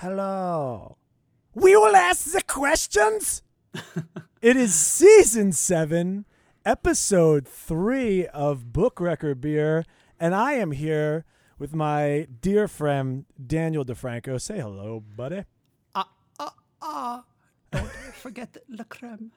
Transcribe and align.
Hello. 0.00 0.96
We 1.54 1.74
will 1.74 1.96
ask 1.96 2.30
the 2.30 2.42
questions. 2.42 3.42
it 4.40 4.56
is 4.56 4.72
season 4.72 5.50
seven, 5.50 6.24
episode 6.64 7.48
three 7.48 8.24
of 8.28 8.72
Book 8.72 9.00
Record 9.00 9.40
Beer, 9.40 9.84
and 10.20 10.36
I 10.36 10.52
am 10.52 10.70
here 10.70 11.24
with 11.58 11.74
my 11.74 12.28
dear 12.40 12.68
friend 12.68 13.24
Daniel 13.44 13.84
DeFranco. 13.84 14.40
Say 14.40 14.60
hello, 14.60 15.02
buddy. 15.16 15.42
Ah, 15.96 16.08
ah, 16.38 16.54
ah. 16.80 17.24
Don't 17.72 17.90
forget 18.14 18.52
the 18.52 18.62
la 18.68 18.84
creme. 18.84 19.32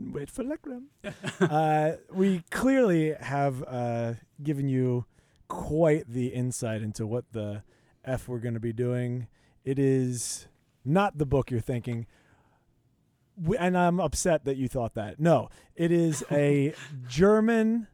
Wait 0.00 0.30
for 0.30 0.42
la 0.42 0.56
creme. 0.56 0.88
uh, 1.40 1.92
we 2.12 2.42
clearly 2.50 3.14
have 3.20 3.62
uh, 3.68 4.14
given 4.42 4.68
you 4.68 5.04
quite 5.46 6.08
the 6.08 6.34
insight 6.34 6.82
into 6.82 7.06
what 7.06 7.26
the 7.30 7.62
F 8.04 8.26
we're 8.26 8.40
going 8.40 8.54
to 8.54 8.60
be 8.60 8.72
doing. 8.72 9.28
It 9.64 9.78
is 9.78 10.46
not 10.84 11.18
the 11.18 11.26
book 11.26 11.50
you're 11.50 11.60
thinking. 11.60 12.06
We, 13.36 13.56
and 13.56 13.76
I'm 13.76 13.98
upset 13.98 14.44
that 14.44 14.56
you 14.56 14.68
thought 14.68 14.94
that. 14.94 15.18
No, 15.18 15.48
it 15.74 15.90
is 15.90 16.24
a 16.30 16.74
German 17.08 17.88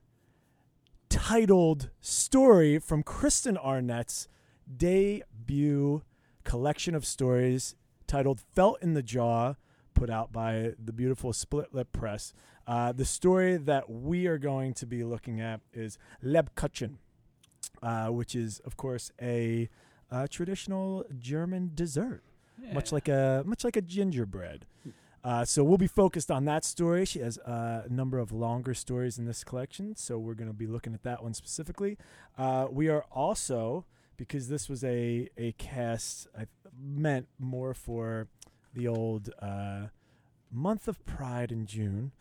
titled 1.08 1.90
story 2.00 2.78
from 2.78 3.02
Kristen 3.02 3.56
Arnett's 3.56 4.28
debut 4.76 6.02
collection 6.44 6.94
of 6.94 7.06
stories 7.06 7.74
titled 8.06 8.40
Felt 8.40 8.82
in 8.82 8.94
the 8.94 9.02
Jaw, 9.02 9.54
put 9.94 10.10
out 10.10 10.32
by 10.32 10.72
the 10.82 10.92
beautiful 10.92 11.32
Split 11.32 11.72
Lip 11.72 11.92
Press. 11.92 12.32
Uh, 12.66 12.92
the 12.92 13.04
story 13.04 13.56
that 13.56 13.90
we 13.90 14.26
are 14.26 14.38
going 14.38 14.74
to 14.74 14.86
be 14.86 15.04
looking 15.04 15.40
at 15.40 15.60
is 15.72 15.98
Lebkuchen, 16.24 16.96
uh, 17.82 18.08
which 18.08 18.34
is, 18.34 18.60
of 18.60 18.76
course, 18.76 19.12
a, 19.20 19.68
uh 20.10 20.26
traditional 20.28 21.04
German 21.18 21.72
dessert, 21.74 22.22
much 22.72 22.92
like 22.92 23.08
a 23.08 23.42
much 23.46 23.64
like 23.64 23.76
a 23.76 23.82
gingerbread. 23.82 24.66
Uh, 25.22 25.44
so 25.44 25.62
we'll 25.62 25.76
be 25.76 25.86
focused 25.86 26.30
on 26.30 26.46
that 26.46 26.64
story. 26.64 27.04
She 27.04 27.18
has 27.18 27.36
uh, 27.38 27.82
a 27.84 27.88
number 27.92 28.18
of 28.18 28.32
longer 28.32 28.72
stories 28.72 29.18
in 29.18 29.26
this 29.26 29.44
collection, 29.44 29.94
so 29.94 30.18
we're 30.18 30.32
going 30.34 30.48
to 30.48 30.54
be 30.54 30.66
looking 30.66 30.94
at 30.94 31.02
that 31.02 31.22
one 31.22 31.34
specifically. 31.34 31.98
Uh, 32.38 32.68
we 32.70 32.88
are 32.88 33.04
also 33.12 33.84
because 34.16 34.48
this 34.48 34.68
was 34.68 34.82
a 34.84 35.28
a 35.36 35.52
cast 35.52 36.26
I 36.38 36.46
meant 36.78 37.28
more 37.38 37.74
for 37.74 38.28
the 38.74 38.88
old 38.88 39.30
uh, 39.40 39.88
month 40.50 40.88
of 40.88 41.04
Pride 41.04 41.52
in 41.52 41.66
June. 41.66 42.12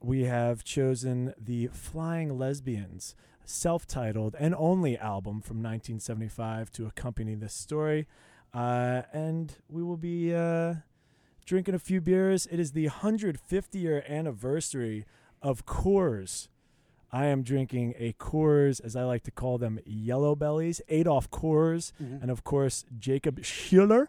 We 0.00 0.22
have 0.22 0.64
chosen 0.64 1.34
the 1.38 1.68
Flying 1.68 2.38
Lesbians 2.38 3.14
self-titled 3.52 4.36
and 4.38 4.54
only 4.56 4.96
album 4.98 5.40
from 5.40 5.56
1975 5.62 6.70
to 6.72 6.86
accompany 6.86 7.34
this 7.34 7.54
story, 7.54 8.06
uh, 8.52 9.02
and 9.12 9.56
we 9.70 9.82
will 9.82 9.96
be 9.96 10.34
uh, 10.34 10.74
drinking 11.46 11.74
a 11.74 11.78
few 11.78 12.00
beers. 12.00 12.46
It 12.50 12.60
is 12.60 12.72
the 12.72 12.84
150 12.86 13.78
year 13.78 14.04
anniversary 14.06 15.06
of 15.40 15.64
Coors. 15.64 16.48
I 17.10 17.24
am 17.26 17.42
drinking 17.42 17.94
a 17.98 18.12
Coors, 18.12 18.84
as 18.84 18.94
I 18.94 19.04
like 19.04 19.22
to 19.24 19.30
call 19.30 19.56
them, 19.56 19.78
Yellow 19.86 20.36
Bellies, 20.36 20.82
Adolph 20.90 21.30
Coors, 21.30 21.92
Mhm. 22.02 22.20
and 22.22 22.30
of 22.30 22.44
course 22.44 22.84
Jacob 22.98 23.40
Schueler, 23.40 24.08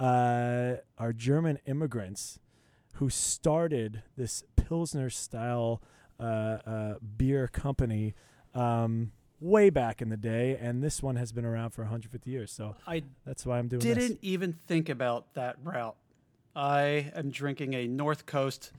uh, 0.00 0.78
are 0.98 1.12
German 1.12 1.58
immigrants 1.66 2.40
who 2.94 3.08
started 3.08 4.02
this 4.16 4.42
Pilsner 4.56 5.08
style 5.08 5.80
uh, 6.18 6.22
uh, 6.66 6.94
beer 7.16 7.46
company 7.48 8.14
um, 8.54 9.12
way 9.40 9.70
back 9.70 10.00
in 10.00 10.08
the 10.08 10.16
day, 10.16 10.56
and 10.60 10.82
this 10.82 11.02
one 11.02 11.16
has 11.16 11.32
been 11.32 11.44
around 11.44 11.70
for 11.70 11.82
150 11.82 12.30
years. 12.30 12.52
So 12.52 12.76
I 12.86 13.02
that's 13.26 13.44
why 13.44 13.58
I'm 13.58 13.68
doing 13.68 13.80
didn't 13.80 14.08
this. 14.08 14.18
even 14.22 14.52
think 14.52 14.88
about 14.88 15.34
that 15.34 15.56
route. 15.62 15.96
I 16.54 17.10
am 17.14 17.30
drinking 17.30 17.74
a 17.74 17.86
North 17.86 18.26
Coast 18.26 18.72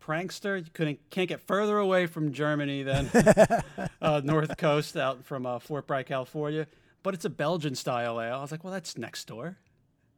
PranQster. 0.00 0.58
You 0.58 0.70
couldn't 0.72 1.00
can't 1.10 1.28
get 1.28 1.40
further 1.40 1.78
away 1.78 2.06
from 2.06 2.32
Germany 2.32 2.82
than 2.82 3.10
uh, 4.02 4.20
North 4.24 4.56
Coast 4.56 4.96
out 4.96 5.24
from 5.24 5.46
uh, 5.46 5.58
Fort 5.58 5.86
Bragg, 5.86 6.06
California. 6.06 6.66
But 7.02 7.14
it's 7.14 7.24
a 7.24 7.30
Belgian 7.30 7.74
style 7.74 8.20
ale. 8.20 8.34
I 8.34 8.40
was 8.40 8.50
like, 8.50 8.64
well, 8.64 8.72
that's 8.72 8.98
next 8.98 9.26
door. 9.26 9.58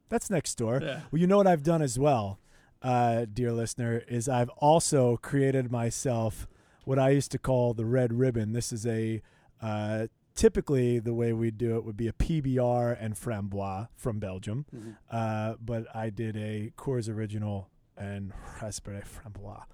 That's 0.09 0.29
next 0.29 0.55
door. 0.55 0.79
Yeah. 0.81 1.01
Well, 1.11 1.21
you 1.21 1.27
know 1.27 1.37
what 1.37 1.45
I've 1.45 1.61
done 1.61 1.83
as 1.83 1.99
well, 1.99 2.39
uh, 2.81 3.25
dear 3.31 3.51
listener, 3.51 4.03
is 4.07 4.27
I've 4.27 4.49
also 4.57 5.17
created 5.17 5.71
myself 5.71 6.47
what 6.89 6.97
I 6.97 7.11
used 7.11 7.29
to 7.33 7.37
call 7.37 7.75
the 7.75 7.85
red 7.85 8.11
ribbon. 8.13 8.53
This 8.53 8.73
is 8.73 8.83
a 8.87 9.21
uh, 9.61 10.07
typically 10.33 10.97
the 10.97 11.13
way 11.13 11.33
we 11.33 11.51
do 11.51 11.75
it 11.75 11.85
would 11.85 11.95
be 11.97 12.07
a 12.07 12.13
PBR 12.13 12.97
and 12.99 13.13
framboise 13.13 13.89
from 13.95 14.17
Belgium, 14.19 14.65
Mhm. 14.75 14.95
uh, 15.11 15.55
but 15.61 15.85
I 15.95 16.09
did 16.09 16.35
a 16.35 16.71
Coors 16.75 17.07
Original 17.07 17.69
and 17.95 18.33
raspberry 18.59 19.01
framboise. 19.01 19.65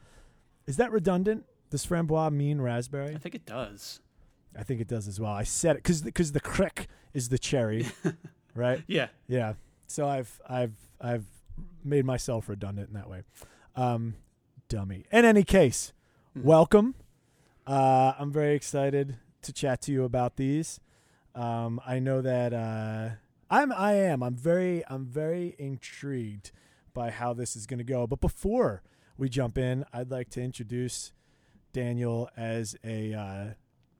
Is 0.67 0.75
that 0.75 0.91
redundant? 0.91 1.45
Does 1.69 1.85
framboise 1.85 2.33
mean 2.33 2.59
raspberry? 2.59 3.15
I 3.15 3.17
think 3.17 3.33
it 3.35 3.45
does. 3.45 4.01
I 4.57 4.63
think 4.63 4.81
it 4.81 4.87
does 4.89 5.07
as 5.07 5.17
well. 5.17 5.31
I 5.31 5.43
said 5.43 5.77
it 5.77 5.83
because 5.83 6.01
because 6.01 6.33
the 6.33 6.41
kriek 6.41 6.87
is 7.13 7.29
the 7.29 7.37
cherry, 7.39 7.87
right? 8.55 8.83
Yeah. 8.87 9.07
Yeah. 9.27 9.53
So 9.87 10.05
I've 10.09 10.41
I've 10.49 10.75
I've 10.99 11.25
made 11.81 12.03
myself 12.03 12.49
redundant 12.49 12.89
in 12.89 12.93
that 12.95 13.09
way. 13.09 13.21
Um, 13.73 14.15
dummy. 14.67 15.05
In 15.13 15.23
any 15.23 15.43
case, 15.45 15.93
Mhm. 16.35 16.43
welcome. 16.43 16.95
Uh, 17.67 18.13
I'm 18.19 18.31
very 18.31 18.55
excited 18.55 19.17
to 19.41 19.53
chat 19.53 19.81
to 19.83 19.91
you 19.91 20.03
about 20.03 20.35
these. 20.35 20.79
Um, 21.33 21.81
I 21.85 21.99
know 21.99 22.21
that 22.21 22.53
uh, 22.53 23.15
I'm 23.49 23.71
I 23.71 23.93
am 23.93 24.23
I'm 24.23 24.35
very 24.35 24.83
I'm 24.87 25.05
very 25.05 25.55
intrigued 25.57 26.51
by 26.93 27.09
how 27.09 27.33
this 27.33 27.55
is 27.55 27.65
going 27.65 27.79
to 27.79 27.83
go. 27.83 28.07
But 28.07 28.21
before 28.21 28.83
we 29.17 29.29
jump 29.29 29.57
in, 29.57 29.85
I'd 29.91 30.11
like 30.11 30.29
to 30.31 30.41
introduce 30.41 31.11
Daniel 31.73 32.29
as 32.37 32.75
a 32.83 33.13
uh, 33.13 33.45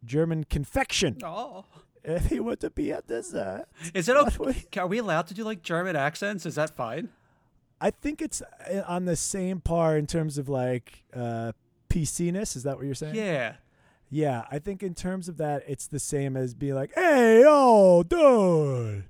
German 0.04 0.46
confection. 0.46 1.18
Oh. 1.24 1.66
If 2.08 2.28
he 2.28 2.40
were 2.40 2.56
to 2.58 2.70
be 2.70 2.92
a 2.92 3.02
dessert, 3.02 3.66
Is 3.96 4.08
it 4.08 4.16
okay? 4.16 4.64
Are 4.78 4.86
we 4.86 5.00
allowed 5.00 5.26
to 5.26 5.34
do 5.34 5.44
like 5.44 5.64
German 5.64 5.96
accents? 5.96 6.46
Is 6.46 6.54
that 6.54 6.76
fine? 6.76 7.10
I 7.82 7.90
think 7.90 8.22
it's 8.22 8.44
uh, 8.44 8.84
on 8.88 9.06
the 9.06 9.16
same 9.16 9.60
par 9.60 9.98
in 9.98 10.06
terms 10.06 10.38
of 10.38 10.48
like 10.48 11.04
uh, 11.16 11.54
PC-ness. 12.00 12.56
Is 12.56 12.64
that 12.64 12.78
what 12.78 12.86
you're 12.86 12.96
saying? 12.96 13.16
Yeah. 13.16 13.56
Yeah, 14.10 14.46
I 14.52 14.60
think 14.60 14.84
in 14.84 14.94
terms 14.94 15.28
of 15.28 15.38
that, 15.38 15.64
it's 15.68 15.88
the 15.88 16.00
same 16.00 16.38
as 16.38 16.54
being 16.54 16.76
like, 16.76 16.92
"Hey, 16.94 17.44
oh, 17.46 18.04
dude." 18.04 19.06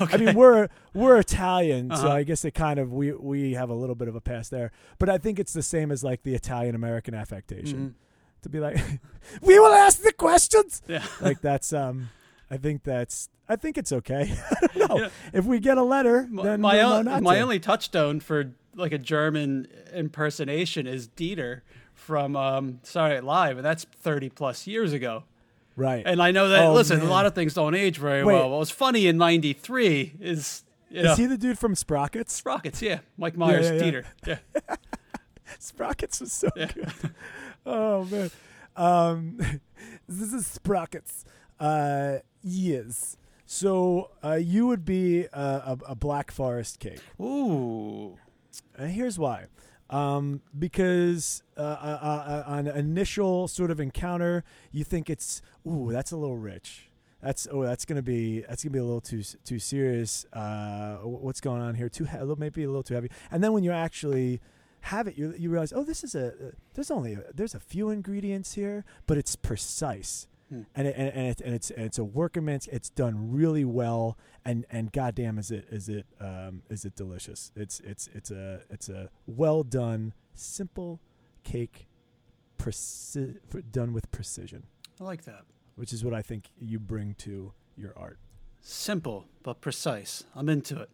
Okay. 0.00 0.14
I 0.14 0.16
mean, 0.18 0.34
we're 0.36 0.68
we're 0.94 1.18
Italian, 1.18 1.88
so 1.90 2.06
Uh-huh. 2.06 2.08
I 2.16 2.22
guess 2.22 2.44
it 2.44 2.52
kind 2.52 2.78
of 2.78 2.92
we 2.92 3.12
we 3.12 3.54
have 3.54 3.70
a 3.70 3.74
little 3.74 3.94
bit 3.94 4.08
of 4.08 4.14
a 4.14 4.20
pass 4.20 4.48
there. 4.50 4.72
But 4.98 5.08
I 5.08 5.16
think 5.18 5.38
it's 5.38 5.52
the 5.54 5.62
same 5.62 5.90
as 5.90 6.04
like 6.04 6.22
the 6.22 6.34
Italian 6.34 6.74
American 6.74 7.14
affectation 7.14 7.78
Mhm. 7.96 8.42
to 8.42 8.48
be 8.50 8.60
like, 8.60 8.76
"We 9.40 9.58
will 9.58 9.72
ask 9.72 10.02
the 10.02 10.12
questions." 10.12 10.82
Yeah. 10.86 11.04
Like 11.20 11.40
that's 11.40 11.72
um, 11.72 12.10
I 12.50 12.58
think 12.58 12.82
that's 12.84 13.30
I 13.48 13.56
think 13.56 13.78
it's 13.78 13.90
okay. 13.92 14.36
Don't 14.74 14.88
know. 14.90 14.98
Yeah. 15.04 15.08
If 15.32 15.46
we 15.46 15.60
get 15.60 15.78
a 15.78 15.82
letter, 15.82 16.26
My, 16.30 16.42
then 16.42 16.60
my, 16.60 16.74
we'll 16.74 17.02
not 17.04 17.22
my 17.22 17.40
only 17.40 17.58
touchstone 17.58 18.20
for 18.20 18.52
like 18.74 18.92
a 18.92 18.98
German 18.98 19.66
impersonation 19.94 20.86
is 20.86 21.08
Dieter 21.08 21.62
from 22.06 22.36
um, 22.36 22.78
Saturday 22.84 23.16
Night 23.16 23.24
Live, 23.24 23.56
and 23.58 23.66
that's 23.66 23.84
30 23.84 24.28
plus 24.30 24.66
years 24.66 24.92
ago. 24.92 25.24
right. 25.74 26.04
And 26.06 26.22
I 26.22 26.30
know 26.30 26.48
that, 26.50 26.64
Oh, 26.66 26.72
listen, 26.72 26.98
man. 27.00 27.08
a 27.08 27.10
lot 27.10 27.26
of 27.26 27.34
things 27.34 27.52
don't 27.54 27.74
age 27.74 27.98
very 27.98 28.22
Wait. 28.24 28.32
well. 28.34 28.48
What 28.50 28.60
was 28.60 28.70
funny 28.70 29.08
in 29.08 29.16
93 29.18 30.14
is, 30.20 30.62
you 30.88 31.02
know, 31.02 31.12
Is 31.12 31.18
he 31.18 31.26
the 31.26 31.36
dude 31.36 31.58
from 31.58 31.74
Sprockets? 31.74 32.32
Sprockets, 32.32 32.80
yeah. 32.80 33.00
Mike 33.18 33.36
Myers, 33.36 33.66
yeah, 33.66 33.72
yeah. 33.72 33.82
Dieter. 33.82 34.04
Yeah. 34.24 34.76
Sprockets 35.58 36.20
was 36.20 36.32
so 36.32 36.48
good. 36.54 36.88
Oh 37.68 38.04
man, 38.04 38.30
um, 38.76 39.38
this 40.08 40.32
is 40.32 40.46
Sprockets. 40.46 41.24
Uh, 41.58 42.18
yes. 42.40 43.16
So 43.44 44.10
uh, 44.24 44.34
you 44.34 44.68
would 44.68 44.84
be 44.84 45.24
a, 45.24 45.28
a, 45.32 45.78
a 45.88 45.94
Black 45.96 46.30
Forest 46.30 46.78
cake. 46.78 47.00
Ooh. 47.20 48.16
And 48.78 48.92
here's 48.92 49.18
why. 49.18 49.46
Um, 49.88 50.42
because 50.58 51.42
uh, 51.56 51.60
uh, 51.60 51.64
uh, 51.64 52.42
on 52.46 52.66
initial 52.66 53.46
sort 53.46 53.70
of 53.70 53.78
encounter, 53.78 54.42
you 54.72 54.82
think 54.82 55.08
it's 55.08 55.42
ooh, 55.66 55.90
that's 55.92 56.10
a 56.10 56.16
little 56.16 56.36
rich. 56.36 56.90
That's 57.22 57.46
oh, 57.50 57.62
that's 57.62 57.84
gonna 57.84 58.02
be 58.02 58.40
that's 58.40 58.62
gonna 58.64 58.72
be 58.72 58.78
a 58.78 58.84
little 58.84 59.00
too 59.00 59.22
too 59.44 59.58
serious. 59.58 60.26
Uh, 60.32 60.96
what's 60.96 61.40
going 61.40 61.62
on 61.62 61.74
here? 61.74 61.88
Too 61.88 62.04
he- 62.04 62.34
maybe 62.36 62.64
a 62.64 62.66
little 62.66 62.82
too 62.82 62.94
heavy. 62.94 63.10
And 63.30 63.42
then 63.42 63.52
when 63.52 63.64
you 63.64 63.72
actually 63.72 64.40
have 64.82 65.08
it, 65.08 65.16
you 65.16 65.34
you 65.38 65.50
realize 65.50 65.72
oh, 65.72 65.84
this 65.84 66.04
is 66.04 66.14
a 66.14 66.28
uh, 66.28 66.32
there's 66.74 66.90
only 66.90 67.14
a, 67.14 67.24
there's 67.34 67.54
a 67.54 67.60
few 67.60 67.90
ingredients 67.90 68.54
here, 68.54 68.84
but 69.06 69.18
it's 69.18 69.34
precise. 69.36 70.26
Hmm. 70.48 70.62
And, 70.76 70.86
it, 70.86 70.94
and, 70.96 71.08
and, 71.08 71.26
it, 71.28 71.40
and 71.40 71.54
it's 71.54 71.70
and 71.70 71.84
it's 71.84 71.98
a 71.98 72.04
workman's. 72.04 72.68
It's 72.68 72.88
done 72.88 73.32
really 73.32 73.64
well, 73.64 74.16
and 74.44 74.64
and 74.70 74.92
goddamn, 74.92 75.38
is 75.38 75.50
it 75.50 75.66
is 75.70 75.88
it 75.88 76.06
um, 76.20 76.62
is 76.70 76.84
it 76.84 76.94
delicious? 76.94 77.50
It's 77.56 77.80
it's 77.80 78.08
it's 78.14 78.30
a 78.30 78.60
it's 78.70 78.88
a 78.88 79.10
well 79.26 79.64
done, 79.64 80.12
simple 80.34 81.00
cake, 81.42 81.88
preci- 82.58 83.38
done 83.72 83.92
with 83.92 84.10
precision, 84.12 84.64
I 85.00 85.04
like 85.04 85.24
that. 85.24 85.42
which 85.74 85.92
is 85.92 86.04
what 86.04 86.14
I 86.14 86.22
think 86.22 86.50
you 86.60 86.78
bring 86.78 87.14
to 87.18 87.52
your 87.76 87.92
art. 87.96 88.18
Simple 88.60 89.26
but 89.42 89.60
precise. 89.60 90.24
I'm 90.34 90.48
into 90.48 90.80
it. 90.80 90.90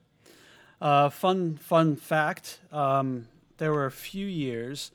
Uh, 0.80 1.10
fun 1.10 1.56
fun 1.56 1.96
fact: 1.96 2.60
um, 2.72 3.28
there 3.58 3.72
were 3.72 3.86
a 3.86 3.90
few 3.90 4.26
years, 4.26 4.92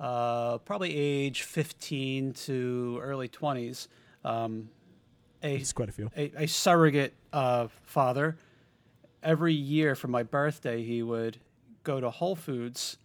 uh, 0.00 0.58
probably 0.58 0.96
age 0.96 1.42
15 1.42 2.32
to 2.32 2.98
early 3.02 3.28
20s, 3.28 3.86
um, 4.24 4.70
a, 5.42 5.56
It's 5.56 5.72
quite 5.72 5.88
a 5.88 5.92
few. 5.92 6.10
a, 6.16 6.32
a 6.44 6.46
surrogate 6.48 7.14
uh, 7.32 7.68
father. 7.84 8.36
Every 9.22 9.52
year 9.54 9.94
for 9.94 10.08
my 10.08 10.22
birthday, 10.22 10.82
he 10.82 11.02
would 11.02 11.38
go 11.84 12.00
to 12.00 12.08
Whole 12.10 12.34
Foods, 12.36 12.96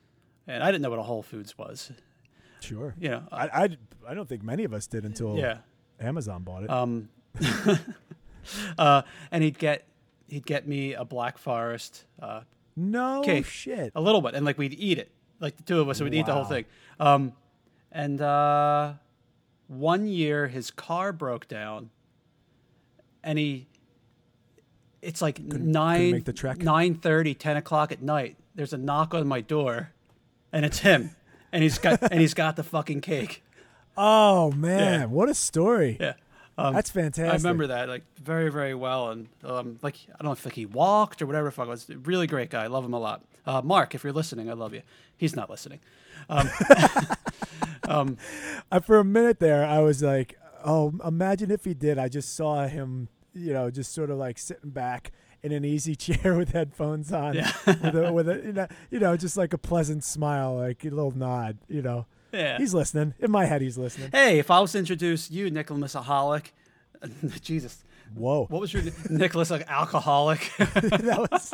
and 0.48 0.64
I 0.64 0.68
didn't 0.72 0.82
know 0.82 0.90
what 0.90 1.00
a 1.00 1.04
Whole 1.04 1.24
Foods 1.24 1.58
was. 1.58 1.92
Sure. 2.62 2.96
You 3.00 3.10
know, 3.10 3.24
I, 3.32 3.48
I, 3.48 3.70
I 4.08 4.14
don't 4.14 4.28
think 4.28 4.42
many 4.44 4.64
of 4.64 4.74
us 4.74 4.88
did 4.88 5.04
until 5.06 5.38
yeah. 5.38 5.60
Amazon 6.00 6.44
bought 6.44 6.64
it. 6.64 6.70
Um, 6.70 7.10
uh, 8.78 9.02
and 9.32 9.44
he'd 9.44 9.58
get 9.60 9.86
he'd 10.28 10.46
get 10.46 10.68
me 10.68 10.94
a 10.94 11.06
Black 11.06 11.38
Forest, 11.38 12.06
uh, 12.22 12.42
no 12.76 13.22
cake. 13.24 13.46
shit. 13.46 13.92
a 13.96 14.02
little 14.02 14.22
bit, 14.22 14.34
and 14.36 14.46
like 14.46 14.58
we'd 14.58 14.74
eat 14.74 14.98
it, 14.98 15.12
like 15.40 15.58
the 15.58 15.64
two 15.64 15.80
of 15.80 15.90
us 15.90 15.98
so 15.98 16.04
we'd 16.04 16.14
eat 16.14 16.26
the 16.26 16.34
whole 16.34 16.46
thing. 16.46 16.66
Um, 17.00 17.34
and 17.92 18.22
uh, 18.22 18.94
one 19.68 20.08
year 20.08 20.48
his 20.48 20.72
car 20.72 21.12
broke 21.12 21.48
down, 21.48 21.90
and 23.24 23.38
he, 23.40 23.68
it's 25.02 25.22
like 25.22 25.36
couldn't 25.36 25.72
nine 25.72 26.12
make 26.12 26.26
the 26.26 26.34
trek? 26.34 26.58
nine 26.60 26.96
thirty, 26.96 27.34
ten 27.34 27.58
o'clock 27.58 27.92
at 27.92 28.02
night. 28.02 28.38
There's 28.56 28.74
a 28.74 28.78
knock 28.78 29.14
on 29.14 29.28
my 29.28 29.42
door, 29.42 29.92
and 30.52 30.66
it's 30.66 30.80
him, 30.80 31.12
and 31.52 31.64
he's 31.64 31.78
got 31.78 32.02
and 32.12 32.20
he's 32.22 32.34
got 32.34 32.56
the 32.56 32.64
fucking 32.64 33.02
cake. 33.02 33.44
Oh 33.98 34.52
man, 34.52 34.80
Yeah. 35.02 35.06
what 35.06 35.30
a 35.30 35.34
story. 35.34 35.98
Yeah. 36.00 36.14
Um, 36.58 36.74
That's 36.74 36.90
fantastic. 36.90 37.34
I 37.34 37.36
remember 37.36 37.68
that 37.68 37.90
like 37.90 38.04
very 38.22 38.50
very 38.50 38.74
well, 38.76 39.10
and 39.12 39.28
um, 39.44 39.78
like 39.82 39.96
I 40.10 40.12
don't 40.22 40.26
know 40.28 40.32
if 40.32 40.46
like 40.46 40.54
he 40.56 40.66
walked 40.66 41.22
or 41.22 41.26
whatever. 41.26 41.52
Fuck 41.52 41.68
it 41.68 41.70
was 41.70 41.90
really 41.90 42.28
great 42.28 42.50
guy. 42.50 42.64
I 42.64 42.68
love 42.68 42.86
him 42.86 42.94
a 42.94 43.00
lot. 43.00 43.24
Uh, 43.46 43.62
Mark, 43.64 43.94
if 43.96 44.04
you're 44.04 44.14
listening, 44.14 44.50
I 44.50 44.54
love 44.54 44.74
you. 44.74 44.82
He's 45.18 45.36
not 45.36 45.50
listening. 45.50 45.80
Um, 46.30 46.50
um, 47.88 48.18
I, 48.72 48.80
for 48.80 48.98
a 49.00 49.04
minute 49.04 49.40
there, 49.40 49.66
I 49.66 49.80
was 49.80 50.02
like, 50.02 50.38
"Oh, 50.64 50.94
imagine 51.06 51.52
if 51.52 51.66
he 51.66 51.74
did." 51.74 51.98
I 51.98 52.08
just 52.10 52.36
saw 52.36 52.68
him, 52.68 53.08
you 53.34 53.54
know, 53.54 53.70
just 53.70 53.94
sort 53.94 54.10
of 54.10 54.18
like 54.18 54.38
sitting 54.38 54.72
back 54.72 55.12
in 55.44 55.52
an 55.52 55.64
easy 55.64 55.96
chair 56.06 56.34
with 56.36 56.52
headphones 56.54 57.12
on, 57.14 57.36
Yeah. 57.36 57.52
with 57.68 57.96
a, 57.96 58.12
with 58.14 58.30
a, 58.30 58.36
you 58.46 58.54
know, 58.54 58.68
you 58.92 59.00
know, 59.00 59.16
just 59.18 59.38
like 59.38 59.54
a 59.54 59.58
pleasant 59.58 60.04
smile, 60.04 60.58
like 60.58 60.84
a 60.84 60.90
little 60.90 61.12
nod. 61.16 61.58
You 61.68 61.82
know, 61.84 62.06
yeah. 62.32 62.58
he's 62.58 62.74
listening. 62.74 63.14
In 63.20 63.30
my 63.32 63.46
head, 63.46 63.62
he's 63.62 63.78
listening. 63.78 64.10
hey, 64.12 64.40
if 64.40 64.50
I 64.50 64.60
was 64.60 64.72
to 64.72 64.80
introduce 64.80 65.30
you, 65.30 65.52
Nicholas 65.52 65.94
Aholic, 65.94 66.48
Jesus, 67.42 67.84
Whoa, 68.14 68.46
what 68.50 68.62
was 68.62 68.74
your 68.74 68.84
Nicholas 69.10 69.50
like 69.50 69.70
alcoholic? 69.70 70.52
that 70.58 71.28
was 71.32 71.54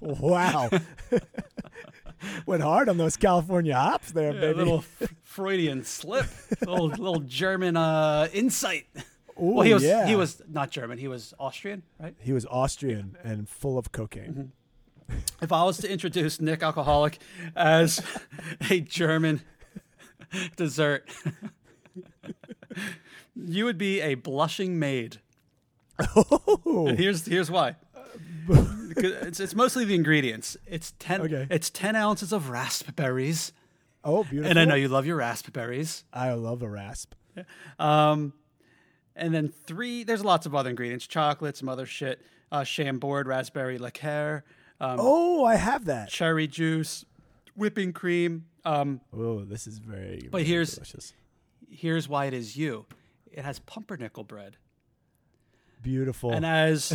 wow. 0.00 0.70
Went 2.46 2.62
hard 2.62 2.88
on 2.88 2.96
those 2.96 3.16
California 3.16 3.76
hops 3.76 4.12
there, 4.12 4.30
a 4.30 4.34
baby. 4.34 4.54
little 4.54 4.84
Freudian 5.22 5.84
slip, 5.84 6.26
little 6.60 6.88
little 6.88 7.20
German 7.20 7.76
uh, 7.76 8.28
insight. 8.32 8.86
Ooh, 9.40 9.54
well, 9.54 9.62
he 9.62 9.72
was 9.72 9.84
yeah. 9.84 10.06
he 10.06 10.16
was 10.16 10.42
not 10.48 10.70
German. 10.70 10.98
He 10.98 11.08
was 11.08 11.32
Austrian, 11.38 11.82
right? 12.00 12.14
he 12.18 12.32
was 12.32 12.44
Austrian 12.46 13.16
and 13.22 13.48
full 13.48 13.78
of 13.78 13.92
cocaine. 13.92 14.52
If 15.40 15.52
I 15.52 15.62
was 15.64 15.78
to 15.78 15.90
introduce 15.90 16.40
Nick 16.40 16.62
Alcoholic 16.62 17.18
as 17.56 18.02
a 18.68 18.80
German 18.80 19.42
dessert, 20.56 21.08
you 23.34 23.64
would 23.64 23.78
be 23.78 24.00
a 24.00 24.14
blushing 24.14 24.78
maid. 24.78 25.20
Oh, 26.16 26.92
here's 26.96 27.26
here's 27.26 27.50
why. 27.50 27.76
It's, 29.00 29.38
it's 29.38 29.54
mostly 29.54 29.84
the 29.84 29.94
ingredients. 29.94 30.56
It's 30.66 30.92
ten. 30.98 31.20
Okay. 31.20 31.46
It's 31.50 31.70
ten 31.70 31.94
ounces 31.94 32.32
of 32.32 32.48
raspberries, 32.48 33.52
oh, 34.02 34.24
beautiful. 34.24 34.50
and 34.50 34.58
I 34.58 34.64
know 34.64 34.74
you 34.74 34.88
love 34.88 35.06
your 35.06 35.16
raspberries. 35.16 36.02
I 36.12 36.32
love 36.32 36.62
a 36.62 36.68
rasp. 36.68 37.14
Um, 37.78 38.32
and 39.14 39.32
then 39.32 39.50
three. 39.50 40.02
There's 40.02 40.24
lots 40.24 40.46
of 40.46 40.54
other 40.56 40.70
ingredients: 40.70 41.06
chocolate, 41.06 41.56
some 41.56 41.68
other 41.68 41.86
shit, 41.86 42.20
uh, 42.50 42.64
Chambord 42.64 43.28
raspberry 43.28 43.78
liqueur, 43.78 44.42
um, 44.80 44.96
Oh, 44.98 45.44
I 45.44 45.54
have 45.56 45.84
that. 45.84 46.08
cherry 46.08 46.48
juice, 46.48 47.04
whipping 47.54 47.92
cream. 47.92 48.46
Um, 48.64 49.00
Oh, 49.12 49.44
this 49.44 49.68
is 49.68 49.78
very. 49.78 50.22
But 50.30 50.38
very 50.38 50.44
here's- 50.44 50.72
delicious. 50.74 51.12
here's 51.70 52.08
why 52.08 52.24
it 52.24 52.34
is 52.34 52.56
you. 52.56 52.86
It 53.30 53.44
has 53.44 53.60
pumpernickel 53.60 54.24
bread, 54.24 54.56
beautiful. 55.82 56.32
and 56.32 56.44
as 56.44 56.92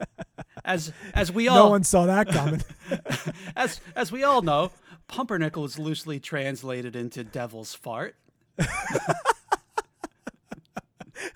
as 0.64 0.92
as 1.14 1.32
we 1.32 1.48
all 1.48 1.56
no 1.56 1.70
one 1.70 1.84
saw 1.84 2.06
that 2.06 2.28
coming. 2.28 2.62
as 3.56 3.80
as 3.94 4.12
we 4.12 4.24
all 4.24 4.42
know, 4.42 4.70
pumpernickel 5.08 5.64
is 5.64 5.78
loosely 5.78 6.20
translated 6.20 6.96
into 6.96 7.24
devil's 7.24 7.74
fart. 7.74 8.16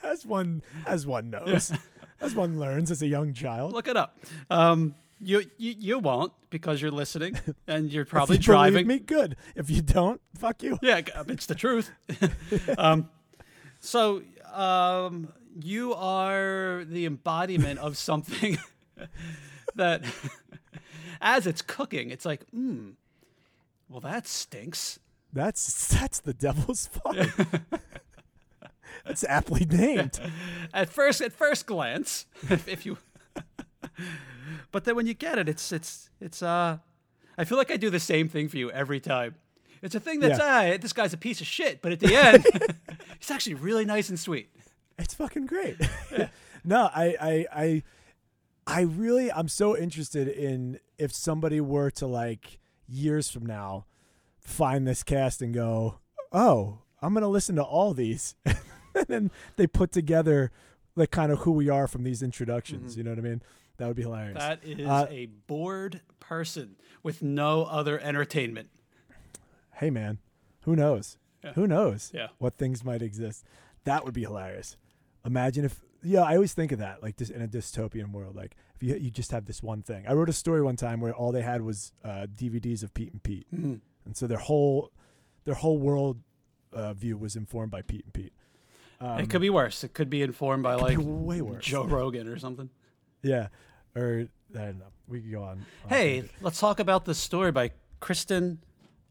as 0.03 0.25
one 0.27 0.63
as 0.87 1.07
one 1.07 1.31
knows, 1.31 1.73
as 2.21 2.35
one 2.35 2.59
learns 2.59 2.91
as 2.91 3.03
a 3.03 3.07
young 3.07 3.33
child. 3.33 3.73
Look 3.73 3.89
it 3.89 3.97
up. 3.97 4.19
Um, 4.49 4.95
you, 5.23 5.45
you 5.59 5.75
you 5.79 5.99
won't 5.99 6.33
because 6.49 6.81
you're 6.81 6.91
listening 6.91 7.39
and 7.67 7.93
you're 7.93 8.07
probably 8.07 8.37
you 8.37 8.43
driving. 8.43 8.87
me, 8.87 8.99
good. 8.99 9.37
If 9.55 9.69
you 9.71 9.83
don't, 9.83 10.21
fuck 10.39 10.63
you. 10.63 10.79
Yeah, 10.83 11.03
it's 11.29 11.47
the 11.47 11.55
truth. 11.55 11.91
um, 12.79 13.11
so 13.81 14.23
um, 14.53 15.29
you 15.65 15.95
are 15.95 16.85
the 16.85 17.07
embodiment 17.07 17.79
of 17.79 17.97
something 17.97 18.59
that, 19.75 20.03
as 21.21 21.47
it's 21.47 21.63
cooking, 21.63 22.11
it's 22.11 22.25
like, 22.25 22.49
hmm, 22.51 22.91
well, 23.89 24.01
that 24.01 24.27
stinks. 24.27 24.99
That's 25.33 25.89
that's 25.89 26.21
the 26.21 26.35
devil's 26.35 26.87
fart. 26.89 27.17
that's 29.05 29.25
aptly 29.25 29.65
named. 29.65 30.19
At 30.75 30.89
first, 30.89 31.21
at 31.21 31.33
first 31.33 31.67
glance, 31.67 32.27
if, 32.51 32.67
if 32.67 32.85
you, 32.85 32.99
but 34.73 34.85
then 34.85 34.97
when 34.97 35.07
you 35.07 35.15
get 35.15 35.39
it, 35.39 35.49
it's 35.49 35.71
it's 35.73 36.11
it's. 36.21 36.43
Uh, 36.43 36.79
I 37.39 37.45
feel 37.45 37.57
like 37.59 37.71
I 37.71 37.77
do 37.77 37.91
the 37.91 38.01
same 38.01 38.29
thing 38.29 38.49
for 38.49 38.59
you 38.59 38.71
every 38.71 39.01
time. 39.01 39.37
It's 39.83 39.95
a 39.95 40.01
thing 40.01 40.21
that's 40.21 40.39
Yeah. 40.39 40.75
ah, 40.75 40.79
this 40.79 40.93
guy's 40.93 41.15
a 41.15 41.17
piece 41.17 41.41
of 41.41 41.47
shit, 41.47 41.81
but 41.81 41.91
at 41.93 42.01
the 42.01 42.15
end, 42.15 42.45
he's 43.19 43.31
actually 43.31 43.55
really 43.55 43.85
nice 43.87 44.11
and 44.11 44.19
sweet. 44.21 44.51
It's 45.01 45.15
fucking 45.15 45.47
great. 45.47 45.77
no, 46.65 46.91
I, 46.95 47.17
I, 47.21 47.47
I, 47.53 47.83
I 48.67 48.81
really, 48.83 49.33
I'm 49.33 49.49
so 49.49 49.77
interested 49.77 50.29
in 50.29 50.79
if 50.99 51.13
somebody 51.13 51.61
were 51.61 51.91
to 51.93 52.07
like 52.07 52.59
years 52.87 53.29
from 53.31 53.47
now 53.47 53.87
find 54.41 54.87
this 54.87 55.03
cast 55.03 55.43
and 55.43 55.53
go, 55.55 55.99
oh, 56.33 56.79
I'm 57.03 57.15
gonna 57.15 57.29
listen 57.29 57.57
to 57.57 57.63
all 57.63 57.95
these, 57.95 58.35
and 58.45 59.07
then 59.09 59.31
they 59.57 59.67
put 59.67 59.91
together 59.93 60.51
like 60.97 61.11
kind 61.11 61.33
of 61.33 61.41
who 61.41 61.53
we 61.53 61.69
are 61.69 61.87
from 61.89 62.03
these 62.05 62.23
introductions. 62.23 62.97
You 62.97 63.05
know 63.05 63.11
what 63.11 63.19
I 63.19 63.23
mean? 63.23 63.43
That 63.79 63.87
would 63.87 63.97
be 63.97 64.03
hilarious. 64.03 64.39
That 64.39 64.61
is 64.63 64.87
Uh, 64.87 65.07
a 65.09 65.27
bored 65.47 66.03
person 66.21 66.77
with 67.03 67.23
no 67.23 67.65
other 67.65 67.99
entertainment. 67.99 68.69
hey, 69.77 69.89
man, 69.91 70.19
who 70.63 70.77
knows? 70.77 71.17
Yeah. 71.43 71.55
Who 71.55 71.67
knows? 71.67 72.11
Yeah. 72.15 72.29
What 72.39 72.59
things 72.59 72.85
might 72.85 73.01
exist? 73.01 73.47
That 73.85 74.05
would 74.05 74.13
be 74.13 74.23
hilarious. 74.23 74.77
Imagine 75.25 75.65
if, 75.65 75.81
yeah, 76.03 76.23
I 76.23 76.35
always 76.35 76.55
think 76.55 76.73
of 76.73 76.79
that, 76.79 77.03
like 77.03 77.17
this 77.17 77.29
in 77.31 77.43
a 77.43 77.49
dystopian 77.49 78.11
world. 78.13 78.35
Like 78.37 78.57
if 78.75 78.83
you 78.83 78.97
you 78.97 79.11
just 79.11 79.33
have 79.33 79.45
this 79.47 79.63
one 79.63 79.83
thing. 79.83 80.07
I 80.09 80.13
wrote 80.15 80.29
a 80.29 80.33
story 80.33 80.63
one 80.63 80.77
time 80.77 81.01
where 81.01 81.13
all 81.15 81.31
they 81.33 81.43
had 81.43 81.61
was 81.63 81.93
uh, 82.05 82.27
DVDs 82.35 82.83
of 82.83 82.95
Pete 82.95 83.13
and 83.13 83.23
Pete, 83.23 83.47
Mhm. 83.55 83.81
and 84.07 84.17
so 84.17 84.27
their 84.27 84.39
whole 84.39 84.91
their 85.45 85.55
whole 85.55 85.79
world 85.79 86.19
uh, 86.73 86.93
view 86.95 87.17
was 87.19 87.37
informed 87.37 87.71
by 87.71 87.83
Pete 87.83 88.05
and 88.05 88.15
Pete. 88.15 88.33
Um, 89.01 89.19
it 89.21 89.29
could 89.31 89.41
be 89.41 89.51
worse. 89.51 89.83
It 89.85 89.93
could 89.95 90.09
be 90.11 90.23
informed 90.23 90.63
by 90.63 90.75
like 90.75 90.99
way 91.01 91.41
worse. 91.43 91.65
Joe 91.65 91.85
Rogan 91.85 92.29
or 92.29 92.39
something. 92.39 92.71
yeah, 93.23 93.49
or 93.97 94.27
I 94.55 94.59
don't 94.59 94.79
know. 94.79 94.87
We 95.09 95.21
could 95.21 95.33
go 95.33 95.43
on. 95.43 95.51
on 95.51 95.89
Hey, 95.89 96.21
tangent. 96.21 96.33
let's 96.41 96.61
talk 96.61 96.81
about 96.81 97.05
this 97.05 97.19
story 97.19 97.51
by 97.53 97.73
Kristen 98.01 98.61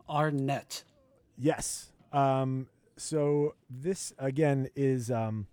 Arnett. 0.10 0.84
Yes. 1.38 1.92
Um, 2.12 2.68
so 2.98 3.56
this 3.70 4.13
again 4.18 4.70
is, 4.75 5.10
um, 5.12 5.48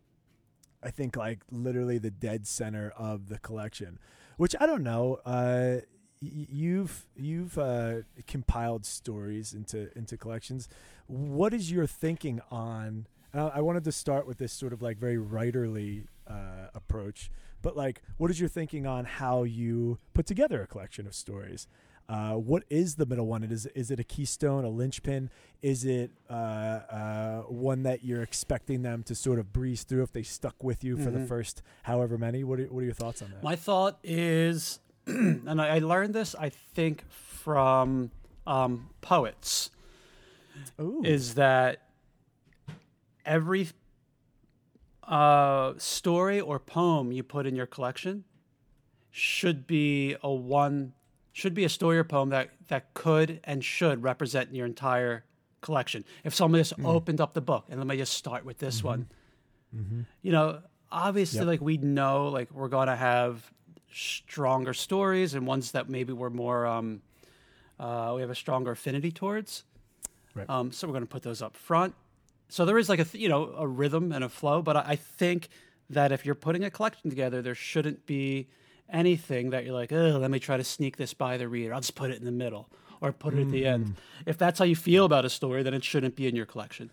I 0.83 0.91
think, 0.91 1.17
like 1.17 1.41
literally 1.51 1.99
the 1.99 2.11
dead 2.11 2.47
center 2.47 2.93
of 2.97 3.29
the 3.29 3.39
collection, 3.39 3.99
which 4.37 4.55
I 4.61 4.67
don't 4.67 4.83
know. 4.83 5.21
Uh, 5.25 5.79
you've 6.21 7.07
you've 7.17 7.59
uh, 7.59 8.03
compiled 8.27 8.87
stories 8.87 9.53
into 9.55 9.97
into 9.97 10.17
collections. 10.17 10.69
What 11.07 11.53
is 11.53 11.71
your 11.71 11.87
thinking 11.87 12.41
on? 12.51 13.07
Uh, 13.35 13.51
I 13.53 13.61
wanted 13.61 13.85
to 13.85 13.93
start 13.93 14.27
with 14.27 14.39
this 14.39 14.53
sort 14.53 14.73
of 14.73 14.81
like 14.81 14.97
very 14.99 15.17
writerly 15.17 16.07
uh, 16.27 16.69
approach, 16.75 17.31
but 17.63 17.77
like, 17.77 18.03
what 18.17 18.31
is 18.31 18.41
your 18.41 18.49
thinking 18.49 18.87
on 18.87 19.05
how 19.05 19.43
you 19.43 19.99
put 20.15 20.27
together 20.27 20.63
a 20.63 20.67
collection 20.67 21.07
of 21.07 21.15
stories? 21.15 21.67
Uh, 22.09 22.35
what 22.35 22.63
is 22.71 22.95
the 22.95 23.05
middle 23.07 23.27
one? 23.27 23.43
It 23.43 23.51
is 23.51 23.67
is 23.67 23.91
it 23.91 23.99
a 23.99 24.05
keystone, 24.05 24.65
a 24.65 24.69
linchpin? 24.69 25.29
Is 25.61 25.85
it 25.85 26.13
uh, 26.31 26.33
uh, 26.33 27.41
one 27.49 27.83
that 27.83 28.05
you're 28.05 28.23
expecting 28.23 28.83
them 28.83 29.03
to 29.05 29.15
sort 29.15 29.39
of 29.41 29.53
breeze 29.53 29.83
through 29.83 30.03
if 30.05 30.13
they 30.13 30.23
stuck 30.23 30.63
with 30.63 30.85
you 30.85 30.97
for 30.97 31.11
the 31.11 31.19
Mhm. 31.21 31.29
first 31.29 31.63
however 31.83 32.17
many? 32.17 32.45
What 32.45 32.61
are, 32.61 32.67
what 32.67 32.81
are 32.83 32.85
your 32.85 32.95
thoughts 32.95 33.23
on 33.23 33.31
that? 33.33 33.43
My 33.43 33.57
thought 33.57 33.99
is 34.05 34.79
and 35.07 35.61
I, 35.61 35.77
I 35.77 35.79
learned 35.81 36.15
this, 36.15 36.35
I 36.39 36.49
think, 36.51 37.05
from 37.11 38.13
um, 38.47 38.91
poets, 39.01 39.71
Ooh. 40.81 41.03
is 41.05 41.35
that 41.35 41.83
every 43.25 43.69
uh, 45.03 45.75
story 45.79 46.41
or 46.41 46.59
poem 46.59 47.13
you 47.13 47.23
put 47.23 47.47
in 47.47 47.57
your 47.57 47.67
collection 47.67 48.25
should 49.11 49.67
be 49.67 50.17
a 50.23 50.31
one 50.31 50.93
should 51.37 51.53
be 51.53 51.65
a 51.65 51.69
story 51.69 51.99
or 51.99 52.05
poem 52.05 52.31
that 52.31 52.49
that 52.69 52.95
could 52.95 53.41
and 53.45 53.63
should 53.63 54.03
represent 54.03 54.55
your 54.55 54.65
entire 54.65 55.23
collection. 55.61 56.03
If 56.25 56.35
somebody 56.35 56.61
just 56.63 56.73
opened 56.83 57.21
up 57.21 57.35
the 57.35 57.43
book 57.43 57.67
and 57.69 57.79
let 57.79 57.87
me 57.87 57.99
just 57.99 58.15
start 58.15 58.47
with 58.47 58.57
this 58.57 58.83
one, 58.83 59.07
you 60.23 60.33
know, 60.33 60.61
obviously, 60.91 61.41
Yep. 61.41 61.47
like 61.47 61.61
we 61.61 61.77
know, 61.77 62.29
like 62.29 62.51
we're 62.53 62.69
gonna 62.69 62.97
have 62.97 63.53
stronger 63.93 64.73
stories 64.73 65.35
and 65.35 65.47
ones 65.47 65.73
that 65.73 65.91
maybe 65.91 66.15
we're 66.15 66.31
more 66.31 66.65
um, 66.67 67.03
uh, 67.79 68.13
we 68.15 68.23
have 68.23 68.31
a 68.31 68.35
stronger 68.35 68.71
affinity 68.71 69.13
towards. 69.13 69.65
Right. 70.35 70.49
Um, 70.49 70.73
so 70.73 70.87
we're 70.87 70.93
going 70.95 71.05
to 71.05 71.09
put 71.11 71.23
those 71.23 71.43
up 71.43 71.55
front. 71.57 71.95
So 72.49 72.65
there 72.65 72.79
is 72.79 72.89
like 72.89 72.99
a 73.01 73.05
th- 73.05 73.21
you 73.23 73.29
know 73.29 73.53
a 73.59 73.67
rhythm 73.69 74.11
and 74.13 74.25
a 74.25 74.29
flow, 74.31 74.63
but 74.63 74.77
I, 74.79 74.85
I 74.93 74.97
think 74.97 75.49
that 75.91 76.13
if 76.13 76.25
you're 76.25 76.35
putting 76.35 76.65
a 76.65 76.71
collection 76.71 77.11
together, 77.11 77.43
there 77.43 77.55
shouldn't 77.55 78.07
be 78.07 78.49
anything 78.91 79.51
that 79.51 79.65
you're 79.65 79.75
like, 79.75 79.93
oh, 79.93 80.19
let 80.21 80.31
me 80.31 80.39
try 80.39 80.57
to 80.57 80.65
sneak 80.65 80.97
this 80.97 81.15
by 81.15 81.37
the 81.37 81.49
reader. 81.49 81.75
I'll 81.75 81.81
just 81.81 81.95
put 81.95 82.11
it 82.11 82.19
in 82.19 82.25
the 82.25 82.33
middle 82.33 82.69
or 83.01 83.13
put 83.13 83.35
it 83.35 83.43
at 83.43 83.51
the 83.51 83.67
end. 83.67 83.95
If 84.25 84.39
that's 84.39 84.59
how 84.59 84.65
you 84.65 84.77
feel 84.77 85.05
about 85.05 85.25
a 85.25 85.31
story, 85.31 85.63
then 85.63 85.75
it 85.75 85.85
shouldn't 85.85 86.17
be 86.17 86.27
in 86.27 86.35
your 86.37 86.47
collection. 86.47 86.91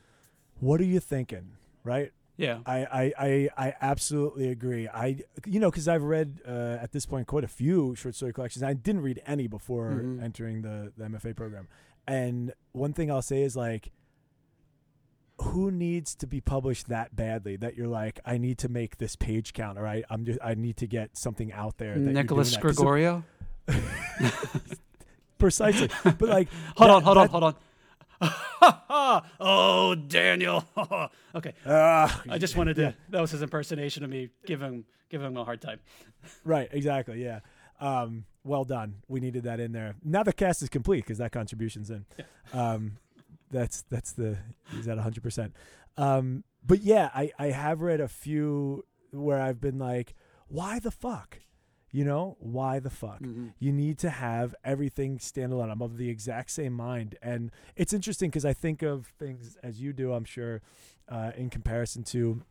what 0.59 0.79
are 0.81 0.85
you 0.85 0.99
thinking? 0.99 1.51
Right. 1.83 2.11
Yeah. 2.37 2.59
I, 2.65 2.77
I, 2.85 3.13
I, 3.19 3.49
I 3.67 3.73
absolutely 3.81 4.49
agree. 4.49 4.87
I, 4.87 5.17
you 5.45 5.59
know, 5.59 5.69
because 5.69 5.87
I've 5.87 6.03
read 6.03 6.39
uh, 6.47 6.77
at 6.81 6.91
this 6.91 7.05
point 7.05 7.27
quite 7.27 7.43
a 7.43 7.47
few 7.47 7.93
short 7.95 8.15
story 8.15 8.33
collections. 8.33 8.63
I 8.63 8.73
didn't 8.73 9.01
read 9.01 9.21
any 9.27 9.47
before 9.47 9.91
Mhm. 10.03 10.23
entering 10.23 10.61
the, 10.63 10.91
the 10.97 11.05
MFA 11.05 11.35
program. 11.35 11.67
And 12.07 12.53
one 12.71 12.91
thing 12.93 13.11
I'll 13.11 13.21
say 13.21 13.43
is 13.43 13.55
like, 13.55 13.91
who 15.41 15.71
needs 15.71 16.15
to 16.15 16.27
be 16.27 16.39
published 16.41 16.89
that 16.89 17.15
badly 17.15 17.55
that 17.57 17.75
you're 17.75 17.87
like, 17.87 18.19
I 18.25 18.37
need 18.37 18.57
to 18.59 18.69
make 18.69 18.97
this 18.97 19.15
page 19.15 19.53
count, 19.53 19.77
all 19.77 19.83
right? 19.83 20.03
I'm 20.09 20.25
just, 20.25 20.39
I 20.43 20.53
need 20.53 20.77
to 20.77 20.87
get 20.87 21.17
something 21.17 21.51
out 21.51 21.77
there. 21.77 21.93
That 21.95 22.11
Nicholas 22.13 22.55
Gregorio. 22.57 23.23
precisely. 25.37 25.89
But 26.03 26.21
like, 26.21 26.47
Hold 26.77 26.89
that- 26.89 26.95
on, 26.95 27.03
hold 27.03 27.17
on, 27.17 27.27
hold 27.29 27.43
on. 27.43 27.55
oh, 29.39 29.95
Daniel. 29.95 30.63
okay, 31.35 31.53
Ah, 31.65 32.21
I 32.29 32.37
just 32.37 32.55
wanted 32.55 32.75
to. 32.77 32.95
That 33.09 33.19
was 33.21 33.31
his 33.31 33.41
impersonation 33.41 34.03
of 34.03 34.09
me 34.09 34.29
giving 34.45 34.85
giving 35.09 35.27
him 35.27 35.35
a 35.37 35.43
hard 35.43 35.61
time. 35.61 35.79
Right, 36.45 36.69
exactly. 36.71 37.21
Yeah. 37.23 37.39
Um, 37.81 38.23
well 38.45 38.63
done. 38.63 38.95
We 39.09 39.19
needed 39.19 39.43
that 39.43 39.59
in 39.59 39.73
there. 39.73 39.95
Now 40.05 40.23
the 40.23 40.31
cast 40.31 40.61
is 40.61 40.69
complete 40.69 41.01
because 41.03 41.17
that 41.17 41.31
contribution's 41.33 41.89
in. 41.89 42.05
Um, 42.53 42.97
that's 43.53 43.83
that's 43.89 44.11
the 44.11 44.37
he's 44.71 44.87
at 44.89 44.97
hundred 44.97 45.23
percent. 45.23 45.55
Um, 45.95 46.43
but 46.65 46.81
yeah, 46.81 47.09
I 47.15 47.31
I 47.39 47.47
have 47.47 47.79
read 47.81 48.01
a 48.01 48.07
few 48.09 48.83
where 49.11 49.39
I've 49.39 49.61
been 49.61 49.77
like, 49.79 50.13
why 50.47 50.79
the 50.79 50.91
fuck? 50.91 51.39
You 51.91 52.03
know, 52.03 52.37
why 52.39 52.79
the 52.79 52.89
fuck? 52.89 53.21
Mhm. 53.21 53.53
You 53.59 53.71
need 53.71 53.99
to 53.99 54.09
have 54.09 54.55
everything 54.63 55.19
standalone. 55.19 55.71
I'm 55.71 55.81
of 55.83 55.97
the 55.97 56.09
exact 56.09 56.49
same 56.49 56.73
mind, 56.73 57.15
and 57.21 57.51
it's 57.75 57.93
interesting 57.93 58.29
because 58.31 58.45
I 58.45 58.53
think 58.53 58.81
of 58.81 59.05
things 59.19 59.55
as 59.61 59.79
you 59.79 59.93
do. 59.93 60.11
I'm 60.13 60.25
sure, 60.25 60.61
uh, 61.07 61.31
in 61.37 61.51
comparison 61.51 62.03
to 62.05 62.41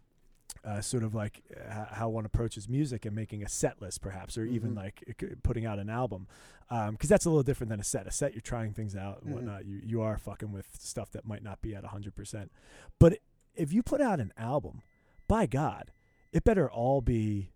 uh, 0.65 0.81
sort 0.81 1.03
of 1.03 1.15
like 1.15 1.43
uh, 1.69 1.87
how 1.95 2.09
one 2.09 2.25
approaches 2.25 2.69
music 2.69 3.05
and 3.05 3.15
making 3.17 3.43
a 3.43 3.49
set 3.49 3.81
list, 3.83 4.01
perhaps, 4.01 4.37
or 4.39 4.45
even 4.45 4.73
Mhm. 4.73 4.77
like 4.77 5.03
putting 5.43 5.67
out 5.67 5.79
an 5.79 5.89
album, 5.91 6.27
because 6.69 7.09
that's 7.09 7.25
a 7.27 7.31
little 7.31 7.43
different 7.43 7.71
than 7.71 7.81
a 7.81 7.85
set. 7.85 8.07
A 8.07 8.11
set, 8.11 8.33
you're 8.35 8.41
trying 8.41 8.73
things 8.73 8.95
out 8.97 9.23
and 9.23 9.31
Mhm. 9.31 9.35
whatnot. 9.35 9.65
You 9.67 9.81
you 9.85 10.01
are 10.03 10.17
fucking 10.19 10.53
with 10.53 10.69
stuff 10.81 11.11
that 11.13 11.25
might 11.25 11.43
not 11.43 11.61
be 11.63 11.75
at 11.75 11.85
hundred 11.85 12.15
percent. 12.15 12.51
But 12.99 13.19
if 13.55 13.73
you 13.73 13.83
put 13.83 14.01
out 14.01 14.21
an 14.21 14.33
album, 14.37 14.83
by 15.29 15.47
God, 15.47 15.91
it 16.33 16.45
better 16.45 16.71
all 16.71 17.01
be 17.01 17.53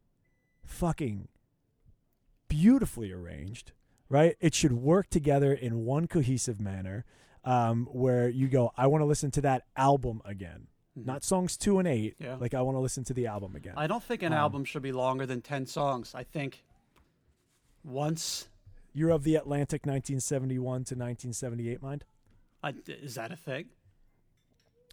fucking 0.65 1.29
beautifully 2.49 3.13
arranged, 3.13 3.73
right? 4.09 4.37
It 4.41 4.55
should 4.55 4.73
work 4.73 5.09
together 5.11 5.53
in 5.53 5.85
one 5.85 6.07
cohesive 6.07 6.61
manner, 6.61 7.05
um, 7.45 7.87
where 7.87 8.29
you 8.29 8.49
go, 8.49 8.73
I 8.77 8.87
want 8.87 9.03
to 9.03 9.07
listen 9.07 9.31
to 9.33 9.41
that 9.43 9.65
album 9.77 10.21
again 10.25 10.69
Mhm. 10.99 11.07
not 11.07 11.25
songs 11.25 11.57
two 11.57 11.79
and 11.79 11.87
eight. 11.89 12.17
Yeah. 12.19 12.37
Like 12.37 12.55
I 12.55 12.63
want 12.63 12.77
to 12.77 12.81
listen 12.81 13.05
to 13.05 13.15
the 13.15 13.27
album 13.27 13.55
again. 13.57 13.75
I 13.77 13.87
don't 13.87 14.03
think 14.03 14.23
an 14.23 14.33
Um, 14.33 14.39
album 14.39 14.65
should 14.65 14.83
be 14.83 14.93
longer 14.93 15.27
than 15.27 15.43
ten 15.43 15.67
songs. 15.67 16.15
I 16.15 16.23
think 16.25 16.65
once. 17.85 18.49
You're 18.93 19.11
of 19.11 19.25
the 19.25 19.35
Atlantic 19.37 19.85
1971 19.85 20.85
to 20.85 20.95
1978 20.95 21.83
mind. 21.83 22.05
I, 22.63 22.73
is 22.87 23.17
that 23.17 23.31
a 23.31 23.37
thing? 23.37 23.67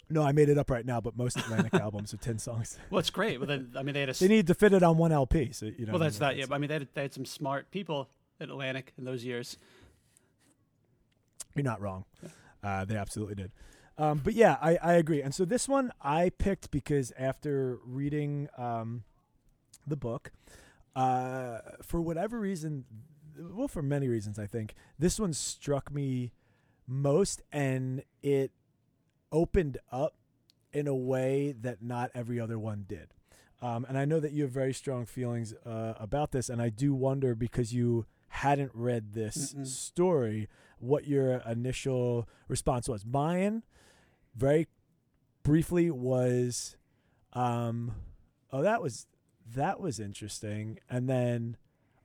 No, 0.10 0.22
I 0.24 0.34
made 0.34 0.50
it 0.50 0.58
up 0.58 0.70
right 0.70 0.86
now, 0.86 1.00
but 1.00 1.16
most 1.16 1.38
Atlantic 1.38 1.74
albums 1.82 2.14
are 2.14 2.18
ten 2.18 2.38
songs. 2.38 2.78
Well, 2.90 3.00
it's 3.00 3.10
great. 3.10 3.40
But 3.40 3.48
then, 3.48 3.72
I 3.78 3.82
mean, 3.84 3.94
they 3.94 4.02
had 4.02 4.10
a. 4.10 4.14
They 4.20 4.28
need 4.28 4.48
to 4.48 4.54
fit 4.54 4.74
it 4.74 4.84
on 4.84 4.98
one 4.98 5.14
LP. 5.14 5.54
So 5.54 5.68
you 5.68 5.86
know. 5.86 5.94
well, 5.94 6.00
that's 6.00 6.20
mean? 6.20 6.30
that. 6.32 6.36
Yeah, 6.36 6.46
but 6.50 6.56
I 6.56 6.58
mean, 6.58 6.68
they 6.68 6.74
had, 6.74 6.88
they 6.94 7.02
had 7.04 7.14
some 7.14 7.24
smart 7.26 7.72
people 7.72 8.10
at 8.42 8.50
Atlantic 8.50 8.92
in 8.98 9.06
those 9.06 9.24
years. 9.24 9.58
You're 11.56 11.64
not 11.64 11.80
wrong. 11.80 12.04
Uh, 12.62 12.84
they 12.84 12.98
absolutely 12.98 13.36
did. 13.36 13.52
Um, 13.98 14.22
but 14.24 14.34
yeah, 14.34 14.58
I, 14.62 14.78
I 14.82 14.94
agree. 14.94 15.22
And 15.22 15.34
so 15.36 15.46
this 15.46 15.68
one 15.70 15.92
I 16.02 16.30
picked 16.30 16.72
because 16.72 17.12
after 17.18 17.78
reading 17.86 18.50
um, 18.58 19.04
the 19.86 19.96
book, 19.96 20.32
uh, 20.96 21.60
for 21.82 22.02
whatever 22.02 22.40
reason, 22.40 22.86
well, 23.38 23.68
for 23.68 23.82
many 23.84 24.08
reasons, 24.08 24.40
I 24.40 24.48
think 24.48 24.74
this 24.98 25.20
one 25.20 25.34
struck 25.34 25.92
me 25.92 26.32
most, 26.88 27.42
and 27.52 28.04
it 28.22 28.52
opened 29.32 29.78
up 29.92 30.16
in 30.72 30.88
a 30.88 30.96
way 30.96 31.54
that 31.62 31.82
not 31.82 32.12
every 32.14 32.40
other 32.40 32.58
one 32.60 32.86
did. 32.88 33.14
Um, 33.62 33.86
and 33.88 33.98
I 33.98 34.06
know 34.06 34.20
that 34.20 34.34
you 34.34 34.44
have 34.44 34.52
very 34.52 34.74
strong 34.74 35.06
feelings 35.06 35.54
uh, 35.66 35.94
about 36.00 36.32
this, 36.32 36.50
and 36.50 36.62
I 36.62 36.70
do 36.70 36.94
wonder 36.94 37.34
because 37.36 37.74
you 37.74 38.06
hadn't 38.28 38.72
read 38.74 39.14
this 39.14 39.54
Mm-mm. 39.54 39.66
story, 39.66 40.50
what 40.80 41.08
your 41.08 41.36
initial 41.48 42.28
response 42.48 42.90
was. 42.90 43.06
Mine, 43.06 43.64
very 44.36 44.68
briefly, 45.44 45.90
was, 45.92 46.76
um, 47.34 47.92
oh, 48.52 48.62
that 48.62 48.82
was 48.82 49.08
that 49.56 49.80
was 49.80 50.00
interesting, 50.00 50.80
and 50.90 51.10
then, 51.10 51.58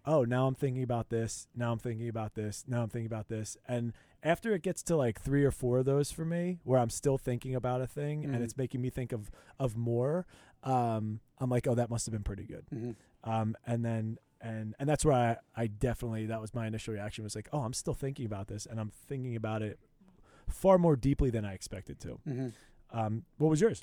oh, 0.05 0.25
now 0.25 0.47
I'm 0.49 0.55
thinking 0.57 0.83
about 0.83 1.09
this. 1.09 1.47
Now 1.55 1.71
I'm 1.73 1.79
thinking 1.79 2.09
about 2.09 2.35
this. 2.35 2.65
Now 2.67 2.83
I'm 2.83 2.89
thinking 2.89 3.07
about 3.07 3.29
this, 3.29 3.57
and 3.67 3.93
after 4.23 4.53
it 4.53 4.63
gets 4.63 4.83
to 4.85 4.97
like 4.97 5.21
three 5.21 5.45
or 5.45 5.53
four 5.53 5.79
of 5.79 5.85
those 5.85 6.11
for 6.11 6.25
me, 6.25 6.59
where 6.65 6.81
I'm 6.81 6.91
still 6.91 7.17
thinking 7.19 7.55
about 7.55 7.81
a 7.81 7.87
thing 7.87 8.25
Mhm. 8.25 8.35
and 8.35 8.43
it's 8.43 8.57
making 8.57 8.81
me 8.81 8.91
think 8.91 9.13
of 9.13 9.31
of 9.61 9.77
more, 9.77 10.27
um, 10.65 11.21
I'm 11.39 11.49
like, 11.51 11.69
oh, 11.69 11.75
that 11.77 11.89
must 11.91 12.07
have 12.07 12.13
been 12.13 12.25
pretty 12.25 12.45
good. 12.45 12.67
Mhm. 12.75 12.97
Um, 13.23 13.57
and 13.67 13.85
then 13.85 14.19
and 14.41 14.75
and 14.81 14.89
that's 14.89 15.05
where 15.05 15.15
I, 15.15 15.37
I 15.63 15.67
definitely 15.69 16.27
that 16.27 16.41
was 16.41 16.53
my 16.55 16.67
initial 16.67 16.95
reaction 16.95 17.23
was 17.23 17.37
like, 17.37 17.49
oh, 17.53 17.61
I'm 17.61 17.73
still 17.73 17.95
thinking 17.95 18.27
about 18.27 18.49
this, 18.49 18.67
and 18.67 18.81
I'm 18.81 18.91
thinking 18.91 19.37
about 19.37 19.63
it 19.63 19.79
far 20.49 20.79
more 20.79 20.97
deeply 20.97 21.31
than 21.31 21.45
I 21.45 21.55
expected 21.55 22.01
to. 22.01 22.19
Mhm. 22.27 22.53
Um, 22.91 23.25
what 23.37 23.49
was 23.49 23.61
yours? 23.61 23.83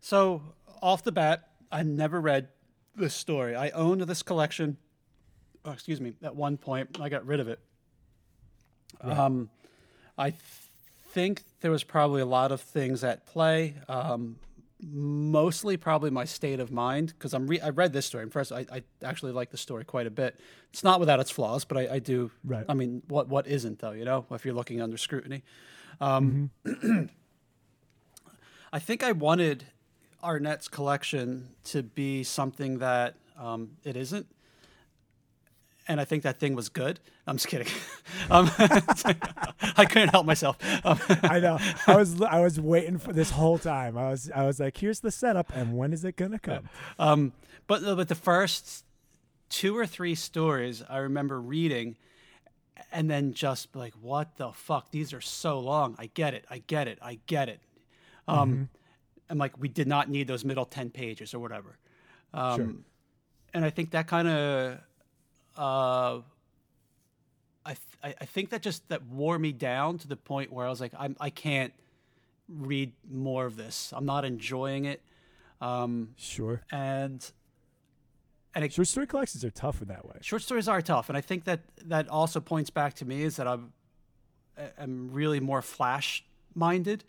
So 0.00 0.42
off 0.82 1.02
the 1.02 1.12
bat, 1.12 1.48
I 1.72 1.82
never 1.82 2.20
read 2.20 2.48
this 2.94 3.14
story. 3.14 3.56
I 3.56 3.70
owned 3.70 4.02
this 4.02 4.22
collection. 4.22 4.76
Oh, 5.64 5.72
excuse 5.72 6.00
me. 6.00 6.14
At 6.22 6.36
one 6.36 6.56
point, 6.58 7.00
I 7.00 7.08
got 7.08 7.24
rid 7.26 7.40
of 7.40 7.48
it. 7.48 7.58
Right. 9.02 9.16
Um, 9.18 9.50
I 10.16 10.30
th- 10.30 10.42
think 11.08 11.42
there 11.60 11.70
was 11.70 11.82
probably 11.84 12.20
a 12.20 12.26
lot 12.26 12.52
of 12.52 12.60
things 12.60 13.02
at 13.02 13.26
play. 13.26 13.76
Um, 13.88 14.38
mostly, 14.92 15.76
probably 15.76 16.10
my 16.10 16.24
state 16.24 16.60
of 16.60 16.70
mind 16.70 17.08
because 17.08 17.34
I'm 17.34 17.46
re- 17.46 17.60
I 17.60 17.70
read 17.70 17.92
this 17.92 18.06
story. 18.06 18.28
First, 18.28 18.52
I, 18.52 18.66
I 18.72 18.82
actually 19.02 19.32
like 19.32 19.50
the 19.50 19.56
story 19.56 19.84
quite 19.84 20.06
a 20.06 20.10
bit. 20.10 20.38
It's 20.72 20.84
not 20.84 21.00
without 21.00 21.20
its 21.20 21.30
flaws, 21.30 21.64
but 21.64 21.78
I, 21.78 21.94
I 21.94 21.98
do. 21.98 22.30
Right. 22.44 22.64
I 22.68 22.74
mean, 22.74 23.02
what 23.08 23.28
what 23.28 23.46
isn't 23.46 23.78
though? 23.78 23.92
You 23.92 24.04
know, 24.04 24.26
if 24.30 24.44
you're 24.44 24.54
looking 24.54 24.80
under 24.82 24.96
scrutiny. 24.96 25.42
Um, 26.00 26.50
I 28.72 28.78
think 28.78 29.02
I 29.04 29.12
wanted 29.12 29.64
Arnett's 30.22 30.68
collection 30.68 31.50
to 31.64 31.82
be 31.82 32.24
something 32.24 32.78
that 32.78 33.14
um, 33.38 33.70
it 33.84 33.96
isn't. 33.96 34.26
And 35.86 36.00
I 36.00 36.04
think 36.06 36.22
that 36.22 36.40
thing 36.40 36.54
was 36.54 36.70
good. 36.70 36.98
I'm 37.26 37.36
just 37.36 37.48
kidding. 37.48 37.66
um, 38.30 38.50
I 38.58 39.84
couldn't 39.88 40.08
help 40.08 40.24
myself. 40.24 40.56
Um, 40.84 40.98
I 41.22 41.40
know. 41.40 41.58
I 41.86 41.96
was 41.96 42.20
I 42.22 42.40
was 42.40 42.58
waiting 42.60 42.98
for 42.98 43.12
this 43.12 43.30
whole 43.30 43.58
time. 43.58 43.98
I 43.98 44.08
was 44.10 44.30
I 44.34 44.46
was 44.46 44.60
like, 44.60 44.76
here's 44.78 45.00
the 45.00 45.10
setup, 45.10 45.52
and 45.54 45.76
when 45.76 45.92
is 45.92 46.04
it 46.04 46.16
gonna 46.16 46.38
come? 46.38 46.68
um, 46.98 47.32
but 47.66 47.82
but 47.96 48.08
the 48.08 48.14
first 48.14 48.84
two 49.50 49.76
or 49.76 49.86
three 49.86 50.14
stories 50.14 50.82
I 50.88 50.98
remember 50.98 51.38
reading, 51.40 51.96
and 52.90 53.10
then 53.10 53.34
just 53.34 53.76
like, 53.76 53.92
what 54.00 54.36
the 54.36 54.52
fuck? 54.52 54.90
These 54.90 55.12
are 55.12 55.20
so 55.20 55.60
long. 55.60 55.96
I 55.98 56.06
get 56.06 56.32
it. 56.34 56.44
I 56.50 56.62
get 56.66 56.88
it. 56.88 56.98
I 57.02 57.18
get 57.26 57.48
it. 57.48 57.60
Um, 58.26 58.70
And 59.28 59.38
like, 59.38 59.58
we 59.58 59.68
did 59.68 59.86
not 59.86 60.08
need 60.10 60.28
those 60.28 60.44
middle 60.44 60.64
ten 60.64 60.90
pages 60.90 61.34
or 61.34 61.40
whatever. 61.40 61.78
Um, 62.32 62.56
Sure. 62.56 62.74
And 63.54 63.64
I 63.64 63.70
think 63.70 63.92
that 63.92 64.08
kind 64.08 64.26
of 64.26 64.78
uh, 65.56 66.20
I, 67.66 67.74
th- 68.02 68.16
I 68.20 68.24
think 68.26 68.50
that 68.50 68.60
just 68.62 68.86
that 68.88 69.04
wore 69.06 69.38
me 69.38 69.52
down 69.52 69.98
to 69.98 70.08
the 70.08 70.16
point 70.16 70.52
where 70.52 70.66
I 70.66 70.70
was 70.70 70.80
like, 70.80 70.92
I'm 70.98 71.16
I 71.20 71.30
can't 71.30 71.72
read 72.48 72.92
more 73.10 73.46
of 73.46 73.56
this. 73.56 73.92
I'm 73.96 74.04
not 74.04 74.24
enjoying 74.24 74.84
it. 74.84 75.00
Um, 75.60 76.10
Sure. 76.16 76.62
and 76.70 77.24
and 78.54 78.64
it, 78.64 78.72
Short 78.72 78.86
story 78.86 79.06
collections 79.06 79.44
are 79.44 79.50
tough 79.50 79.80
in 79.82 79.88
that 79.88 80.04
way. 80.06 80.16
short 80.20 80.42
stories 80.42 80.68
are 80.68 80.82
tough, 80.82 81.08
and 81.08 81.16
I 81.16 81.20
think 81.22 81.44
that 81.44 81.60
that 81.86 82.08
also 82.08 82.38
points 82.40 82.70
back 82.70 82.94
to 82.94 83.04
me 83.04 83.22
is 83.22 83.36
that 83.36 83.48
I'm 83.48 83.72
I'm 84.78 85.10
really 85.12 85.40
more 85.40 85.62
flash 85.62 86.24
minded. 86.54 87.04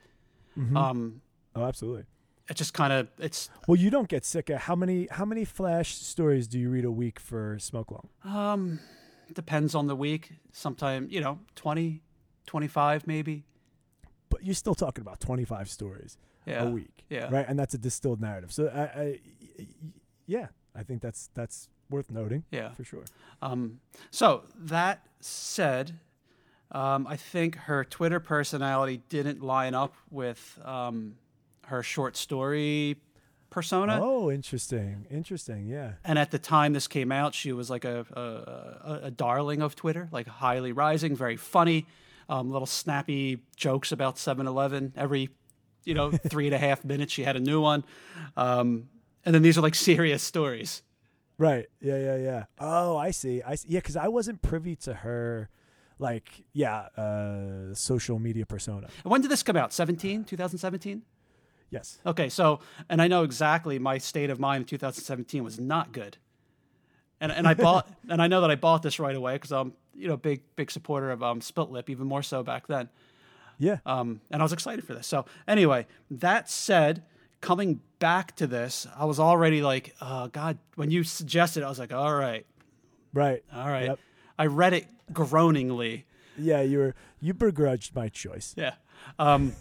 Mm-hmm. 0.58 0.78
Um, 0.78 1.22
Oh, 1.58 1.64
absolutely. 1.66 2.06
It 2.50 2.56
just 2.56 2.74
kind 2.74 2.94
of 2.94 3.08
it's 3.18 3.50
Well, 3.68 3.78
you 3.80 3.90
don't 3.90 4.08
get 4.08 4.24
sick 4.26 4.50
of 4.50 4.60
how 4.62 4.76
many 4.76 5.08
how 5.12 5.26
many 5.26 5.46
flash 5.46 5.96
stories 5.96 6.48
do 6.48 6.60
you 6.60 6.70
read 6.70 6.86
a 6.86 6.92
week 6.92 7.20
for 7.20 7.58
SmokeLong? 7.58 8.08
um 8.24 8.80
depends 9.34 9.74
on 9.74 9.88
the 9.88 9.96
week. 9.96 10.34
Sometimes 10.52 11.12
you 11.12 11.20
know 11.22 11.40
20, 11.56 12.02
25 12.46 13.08
maybe. 13.08 13.44
But 14.30 14.44
you're 14.44 14.54
still 14.56 14.76
talking 14.76 15.02
about 15.02 15.20
25 15.20 15.70
stories 15.70 16.18
Yeah, 16.46 16.64
a 16.64 16.70
week, 16.70 17.06
yeah. 17.10 17.30
right? 17.32 17.46
And 17.48 17.58
that's 17.58 17.74
a 17.74 17.78
distilled 17.78 18.22
narrative. 18.22 18.52
So 18.52 18.68
I, 18.68 19.02
I 19.02 19.20
yeah, 20.28 20.48
I 20.76 20.84
think 20.84 21.02
that's 21.02 21.30
that's 21.34 21.70
worth 21.90 22.12
noting 22.12 22.44
yeah. 22.52 22.72
for 22.74 22.84
sure. 22.84 23.06
Um, 23.42 23.80
so 24.12 24.44
that 24.56 25.06
said, 25.20 26.00
um, 26.72 27.06
I 27.08 27.16
think 27.16 27.56
her 27.56 27.84
Twitter 27.84 28.20
personality 28.20 29.02
didn't 29.10 29.42
line 29.42 29.74
up 29.76 29.94
with 30.10 30.60
um, 30.64 31.16
her 31.68 31.84
short 31.84 32.16
story 32.18 32.98
persona. 33.50 34.00
Oh, 34.02 34.30
interesting, 34.32 35.06
interesting. 35.10 35.68
Yeah, 35.68 35.94
And 36.04 36.20
at 36.20 36.32
the 36.32 36.40
time 36.40 36.74
this 36.74 36.88
came 36.88 37.12
out, 37.12 37.34
she 37.34 37.54
was 37.54 37.70
like 37.70 37.86
a 37.86 38.06
a, 38.12 38.22
a, 38.22 39.00
a 39.04 39.12
darling 39.12 39.62
of 39.62 39.76
Twitter, 39.76 40.10
like 40.12 40.28
highly 40.28 40.72
rising, 40.74 41.16
very 41.16 41.38
funny, 41.38 41.86
um, 42.28 42.52
little 42.52 42.66
snappy 42.66 43.40
jokes 43.56 43.92
about 43.92 44.16
7-Eleven. 44.18 44.94
Every, 44.98 45.30
you 45.86 45.94
know, 45.94 46.12
three 46.30 46.48
and 46.48 46.56
a 46.56 46.58
half 46.58 46.84
minutes 46.84 47.14
she 47.14 47.24
had 47.24 47.36
a 47.36 47.40
new 47.40 47.62
one. 47.62 47.84
Um, 48.36 48.90
and 49.24 49.34
then 49.34 49.42
these 49.42 49.58
are 49.58 49.62
like 49.62 49.76
serious 49.76 50.22
stories. 50.22 50.82
right. 51.38 51.66
Yeah, 51.82 51.98
yeah, 51.98 52.18
yeah. 52.18 52.44
Oh, 52.60 52.98
I 52.98 53.12
see. 53.12 53.42
I 53.42 53.56
see. 53.56 53.70
Yeah, 53.70 53.80
because 53.80 53.96
I 53.96 54.08
wasn't 54.10 54.42
privy 54.42 54.76
to 54.78 54.94
her, 54.94 55.50
like, 55.98 56.44
yeah, 56.54 56.88
uh, 56.98 57.74
social 57.74 58.20
media 58.20 58.46
persona. 58.46 58.88
When 59.04 59.22
did 59.22 59.32
this 59.32 59.44
come 59.44 59.56
out? 59.56 59.72
17, 59.72 60.26
2017? 60.26 61.04
Yes. 61.72 62.00
Okay, 62.06 62.30
so 62.30 62.60
and 62.90 63.02
I 63.02 63.08
know 63.08 63.24
exactly 63.24 63.80
my 63.80 63.98
state 63.98 64.30
of 64.30 64.40
mind 64.40 64.62
in 64.62 64.66
2017 64.68 65.44
was 65.44 65.60
not 65.60 65.92
good, 65.92 66.18
and 67.20 67.32
and 67.32 67.48
I 67.48 67.54
bought 67.66 67.90
and 68.10 68.22
I 68.22 68.28
know 68.28 68.42
that 68.42 68.52
I 68.52 68.56
bought 68.56 68.82
this 68.84 69.00
right 69.00 69.16
away 69.16 69.34
because 69.34 69.52
I'm 69.52 69.74
you 69.94 70.08
know 70.08 70.18
big 70.18 70.42
big 70.56 70.72
supporter 70.72 71.12
of 71.12 71.22
um, 71.24 71.42
Split 71.42 71.70
Lip 71.72 71.90
even 71.90 72.08
more 72.08 72.24
so 72.24 72.44
back 72.44 72.68
then, 72.68 72.90
Yeah. 73.58 73.78
um, 73.86 74.22
and 74.32 74.42
I 74.42 74.46
was 74.46 74.54
excited 74.54 74.86
for 74.86 74.94
this. 74.94 75.08
So 75.08 75.26
anyway, 75.48 75.88
that 76.12 76.50
said, 76.50 77.04
coming 77.42 77.82
back 78.00 78.36
to 78.38 78.48
this, 78.48 78.86
I 78.98 79.06
was 79.06 79.20
already 79.20 79.62
like, 79.62 79.96
oh 80.02 80.28
God, 80.28 80.58
when 80.76 80.92
you 80.92 81.04
suggested, 81.04 81.64
I 81.64 81.70
was 81.70 81.80
like, 81.80 81.94
all 81.94 82.14
right, 82.14 82.46
Right. 83.14 83.44
all 83.54 83.68
right. 83.70 83.86
Yep. 83.86 84.00
I 84.38 84.46
read 84.48 84.74
it 84.74 84.88
groaningly. 85.14 86.04
Yeah, 86.38 86.62
you 86.62 86.78
were 86.80 86.96
you 87.22 87.34
begrudged 87.34 87.96
my 87.96 88.10
choice. 88.10 88.54
Yeah. 88.58 88.74
Um, 89.18 89.54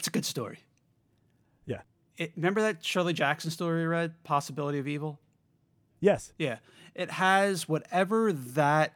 it's 0.00 0.08
a 0.08 0.10
good 0.10 0.24
story. 0.24 0.60
Yeah. 1.66 1.82
It, 2.16 2.32
remember 2.34 2.62
that 2.62 2.82
Shirley 2.82 3.12
Jackson 3.12 3.50
story 3.50 3.82
we 3.82 3.86
read, 3.86 4.14
Possibility 4.24 4.78
of 4.78 4.88
Evil? 4.88 5.20
Yes. 6.00 6.32
Yeah. 6.38 6.56
It 6.94 7.10
has 7.10 7.68
whatever 7.68 8.32
that 8.32 8.94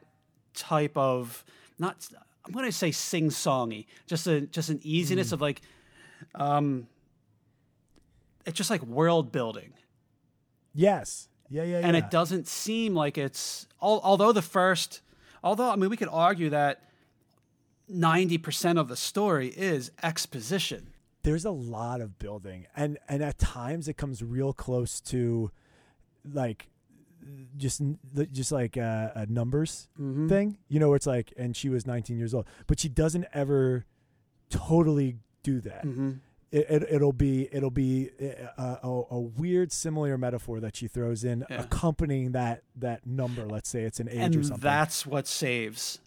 type 0.54 0.96
of 0.96 1.44
not 1.78 2.08
I'm 2.46 2.52
going 2.52 2.64
to 2.64 2.72
say 2.72 2.90
sing-songy, 2.90 3.86
just 4.06 4.26
a 4.26 4.42
just 4.42 4.70
an 4.70 4.80
easiness 4.82 5.32
of 5.32 5.42
like 5.42 5.60
um 6.34 6.86
it's 8.46 8.56
just 8.56 8.70
like 8.70 8.82
world 8.82 9.30
building. 9.30 9.74
Yes. 10.72 11.28
Yeah, 11.50 11.64
yeah, 11.64 11.80
yeah. 11.80 11.86
and 11.86 11.96
it 11.96 12.10
doesn't 12.10 12.48
seem 12.48 12.94
like 12.94 13.18
it's 13.18 13.66
al- 13.82 14.00
although 14.02 14.32
the 14.32 14.42
first 14.42 15.02
although 15.42 15.68
i 15.68 15.76
mean 15.76 15.90
we 15.90 15.96
could 15.98 16.08
argue 16.10 16.48
that 16.48 16.80
90% 17.92 18.80
of 18.80 18.88
the 18.88 18.96
story 18.96 19.48
is 19.48 19.90
exposition 20.02 20.93
there's 21.24 21.44
a 21.44 21.50
lot 21.50 22.00
of 22.00 22.18
building 22.18 22.66
and 22.76 22.98
and 23.08 23.22
at 23.22 23.36
times 23.38 23.88
it 23.88 23.96
comes 23.96 24.22
real 24.22 24.52
close 24.52 25.00
to 25.00 25.50
like 26.32 26.68
just 27.56 27.80
just 28.32 28.52
like 28.52 28.76
a, 28.76 29.12
a 29.16 29.26
numbers 29.26 29.88
Mhm. 29.98 30.28
thing 30.28 30.58
you 30.68 30.78
know 30.78 30.88
where 30.88 30.96
it's 30.96 31.06
like 31.06 31.32
and 31.36 31.56
she 31.56 31.68
was 31.68 31.86
19 31.86 32.16
years 32.18 32.32
old 32.34 32.46
but 32.66 32.78
she 32.78 32.88
doesn't 32.88 33.26
ever 33.32 33.84
totally 34.50 35.16
do 35.42 35.60
that 35.60 35.84
Mhm. 35.84 36.20
it, 36.52 36.66
it, 36.70 36.82
it'll 36.90 37.12
be 37.12 37.48
it'll 37.52 37.70
be 37.70 38.10
a, 38.20 38.50
a, 38.82 39.02
a 39.10 39.20
weird 39.20 39.72
similar 39.72 40.16
metaphor 40.18 40.60
that 40.60 40.76
she 40.76 40.86
throws 40.88 41.24
in 41.24 41.44
Yeah. 41.50 41.62
accompanying 41.62 42.32
that 42.32 42.62
that 42.76 43.06
number 43.06 43.46
let's 43.46 43.68
say 43.68 43.82
it's 43.82 44.00
an 44.00 44.08
age 44.08 44.16
and 44.18 44.36
or 44.36 44.42
something 44.42 44.60
that's 44.60 45.06
what 45.06 45.26
saves 45.26 45.98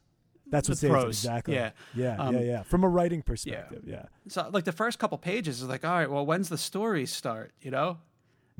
that's 0.50 0.70
what 0.70 0.78
saves 0.78 0.94
it, 0.94 1.08
exactly. 1.08 1.56
Yeah. 1.56 1.72
yeah 1.96 2.16
Um, 2.18 2.36
yeah. 2.36 2.42
Yeah 2.42 2.64
from 2.64 2.84
a 2.84 2.90
writing 2.90 3.22
perspective 3.22 3.84
yeah, 3.86 4.06
so 4.28 4.50
like 4.52 4.64
the 4.64 4.72
first 4.72 5.00
couple 5.00 5.18
pages 5.18 5.62
is 5.62 5.68
like 5.68 5.84
all 5.86 5.92
right 5.92 6.10
well 6.10 6.26
when's 6.26 6.50
the 6.50 6.58
story 6.58 7.06
start 7.06 7.52
you 7.62 7.72
know? 7.72 7.98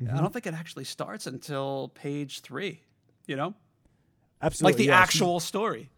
Mm-hmm. 0.00 0.16
i 0.16 0.20
don't 0.20 0.32
think 0.32 0.46
it 0.46 0.54
actually 0.54 0.84
starts 0.84 1.26
until 1.26 1.90
page 1.94 2.40
three 2.40 2.82
you 3.28 3.36
know? 3.36 3.54
Absolutely 4.42 4.72
like 4.72 4.78
the 4.78 4.84
yeah, 4.86 5.00
actual 5.00 5.38
story. 5.40 5.90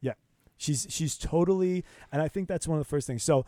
Yeah, 0.00 0.12
she's 0.56 0.86
she's 0.90 1.16
totally, 1.16 1.84
and 2.12 2.20
I 2.22 2.28
think 2.28 2.48
that's 2.48 2.68
one 2.68 2.78
of 2.78 2.84
the 2.84 2.88
first 2.88 3.06
things. 3.06 3.22
So, 3.22 3.46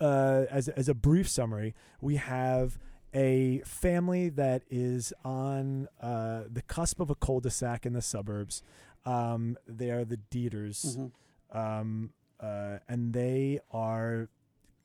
uh, 0.00 0.44
as 0.50 0.68
as 0.68 0.88
a 0.88 0.94
brief 0.94 1.28
summary, 1.28 1.74
we 2.00 2.16
have 2.16 2.78
a 3.14 3.62
family 3.64 4.28
that 4.28 4.62
is 4.70 5.12
on 5.24 5.88
uh, 6.00 6.42
the 6.50 6.62
cusp 6.62 7.00
of 7.00 7.08
a 7.08 7.14
cul-de-sac 7.14 7.86
in 7.86 7.94
the 7.94 8.02
suburbs. 8.02 8.62
Um, 9.06 9.56
they 9.66 9.90
are 9.90 10.04
the 10.04 10.18
Dieters, 10.30 10.96
Mhm. 10.96 11.56
um, 11.56 12.12
uh, 12.40 12.78
and 12.88 13.12
they 13.14 13.60
are 13.70 14.28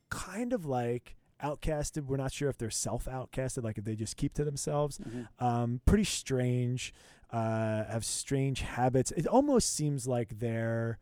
kind 0.09 0.53
of 0.53 0.65
like 0.65 1.17
outcasted. 1.43 2.05
We're 2.05 2.17
not 2.17 2.31
sure 2.31 2.47
if 2.49 2.57
they're 2.57 2.69
self-outcasted, 2.69 3.63
like 3.63 3.77
if 3.79 3.83
they 3.83 3.95
just 3.95 4.15
keep 4.17 4.33
to 4.35 4.43
themselves 4.45 4.99
Mhm. 4.99 5.27
um, 5.39 5.81
pretty 5.85 6.03
strange, 6.03 6.93
uh, 7.31 7.85
have 7.85 8.05
strange 8.05 8.61
habits. 8.61 9.11
It 9.11 9.25
almost 9.25 9.73
seems 9.73 10.07
like 10.07 10.37
they're 10.39 10.99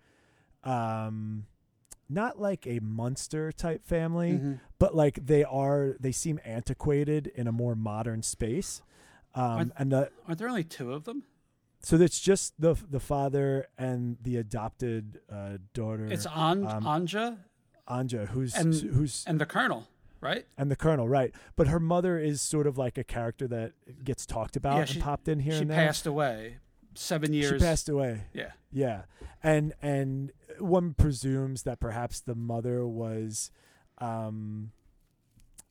um, 0.64 1.46
not 2.10 2.40
like 2.40 2.68
a 2.68 2.80
monster 2.80 3.52
type 3.52 3.86
family, 3.86 4.34
Mhm. 4.34 4.60
but 4.78 4.94
like 4.96 5.26
they 5.26 5.44
are. 5.46 5.96
They 6.00 6.12
seem 6.12 6.40
antiquated 6.44 7.28
in 7.28 7.48
a 7.48 7.52
more 7.54 7.76
modern 7.76 8.24
space. 8.24 8.82
Um, 9.36 9.44
Aren't- 9.44 9.74
and 9.78 9.92
the, 9.94 10.12
aren't 10.28 10.40
there 10.40 10.50
only 10.50 10.64
two 10.66 10.92
of 10.92 11.06
them 11.06 11.24
so 11.82 11.96
it's 11.98 12.20
just 12.20 12.54
the 12.60 12.76
the 12.90 13.00
father 13.00 13.68
and 13.78 14.18
the 14.22 14.38
adopted 14.38 15.20
uh, 15.32 15.58
daughter, 15.74 16.06
it's 16.06 16.26
An- 16.26 16.66
um, 16.68 16.84
anja 16.84 17.38
Anja, 17.88 18.28
who's 18.30 18.54
and- 18.56 18.74
who's 18.74 19.24
and 19.28 19.40
the 19.42 19.46
colonel 19.46 19.88
right 20.22 20.46
and 20.58 20.70
the 20.70 20.76
colonel, 20.76 21.08
right? 21.08 21.34
But 21.56 21.68
her 21.68 21.80
mother 21.80 22.20
is 22.20 22.42
sort 22.42 22.68
of 22.68 22.78
like 22.78 22.98
a 22.98 23.04
character 23.04 23.48
that 23.48 23.72
gets 24.04 24.26
talked 24.26 24.56
about 24.56 24.76
Yeah, 24.76 24.80
and 24.82 24.90
she- 24.90 25.00
popped 25.02 25.28
in 25.28 25.40
here 25.40 25.54
she 25.54 25.62
and 25.62 25.70
there. 25.72 25.86
passed 25.88 26.06
away 26.06 26.58
seven 26.96 27.34
years 27.34 27.54
She 27.54 27.58
passed 27.66 27.88
away. 27.90 28.26
yeah 28.34 28.52
Yeah, 28.72 29.04
and 29.42 29.74
and 29.82 30.32
one 30.60 30.94
presumes 30.94 31.64
that 31.64 31.80
perhaps 31.80 32.20
the 32.20 32.36
mother 32.36 32.86
was, 32.86 33.50
um, 34.00 34.72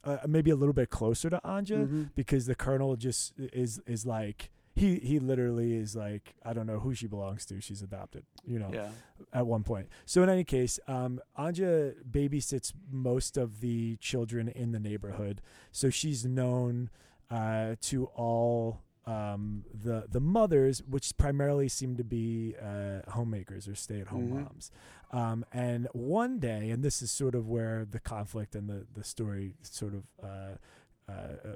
uh, 0.05 0.19
maybe 0.27 0.51
a 0.51 0.57
little 0.57 0.73
bit 0.73 0.89
closer 0.91 1.29
to 1.29 1.41
Anja 1.45 1.87
Mhm. 1.87 2.11
because 2.15 2.47
the 2.47 2.55
colonel 2.55 2.97
just 2.97 3.35
is 3.39 3.81
is 3.87 4.07
like 4.07 4.51
he 4.79 4.99
he 5.01 5.19
literally 5.19 5.75
is 5.75 5.95
like 5.97 6.35
I 6.45 6.53
don't 6.53 6.67
know 6.67 6.79
who 6.81 6.95
she 6.95 7.07
belongs 7.07 7.45
to. 7.47 7.61
She's 7.61 7.83
adopted, 7.83 8.25
you 8.45 8.59
know, 8.59 8.71
yeah 8.73 8.91
at 9.33 9.47
one 9.47 9.63
point. 9.65 9.89
So 10.07 10.23
in 10.23 10.29
any 10.29 10.45
case, 10.45 10.79
um, 10.87 11.21
Anja 11.39 11.95
babysits 12.09 12.73
most 12.91 13.37
of 13.37 13.61
the 13.61 13.97
children 13.97 14.49
in 14.49 14.73
the 14.73 14.81
neighborhood, 14.81 15.41
so 15.73 15.91
she's 15.91 16.25
known 16.25 16.91
uh, 17.31 17.75
to 17.83 18.07
all 18.15 18.83
um, 19.07 19.65
the 19.73 20.05
the 20.11 20.21
mothers, 20.21 20.83
which 20.89 21.17
primarily 21.17 21.69
seem 21.69 21.97
to 21.97 22.05
be 22.05 22.55
uh, 22.63 23.01
homemakers 23.11 23.67
or 23.69 23.75
stay 23.75 24.01
at 24.01 24.09
home 24.09 24.29
Mhm. 24.31 24.45
moms. 24.45 24.71
Um, 25.11 25.45
and 25.53 25.89
one 25.93 26.39
day, 26.39 26.69
and 26.71 26.83
this 26.85 27.01
is 27.03 27.11
sort 27.11 27.35
of 27.35 27.49
where 27.49 27.85
the 27.85 28.01
conflict 28.01 28.55
and 28.55 28.69
the 28.69 28.87
the 28.93 29.03
story 29.05 29.55
sort 29.63 29.95
of 29.95 30.05
uh, 30.23 30.57
uh, 31.09 31.13
uh, 31.13 31.55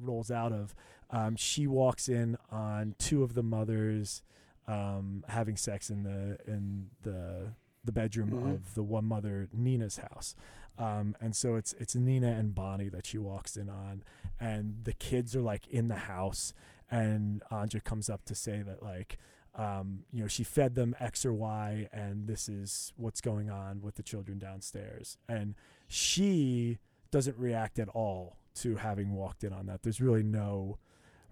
rolls 0.00 0.30
out 0.30 0.52
of. 0.52 0.74
Um, 1.10 1.36
she 1.36 1.66
walks 1.66 2.08
in 2.08 2.36
on 2.50 2.94
two 2.98 3.22
of 3.22 3.34
the 3.34 3.42
mothers 3.42 4.22
um, 4.68 5.24
having 5.28 5.56
sex 5.56 5.90
in 5.90 6.04
the 6.04 6.38
in 6.46 6.90
the 7.02 7.52
the 7.84 7.92
bedroom 7.92 8.30
Mhm. 8.30 8.54
of 8.54 8.74
the 8.74 8.82
one 8.82 9.04
mother 9.04 9.48
Nina's 9.52 9.96
house. 9.98 10.36
Um, 10.78 11.16
and 11.20 11.34
so 11.36 11.56
it's 11.56 11.72
it's 11.74 11.94
Nina 11.96 12.28
and 12.28 12.54
Bonnie 12.54 12.88
that 12.88 13.04
she 13.04 13.18
walks 13.18 13.56
in 13.56 13.68
on, 13.68 14.02
and 14.40 14.84
the 14.84 14.92
kids 14.92 15.34
are 15.36 15.42
like 15.42 15.66
in 15.68 15.88
the 15.88 15.96
house, 15.96 16.54
and 16.90 17.42
Anja 17.50 17.82
comes 17.82 18.08
up 18.08 18.24
to 18.26 18.34
say 18.34 18.62
that 18.62 18.82
like 18.82 19.18
um, 19.54 20.04
you 20.12 20.22
know 20.22 20.28
she 20.28 20.44
fed 20.44 20.74
them 20.76 20.94
X 20.98 21.26
or 21.26 21.32
Y, 21.34 21.88
and 21.92 22.26
this 22.26 22.48
is 22.48 22.92
what's 22.96 23.20
going 23.20 23.50
on 23.50 23.82
with 23.82 23.96
the 23.96 24.02
children 24.02 24.38
downstairs, 24.38 25.18
and 25.28 25.54
she 25.88 26.78
doesn't 27.10 27.36
react 27.36 27.78
at 27.78 27.88
all 27.90 28.38
to 28.56 28.76
having 28.76 29.12
walked 29.12 29.44
in 29.44 29.52
on 29.52 29.66
that. 29.66 29.82
There's 29.82 30.00
really 30.00 30.22
no 30.22 30.78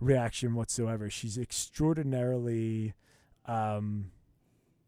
reaction 0.01 0.55
whatsoever. 0.55 1.11
She's 1.11 1.37
extraordinarily 1.39 2.95
um, 3.47 4.13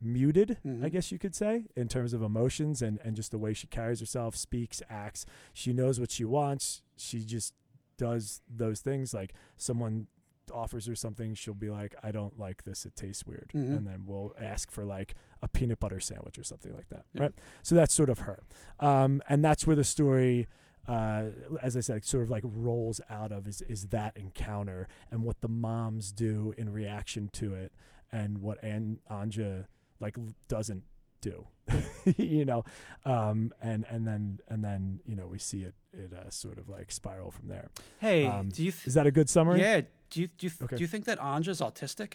muted, 0.01 0.59
I 0.65 0.69
Mhm. 0.69 0.93
guess 0.93 1.11
you 1.11 1.19
could 1.19 1.35
say, 1.35 1.67
in 1.75 1.89
terms 1.89 2.13
of 2.13 2.23
emotions 2.23 2.83
and, 2.83 2.99
and 3.03 3.17
just 3.17 3.31
the 3.31 3.39
way 3.39 3.55
she 3.55 3.67
carries 3.67 4.01
herself, 4.01 4.37
speaks, 4.37 4.83
acts. 4.89 5.25
She 5.53 5.73
knows 5.73 5.99
what 5.99 6.11
she 6.11 6.25
wants. 6.25 6.83
She 6.97 7.25
just 7.25 7.55
does 7.97 8.41
those 8.49 8.81
things. 8.81 9.15
Like 9.15 9.33
someone 9.57 10.07
offers 10.53 10.87
her 10.87 10.95
something, 10.95 11.35
she'll 11.35 11.55
be 11.55 11.71
like, 11.71 11.95
I 12.03 12.11
don't 12.13 12.39
like 12.39 12.65
this. 12.65 12.85
It 12.85 12.95
tastes 12.95 13.25
weird. 13.27 13.51
Mhm. 13.55 13.77
And 13.79 13.87
then 13.87 14.05
we'll 14.07 14.35
ask 14.39 14.71
for 14.71 14.85
like 14.85 15.15
a 15.41 15.49
peanut 15.49 15.81
butter 15.81 16.01
sandwich 16.01 16.39
or 16.39 16.45
something 16.45 16.75
like 16.75 16.89
that. 16.91 17.07
Yeah. 17.15 17.23
Right. 17.23 17.35
So 17.63 17.75
that's 17.75 17.95
sort 17.95 18.11
of 18.11 18.21
her. 18.21 18.43
Um, 18.81 19.23
and 19.29 19.43
that's 19.45 19.67
where 19.67 19.77
the 19.77 19.85
story 19.85 20.47
uh, 20.89 21.25
as 21.63 21.77
I 21.77 21.81
said, 21.81 22.05
sort 22.05 22.25
of 22.25 22.31
like 22.31 22.43
rolls 22.45 23.01
out 23.09 23.33
of 23.33 23.47
is 23.47 23.63
is 23.63 23.89
that 23.89 24.17
encounter 24.17 24.89
and 25.11 25.23
what 25.23 25.41
the 25.41 25.49
moms 25.49 26.13
do 26.13 26.55
in 26.59 26.73
reaction 26.73 27.29
to 27.35 27.55
it, 27.55 27.73
and 28.11 28.39
what 28.39 28.63
An- 28.63 29.01
Anja 29.11 29.67
like 30.01 30.17
doesn't 30.49 30.83
do, 31.21 31.47
you 32.17 32.45
know, 32.45 32.65
um, 33.05 33.53
and 33.63 33.85
and 33.89 34.07
then 34.07 34.41
and 34.49 34.65
then 34.65 35.01
you 35.07 35.15
know 35.15 35.27
we 35.29 35.39
see 35.39 35.63
it 35.63 35.75
it 35.93 36.13
uh, 36.13 36.29
sort 36.31 36.59
of 36.59 36.69
like 36.69 36.91
spiral 36.91 37.31
from 37.31 37.47
there. 37.49 37.69
Hey, 38.01 38.27
Um, 38.27 38.49
do 38.49 38.65
you? 38.65 38.73
Th- 38.73 38.87
Is 38.89 38.95
that 38.95 39.07
a 39.07 39.13
good 39.13 39.31
summary? 39.31 39.61
yeah. 39.61 39.83
Do 40.11 40.21
you 40.21 40.27
do 40.27 40.47
you, 40.47 40.51
th- 40.51 40.63
Okay. 40.63 40.77
do 40.77 40.83
you 40.83 40.89
think 40.89 41.05
that 41.05 41.19
Anja's 41.21 41.61
autistic? 41.61 42.15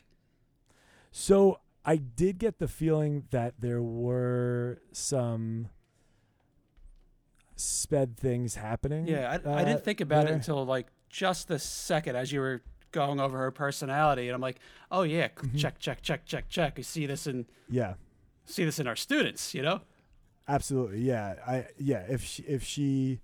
So 1.12 1.60
I 1.86 1.96
did 1.96 2.38
get 2.38 2.60
the 2.60 2.68
feeling 2.68 3.24
that 3.32 3.56
there 3.60 3.82
were 3.82 4.82
some 4.92 5.70
sped 7.60 8.18
things 8.18 8.56
happening. 8.56 9.08
Yeah, 9.08 9.38
I, 9.46 9.50
I 9.50 9.62
uh, 9.62 9.66
didn't 9.66 9.84
think 9.84 10.02
about 10.02 10.26
there. 10.26 10.34
it 10.34 10.38
until 10.38 10.66
like 10.66 10.88
just 11.10 11.48
the 11.48 11.60
second 11.60 12.16
as 12.16 12.32
you 12.32 12.40
were 12.40 12.62
going 12.92 13.20
over 13.20 13.38
her 13.38 13.52
personality, 13.52 14.28
and 14.28 14.36
I'm 14.36 14.42
like, 14.42 14.60
oh 14.92 15.04
yeah, 15.04 15.28
Mhm. 15.30 15.58
check, 15.60 15.80
check, 15.80 16.02
check, 16.02 16.26
check, 16.26 16.48
check. 16.50 16.78
You 16.78 16.84
see 16.84 17.06
this 17.06 17.28
in 17.28 17.46
Yeah. 17.70 17.96
see 18.46 18.64
this 18.66 18.80
in 18.80 18.88
our 18.88 18.96
students, 18.96 19.54
you 19.54 19.62
know? 19.62 19.82
Absolutely, 20.48 21.02
yeah. 21.02 21.36
I 21.46 21.68
yeah. 21.78 22.06
If 22.08 22.24
she 22.24 22.44
if 22.44 22.64
she 22.64 23.20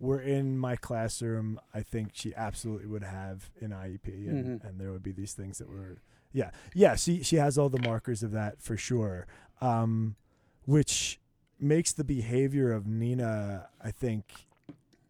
were 0.00 0.20
in 0.20 0.58
my 0.58 0.74
classroom, 0.76 1.60
I 1.74 1.82
think 1.82 2.10
she 2.14 2.34
absolutely 2.34 2.86
would 2.88 3.04
have 3.04 3.50
an 3.60 3.70
IEP, 3.72 4.28
and, 4.28 4.60
Mhm. 4.60 4.68
and 4.68 4.80
there 4.80 4.90
would 4.90 5.02
be 5.02 5.12
these 5.12 5.34
things 5.34 5.58
that 5.58 5.68
were 5.68 5.98
yeah 6.32 6.50
yeah. 6.74 6.94
She 6.96 7.22
she 7.22 7.36
has 7.36 7.58
all 7.58 7.68
the 7.68 7.82
markers 7.86 8.22
of 8.22 8.30
that 8.32 8.60
for 8.62 8.76
sure, 8.78 9.26
um, 9.60 10.16
which 10.64 11.20
makes 11.62 11.92
the 11.92 12.04
behavior 12.04 12.72
of 12.72 12.86
Nina, 12.86 13.68
I 13.82 13.90
think, 13.90 14.24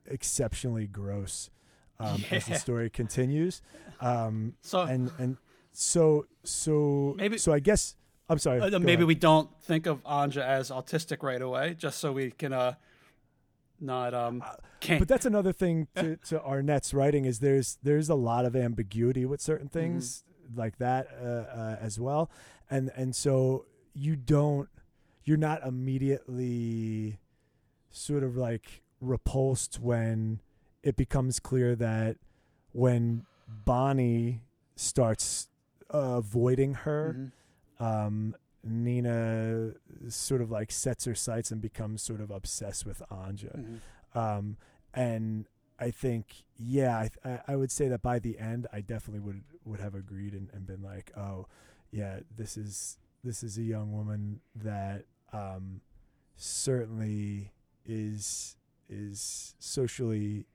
exceptionally 0.06 0.86
gross 0.86 1.50
um, 1.98 2.24
as 2.30 2.46
the 2.46 2.54
story 2.56 2.90
continues. 2.90 3.62
Um, 4.00 4.54
So 4.60 4.82
and 4.82 5.10
and 5.18 5.36
so 5.72 6.26
so 6.44 7.14
Maybe- 7.16 7.38
so 7.38 7.52
I 7.52 7.60
guess 7.60 7.96
I'm 8.28 8.38
sorry. 8.38 8.60
uh, 8.60 8.70
maybe 8.78 8.92
ahead. 8.94 9.06
we 9.06 9.14
don't 9.14 9.48
think 9.62 9.86
of 9.86 10.02
Anja 10.04 10.42
as 10.42 10.70
autistic 10.70 11.22
right 11.22 11.40
away, 11.42 11.74
just 11.78 11.98
so 11.98 12.12
we 12.12 12.30
can 12.30 12.52
uh 12.52 12.74
not 13.80 14.14
um 14.14 14.42
Uh, 14.42 14.54
can't. 14.80 14.98
but 14.98 15.08
that's 15.08 15.26
another 15.26 15.52
thing 15.52 15.86
to, 15.96 16.16
to 16.28 16.40
Arnett's 16.42 16.92
writing 16.94 17.24
is 17.24 17.38
there's 17.38 17.78
there's 17.82 18.08
a 18.08 18.14
lot 18.14 18.44
of 18.44 18.54
ambiguity 18.56 19.24
with 19.24 19.40
certain 19.40 19.68
Mm-hmm. 19.68 19.78
things 19.78 20.24
like 20.54 20.76
that 20.78 21.06
uh, 21.22 21.24
uh, 21.24 21.76
as 21.80 21.98
well, 21.98 22.30
and 22.70 22.90
and 22.96 23.14
so 23.16 23.64
you 23.94 24.16
don't 24.16 24.68
you're 25.24 25.36
not 25.36 25.62
immediately 25.66 27.18
sort 27.90 28.22
of 28.22 28.36
like 28.36 28.82
repulsed 29.00 29.78
when 29.80 30.40
it 30.82 30.96
becomes 30.96 31.38
clear 31.38 31.74
that 31.76 32.16
when 32.72 33.24
Bonnie 33.64 34.42
starts 34.76 35.48
uh, 35.92 36.16
avoiding 36.18 36.74
her, 36.74 37.30
Mhm. 37.78 37.84
um, 37.84 38.36
Nina 38.64 39.72
sort 40.08 40.40
of 40.40 40.50
like 40.50 40.70
sets 40.70 41.04
her 41.04 41.14
sights 41.14 41.50
and 41.50 41.60
becomes 41.60 42.00
sort 42.02 42.20
of 42.20 42.30
obsessed 42.30 42.86
with 42.86 43.02
Anja. 43.10 43.56
Mhm. 43.58 43.80
Um, 44.16 44.56
and 44.94 45.46
I 45.78 45.90
think, 45.90 46.44
yeah, 46.56 46.96
I, 46.96 47.10
I, 47.28 47.40
I 47.48 47.56
would 47.56 47.70
say 47.70 47.88
that 47.88 48.02
by 48.02 48.18
the 48.18 48.38
end, 48.38 48.66
I 48.72 48.80
definitely 48.80 49.20
would 49.20 49.42
would 49.64 49.80
have 49.80 49.94
agreed 49.94 50.32
and, 50.34 50.48
and 50.52 50.66
been 50.66 50.82
like, 50.82 51.12
oh, 51.16 51.46
yeah, 51.90 52.20
this 52.36 52.56
is 52.56 52.98
this 53.24 53.42
is 53.42 53.56
a 53.58 53.62
young 53.62 53.92
woman 53.92 54.40
that 54.54 55.04
um, 55.32 55.80
certainly 56.36 57.52
is 57.84 58.56
is 58.88 59.54
socially 59.58 60.46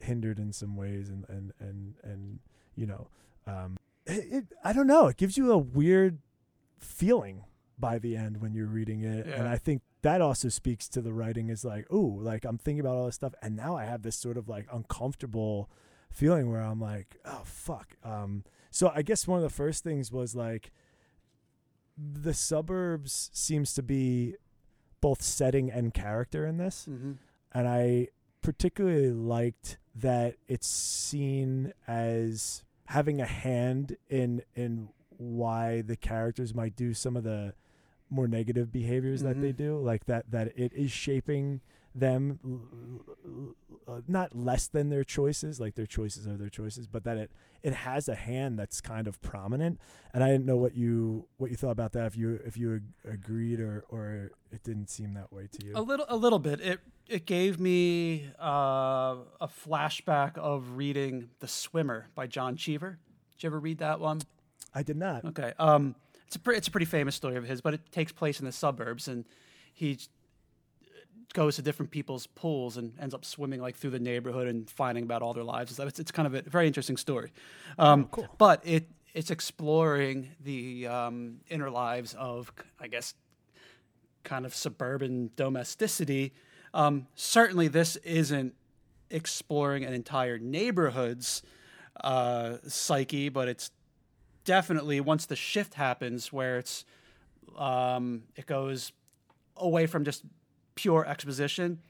hindered 0.00 0.38
in 0.38 0.52
some 0.52 0.76
ways, 0.76 1.08
and 1.08 1.24
and 1.28 1.52
and 1.60 1.94
and 2.02 2.38
you 2.74 2.86
know, 2.86 3.08
um, 3.46 3.76
it, 4.06 4.24
it, 4.30 4.44
I 4.64 4.72
don't 4.72 4.86
know, 4.86 5.08
it 5.08 5.16
gives 5.16 5.36
you 5.36 5.52
a 5.52 5.58
weird 5.58 6.18
feeling 6.78 7.44
by 7.78 7.98
the 7.98 8.16
end 8.16 8.40
when 8.40 8.54
you're 8.54 8.66
reading 8.66 9.02
it, 9.02 9.26
and 9.26 9.48
I 9.48 9.56
think 9.56 9.82
that 10.02 10.20
also 10.20 10.48
speaks 10.48 10.88
to 10.90 11.00
the 11.00 11.12
writing 11.12 11.48
is 11.48 11.64
like, 11.64 11.86
oh, 11.90 12.18
like 12.20 12.44
I'm 12.44 12.58
thinking 12.58 12.80
about 12.80 12.96
all 12.96 13.06
this 13.06 13.16
stuff, 13.16 13.34
and 13.42 13.56
now 13.56 13.76
I 13.76 13.84
have 13.84 14.02
this 14.02 14.16
sort 14.16 14.36
of 14.36 14.48
like 14.48 14.66
uncomfortable 14.72 15.68
feeling 16.10 16.50
where 16.50 16.60
I'm 16.62 16.80
like, 16.80 17.16
oh 17.24 17.42
fuck. 17.44 17.96
Um, 18.04 18.44
so 18.70 18.92
I 18.94 19.02
guess 19.02 19.26
one 19.26 19.38
of 19.38 19.42
the 19.42 19.50
first 19.50 19.82
things 19.82 20.12
was 20.12 20.34
like, 20.34 20.70
the 21.96 22.34
suburbs 22.34 23.30
seems 23.32 23.72
to 23.74 23.82
be 23.82 24.36
both 25.00 25.22
setting 25.22 25.70
and 25.70 25.94
character 25.94 26.46
in 26.46 26.56
this, 26.58 26.86
Mhm. 26.88 27.16
and 27.52 27.68
I 27.68 28.08
particularly 28.42 29.10
liked 29.12 29.78
that 29.94 30.36
it's 30.46 30.66
seen 30.66 31.72
as 31.86 32.62
having 32.86 33.20
a 33.20 33.26
hand 33.26 33.96
in 34.08 34.42
in 34.54 34.88
why 35.18 35.80
the 35.80 35.96
characters 35.96 36.54
might 36.54 36.76
do 36.76 36.92
some 36.92 37.16
of 37.16 37.24
the 37.24 37.54
more 38.10 38.28
negative 38.28 38.70
behaviors 38.70 39.22
that 39.22 39.40
they 39.40 39.52
Mhm. 39.52 39.56
do 39.56 39.78
like 39.80 40.04
that 40.04 40.30
that 40.30 40.48
it 40.56 40.72
is 40.74 40.90
shaping 40.92 41.60
them 41.98 42.38
uh, 43.88 44.00
not 44.06 44.34
less 44.36 44.66
than 44.68 44.90
their 44.90 45.04
choices 45.04 45.58
like 45.60 45.74
their 45.74 45.86
choices 45.86 46.26
are 46.26 46.36
their 46.36 46.48
choices 46.50 46.86
but 46.86 47.04
that 47.04 47.16
it 47.16 47.30
it 47.62 47.72
has 47.72 48.08
a 48.08 48.14
hand 48.14 48.58
that's 48.58 48.80
kind 48.80 49.06
of 49.08 49.20
prominent 49.22 49.80
and 50.12 50.22
i 50.22 50.28
didn't 50.28 50.44
know 50.44 50.56
what 50.56 50.74
you 50.74 51.26
what 51.38 51.50
you 51.50 51.56
thought 51.56 51.70
about 51.70 51.92
that 51.92 52.04
if 52.06 52.16
you 52.16 52.38
if 52.44 52.56
you 52.56 52.74
ag- 52.76 53.12
agreed 53.12 53.60
or 53.60 53.84
or 53.88 54.30
it 54.52 54.62
didn't 54.62 54.88
seem 54.90 55.14
that 55.14 55.32
way 55.32 55.48
to 55.50 55.64
you 55.66 55.72
A 55.74 55.80
little, 55.80 56.06
a 56.08 56.16
little 56.16 56.38
bit. 56.38 56.60
It 56.60 56.80
it 57.08 57.24
gave 57.26 57.60
me 57.60 58.30
uh, 58.42 59.16
a 59.40 59.48
flashback 59.48 60.36
of 60.38 60.76
reading 60.76 61.30
*The 61.40 61.46
Swimmer* 61.48 62.06
by 62.16 62.26
John 62.26 62.56
Cheever. 62.56 62.98
Did 63.32 63.42
you 63.42 63.46
ever 63.48 63.60
read 63.60 63.78
that 63.78 64.00
one? 64.00 64.20
i 64.74 64.82
did 64.82 64.96
not 64.96 65.24
Okay. 65.24 65.52
Um, 65.58 65.94
it's 66.26 66.36
a 66.36 66.38
pre- 66.40 66.56
it's 66.56 66.68
a 66.68 66.70
pretty 66.70 66.86
famous 66.86 67.14
story 67.14 67.36
of 67.36 67.44
his, 67.44 67.60
but 67.60 67.74
it 67.74 67.92
takes 67.92 68.12
place 68.12 68.40
in 68.40 68.46
the 68.46 68.52
suburbs, 68.52 69.06
and 69.08 69.24
he 69.72 69.98
goes 71.34 71.56
to 71.56 71.62
different 71.62 71.90
people's 71.90 72.26
pools 72.26 72.76
and 72.76 72.92
ends 73.00 73.14
up 73.14 73.24
swimming 73.24 73.60
like 73.60 73.76
through 73.76 73.90
the 73.90 73.98
neighborhood 73.98 74.48
and 74.48 74.68
finding 74.70 75.04
about 75.04 75.22
all 75.22 75.32
their 75.32 75.44
lives. 75.44 75.72
stuff. 75.72 75.88
It's, 75.88 75.98
it's 75.98 76.10
kind 76.10 76.26
of 76.26 76.34
a 76.34 76.42
very 76.42 76.66
interesting 76.66 76.96
story. 76.96 77.32
Um, 77.78 78.06
cool. 78.06 78.28
But 78.38 78.62
it 78.64 78.88
it's 79.14 79.30
exploring 79.30 80.28
the 80.44 80.86
um, 80.86 81.40
inner 81.48 81.70
lives 81.70 82.14
of, 82.18 82.52
I 82.78 82.86
guess, 82.86 83.14
kind 84.24 84.44
of 84.44 84.54
suburban 84.54 85.30
domesticity. 85.36 86.34
Um, 86.74 87.06
certainly, 87.14 87.68
this 87.68 87.96
isn't 87.96 88.54
exploring 89.10 89.84
an 89.84 89.94
entire 89.94 90.38
neighborhood's 90.38 91.42
uh, 92.02 92.56
psyche, 92.66 93.30
but 93.30 93.48
it's 93.48 93.70
definitely 94.44 95.00
once 95.00 95.24
the 95.24 95.36
shift 95.36 95.74
happens 95.74 96.30
where 96.30 96.58
it's 96.58 96.84
um, 97.56 98.24
it 98.36 98.44
goes 98.44 98.92
away 99.56 99.86
from 99.86 100.04
just 100.04 100.24
pure 100.76 101.04
exposition 101.04 101.80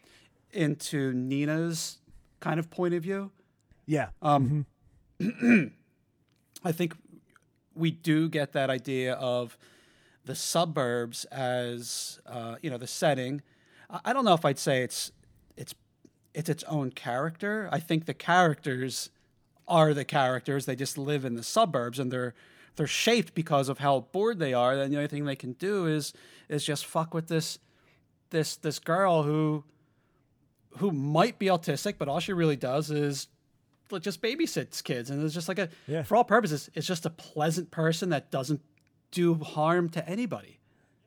into 0.53 1.13
Nina's 1.13 1.99
kind 2.41 2.59
of 2.59 2.71
point 2.71 2.95
of 2.95 3.03
view. 3.03 3.31
yeah 3.87 4.09
Um, 4.23 4.65
I 6.65 6.73
think 6.73 6.97
we 7.75 7.91
do 7.91 8.29
get 8.29 8.53
that 8.53 8.71
idea 8.71 9.15
of 9.15 9.59
the 10.25 10.35
suburbs 10.35 11.25
as 11.27 12.19
uh, 12.27 12.57
you 12.63 12.71
know 12.71 12.79
the 12.79 12.87
setting. 12.87 13.43
I 13.91 14.01
I 14.07 14.13
don't 14.13 14.25
know 14.25 14.35
if 14.35 14.45
I'd 14.45 14.59
say 14.59 14.83
it's 14.83 15.13
it's 15.57 15.75
it's 16.35 16.49
its 16.49 16.65
own 16.65 16.91
character. 16.91 17.69
I 17.73 17.81
think 17.81 18.07
the 18.07 18.15
characters 18.15 19.11
are 19.69 19.95
the 19.95 20.05
characters. 20.05 20.67
They 20.67 20.77
just 20.77 20.99
live 20.99 21.25
in 21.25 21.35
the 21.35 21.43
suburbs 21.43 21.99
and 21.99 22.11
they're 22.11 22.35
they're 22.77 22.87
shaped 22.87 23.35
because 23.35 23.69
of 23.69 23.79
how 23.79 24.01
bored 24.13 24.39
they 24.39 24.53
are. 24.53 24.73
And 24.73 24.93
the 24.93 24.97
only 24.97 25.09
thing 25.09 25.25
they 25.25 25.37
can 25.37 25.53
do 25.55 25.87
is 25.87 26.13
is 26.49 26.65
just 26.65 26.87
fuck 26.87 27.15
with 27.15 27.29
this 27.29 27.59
this 28.31 28.57
this 28.57 28.79
girl 28.79 29.23
who 29.23 29.65
who 30.79 30.91
might 30.93 31.39
be 31.39 31.47
autistic, 31.47 31.95
but 31.99 32.09
all 32.09 32.21
she 32.21 32.33
really 32.33 32.57
does 32.57 32.91
is 32.91 33.29
just 34.01 34.21
babysits 34.21 34.83
kids, 34.83 35.11
and 35.11 35.25
it's 35.25 35.33
just 35.35 35.49
like 35.49 35.59
a 35.59 35.69
Yeah. 35.87 36.03
for 36.03 36.17
all 36.17 36.25
purposes, 36.25 36.69
it's 36.75 36.87
just 36.87 37.07
a 37.07 37.11
pleasant 37.11 37.71
person 37.71 38.11
that 38.11 38.31
doesn't 38.31 38.61
do 39.11 39.35
harm 39.35 39.89
to 39.91 40.07
anybody. 40.09 40.59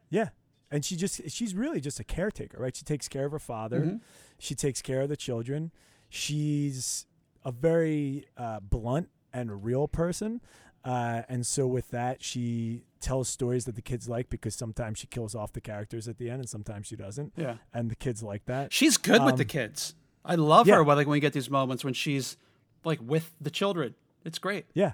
Yeah. 0.10 0.30
And 0.72 0.84
she 0.86 0.96
just 0.96 1.30
she's 1.30 1.54
really 1.54 1.82
just 1.82 2.00
a 2.00 2.04
caretaker, 2.04 2.58
right? 2.62 2.76
She 2.76 2.84
takes 2.86 3.08
care 3.08 3.26
of 3.26 3.32
her 3.32 3.40
father. 3.40 3.82
Mhm. 3.82 4.02
She 4.40 4.56
takes 4.56 4.82
care 4.82 5.02
of 5.02 5.10
the 5.10 5.18
children. 5.18 5.72
She's 6.10 7.06
a 7.44 7.52
very 7.52 8.26
uh, 8.38 8.60
blunt 8.62 9.10
and 9.34 9.64
real 9.64 9.88
person. 9.88 10.42
Uh, 10.86 11.24
and 11.28 11.46
so 11.46 11.68
with 11.68 11.90
that, 11.92 12.24
she 12.24 12.84
tells 13.02 13.28
stories 13.30 13.66
that 13.66 13.76
the 13.76 13.82
kids 13.82 14.08
like 14.08 14.30
because 14.30 14.56
sometimes 14.56 14.98
she 15.00 15.08
kills 15.08 15.36
off 15.36 15.52
the 15.54 15.62
characters 15.62 16.08
at 16.08 16.18
the 16.18 16.30
end 16.30 16.40
and 16.40 16.50
sometimes 16.50 16.88
she 16.88 16.96
doesn't. 16.96 17.34
Yeah. 17.36 17.56
And 17.74 17.90
the 17.92 17.96
kids 17.96 18.24
like 18.24 18.46
that. 18.46 18.72
She's 18.74 18.98
good 18.98 19.24
with 19.24 19.38
the 19.38 19.44
Um, 19.44 19.48
kids. 19.50 19.96
I 20.26 20.36
love 20.36 20.68
yeah. 20.68 20.76
her 20.76 20.84
when 20.84 20.98
like 20.98 21.08
when 21.08 21.14
we 21.14 21.20
get 21.20 21.34
these 21.34 21.50
moments 21.50 21.84
when 21.84 21.94
she's 21.94 22.38
like 22.84 23.00
with 23.02 23.34
the 23.42 23.50
children. 23.50 23.96
It's 24.26 24.40
great. 24.40 24.66
Yeah. 24.74 24.94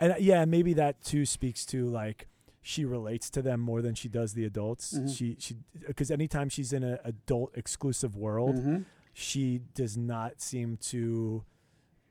And 0.00 0.12
uh, 0.12 0.16
yeah, 0.18 0.44
maybe 0.44 0.72
that 0.74 1.02
too 1.02 1.24
speaks 1.26 1.64
to 1.66 1.86
like 1.86 2.28
she 2.60 2.84
relates 2.84 3.30
to 3.30 3.40
them 3.42 3.60
more 3.60 3.82
than 3.82 3.94
she 3.94 4.08
does 4.08 4.34
the 4.34 4.44
adults. 4.44 4.94
Mhm. 4.94 5.16
She 5.16 5.36
she 5.38 5.56
because 5.86 6.10
anytime 6.10 6.48
she's 6.48 6.72
in 6.72 6.82
an 6.82 6.98
adult 7.04 7.56
exclusive 7.56 8.16
world, 8.16 8.56
Mhm. 8.56 8.84
she 9.12 9.60
does 9.74 9.96
not 9.96 10.40
seem 10.40 10.76
to 10.76 11.44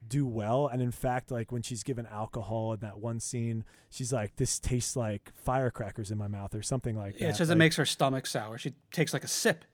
do 0.09 0.25
well 0.25 0.67
and 0.67 0.81
in 0.81 0.91
fact 0.91 1.31
like 1.31 1.51
when 1.51 1.61
she's 1.61 1.83
given 1.83 2.05
alcohol 2.07 2.73
in 2.73 2.79
that 2.79 2.97
one 2.99 3.19
scene 3.19 3.63
she's 3.89 4.11
like 4.13 4.35
this 4.37 4.59
tastes 4.59 4.95
like 4.95 5.31
firecrackers 5.35 6.11
in 6.11 6.17
my 6.17 6.27
mouth 6.27 6.53
or 6.55 6.61
something 6.61 6.95
like 6.97 7.15
Yeah, 7.19 7.27
that 7.27 7.33
it 7.33 7.37
says 7.37 7.49
it 7.49 7.55
makes 7.57 7.75
her 7.75 7.85
stomach 7.85 8.25
sour. 8.25 8.57
She 8.57 8.73
takes 8.91 9.13
like 9.13 9.23
a 9.23 9.27
sip. 9.27 9.65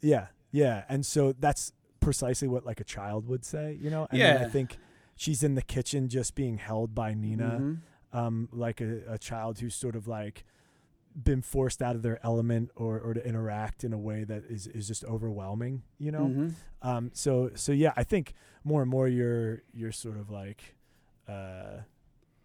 yeah 0.00 0.26
yeah 0.52 0.84
and 0.88 1.04
so 1.06 1.32
that's 1.38 1.72
precisely 2.00 2.48
what 2.48 2.64
like 2.64 2.80
a 2.80 2.84
child 2.84 3.26
would 3.28 3.44
say 3.44 3.76
you 3.80 3.90
know 3.90 4.06
and 4.10 4.20
then 4.20 4.42
i 4.42 4.48
think 4.48 4.78
she's 5.16 5.42
in 5.42 5.54
the 5.54 5.62
kitchen 5.62 6.08
just 6.08 6.34
being 6.34 6.56
held 6.58 6.94
by 6.94 7.12
nina 7.14 7.58
Mhm. 7.60 7.78
um, 8.12 8.48
like 8.52 8.80
a, 8.80 9.02
a 9.06 9.18
child 9.18 9.58
who's 9.60 9.74
sort 9.74 9.94
of 9.94 10.08
like 10.08 10.44
been 11.14 11.42
forced 11.42 11.82
out 11.82 11.96
of 11.96 12.02
their 12.02 12.24
element 12.24 12.70
or, 12.76 12.98
or 13.00 13.14
to 13.14 13.26
interact 13.26 13.82
in 13.84 13.92
a 13.92 13.98
way 13.98 14.24
that 14.24 14.44
is, 14.48 14.66
is 14.68 14.86
just 14.86 15.04
overwhelming, 15.04 15.82
you 15.98 16.12
know? 16.12 16.26
Mhm. 16.26 16.54
Um, 16.82 17.10
so, 17.14 17.50
so 17.54 17.72
yeah, 17.72 17.92
I 17.96 18.04
think 18.04 18.32
more 18.64 18.80
and 18.82 18.90
more 18.90 19.08
your, 19.08 19.62
your 19.72 19.90
sort 19.92 20.16
of 20.16 20.30
like, 20.30 20.76
uh, 21.28 21.80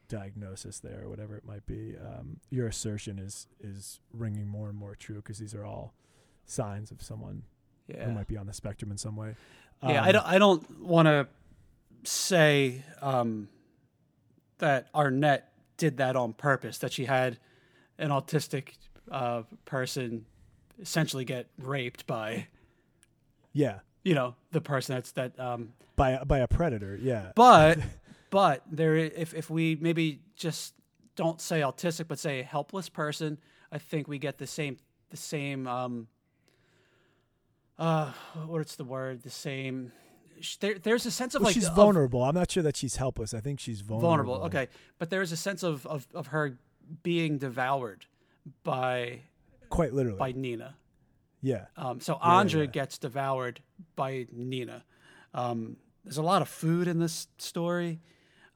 diagnosis 0.07 0.79
there 0.79 1.03
or 1.03 1.09
whatever 1.09 1.35
it 1.35 1.45
might 1.45 1.65
be, 1.65 1.95
um, 1.97 2.39
your 2.49 2.67
assertion 2.67 3.17
is, 3.19 3.47
is 3.59 3.99
ringing 4.13 4.47
more 4.47 4.69
and 4.69 4.77
more 4.77 4.95
true 4.95 5.17
because 5.17 5.37
these 5.39 5.53
are 5.55 5.65
all 5.65 5.93
signs 6.45 6.91
of 6.91 7.01
someone 7.01 7.43
Yeah. 7.87 8.05
who 8.05 8.11
might 8.13 8.27
be 8.27 8.37
on 8.37 8.45
the 8.47 8.53
spectrum 8.53 8.91
in 8.91 8.97
some 8.97 9.15
way. 9.15 9.35
Yeah, 9.83 10.03
I 10.03 10.07
Um, 10.07 10.13
don't. 10.13 10.25
I 10.25 10.37
don't 10.39 10.79
want 10.79 11.05
to 11.07 11.27
say 12.03 12.83
um, 13.01 13.47
that 14.59 14.87
Arnett 14.95 15.51
did 15.77 15.97
that 15.97 16.15
on 16.15 16.33
purpose. 16.33 16.77
That 16.79 16.93
she 16.93 17.05
had 17.05 17.37
an 17.97 18.09
autistic 18.09 18.73
uh, 19.11 19.43
person 19.65 20.25
essentially 20.81 21.23
get 21.25 21.47
raped 21.57 22.05
by 22.07 22.47
Yeah. 23.53 23.79
you 24.03 24.13
know 24.15 24.35
the 24.51 24.61
person 24.61 24.95
that's 24.95 25.11
that. 25.13 25.39
Um, 25.39 25.73
By, 25.95 26.11
a- 26.11 26.25
by 26.25 26.39
a 26.39 26.47
predator. 26.47 26.97
Yeah. 27.01 27.31
but 27.35 27.79
but 28.29 28.63
there, 28.69 28.95
if 28.95 29.33
if 29.33 29.49
we 29.49 29.77
maybe 29.79 30.19
just 30.35 30.73
don't 31.15 31.39
say 31.39 31.61
autistic, 31.61 32.07
but 32.09 32.19
say 32.19 32.41
helpless 32.41 32.89
person, 32.89 33.37
I 33.71 33.77
think 33.77 34.07
we 34.07 34.19
get 34.19 34.37
the 34.37 34.47
same 34.47 34.77
the 35.09 35.17
same. 35.17 35.67
Um, 35.67 36.07
uh, 37.77 38.11
what's 38.45 38.75
the 38.75 38.83
word? 38.83 39.23
The 39.23 39.29
same. 39.29 39.91
There, 40.59 40.75
there's 40.77 41.05
a 41.05 41.11
sense 41.11 41.33
of 41.35 41.41
Well, 41.41 41.47
like 41.47 41.53
she's 41.53 41.67
of- 41.67 41.75
vulnerable. 41.75 42.23
I'm 42.23 42.35
not 42.35 42.51
sure 42.51 42.63
that 42.63 42.75
she's 42.75 42.97
helpless. 42.97 43.33
I 43.33 43.39
think 43.39 43.59
she's 43.59 43.81
vulnerable. 43.81 44.33
vulnerable. 44.35 44.45
Okay, 44.47 44.67
but 44.99 45.09
there 45.09 45.21
is 45.21 45.31
a 45.31 45.37
sense 45.37 45.63
of, 45.63 45.85
of, 45.87 46.07
of 46.13 46.27
her 46.27 46.57
being 47.03 47.37
devoured 47.37 48.05
by 48.63 49.21
Quite 49.69 49.93
literally. 49.93 50.19
by 50.19 50.31
Nina. 50.31 50.75
yeah. 51.41 51.65
Um, 51.77 51.99
so 51.99 52.17
Yeah, 52.21 52.29
Anja 52.29 52.59
yeah. 52.61 52.65
gets 52.67 52.97
devoured 52.97 53.61
by 53.95 54.27
Nina. 54.31 54.83
Um, 55.33 55.77
there's 56.03 56.17
a 56.17 56.21
lot 56.23 56.41
of 56.41 56.47
food 56.49 56.87
in 56.87 56.99
this 56.99 57.27
story. 57.37 57.99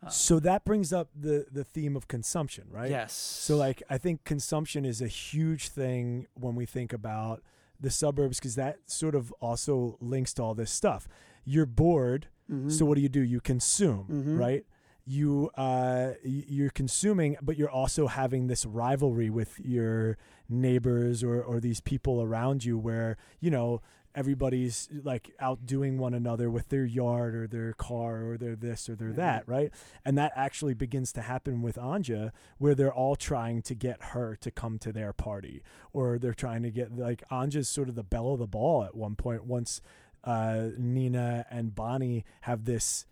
So 0.10 0.40
that 0.40 0.64
brings 0.64 0.94
up 0.94 1.10
the 1.14 1.46
the 1.52 1.66
theme 1.66 1.98
of 1.98 2.08
consumption, 2.08 2.68
right? 2.72 2.90
Yes. 2.90 3.12
So 3.12 3.58
like 3.58 3.84
I 3.90 3.98
think 3.98 4.24
consumption 4.24 4.86
is 4.86 5.02
a 5.02 5.08
huge 5.08 5.68
thing 5.68 6.26
when 6.36 6.56
we 6.56 6.66
think 6.66 6.94
about 6.94 7.44
the 7.82 7.90
suburbs 7.90 8.40
because 8.40 8.56
that 8.56 8.78
sort 8.90 9.14
of 9.14 9.34
also 9.42 9.98
links 10.00 10.34
to 10.36 10.44
all 10.44 10.54
this 10.56 10.72
stuff. 10.72 11.08
You're 11.44 11.66
bored, 11.66 12.28
Mhm. 12.50 12.72
so 12.72 12.86
what 12.86 12.96
do 12.96 13.02
you 13.02 13.10
do? 13.10 13.20
You 13.22 13.42
consume, 13.42 14.06
Mhm. 14.10 14.40
right? 14.40 14.66
You 15.12 15.50
uh 15.58 16.12
you're 16.24 16.70
consuming, 16.70 17.36
but 17.42 17.58
you're 17.58 17.76
also 17.82 18.06
having 18.06 18.46
this 18.46 18.64
rivalry 18.64 19.32
with 19.32 19.60
your 19.60 20.18
neighbors 20.48 21.24
or 21.24 21.42
or 21.42 21.60
these 21.60 21.82
people 21.82 22.22
around 22.22 22.64
you 22.64 22.78
where, 22.78 23.18
you 23.40 23.50
know, 23.50 23.82
everybody's 24.14 24.88
like 25.04 25.32
outdoing 25.40 25.98
one 25.98 26.14
another 26.14 26.50
with 26.52 26.70
their 26.70 26.86
yard 26.86 27.34
or 27.34 27.48
their 27.48 27.74
car 27.74 28.24
or 28.24 28.38
their 28.38 28.56
this 28.56 28.88
or 28.88 28.96
their 28.96 29.12
that, 29.14 29.48
right? 29.48 29.72
And 30.06 30.16
that 30.18 30.32
actually 30.36 30.76
begins 30.76 31.12
to 31.14 31.22
happen 31.22 31.64
with 31.64 31.78
Anja, 31.78 32.32
where 32.60 32.76
they're 32.76 32.94
all 32.94 33.16
trying 33.16 33.64
to 33.64 33.74
get 33.74 33.98
her 34.14 34.36
to 34.42 34.52
come 34.52 34.78
to 34.80 34.92
their 34.92 35.12
party, 35.14 35.64
or 35.92 36.20
they're 36.20 36.34
trying 36.36 36.62
to 36.64 36.72
get 36.72 36.96
like 36.96 37.24
Anja's 37.32 37.68
sort 37.68 37.90
of 37.90 37.96
the 37.96 38.04
belle 38.04 38.34
of 38.34 38.40
the 38.40 38.48
ball 38.48 38.84
at 38.84 38.96
one 38.96 39.16
point. 39.16 39.46
Once 39.46 39.82
uh, 40.24 40.68
Nina 40.78 41.48
and 41.50 41.74
Bonnie 41.74 42.26
have 42.42 42.66
this 42.66 43.08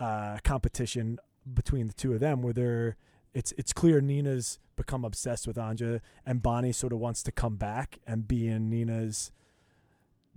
uh, 0.00 0.38
competition 0.44 1.18
between 1.52 1.86
the 1.86 1.92
two 1.94 2.12
of 2.14 2.20
them, 2.20 2.42
where 2.42 2.52
they're 2.52 2.96
it's 3.34 3.52
it's 3.56 3.72
clear 3.72 4.00
Nina's 4.00 4.58
become 4.76 5.04
obsessed 5.04 5.46
with 5.46 5.56
Anja, 5.56 6.00
and 6.26 6.42
Bonnie 6.42 6.72
sort 6.72 6.92
of 6.92 6.98
wants 6.98 7.22
to 7.24 7.32
come 7.32 7.56
back 7.56 7.98
and 8.06 8.28
be 8.28 8.46
in 8.48 8.68
Nina's 8.68 9.32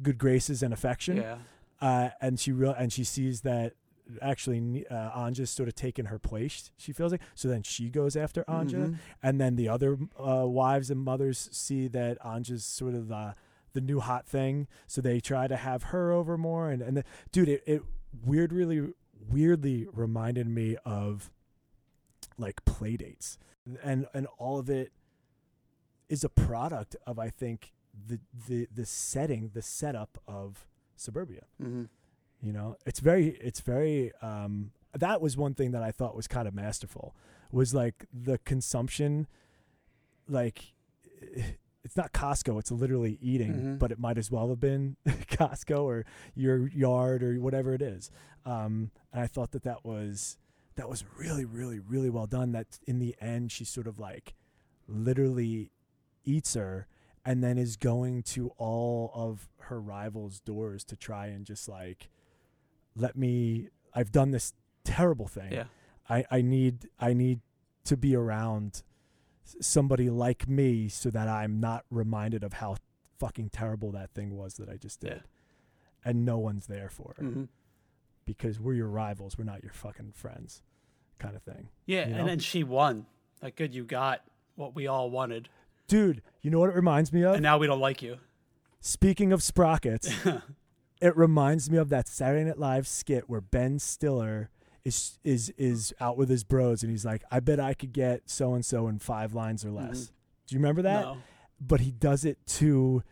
good 0.02 0.18
graces 0.18 0.62
and 0.62 0.74
affection 0.74 1.18
yeah. 1.18 1.38
uh, 1.82 2.10
and 2.20 2.38
she 2.40 2.52
real 2.52 2.72
and 2.78 2.92
she 2.92 3.04
sees 3.04 3.42
that 3.42 3.74
actually 4.22 4.86
uh, 4.92 5.12
Anja's 5.18 5.50
sort 5.50 5.68
of 5.70 5.76
taken 5.76 6.08
her 6.08 6.20
place. 6.20 6.70
She 6.78 6.92
feels 6.94 7.12
like 7.12 7.22
so. 7.34 7.48
Then 7.48 7.64
she 7.64 7.90
goes 7.90 8.16
after 8.16 8.44
Anja, 8.44 8.90
Mhm. 8.90 8.98
and 9.24 9.42
then 9.42 9.56
the 9.56 9.68
other 9.70 9.98
uh, 10.20 10.46
wives 10.48 10.92
and 10.92 11.00
mothers 11.02 11.50
see 11.52 11.88
that 11.88 12.20
Anja's 12.22 12.64
sort 12.66 12.94
of 12.94 13.08
the 13.08 13.36
the 13.74 13.82
new 13.82 14.00
hot 14.00 14.26
thing, 14.26 14.68
so 14.88 15.02
they 15.02 15.20
try 15.20 15.48
to 15.48 15.58
have 15.58 15.84
her 15.86 16.12
over 16.12 16.38
more. 16.38 16.70
And 16.70 16.82
and 16.82 16.98
the, 16.98 17.04
dude, 17.32 17.50
it, 17.50 17.64
it 17.66 17.82
weird 18.24 18.54
really 18.54 18.94
weirdly 19.30 19.88
reminded 19.92 20.48
me 20.48 20.78
of 20.86 21.30
like 22.38 22.64
play 22.66 22.98
dates, 22.98 23.38
and 23.84 24.08
and 24.14 24.28
all 24.38 24.60
of 24.60 24.70
it 24.70 24.92
is 26.10 26.24
a 26.24 26.30
product 26.30 26.96
of 27.08 27.18
I 27.20 27.30
think 27.30 27.72
the 28.08 28.20
the 28.48 28.68
the 28.74 28.86
setting, 28.86 29.52
the 29.54 29.62
setup 29.62 30.18
of 30.28 30.68
suburbia 30.98 31.44
Mhm. 31.62 31.90
you 32.42 32.54
know 32.54 32.78
it's 32.86 33.02
very 33.02 33.28
it's 33.42 33.60
very 33.60 34.14
um 34.22 34.72
that 34.94 35.20
was 35.20 35.36
one 35.36 35.54
thing 35.54 35.72
that 35.72 35.84
i 35.84 35.92
thought 35.92 36.16
was 36.16 36.26
kind 36.26 36.48
of 36.48 36.54
masterful 36.54 37.14
was 37.52 37.74
like 37.74 38.06
the 38.14 38.38
consumption 38.40 39.28
like 40.30 40.74
it's 41.86 41.96
not 41.96 42.12
costco 42.12 42.60
it's 42.60 42.72
literally 42.72 43.18
eating 43.22 43.54
Mhm. 43.54 43.80
but 43.80 43.92
it 43.92 44.00
might 44.00 44.18
as 44.18 44.30
well 44.30 44.50
have 44.50 44.60
been 44.60 44.98
costco 45.06 45.84
or 45.84 46.06
your 46.36 46.68
yard 46.70 47.24
or 47.24 47.40
whatever 47.40 47.74
it 47.74 47.82
is 47.82 48.12
um 48.46 48.92
and 49.14 49.22
i 49.22 49.28
thought 49.28 49.52
that 49.52 49.64
that 49.64 49.86
was 49.86 50.38
that 50.76 50.90
was 50.90 51.06
really 51.18 51.46
really 51.46 51.80
really 51.80 52.10
well 52.10 52.26
done 52.28 52.52
that 52.52 52.80
in 52.86 53.00
the 53.00 53.16
end 53.22 53.52
she 53.52 53.64
sort 53.64 53.88
of 53.88 53.98
like 54.00 54.34
literally 54.88 55.72
eats 56.26 56.54
her 56.56 56.88
and 57.24 57.44
then 57.44 57.58
is 57.58 57.76
going 57.76 58.22
to 58.24 58.50
all 58.58 59.12
of 59.14 59.48
her 59.62 59.80
rivals 59.82 60.40
doors 60.42 60.84
to 60.84 60.96
try 60.96 61.28
and 61.28 61.46
just 61.46 61.68
like 61.70 62.10
let 62.96 63.16
me 63.16 63.70
I've 63.94 64.12
done 64.12 64.32
this 64.32 64.54
terrible 64.84 65.28
thing. 65.28 65.52
Yeah. 65.52 65.66
I 66.10 66.26
I 66.30 66.42
need 66.42 66.88
I 67.00 67.14
need 67.14 67.40
to 67.86 67.98
be 67.98 68.16
around 68.16 68.84
somebody 69.62 70.10
like 70.10 70.48
me 70.48 70.88
so 70.90 71.10
that 71.10 71.28
I'm 71.28 71.60
not 71.60 71.86
reminded 71.90 72.44
of 72.44 72.54
how 72.54 72.78
fucking 73.20 73.50
terrible 73.50 73.92
that 73.92 74.12
thing 74.12 74.36
was 74.36 74.56
that 74.56 74.70
I 74.70 74.76
just 74.78 75.00
did. 75.00 75.10
Yeah. 75.12 75.20
And 76.04 76.26
no 76.26 76.38
one's 76.38 76.68
there 76.68 76.90
for 76.90 77.16
it 77.18 77.24
Mhm. 77.24 77.48
because 78.26 78.60
we're 78.60 78.74
your 78.74 78.90
rivals, 78.90 79.38
we're 79.38 79.44
not 79.46 79.64
your 79.64 79.72
fucking 79.74 80.12
friends 80.14 80.62
kind 81.20 81.36
of 81.36 81.44
thing. 81.44 81.70
Yeah, 81.86 82.08
You 82.08 82.14
know? 82.14 82.20
and 82.20 82.28
then 82.30 82.40
she 82.40 82.64
won. 82.64 83.06
Like, 83.42 83.56
good, 83.56 83.74
you 83.74 83.84
got 83.86 84.22
what 84.56 84.76
we 84.76 84.88
all 84.88 85.10
wanted, 85.10 85.50
Dude, 85.88 86.22
you 86.42 86.50
know 86.50 86.60
what 86.60 86.70
it 86.70 86.76
reminds 86.76 87.14
me 87.14 87.24
of? 87.24 87.36
and 87.36 87.44
now 87.44 87.58
we 87.60 87.68
don't 87.68 87.80
like 87.80 88.02
you. 88.02 88.18
Speaking 88.80 89.32
of 89.32 89.42
sprockets, 89.44 90.10
it 91.02 91.16
reminds 91.18 91.70
me 91.70 91.78
of 91.78 91.90
that 91.90 92.08
Saturday 92.08 92.44
Night 92.46 92.58
Live 92.60 92.88
skit 92.88 93.30
where 93.30 93.42
Ben 93.42 93.80
Stiller 93.80 94.50
is 94.86 95.20
is 95.24 95.52
is 95.58 95.94
out 96.00 96.16
with 96.16 96.30
his 96.30 96.44
bros 96.44 96.84
and 96.84 96.92
he's 96.92 97.04
like, 97.06 97.24
"I 97.32 97.40
bet 97.42 97.60
I 97.60 97.74
could 97.74 97.92
get 97.92 98.30
so 98.30 98.54
and 98.54 98.64
so 98.64 98.88
in 98.88 99.00
five 99.00 99.34
lines 99.34 99.66
or 99.66 99.72
less." 99.72 100.06
Mhm. 100.06 100.12
Do 100.48 100.56
you 100.56 100.60
remember 100.60 100.82
that? 100.84 101.02
No. 101.06 101.18
But 101.60 101.82
he 101.82 101.92
does 101.92 102.24
it 102.24 102.38
to 102.48 103.04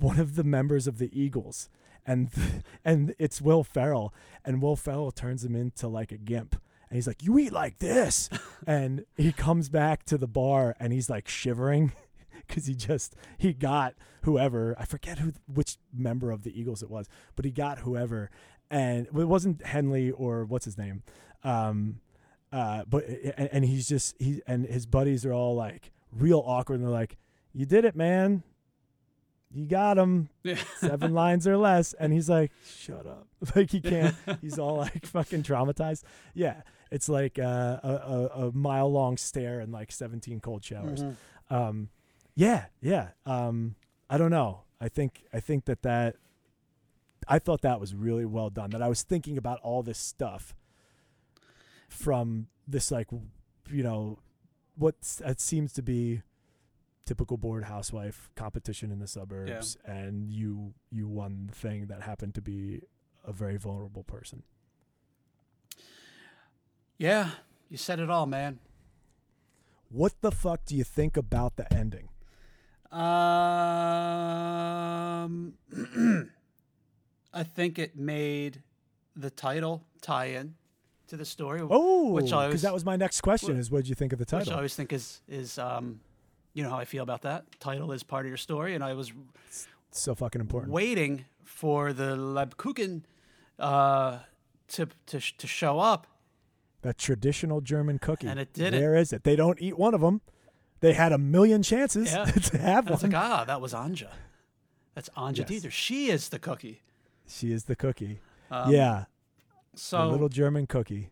one 0.00 0.18
of 0.18 0.34
the 0.34 0.44
members 0.44 0.86
of 0.86 0.98
the 0.98 1.10
Eagles, 1.18 1.68
and 2.06 2.30
and 2.84 3.14
it's 3.18 3.40
Will 3.42 3.62
Ferrell, 3.62 4.12
and 4.44 4.60
Will 4.62 4.76
Ferrell 4.76 5.12
turns 5.12 5.44
him 5.44 5.54
into 5.54 5.86
like 5.88 6.12
a 6.12 6.18
gimp, 6.18 6.54
and 6.88 6.96
he's 6.96 7.06
like, 7.06 7.22
"You 7.22 7.38
eat 7.38 7.52
like 7.52 7.78
this," 7.78 8.30
and 8.66 9.04
he 9.16 9.32
comes 9.32 9.68
back 9.68 10.04
to 10.04 10.16
the 10.18 10.26
bar, 10.28 10.74
and 10.80 10.92
he's 10.92 11.10
like 11.10 11.28
shivering 11.28 11.92
because 12.46 12.66
he 12.66 12.74
just 12.74 13.14
he 13.36 13.52
got 13.52 13.94
whoever 14.22 14.76
I 14.78 14.84
forget 14.84 15.18
who 15.18 15.32
which 15.52 15.76
member 15.92 16.30
of 16.30 16.42
the 16.42 16.58
Eagles 16.58 16.82
it 16.82 16.90
was, 16.90 17.08
but 17.36 17.44
he 17.44 17.50
got 17.50 17.80
whoever, 17.80 18.30
and 18.72 19.06
it 19.06 19.12
wasn't 19.14 19.64
Henley 19.64 20.10
or 20.10 20.44
what's 20.44 20.64
his 20.64 20.76
name, 20.76 21.04
um, 21.44 22.00
uh, 22.52 22.82
but 22.88 23.06
and, 23.06 23.48
and 23.52 23.64
he's 23.64 23.86
just 23.86 24.16
he 24.18 24.42
and 24.48 24.66
his 24.66 24.86
buddies 24.86 25.24
are 25.24 25.32
all 25.32 25.54
like 25.54 25.92
real 26.10 26.42
awkward, 26.44 26.76
and 26.80 26.84
they're 26.84 26.90
like, 26.92 27.16
"You 27.52 27.66
did 27.66 27.84
it, 27.84 27.94
man." 27.94 28.42
You 29.54 29.66
got 29.66 29.98
him 29.98 30.30
Yeah. 30.42 30.56
seven 30.78 31.12
lines 31.22 31.46
or 31.46 31.58
less, 31.58 31.92
and 31.92 32.10
he's 32.12 32.28
like, 32.30 32.50
"Shut 32.66 33.06
up!" 33.06 33.28
Like 33.54 33.70
he 33.70 33.80
can't. 33.80 34.14
He's 34.40 34.58
all 34.58 34.76
like 34.78 35.04
fucking 35.04 35.42
traumatized. 35.42 36.04
Yeah, 36.32 36.62
it's 36.90 37.08
like 37.08 37.38
uh, 37.38 37.78
a, 37.82 37.88
a 37.90 38.46
a 38.48 38.52
mile 38.52 38.90
long 38.90 39.16
stare 39.18 39.60
and 39.60 39.70
like 39.72 39.92
seventeen 39.92 40.40
cold 40.40 40.64
showers. 40.64 41.02
Mhm. 41.02 41.16
Um, 41.50 41.88
yeah, 42.34 42.66
yeah. 42.80 43.08
Um, 43.26 43.74
I 44.08 44.16
don't 44.16 44.30
know. 44.30 44.62
I 44.80 44.88
think 44.88 45.24
I 45.34 45.40
think 45.40 45.66
that 45.66 45.82
that 45.82 46.16
I 47.28 47.38
thought 47.38 47.60
that 47.62 47.78
was 47.80 47.94
really 47.94 48.24
well 48.24 48.50
done. 48.50 48.70
That 48.70 48.82
I 48.82 48.88
was 48.88 49.02
thinking 49.02 49.36
about 49.38 49.58
all 49.62 49.82
this 49.82 49.98
stuff 49.98 50.54
from 51.88 52.48
this 52.66 52.90
like 52.90 53.08
you 53.70 53.82
know 53.82 54.18
what 54.76 54.94
it 55.24 55.40
seems 55.40 55.72
to 55.74 55.82
be 55.82 56.22
typical 57.04 57.36
board 57.36 57.64
housewife 57.64 58.30
competition 58.36 58.90
in 58.90 58.98
the 59.00 59.06
suburbs 59.06 59.76
and 59.84 60.30
you 60.30 60.72
you 60.90 61.06
won 61.08 61.46
the 61.50 61.54
thing 61.54 61.86
that 61.86 62.00
happened 62.02 62.34
to 62.34 62.40
be 62.40 62.80
a 63.24 63.32
very 63.32 63.56
vulnerable 63.58 64.02
person 64.04 64.42
Yeah, 66.96 67.30
you 67.68 67.76
said 67.76 67.98
it 68.00 68.08
all, 68.08 68.26
man. 68.26 68.60
what 69.90 70.12
the 70.22 70.30
fuck 70.30 70.64
do 70.64 70.74
you 70.76 70.84
think 70.84 71.16
about 71.16 71.56
the 71.56 71.70
ending 71.74 72.08
Um, 74.62 75.54
I 77.32 77.42
think 77.42 77.78
it 77.78 77.96
made 77.96 78.62
the 79.16 79.30
title 79.30 79.84
tie 80.00 80.26
in 80.26 80.54
to 81.08 81.16
the 81.16 81.24
story. 81.24 81.60
oh 81.62 82.12
Which 82.12 82.32
I 82.32 82.46
because 82.46 82.62
that 82.62 82.72
was 82.74 82.84
my 82.84 82.96
next 82.96 83.20
question 83.20 83.56
wh- 83.56 83.60
is 83.60 83.70
what 83.70 83.78
did 83.82 83.88
you 83.88 83.94
think 83.94 84.12
of 84.12 84.18
the 84.18 84.24
title? 84.24 84.46
which 84.46 84.52
I 84.52 84.56
always 84.56 84.74
think 84.74 84.92
is 84.92 85.20
is 85.28 85.58
um, 85.58 86.00
you 86.54 86.62
know 86.62 86.70
how 86.70 86.78
I 86.78 86.84
feel 86.84 87.02
about 87.02 87.22
that. 87.22 87.44
Title 87.60 87.92
is 87.92 88.02
part 88.02 88.24
of 88.26 88.28
your 88.30 88.36
story, 88.38 88.74
and 88.74 88.82
I 88.84 88.92
was 88.94 89.12
so 89.90 90.14
fucking 90.14 90.40
important 90.40 90.72
waiting 90.72 91.24
for 91.44 91.92
the 91.92 92.16
Lebkuchen 92.16 93.02
uh, 93.58 94.18
to 94.68 94.86
to 95.06 95.20
to 95.20 95.46
show 95.46 95.78
up, 95.80 96.06
that 96.82 96.98
traditional 96.98 97.60
german 97.60 97.98
cookie 97.98 98.26
and 98.26 98.40
it 98.40 98.52
did 98.52 98.74
it. 98.74 98.80
Where 98.80 98.94
is 98.96 99.12
it 99.12 99.24
they 99.24 99.36
don't 99.36 99.60
eat 99.60 99.78
one 99.78 99.94
of 99.94 100.00
them 100.00 100.20
they 100.80 100.94
had 100.94 101.12
a 101.12 101.18
million 101.18 101.62
chances 101.62 102.12
Yeah. 102.12 102.24
to 102.50 102.58
have 102.58 102.88
I 102.88 102.90
was 102.92 103.02
one 103.02 103.12
like, 103.12 103.22
ah, 103.22 103.44
that 103.44 103.60
was 103.60 103.72
Anja. 103.72 104.08
That's 104.94 105.08
Anja 105.10 105.38
Yes. 105.48 105.48
Dieter. 105.64 105.70
She 105.70 106.10
is 106.10 106.28
the 106.30 106.38
cookie. 106.38 106.82
She 107.32 107.52
is 107.52 107.64
the 107.64 107.76
cookie 107.76 108.20
Um, 108.50 108.72
yeah 108.72 109.04
So 109.74 109.98
the 109.98 110.12
little 110.12 110.28
german 110.28 110.66
cookie 110.66 111.10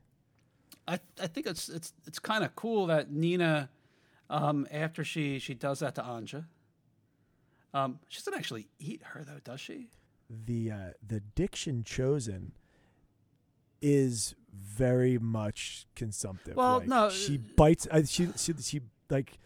I 0.88 0.98
I 1.20 1.26
think 1.26 1.46
it's 1.46 1.68
it's 1.68 1.92
it's 2.06 2.18
kind 2.18 2.42
of 2.44 2.54
cool 2.56 2.86
that 2.86 3.10
Nina, 3.12 3.68
um, 4.28 4.66
after 4.72 5.04
she 5.04 5.38
she 5.38 5.54
does 5.54 5.78
that 5.80 5.94
to 5.96 6.02
Anja, 6.02 6.46
um, 7.72 8.00
she 8.08 8.18
doesn't 8.18 8.34
actually 8.34 8.68
eat 8.80 9.00
her 9.12 9.22
though, 9.24 9.38
does 9.44 9.60
she? 9.60 9.88
the 10.46 10.70
uh, 10.70 10.76
the 11.06 11.20
diction 11.20 11.82
chosen 11.84 12.52
is 13.82 14.34
very 14.52 15.18
much 15.18 15.86
consumptive. 15.94 16.56
Well, 16.56 16.78
Like, 16.78 16.88
no, 16.88 17.10
she 17.10 17.36
uh, 17.36 17.52
bites. 17.56 17.86
Uh, 17.90 18.02
she 18.04 18.28
she 18.36 18.54
she 18.54 18.80
like 19.08 19.38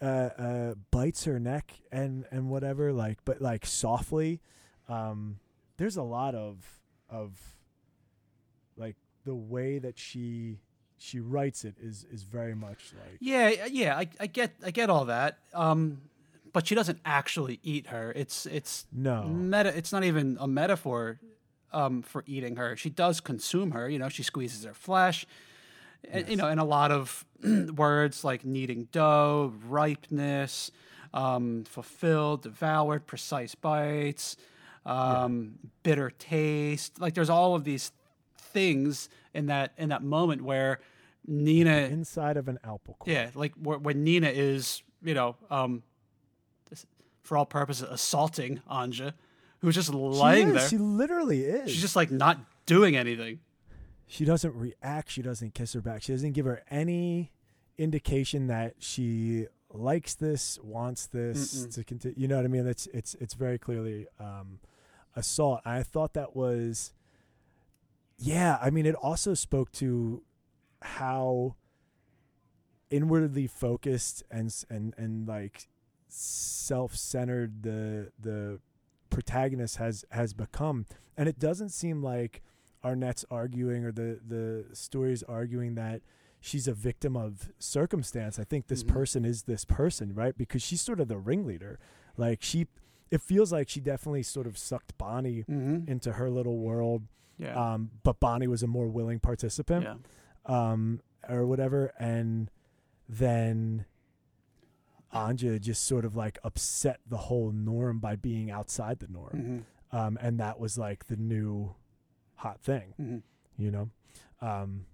uh, 0.00 0.04
uh, 0.38 0.74
bites 0.90 1.24
her 1.24 1.38
neck 1.38 1.74
and 1.92 2.24
and 2.30 2.48
whatever. 2.48 2.92
Like, 2.92 3.18
but 3.24 3.40
like 3.40 3.66
softly. 3.66 4.40
Um, 4.88 5.40
there's 5.76 5.96
a 5.96 6.02
lot 6.02 6.34
of 6.34 6.80
of 7.08 7.38
like 8.76 8.96
the 9.24 9.34
way 9.34 9.78
that 9.78 9.98
she 9.98 10.58
she 10.98 11.20
writes 11.20 11.64
it 11.64 11.74
is 11.80 12.06
is 12.10 12.22
very 12.22 12.54
much 12.54 12.92
like 12.94 13.16
Yeah, 13.20 13.66
yeah, 13.70 13.96
I, 13.96 14.08
I 14.20 14.26
get 14.26 14.52
I 14.64 14.70
get 14.70 14.90
all 14.90 15.06
that. 15.06 15.38
Um, 15.54 16.02
but 16.52 16.66
she 16.66 16.74
doesn't 16.74 17.00
actually 17.04 17.60
eat 17.62 17.88
her. 17.88 18.12
It's 18.16 18.46
it's 18.46 18.86
no. 18.92 19.24
meta. 19.24 19.76
It's 19.76 19.92
not 19.92 20.04
even 20.04 20.38
a 20.40 20.48
metaphor 20.48 21.20
um, 21.72 22.02
for 22.02 22.24
eating 22.26 22.56
her. 22.56 22.76
She 22.76 22.88
does 22.88 23.20
consume 23.20 23.72
her. 23.72 23.88
You 23.90 23.98
know, 23.98 24.08
she 24.08 24.22
squeezes 24.22 24.64
her 24.64 24.72
flesh. 24.72 25.26
And, 26.10 26.28
You 26.28 26.36
know, 26.36 26.46
and 26.46 26.60
a 26.60 26.64
lot 26.64 26.92
of 26.92 27.24
words 27.76 28.24
like 28.24 28.44
kneading 28.44 28.88
dough, 28.92 29.52
ripeness, 29.66 30.70
um, 31.12 31.64
fulfilled, 31.64 32.42
devoured, 32.42 33.06
precise 33.06 33.54
bites, 33.54 34.36
um, 34.86 35.58
bitter 35.82 36.10
taste. 36.10 37.00
Like 37.00 37.14
there's 37.14 37.30
all 37.30 37.54
of 37.54 37.64
these 37.64 37.92
things 38.38 39.08
in 39.34 39.46
that 39.46 39.72
in 39.76 39.88
that 39.90 40.02
moment 40.02 40.42
where 40.42 40.80
Nina 41.26 41.76
Inside 41.90 42.36
of 42.36 42.48
an 42.48 42.58
apple 42.64 42.96
core. 42.98 43.12
yeah, 43.12 43.30
like 43.34 43.52
wh- 43.54 43.82
when 43.82 44.04
Nina 44.04 44.28
is, 44.28 44.82
you 45.02 45.12
know, 45.14 45.36
um, 45.50 45.82
for 47.22 47.36
all 47.36 47.46
purposes, 47.46 47.88
assaulting 47.90 48.60
Anja, 48.70 49.12
who's 49.58 49.74
just 49.74 49.90
She 49.90 49.96
lying 49.96 50.48
is, 50.48 50.54
there. 50.54 50.68
She 50.68 50.78
literally 50.78 51.42
is. 51.44 51.70
She's 51.70 51.80
just 51.80 51.96
like 51.96 52.10
not 52.10 52.38
doing 52.66 52.96
anything. 52.96 53.40
she 54.06 54.24
doesn't 54.24 54.54
react 54.54 55.10
she 55.10 55.22
doesn't 55.22 55.52
kiss 55.54 55.72
her 55.72 55.80
back 55.80 56.00
she 56.02 56.12
doesn't 56.12 56.30
give 56.32 56.46
her 56.46 56.62
any 56.70 57.32
indication 57.78 58.46
that 58.48 58.74
she 58.78 59.46
likes 59.72 60.14
this 60.14 60.58
wants 60.62 61.06
this 61.08 61.66
Mm-mm. 61.66 61.74
to 61.74 61.84
continue 61.84 62.14
you 62.16 62.28
know 62.28 62.36
what 62.36 62.44
i 62.44 62.48
mean 62.48 62.66
it's 62.68 62.86
it's 62.94 63.14
it's 63.16 63.34
very 63.34 63.58
clearly 63.58 64.06
um 64.20 64.58
assault 65.16 65.60
i 65.64 65.82
thought 65.82 66.12
that 66.12 66.36
was 66.36 66.92
yeah 68.18 68.58
i 68.62 68.70
mean 68.70 68.86
it 68.86 68.94
also 68.94 69.34
spoke 69.34 69.72
to 69.72 70.22
how 70.82 71.54
inwardly 72.90 73.46
focused 73.46 74.22
and 74.30 74.54
and 74.70 74.94
and 74.96 75.26
like 75.26 75.66
self-centered 76.08 77.62
the 77.62 78.10
the 78.20 78.60
protagonist 79.10 79.76
has 79.76 80.04
has 80.10 80.32
become 80.34 80.86
and 81.16 81.28
it 81.28 81.38
doesn't 81.38 81.70
seem 81.70 82.02
like 82.02 82.42
Arnett's 82.84 83.24
arguing 83.30 83.84
or 83.84 83.90
the 83.92 84.20
the 84.26 84.66
story's 84.72 85.22
arguing 85.24 85.74
that 85.74 86.02
she's 86.38 86.68
a 86.68 86.74
victim 86.74 87.16
of 87.16 87.48
circumstance. 87.58 88.38
I 88.38 88.44
think 88.44 88.68
this 88.68 88.84
Mhm. 88.84 88.88
person 88.88 89.24
is 89.24 89.44
this 89.44 89.64
person, 89.64 90.14
right? 90.14 90.36
Because 90.36 90.62
she's 90.62 90.82
sort 90.82 91.00
of 91.00 91.08
the 91.08 91.18
ringleader. 91.18 91.78
Like 92.16 92.42
she 92.42 92.68
it 93.10 93.20
feels 93.20 93.52
like 93.52 93.68
she 93.68 93.80
definitely 93.80 94.22
sort 94.22 94.46
of 94.46 94.56
sucked 94.58 94.96
Bonnie 94.98 95.44
Mm-hmm. 95.48 95.90
into 95.90 96.12
her 96.12 96.28
little 96.30 96.58
world. 96.58 97.02
Yeah. 97.38 97.54
Um, 97.74 97.90
but 98.02 98.18
Bonnie 98.20 98.46
was 98.46 98.62
a 98.62 98.66
more 98.66 98.88
willing 98.88 99.20
participant 99.20 99.84
yeah. 99.84 99.96
um, 100.46 101.00
or 101.28 101.46
whatever, 101.46 101.92
and 101.98 102.50
then 103.08 103.84
Anja 105.14 105.60
just 105.60 105.86
sort 105.86 106.04
of 106.04 106.16
like 106.16 106.38
upset 106.44 107.00
the 107.08 107.16
whole 107.16 107.52
norm 107.52 107.98
by 108.00 108.16
being 108.16 108.50
outside 108.50 108.98
the 108.98 109.08
norm, 109.08 109.64
Mm-hmm. 109.92 109.96
um, 109.96 110.18
and 110.20 110.38
that 110.40 110.58
was 110.58 110.76
like 110.78 111.06
the 111.06 111.16
new 111.16 111.74
hot 112.36 112.60
thing, 112.60 112.94
Mm-hmm. 113.00 113.18
you 113.62 113.70
know. 113.70 113.90
Um, 114.40 114.86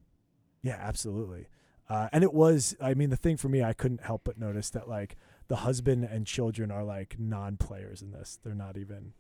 yeah, 0.63 0.77
absolutely. 0.81 1.47
Uh, 1.89 2.09
and 2.13 2.23
it 2.25 2.33
was, 2.33 2.77
I 2.81 2.95
mean, 2.95 3.11
the 3.11 3.17
thing 3.17 3.37
for 3.37 3.49
me, 3.49 3.63
I 3.63 3.73
couldn't 3.73 4.03
help 4.03 4.23
but 4.25 4.39
notice 4.39 4.71
that 4.71 4.89
like 4.89 5.17
the 5.53 5.57
husband 5.57 6.03
and 6.11 6.27
children 6.27 6.71
are 6.71 6.83
like 6.83 7.17
non-players 7.19 8.01
in 8.01 8.11
this. 8.11 8.39
They're 8.43 8.55
not 8.55 8.79
even 8.79 9.13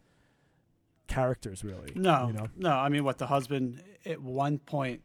characters, 1.06 1.62
really. 1.62 1.92
No, 1.94 2.28
you 2.28 2.32
know. 2.32 2.46
no. 2.56 2.70
I 2.70 2.88
mean, 2.88 3.04
what 3.04 3.18
the 3.18 3.26
husband 3.26 3.83
at 4.06 4.18
one 4.22 4.58
point 4.58 5.02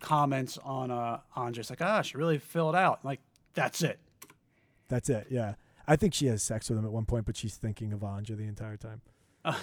comments 0.00 0.58
on 0.64 0.90
uh, 0.90 1.20
Anja's 1.36 1.70
like, 1.70 1.80
ah, 1.80 2.02
she 2.02 2.16
really 2.16 2.38
filled 2.38 2.74
out. 2.74 3.04
Like 3.04 3.20
that's 3.54 3.80
it. 3.80 4.00
That's 4.88 5.08
it. 5.08 5.28
Yeah. 5.30 5.54
I 5.86 5.94
think 5.94 6.14
she 6.14 6.26
has 6.26 6.42
sex 6.42 6.68
with 6.68 6.80
him 6.80 6.84
at 6.84 6.90
one 6.90 7.04
point, 7.04 7.26
but 7.26 7.36
she's 7.36 7.54
thinking 7.54 7.92
of 7.92 8.00
Anja 8.00 8.36
the 8.36 8.48
entire 8.48 8.76
time. 8.76 9.02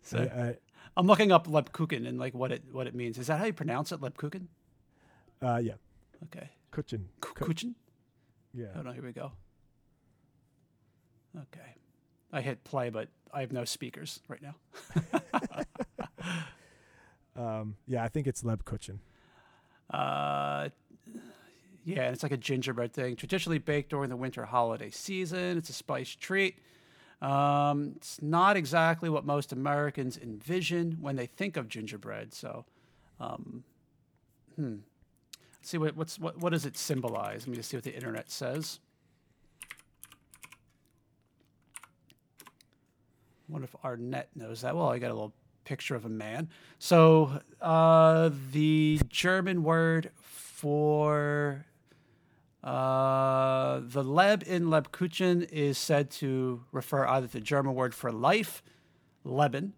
so 0.00 0.18
I, 0.18 0.56
I'm 0.96 1.06
looking 1.06 1.30
up 1.30 1.46
Lebkuchen 1.46 2.08
and 2.08 2.18
like 2.18 2.32
what 2.32 2.52
it 2.52 2.62
what 2.72 2.86
it 2.86 2.94
means. 2.94 3.18
Is 3.18 3.26
that 3.26 3.38
how 3.38 3.44
you 3.44 3.52
pronounce 3.52 3.92
it, 3.92 4.00
Lebkuchen? 4.00 4.46
uh, 5.42 5.60
yeah. 5.62 5.74
Okay, 6.24 6.48
Kuchen. 6.72 7.02
Ku- 7.20 7.34
Kuchen. 7.44 7.74
Yeah. 8.58 8.66
Oh 8.76 8.82
no, 8.82 8.92
here 8.92 9.02
we 9.02 9.12
go. 9.12 9.32
Okay, 11.36 11.74
I 12.32 12.40
hit 12.40 12.64
play, 12.64 12.90
but 12.90 13.08
I 13.32 13.40
have 13.42 13.52
no 13.52 13.64
speakers 13.64 14.20
right 14.28 14.42
now. 14.42 14.54
Um, 17.38 17.76
yeah, 17.86 18.02
I 18.02 18.08
think 18.08 18.26
it's 18.26 18.42
Leb 18.42 18.64
Kuchen. 18.64 18.98
Uh, 19.90 20.68
yeah, 21.84 22.02
and 22.02 22.12
it's 22.12 22.22
like 22.22 22.32
a 22.32 22.36
gingerbread 22.36 22.92
thing, 22.92 23.16
traditionally 23.16 23.58
baked 23.58 23.90
during 23.90 24.10
the 24.10 24.16
winter 24.16 24.44
holiday 24.44 24.90
season. 24.90 25.56
It's 25.56 25.70
a 25.70 25.72
spice 25.72 26.10
treat. 26.10 26.56
Um, 27.22 27.94
it's 27.96 28.20
not 28.20 28.56
exactly 28.56 29.08
what 29.08 29.24
most 29.24 29.52
Americans 29.52 30.18
envision 30.18 30.98
when 31.00 31.16
they 31.16 31.26
think 31.26 31.56
of 31.56 31.68
gingerbread. 31.68 32.34
So, 32.34 32.64
um, 33.20 33.64
hmm. 34.56 34.76
See 35.68 35.76
what 35.76 35.96
what's 35.96 36.18
what 36.18 36.38
what 36.38 36.52
does 36.54 36.64
it 36.64 36.78
symbolize? 36.78 37.42
Let 37.42 37.48
me 37.48 37.56
just 37.56 37.68
see 37.68 37.76
what 37.76 37.84
the 37.84 37.94
internet 37.94 38.30
says. 38.30 38.80
What 43.48 43.62
if 43.62 43.76
our 43.84 43.98
net 43.98 44.30
knows 44.34 44.62
that? 44.62 44.74
Well, 44.74 44.88
I 44.88 44.98
got 44.98 45.10
a 45.10 45.12
little 45.12 45.34
picture 45.64 45.94
of 45.94 46.06
a 46.06 46.08
man. 46.08 46.48
So 46.78 47.42
uh, 47.60 48.30
the 48.50 48.98
German 49.10 49.62
word 49.62 50.10
for 50.22 51.66
uh, 52.64 53.80
the 53.82 54.02
Leb 54.02 54.44
in 54.44 54.68
Lebkuchen 54.68 55.46
is 55.52 55.76
said 55.76 56.10
to 56.12 56.64
refer 56.72 57.06
either 57.06 57.26
to 57.26 57.32
the 57.34 57.40
German 57.40 57.74
word 57.74 57.94
for 57.94 58.10
life, 58.10 58.62
Leben, 59.22 59.74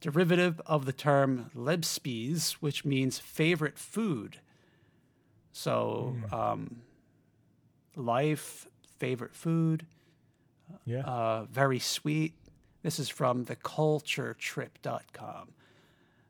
derivative 0.00 0.62
of 0.64 0.86
the 0.86 0.94
term 0.94 1.50
Lebspies, 1.54 2.52
which 2.52 2.86
means 2.86 3.18
favorite 3.18 3.78
food. 3.78 4.38
So, 5.56 6.16
um, 6.32 6.82
life, 7.94 8.66
favorite 8.98 9.36
food, 9.36 9.86
Yeah. 10.84 11.02
uh, 11.04 11.44
very 11.44 11.78
sweet. 11.78 12.34
This 12.82 12.98
is 12.98 13.08
from 13.08 13.44
theculturetrip.com. 13.46 15.52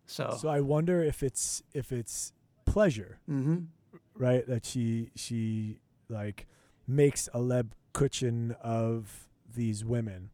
So, 0.07 0.37
so 0.39 0.49
I 0.51 0.61
wonder 0.61 1.03
if 1.03 1.23
it's 1.23 1.63
if 1.73 1.91
it's 1.91 2.35
pleasure, 2.67 3.19
mhm. 3.29 3.69
right? 4.15 4.47
That 4.47 4.67
she 4.67 5.11
she 5.17 5.79
like 6.11 6.47
makes 6.87 7.27
a 7.33 7.39
leb 7.39 7.69
kuchen 7.95 8.55
of 8.61 9.27
these 9.55 9.87
women 9.87 10.29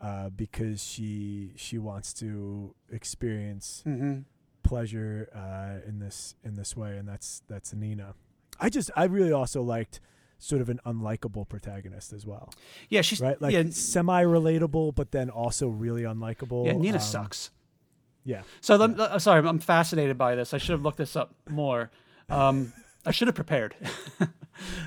uh, 0.00 0.30
because 0.30 0.80
she 0.84 1.54
she 1.56 1.76
wants 1.78 2.12
to 2.14 2.72
experience 2.88 3.82
Mhm. 3.84 4.26
pleasure 4.62 5.28
uh, 5.34 5.80
in 5.88 5.98
this 5.98 6.36
in 6.44 6.54
this 6.54 6.76
way, 6.76 6.96
and 6.96 7.08
that's 7.08 7.42
that's 7.48 7.74
Nina. 7.74 8.14
I 8.58 8.68
just 8.68 8.90
I 8.96 9.04
really 9.04 9.32
also 9.32 9.62
liked 9.62 10.00
sort 10.38 10.62
of 10.62 10.68
an 10.68 10.78
unlikable 10.86 11.48
protagonist 11.48 12.12
as 12.12 12.24
well, 12.24 12.52
yeah, 12.88 13.00
she's 13.00 13.20
right? 13.20 13.40
Like 13.42 13.52
yeah, 13.52 13.64
semi 13.70 14.22
relatable, 14.22 14.94
but 14.94 15.10
then 15.10 15.30
also 15.30 15.68
really 15.68 16.02
unlikable. 16.02 16.66
yeah, 16.66 16.72
Nina 16.74 16.96
Um, 16.98 17.00
sucks. 17.02 17.50
Yeah, 18.24 18.42
So 18.60 18.76
let, 18.76 19.00
uh, 19.00 19.18
sorry, 19.18 19.48
I'm 19.48 19.58
fascinated 19.58 20.18
by 20.18 20.34
this. 20.34 20.52
I 20.52 20.58
should 20.58 20.72
have 20.72 20.82
looked 20.82 20.98
this 20.98 21.16
up 21.16 21.34
more. 21.48 21.90
Um, 22.28 22.74
I 23.06 23.10
should 23.10 23.26
have 23.26 23.34
prepared. 23.34 23.74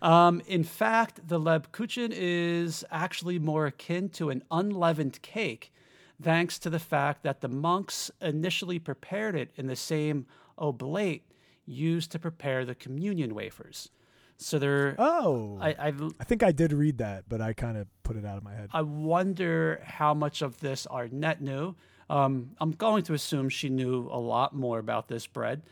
um, 0.03 0.43
in 0.49 0.65
fact, 0.65 1.29
the 1.29 1.39
Lebkuchen 1.39 2.13
is 2.13 2.85
actually 2.91 3.39
more 3.39 3.67
akin 3.67 4.09
to 4.11 4.31
an 4.31 4.43
unleavened 4.51 5.23
cake, 5.23 5.73
thanks 6.21 6.59
to 6.61 6.71
the 6.71 6.79
fact 6.81 7.23
that 7.23 7.41
the 7.43 7.49
monks 7.49 8.11
initially 8.21 8.79
prepared 8.81 9.37
it 9.37 9.51
in 9.57 9.67
the 9.69 9.77
same 9.77 10.27
oblate 10.59 11.23
used 11.67 12.11
to 12.13 12.19
prepare 12.19 12.65
the 12.65 12.75
communion 12.75 13.35
wafers. 13.35 13.91
So 14.37 14.59
they're. 14.59 14.97
Oh, 14.99 15.59
I, 15.61 15.69
I, 15.71 15.93
I 16.21 16.25
think 16.25 16.43
I 16.43 16.51
did 16.53 16.73
read 16.73 16.99
that, 16.99 17.25
but 17.29 17.41
I 17.41 17.53
kind 17.53 17.77
of 17.77 17.87
put 18.03 18.17
it 18.17 18.25
out 18.27 18.37
of 18.37 18.43
my 18.43 18.53
head. 18.55 18.69
I 18.73 18.83
wonder 18.83 19.81
how 19.85 20.13
much 20.13 20.43
of 20.43 20.59
this 20.61 20.87
Arnett 20.89 21.41
knew. 21.41 21.77
Um, 22.11 22.51
I'm 22.61 22.73
going 22.73 23.05
to 23.05 23.15
assume 23.15 23.49
she 23.49 23.69
knew 23.69 24.09
a 24.11 24.19
lot 24.19 24.55
more 24.55 24.79
about 24.79 25.09
this 25.09 25.27
bread 25.27 25.63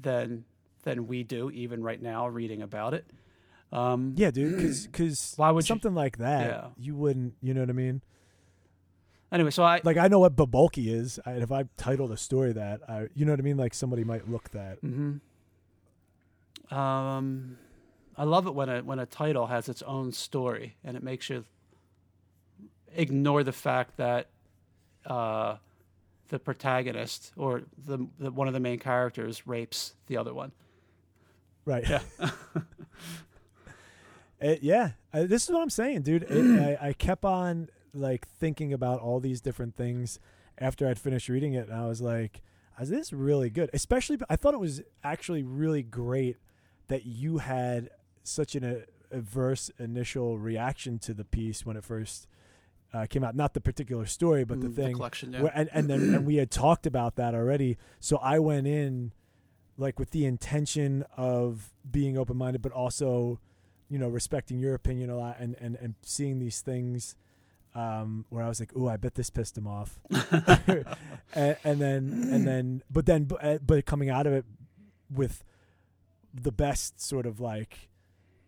than 0.00 0.44
than 0.82 1.06
we 1.06 1.22
do, 1.24 1.50
even 1.50 1.82
right 1.82 2.00
now, 2.00 2.26
reading 2.28 2.62
about 2.62 2.94
it. 2.94 3.06
Um, 3.72 4.14
Yeah, 4.16 4.30
dude, 4.30 4.56
because 4.86 5.34
Why 5.36 5.50
would 5.50 5.64
you- 5.64 5.68
something 5.68 5.94
like 5.94 6.18
that 6.18 6.46
Yeah. 6.46 6.66
you 6.78 6.94
wouldn't, 6.96 7.34
you 7.42 7.52
know 7.54 7.60
what 7.60 7.70
I 7.70 7.74
mean? 7.74 8.02
Anyway, 9.32 9.50
so 9.50 9.62
I 9.62 9.80
Like 9.84 9.96
I 9.96 10.08
know 10.08 10.18
what 10.18 10.34
Babolki 10.36 10.92
is. 10.92 11.20
I, 11.24 11.32
if 11.32 11.52
I 11.52 11.64
titled 11.76 12.10
a 12.12 12.16
story 12.16 12.52
that, 12.52 12.80
I, 12.88 13.08
you 13.14 13.24
know 13.24 13.32
what 13.32 13.38
I 13.40 13.42
mean? 13.42 13.56
Like 13.56 13.74
somebody 13.74 14.04
might 14.04 14.28
look 14.28 14.50
that. 14.50 14.82
mhm. 14.82 15.20
Um, 16.70 17.56
I 18.16 18.24
love 18.24 18.46
it 18.46 18.54
when 18.54 18.68
a 18.68 18.80
when 18.82 18.98
a 18.98 19.06
title 19.06 19.46
has 19.46 19.68
its 19.68 19.82
own 19.82 20.12
story 20.12 20.76
and 20.84 20.96
it 20.96 21.02
makes 21.02 21.28
you 21.30 21.44
ignore 22.94 23.42
the 23.44 23.52
fact 23.52 23.96
that 23.96 24.28
uh, 25.06 25.56
the 26.28 26.38
protagonist 26.38 27.32
or 27.36 27.62
the, 27.86 28.06
the 28.18 28.30
one 28.30 28.48
of 28.48 28.54
the 28.54 28.60
main 28.60 28.78
characters 28.78 29.46
rapes 29.46 29.94
the 30.06 30.16
other 30.16 30.34
one. 30.34 30.52
Right. 31.64 31.88
Yeah. 31.88 32.00
It- 34.40 34.62
yeah. 34.62 34.92
Uh, 35.12 35.24
this 35.26 35.44
is 35.44 35.50
what 35.50 35.60
I'm 35.60 35.70
saying, 35.70 36.02
dude. 36.02 36.22
It, 36.24 36.78
I, 36.82 36.88
I 36.88 36.92
kept 36.94 37.24
on 37.24 37.68
like 37.92 38.26
thinking 38.26 38.72
about 38.72 39.00
all 39.00 39.20
these 39.20 39.40
different 39.40 39.76
things 39.76 40.18
after 40.58 40.88
I'd 40.88 40.98
finished 40.98 41.28
reading 41.28 41.54
it, 41.54 41.68
and 41.68 41.76
I 41.76 41.86
was 41.86 42.00
like, 42.00 42.40
"Is 42.80 42.88
this 42.88 43.12
really 43.12 43.50
good?" 43.50 43.70
Especially, 43.72 44.18
I 44.28 44.36
thought 44.36 44.54
it 44.54 44.60
was 44.60 44.82
actually 45.04 45.42
really 45.42 45.82
great 45.82 46.36
that 46.90 47.06
you 47.06 47.38
had 47.38 47.88
such 48.22 48.54
an 48.54 48.64
uh, 48.64 48.80
adverse 49.10 49.70
initial 49.78 50.38
reaction 50.38 50.98
to 51.00 51.14
the 51.14 51.24
piece 51.24 51.64
when 51.66 51.76
it 51.76 51.84
first 51.84 52.28
uh, 52.92 53.06
came 53.08 53.24
out. 53.24 53.34
Not 53.34 53.54
the 53.54 53.60
particular 53.60 54.04
story, 54.06 54.44
but 54.44 54.60
the 54.60 54.68
Mm, 54.68 54.74
thing. 54.74 54.94
collection, 54.96 55.32
yeah. 55.32 55.42
Where- 55.42 55.52
and 55.54 55.68
and 55.72 55.88
then 55.88 56.02
and 56.14 56.26
we 56.26 56.36
had 56.36 56.50
talked 56.50 56.86
about 56.86 57.16
that 57.16 57.34
already. 57.34 57.78
So 58.00 58.18
I 58.18 58.38
went 58.38 58.66
in 58.66 59.12
like 59.78 59.98
with 59.98 60.10
the 60.10 60.26
intention 60.26 61.04
of 61.16 61.72
being 61.90 62.18
open 62.18 62.36
minded, 62.36 62.60
but 62.62 62.72
also, 62.72 63.40
you 63.88 63.98
know, 63.98 64.08
respecting 64.08 64.58
your 64.58 64.74
opinion 64.74 65.08
a 65.10 65.16
lot 65.16 65.36
and 65.40 65.56
and 65.60 65.76
and 65.80 65.94
seeing 66.02 66.38
these 66.38 66.60
things. 66.60 67.16
Um, 67.72 68.24
where 68.30 68.42
I 68.44 68.48
was 68.48 68.58
like, 68.58 68.74
"Ooh, 68.76 68.88
I 68.88 68.96
bet 68.96 69.14
this 69.14 69.30
pissed 69.30 69.56
him 69.56 69.68
off," 69.68 70.00
and, 70.10 71.56
and 71.64 71.80
then 71.80 72.28
and 72.32 72.44
then, 72.44 72.82
but 72.90 73.06
then, 73.06 73.24
but, 73.24 73.44
uh, 73.44 73.58
but 73.64 73.86
coming 73.86 74.10
out 74.10 74.26
of 74.26 74.32
it 74.32 74.44
with 75.08 75.44
the 76.34 76.52
best 76.52 77.00
sort 77.00 77.26
of 77.26 77.40
like 77.40 77.88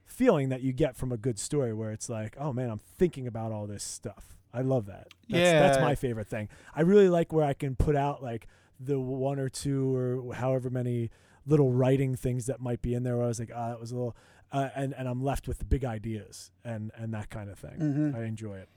feeling 0.04 0.50
that 0.50 0.60
you 0.62 0.72
get 0.72 0.96
from 0.96 1.10
a 1.12 1.16
good 1.16 1.38
story, 1.38 1.72
where 1.72 1.90
it's 1.90 2.08
like, 2.08 2.36
"Oh 2.38 2.52
man, 2.52 2.70
I'm 2.70 2.80
thinking 2.98 3.26
about 3.26 3.52
all 3.52 3.66
this 3.66 3.82
stuff." 3.82 4.36
I 4.54 4.60
love 4.60 4.86
that. 4.86 5.08
That's, 5.30 5.50
that's 5.52 5.80
my 5.80 5.94
favorite 5.94 6.28
thing. 6.28 6.48
I 6.74 6.82
really 6.82 7.08
like 7.08 7.32
where 7.32 7.44
I 7.44 7.54
can 7.54 7.74
put 7.74 7.96
out 7.96 8.22
like 8.22 8.46
the 8.78 9.00
one 9.00 9.38
or 9.38 9.48
two 9.48 9.94
or 9.96 10.34
however 10.34 10.68
many 10.68 11.10
little 11.46 11.72
writing 11.72 12.14
things 12.16 12.46
that 12.46 12.60
might 12.60 12.82
be 12.82 12.92
in 12.94 13.02
there. 13.02 13.16
Where 13.16 13.24
I 13.24 13.28
was 13.28 13.40
like, 13.40 13.50
ah, 13.54 13.68
that 13.70 13.80
was 13.80 13.90
a 13.92 13.94
little, 13.94 14.16
uh, 14.52 14.68
and 14.74 14.94
and 14.94 15.08
I'm 15.08 15.22
left 15.22 15.48
with 15.48 15.58
the 15.58 15.64
big 15.64 15.84
ideas 15.84 16.50
and 16.64 16.90
and 16.96 17.14
that 17.14 17.30
kind 17.30 17.48
of 17.50 17.58
thing. 17.58 17.78
Mhm. 17.78 18.14
I 18.14 18.24
enjoy 18.24 18.58
it. 18.58 18.68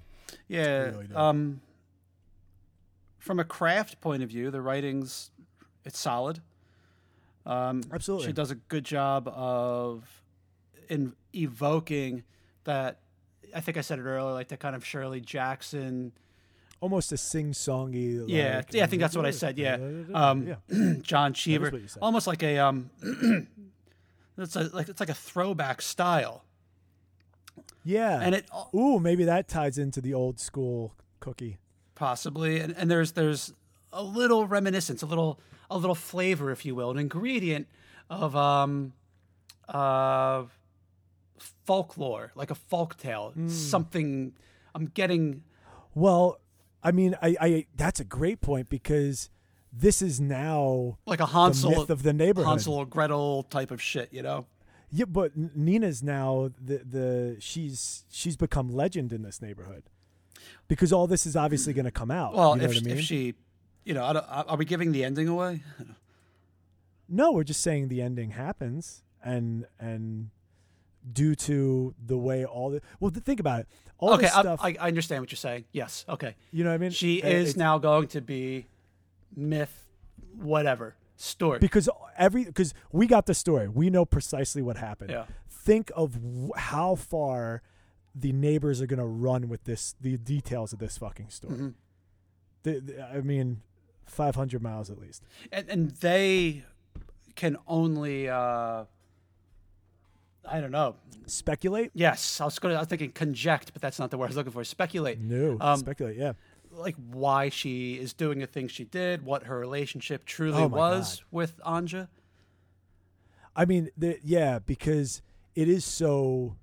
Yeah. 0.47 0.85
really 0.85 1.07
um, 1.13 1.61
from 3.19 3.39
a 3.39 3.43
craft 3.43 4.01
point 4.01 4.23
of 4.23 4.29
view, 4.29 4.49
the 4.51 4.61
writing's 4.61 5.31
it's 5.83 5.99
solid. 5.99 6.39
Um, 7.45 7.83
Absolutely. 7.93 8.27
she 8.27 8.33
does 8.33 8.51
a 8.51 8.55
good 8.55 8.83
job 8.85 9.27
of 9.27 10.03
in 10.89 11.13
evoking 11.33 12.23
that. 12.63 12.99
I 13.55 13.61
think 13.61 13.77
I 13.77 13.81
said 13.81 13.99
it 13.99 14.03
earlier, 14.03 14.33
like 14.33 14.47
the 14.49 14.57
kind 14.57 14.75
of 14.75 14.83
Shirley 14.85 15.21
Jackson, 15.21 16.11
Almost 16.81 17.11
a 17.13 17.17
sing 17.17 17.51
songy. 17.53 18.23
Yeah, 18.27 18.61
yeah, 18.71 18.83
I 18.83 18.87
think 18.87 19.01
that's 19.01 19.15
what 19.15 19.25
I 19.25 19.31
said, 19.31 19.57
yeah. 19.57 19.77
Um, 20.13 20.45
yeah. 20.69 20.93
John 21.01 21.33
Cheever, 21.33 21.69
what 21.71 21.81
you 21.81 21.87
said. 21.87 21.99
almost 22.01 22.27
like 22.27 22.43
a 22.43 22.57
um, 22.59 22.89
it's 24.37 24.55
a, 24.57 24.63
like 24.73 24.89
it's 24.89 24.99
like 24.99 25.09
a 25.09 25.13
throwback 25.13 25.81
style, 25.81 26.43
Yeah. 27.83 28.19
and 28.21 28.35
it 28.35 28.45
Ooh, 28.75 28.99
maybe 28.99 29.23
that 29.23 29.47
ties 29.47 29.77
into 29.77 30.01
the 30.01 30.13
old 30.13 30.39
school 30.39 30.93
cookie. 31.21 31.57
possibly 31.95 32.59
and, 32.59 32.75
and 32.77 32.91
there's 32.91 33.13
there's 33.13 33.53
a 33.95 34.03
little 34.03 34.45
reminiscence 34.47 35.01
a 35.01 35.05
little 35.05 35.39
a 35.69 35.77
little 35.77 35.95
flavor 35.95 36.51
if 36.51 36.65
you 36.65 36.75
will 36.75 36.91
an 36.91 36.99
ingredient 36.99 37.67
of 38.09 38.35
um 38.35 38.93
uh 39.69 40.43
folklore 41.65 42.31
like 42.35 42.51
a 42.51 42.55
folk 42.55 42.97
tale 42.97 43.31
Hmm. 43.33 43.47
something 43.49 44.33
i'm 44.73 44.85
getting 44.87 45.43
Well, 45.93 46.39
I 46.83 46.91
mean, 46.91 47.15
I, 47.21 47.35
I 47.41 47.65
that's 47.75 47.99
a 47.99 48.03
great 48.03 48.41
point 48.41 48.69
because 48.69 49.29
this 49.73 50.01
is 50.01 50.19
now 50.21 50.97
like 51.05 51.19
a 51.19 51.23
the 51.23 51.27
hansel 51.27 51.71
myth 51.71 51.89
of 51.89 52.03
the 52.03 52.13
neighborhood. 52.13 52.49
hansel 52.49 52.75
or 52.75 52.85
gretel 52.85 53.43
type 53.43 53.71
of 53.71 53.81
shit 53.81 54.09
you 54.13 54.21
know 54.21 54.45
Yeah, 54.91 55.05
but 55.05 55.31
Nina's 55.35 56.03
now 56.03 56.51
the 56.63 56.77
the 56.97 57.37
she's 57.39 58.05
she's 58.11 58.37
become 58.37 58.69
legend 58.69 59.11
in 59.11 59.23
this 59.23 59.41
neighborhood 59.41 59.83
because 60.67 60.93
all 60.93 61.07
this 61.07 61.25
is 61.25 61.35
obviously 61.35 61.73
going 61.73 61.85
to 61.85 61.91
come 62.01 62.11
out. 62.11 62.35
well 62.35 62.55
you 62.55 62.61
know 62.61 62.65
if, 62.69 62.75
what 62.75 62.83
I 62.83 62.85
mean? 62.85 62.97
if 62.97 63.03
she 63.03 63.33
you 63.85 63.93
know 63.93 64.03
I 64.03 64.13
don't, 64.13 64.25
are 64.29 64.57
we 64.57 64.65
giving 64.65 64.91
the 64.91 65.03
ending 65.05 65.27
away 65.29 65.61
no, 67.07 67.31
we're 67.31 67.43
just 67.43 67.61
saying 67.61 67.87
the 67.89 68.01
ending 68.01 68.31
happens, 68.31 69.03
and 69.23 69.65
and 69.79 70.31
due 71.11 71.35
to 71.35 71.93
the 72.03 72.17
way 72.17 72.43
all 72.45 72.71
the 72.71 72.81
well, 72.99 73.11
think 73.11 73.39
about 73.39 73.61
it. 73.61 73.67
All 73.99 74.13
okay 74.15 74.27
stuff, 74.27 74.59
I, 74.61 74.75
I 74.79 74.87
understand 74.87 75.21
what 75.21 75.31
you're 75.31 75.37
saying 75.37 75.63
yes 75.71 76.03
okay 76.09 76.35
you 76.51 76.63
know 76.65 76.71
what 76.71 76.75
I 76.75 76.79
mean? 76.79 76.91
she 76.91 77.23
Uh, 77.23 77.27
is 77.27 77.55
now 77.55 77.77
going 77.77 78.07
to 78.09 78.19
be 78.21 78.65
myth 79.35 79.87
whatever 80.35 80.95
story 81.15 81.59
because 81.59 81.87
every 82.17 82.43
because 82.43 82.73
we 82.91 83.07
got 83.07 83.25
the 83.25 83.33
story, 83.33 83.69
we 83.69 83.89
know 83.89 84.03
precisely 84.03 84.61
what 84.61 84.75
happened. 84.77 85.11
yeah 85.11 85.25
think 85.49 85.91
of 85.95 86.13
w- 86.21 86.51
how 86.57 86.95
far 86.95 87.61
the 88.13 88.31
neighbors 88.33 88.81
are 88.81 88.85
gonna 88.87 89.05
run 89.07 89.47
with 89.47 89.63
this 89.63 89.95
the 90.01 90.17
details 90.17 90.73
of 90.73 90.79
this 90.79 90.97
fucking 90.97 91.29
story. 91.29 91.55
Mhm. 91.55 91.73
The- 92.63 92.79
the- 92.81 93.01
I 93.03 93.21
mean, 93.21 93.61
five 94.05 94.35
hundred 94.35 94.61
miles 94.61 94.89
at 94.89 94.99
least. 94.99 95.23
and, 95.51 95.67
and 95.69 95.91
they 95.91 96.63
can 97.35 97.57
only 97.67 98.29
uh 98.29 98.85
I 100.47 100.61
don't 100.61 100.71
know. 100.71 100.95
Speculate? 101.25 101.89
Yes, 101.95 102.39
I 102.39 102.45
was 102.45 102.59
going 102.59 102.71
to 102.73 102.77
I 102.77 102.81
was 102.81 102.87
thinking 102.87 103.11
conject, 103.11 103.73
but 103.73 103.81
that's 103.81 103.97
not 103.97 104.11
the 104.11 104.17
word 104.17 104.25
I 104.25 104.27
was 104.27 104.35
looking 104.37 104.51
for. 104.51 104.63
Speculate. 104.63 105.19
No, 105.19 105.57
Um, 105.59 105.79
speculate. 105.79 106.17
Yeah. 106.17 106.33
Like 106.71 106.95
why 107.11 107.49
she 107.49 107.95
is 107.95 108.13
doing 108.13 108.39
the 108.39 108.45
things 108.47 108.71
she 108.71 108.83
did, 108.83 109.25
what 109.25 109.43
her 109.43 109.57
relationship 109.57 110.23
truly 110.25 110.61
Oh 110.63 110.67
was 110.67 111.17
God. 111.17 111.25
with 111.31 111.59
Anja. 111.65 112.09
I 113.55 113.65
mean, 113.65 113.89
the, 113.97 114.19
yeah, 114.23 114.59
because 114.59 115.21
it 115.55 115.67
is 115.69 115.83
so 115.85 116.57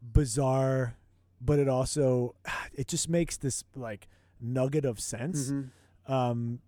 bizarre, 0.00 0.96
but 1.40 1.58
it 1.58 1.68
also 1.68 2.34
it 2.74 2.88
just 2.88 3.08
makes 3.08 3.36
this 3.36 3.64
like 3.74 4.08
nugget 4.40 4.84
of 4.84 5.00
sense. 5.00 5.50
Mhm. 5.50 5.68
Um, 6.08 6.60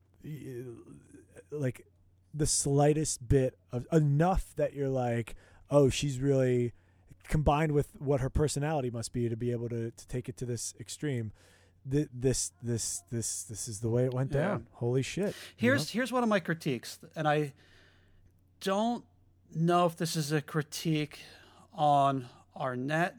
like 1.51 1.87
the 2.35 2.47
slightest 2.47 3.29
bit 3.29 3.59
of 3.73 3.87
enough 3.93 4.53
that 4.57 4.75
you're 4.75 4.89
like, 4.89 5.35
oh, 5.71 5.89
she's 5.89 6.19
really 6.21 6.73
combined 7.29 7.73
with 7.73 7.89
what 7.99 8.21
her 8.21 8.31
personality 8.31 8.91
must 8.91 9.13
be 9.13 9.29
to 9.29 9.37
be 9.37 9.51
able 9.53 9.69
to, 9.69 9.91
to 9.91 10.09
take 10.09 10.29
it 10.29 10.37
to 10.39 10.47
this 10.47 10.75
extreme. 10.81 11.33
Th- 11.91 12.09
This 12.13 12.53
this 12.63 13.03
this 13.11 13.45
this 13.45 13.69
is 13.69 13.81
the 13.81 13.89
way 13.89 14.05
it 14.05 14.13
went 14.13 14.33
Yeah. 14.33 14.41
down. 14.41 14.67
Holy 14.73 15.03
shit! 15.03 15.27
you 15.27 15.31
know? 15.31 15.35
Here's 15.57 15.91
here's 15.91 16.13
one 16.13 16.23
of 16.23 16.29
my 16.29 16.41
critiques, 16.41 16.99
and 17.17 17.27
I 17.27 17.53
don't 18.61 19.05
know 19.55 19.87
if 19.87 19.97
this 19.97 20.17
is 20.17 20.33
a 20.33 20.43
critique 20.43 21.21
on 21.73 22.29
Arnett, 22.57 23.15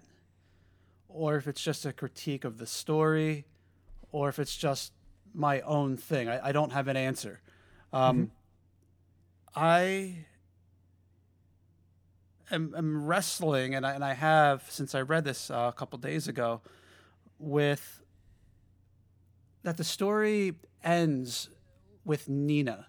or 1.07 1.35
if 1.37 1.47
it's 1.47 1.63
just 1.63 1.85
a 1.85 1.93
critique 1.93 2.43
of 2.43 2.57
the 2.57 2.67
story, 2.67 3.45
or 4.11 4.29
if 4.29 4.37
it's 4.37 4.55
just 4.55 4.91
my 5.33 5.61
own 5.61 5.97
thing. 5.97 6.27
I, 6.29 6.49
I 6.49 6.51
don't 6.51 6.71
have 6.71 6.87
an 6.87 6.97
answer. 6.97 7.41
Um, 7.91 8.31
I 9.55 10.25
am, 12.51 12.73
am 12.77 13.05
wrestling, 13.05 13.75
and 13.75 13.85
I, 13.85 13.93
and 13.93 14.03
I 14.03 14.13
have 14.13 14.63
since 14.69 14.93
I 14.95 15.01
read 15.01 15.23
this 15.23 15.49
uh, 15.49 15.69
a 15.69 15.73
couple 15.73 15.97
days 15.99 16.27
ago, 16.27 16.61
with 17.39 18.01
that 19.63 19.77
the 19.77 19.83
story 19.83 20.53
ends 20.83 21.49
with 22.05 22.29
Nina. 22.29 22.87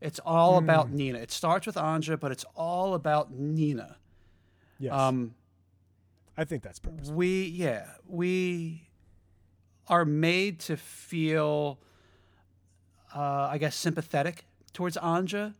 It's 0.00 0.20
all 0.24 0.58
about 0.58 0.90
Nina. 0.90 1.18
It 1.18 1.30
starts 1.30 1.66
with 1.66 1.76
Anja, 1.76 2.20
but 2.20 2.30
it's 2.30 2.44
all 2.54 2.94
about 2.94 3.32
Nina. 3.32 3.96
yes, 4.78 4.92
Um, 4.92 5.34
I 6.36 6.44
think 6.44 6.62
that's 6.62 6.78
purposeful. 6.78 7.14
we, 7.16 7.44
yeah, 7.46 7.86
we 8.06 8.83
are 9.88 10.04
made 10.04 10.60
to 10.60 10.76
feel, 10.76 11.78
uh, 13.14 13.48
I 13.50 13.58
guess, 13.58 13.76
sympathetic 13.76 14.44
towards 14.72 14.96
Anja. 14.96 15.54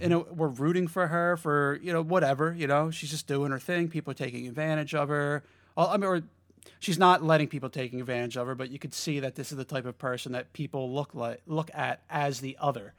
You 0.00 0.08
know, 0.08 0.26
we're 0.32 0.46
rooting 0.46 0.86
for 0.86 1.08
her 1.08 1.36
for 1.36 1.80
you 1.82 1.92
know 1.92 2.00
whatever. 2.00 2.54
You 2.56 2.68
know, 2.68 2.92
she's 2.92 3.10
just 3.10 3.26
doing 3.26 3.50
her 3.50 3.58
thing. 3.58 3.88
People 3.88 4.12
are 4.12 4.14
taking 4.14 4.46
advantage 4.46 4.94
of 4.94 5.08
her. 5.08 5.42
I 5.76 5.96
mean, 5.96 6.04
or 6.04 6.22
she's 6.78 6.98
not 6.98 7.24
letting 7.24 7.48
people 7.48 7.70
taking 7.70 8.00
advantage 8.00 8.36
of 8.36 8.46
her, 8.46 8.54
but 8.54 8.70
you 8.70 8.78
could 8.78 8.94
see 8.94 9.18
that 9.20 9.34
this 9.34 9.50
is 9.50 9.58
the 9.58 9.64
type 9.64 9.86
of 9.86 9.98
person 9.98 10.30
that 10.32 10.52
people 10.52 10.92
look 10.92 11.12
like 11.14 11.40
look 11.46 11.70
at 11.74 12.02
as 12.08 12.40
the 12.40 12.56
other. 12.60 12.94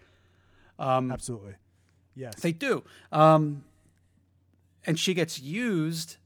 Um, 0.80 1.12
Absolutely. 1.12 1.54
Yes. 2.16 2.36
they 2.42 2.52
do. 2.52 2.84
Um, 3.12 3.64
and 4.86 5.00
she 5.00 5.14
gets 5.14 5.40
used, 5.40 6.18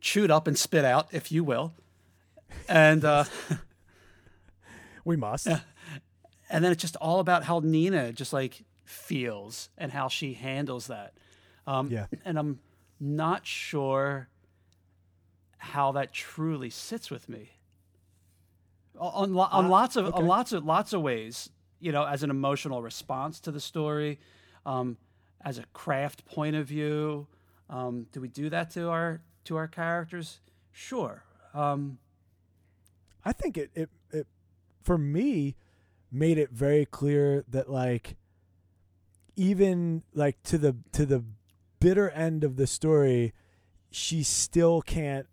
chewed 0.00 0.30
up 0.30 0.46
and 0.46 0.58
spit 0.58 0.84
out, 0.84 1.08
if 1.12 1.32
you 1.32 1.44
will. 1.44 1.72
And 2.68 3.04
uh, 3.04 3.24
we 5.04 5.16
must. 5.16 5.46
and 5.46 6.64
then 6.64 6.72
it's 6.72 6.80
just 6.80 6.96
all 6.96 7.20
about 7.20 7.44
how 7.44 7.60
Nina 7.60 8.12
just 8.12 8.32
like 8.32 8.64
feels 8.84 9.68
and 9.78 9.90
how 9.92 10.08
she 10.08 10.34
handles 10.34 10.86
that. 10.88 11.14
Um, 11.66 11.88
Yeah. 11.90 12.06
And 12.24 12.38
I'm 12.38 12.60
not 13.00 13.46
sure 13.46 14.28
how 15.58 15.92
that 15.92 16.12
truly 16.12 16.70
sits 16.70 17.10
with 17.10 17.28
me. 17.28 17.50
On, 18.98 19.32
lo- 19.34 19.48
on 19.50 19.66
Uh, 19.66 19.68
lots 19.68 19.96
of 19.96 20.06
okay. 20.06 20.18
on 20.18 20.26
lots 20.26 20.52
of 20.52 20.64
lots 20.64 20.92
of 20.92 21.00
ways, 21.02 21.48
you 21.80 21.92
know, 21.92 22.04
as 22.04 22.22
an 22.22 22.30
emotional 22.30 22.82
response 22.82 23.40
to 23.40 23.50
the 23.50 23.60
story, 23.60 24.20
um, 24.66 24.96
as 25.40 25.58
a 25.58 25.64
craft 25.72 26.24
point 26.26 26.54
of 26.56 26.66
view. 26.66 27.26
Um, 27.70 28.06
do 28.12 28.20
we 28.20 28.28
do 28.28 28.50
that 28.50 28.70
to 28.72 28.88
our 28.90 29.22
to 29.44 29.56
our 29.56 29.66
characters? 29.66 30.40
Sure. 30.72 31.24
Um, 31.54 31.98
I 33.24 33.32
think 33.32 33.56
it, 33.56 33.70
it 33.74 33.90
it 34.12 34.26
for 34.82 34.98
me 34.98 35.56
made 36.10 36.38
it 36.38 36.50
very 36.50 36.84
clear 36.86 37.44
that 37.48 37.70
like 37.70 38.16
even 39.36 40.02
like 40.14 40.42
to 40.44 40.58
the 40.58 40.76
to 40.92 41.06
the 41.06 41.24
bitter 41.80 42.10
end 42.10 42.44
of 42.44 42.56
the 42.56 42.66
story 42.66 43.32
she 43.90 44.22
still 44.22 44.82
can't 44.82 45.26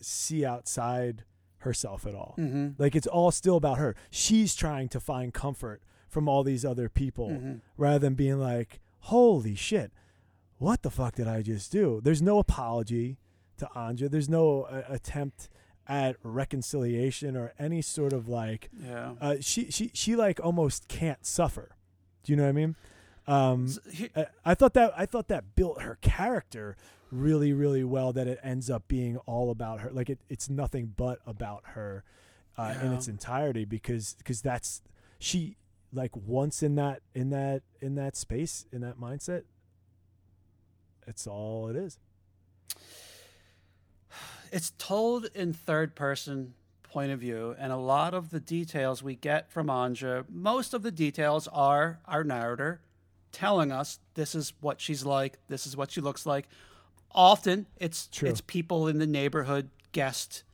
see 0.00 0.44
outside 0.44 1.24
herself 1.58 2.06
at 2.06 2.14
all. 2.14 2.34
mhm. 2.38 2.74
Like 2.78 2.96
it's 2.96 3.06
all 3.06 3.30
still 3.30 3.56
about 3.56 3.78
her. 3.78 3.94
She's 4.10 4.54
trying 4.56 4.88
to 4.88 4.98
find 5.00 5.32
comfort 5.32 5.80
from 6.08 6.28
all 6.28 6.42
these 6.42 6.64
other 6.64 6.88
people 6.88 7.30
Mhm. 7.30 7.60
rather 7.76 8.00
than 8.00 8.14
being 8.14 8.38
like, 8.40 8.80
"Holy 9.00 9.54
shit. 9.54 9.92
What 10.58 10.82
the 10.82 10.90
fuck 10.90 11.14
did 11.14 11.28
I 11.28 11.42
just 11.42 11.70
do?" 11.70 12.00
There's 12.02 12.20
no 12.20 12.38
apology 12.40 13.18
to 13.58 13.66
Anja. 13.76 14.10
There's 14.10 14.28
no 14.28 14.62
uh, 14.62 14.82
attempt 14.88 15.48
at 15.92 16.16
reconciliation 16.22 17.36
or 17.36 17.52
any 17.58 17.82
sort 17.82 18.14
of 18.14 18.26
like 18.26 18.70
Yeah. 18.82 19.12
uh, 19.20 19.36
she 19.40 19.70
she 19.70 19.90
she 19.92 20.16
like 20.16 20.40
almost 20.42 20.88
can't 20.88 21.26
suffer. 21.26 21.76
Do 22.22 22.32
you 22.32 22.36
know 22.36 22.44
what 22.44 22.48
I 22.48 22.52
mean? 22.52 22.76
Um, 23.26 23.64
S- 23.66 23.78
here- 23.92 24.08
I, 24.16 24.26
I 24.44 24.54
thought 24.54 24.72
that 24.74 24.94
I 24.96 25.04
thought 25.06 25.28
that 25.28 25.54
built 25.54 25.82
her 25.82 25.98
character 26.00 26.76
really 27.10 27.52
really 27.52 27.84
well. 27.84 28.12
That 28.14 28.26
it 28.26 28.40
ends 28.42 28.70
up 28.70 28.88
being 28.88 29.18
all 29.26 29.50
about 29.50 29.80
her. 29.80 29.90
Like 29.90 30.08
it, 30.08 30.18
it's 30.30 30.48
nothing 30.48 30.94
but 30.96 31.18
about 31.26 31.62
her 31.74 32.04
uh, 32.56 32.74
in 32.82 32.92
its 32.94 33.06
entirety 33.06 33.66
because 33.66 34.14
because 34.18 34.40
that's 34.40 34.80
she 35.18 35.56
like 35.92 36.16
once 36.16 36.62
in 36.62 36.74
that 36.76 37.02
in 37.14 37.28
that 37.30 37.62
in 37.82 37.96
that 37.96 38.16
space 38.16 38.64
in 38.72 38.80
that 38.80 38.98
mindset. 38.98 39.42
It's 41.06 41.26
all 41.26 41.68
it 41.68 41.76
is. 41.76 41.98
It's 44.52 44.72
told 44.78 45.26
in 45.34 45.52
third 45.52 45.94
person 45.96 46.54
point 46.82 47.10
of 47.10 47.18
view 47.20 47.56
and 47.58 47.72
a 47.72 47.76
lot 47.76 48.12
of 48.12 48.30
the 48.30 48.38
details 48.38 49.02
we 49.02 49.14
get 49.16 49.50
from 49.50 49.68
anja 49.68 50.24
most 50.28 50.74
of 50.74 50.82
the 50.82 50.90
details 50.92 51.48
are 51.48 51.98
our 52.06 52.22
narrator 52.22 52.80
telling 53.32 53.72
us 53.72 53.98
this 54.14 54.34
is 54.34 54.52
what 54.60 54.78
she's 54.78 55.04
like 55.04 55.38
this 55.48 55.66
is 55.66 55.74
what 55.74 55.90
she 55.90 56.02
looks 56.02 56.26
like 56.26 56.46
often 57.12 57.66
it's 57.78 58.08
True. 58.08 58.28
it's 58.28 58.42
people 58.42 58.88
in 58.88 58.98
the 58.98 59.06
neighborhood 59.06 59.70
guessed 59.92 60.44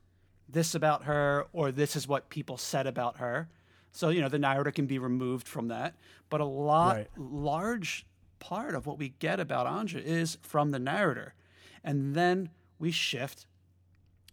this 0.49 0.75
about 0.77 1.05
her 1.05 1.47
or 1.53 1.73
this 1.73 1.97
is 1.97 2.07
what 2.07 2.29
people 2.31 2.57
said 2.57 2.87
about 2.87 3.19
her 3.19 3.49
so 3.91 4.09
you 4.11 4.21
know 4.21 4.29
the 4.29 4.39
narrator 4.39 4.71
can 4.71 4.87
be 4.87 4.99
removed 4.99 5.49
from 5.49 5.67
that 5.69 5.97
but 6.31 6.41
a 6.41 6.45
lot 6.45 6.97
Right. 6.97 7.09
large 7.17 8.07
part 8.39 8.77
of 8.77 8.87
what 8.87 8.97
we 8.99 9.09
get 9.19 9.41
about 9.41 9.67
anja 9.67 10.01
is 10.01 10.39
from 10.43 10.71
the 10.71 10.79
narrator 10.79 11.35
and 11.83 12.15
then 12.15 12.51
we 12.79 12.93
shift 12.93 13.47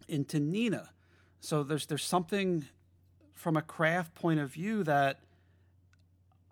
into 0.08 0.40
Nina. 0.40 0.90
So 1.40 1.62
there's 1.62 1.86
there's 1.86 2.04
something 2.04 2.64
from 3.34 3.56
a 3.56 3.62
craft 3.62 4.14
point 4.14 4.40
of 4.40 4.52
view 4.52 4.82
that 4.84 5.20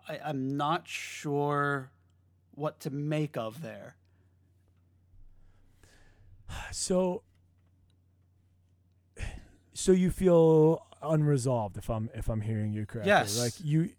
I, 0.07 0.19
I'm 0.23 0.55
not 0.55 0.87
sure 0.87 1.91
what 2.51 2.79
to 2.81 2.89
make 2.89 3.37
of 3.37 3.61
there. 3.61 3.95
So 6.71 7.23
so 9.73 9.91
you 9.91 10.09
feel 10.09 10.85
unresolved 11.01 11.77
if 11.77 11.89
I'm 11.89 12.09
if 12.13 12.29
I'm 12.29 12.41
hearing 12.41 12.73
you 12.73 12.85
correctly. 12.85 13.09
Yes. 13.09 13.39
Like 13.39 13.53
you 13.63 13.89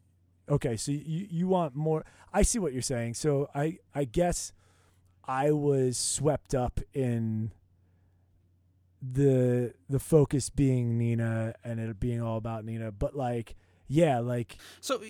okay, 0.48 0.76
so 0.76 0.92
you 0.92 1.26
you 1.30 1.48
want 1.48 1.74
more 1.74 2.04
I 2.32 2.42
see 2.42 2.58
what 2.58 2.72
you're 2.72 2.82
saying. 2.82 3.14
So 3.14 3.48
I 3.54 3.78
I 3.94 4.04
guess 4.04 4.52
I 5.24 5.50
was 5.50 5.98
swept 5.98 6.54
up 6.54 6.80
in 6.94 7.50
the 9.12 9.74
the 9.88 9.98
focus 9.98 10.50
being 10.50 10.98
Nina 10.98 11.54
and 11.64 11.80
it 11.80 12.00
being 12.00 12.20
all 12.20 12.36
about 12.36 12.64
Nina, 12.64 12.92
but 12.92 13.16
like 13.16 13.54
yeah, 13.88 14.18
like 14.18 14.56
So 14.80 15.02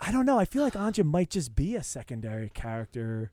I 0.00 0.12
don't 0.12 0.26
know. 0.26 0.38
I 0.38 0.44
feel 0.44 0.62
like 0.62 0.74
Anja 0.74 1.04
might 1.04 1.30
just 1.30 1.54
be 1.54 1.76
a 1.76 1.82
secondary 1.82 2.48
character 2.48 3.30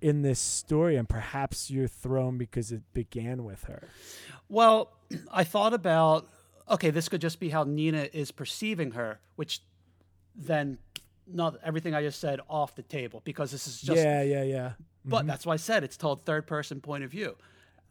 in 0.00 0.22
this 0.22 0.38
story, 0.38 0.96
and 0.96 1.08
perhaps 1.08 1.70
you're 1.70 1.88
thrown 1.88 2.38
because 2.38 2.70
it 2.70 2.82
began 2.92 3.44
with 3.44 3.64
her. 3.64 3.88
well, 4.48 4.92
I 5.32 5.44
thought 5.44 5.74
about 5.74 6.28
okay, 6.70 6.90
this 6.90 7.08
could 7.08 7.20
just 7.20 7.40
be 7.40 7.50
how 7.50 7.64
Nina 7.64 8.08
is 8.12 8.30
perceiving 8.30 8.92
her, 8.92 9.20
which 9.36 9.60
then 10.34 10.78
not 11.26 11.56
everything 11.62 11.94
I 11.94 12.02
just 12.02 12.20
said 12.20 12.40
off 12.48 12.74
the 12.74 12.82
table 12.82 13.22
because 13.24 13.50
this 13.50 13.66
is 13.66 13.80
just 13.80 14.02
yeah, 14.02 14.22
yeah, 14.22 14.42
yeah. 14.42 14.72
But 15.04 15.18
mm-hmm. 15.18 15.28
that's 15.28 15.46
why 15.46 15.54
I 15.54 15.56
said 15.56 15.84
it's 15.84 15.96
told 15.96 16.24
third 16.24 16.46
person 16.46 16.80
point 16.80 17.04
of 17.04 17.10
view. 17.10 17.36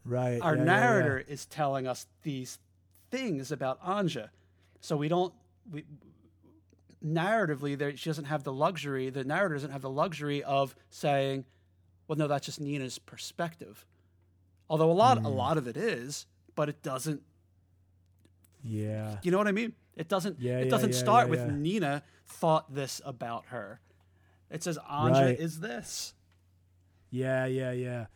Right. 0.04 0.40
our 0.42 0.54
yeah, 0.56 0.64
yeah, 0.64 0.70
yeah. 0.72 0.80
narrator 0.80 1.18
is 1.26 1.46
telling 1.46 1.86
us 1.86 2.06
these 2.22 2.58
things 3.10 3.50
about 3.52 3.82
Anja. 3.84 4.28
So 4.80 4.96
we 4.96 5.08
don't 5.08 5.32
we 5.70 5.84
narratively 7.04 7.76
there 7.76 7.96
she 7.96 8.08
doesn't 8.10 8.26
have 8.26 8.44
the 8.44 8.52
luxury, 8.52 9.10
the 9.10 9.24
narrator 9.24 9.54
doesn't 9.54 9.70
have 9.70 9.82
the 9.82 9.90
luxury 9.90 10.42
of 10.42 10.74
saying, 10.90 11.44
well 12.08 12.16
no, 12.18 12.28
that's 12.28 12.46
just 12.46 12.60
Nina's 12.60 12.98
perspective. 12.98 13.84
Although 14.68 14.90
a 14.90 14.92
lot 14.92 15.18
Hmm. 15.18 15.26
a 15.26 15.30
lot 15.30 15.56
of 15.58 15.66
it 15.68 15.76
is, 15.76 16.26
but 16.54 16.68
it 16.68 16.82
doesn't 16.82 17.22
Yeah. 18.62 19.18
you 19.22 19.30
know 19.30 19.38
what 19.38 19.48
I 19.48 19.52
mean? 19.52 19.74
It 19.96 20.08
doesn't 20.08 20.40
Yeah, 20.40 20.58
it 20.58 20.70
doesn't 20.70 20.92
yeah, 20.92 20.98
start 20.98 21.26
yeah, 21.26 21.30
with 21.30 21.40
yeah. 21.40 21.50
Nina 21.56 22.02
thought 22.26 22.74
this 22.74 23.00
about 23.04 23.46
her. 23.46 23.80
It 24.50 24.62
says 24.62 24.78
Anja 24.90 25.12
Right. 25.12 25.38
is 25.38 25.60
this. 25.60 26.14
Yeah, 27.10 27.44
yeah, 27.46 27.70
yeah. 27.72 28.06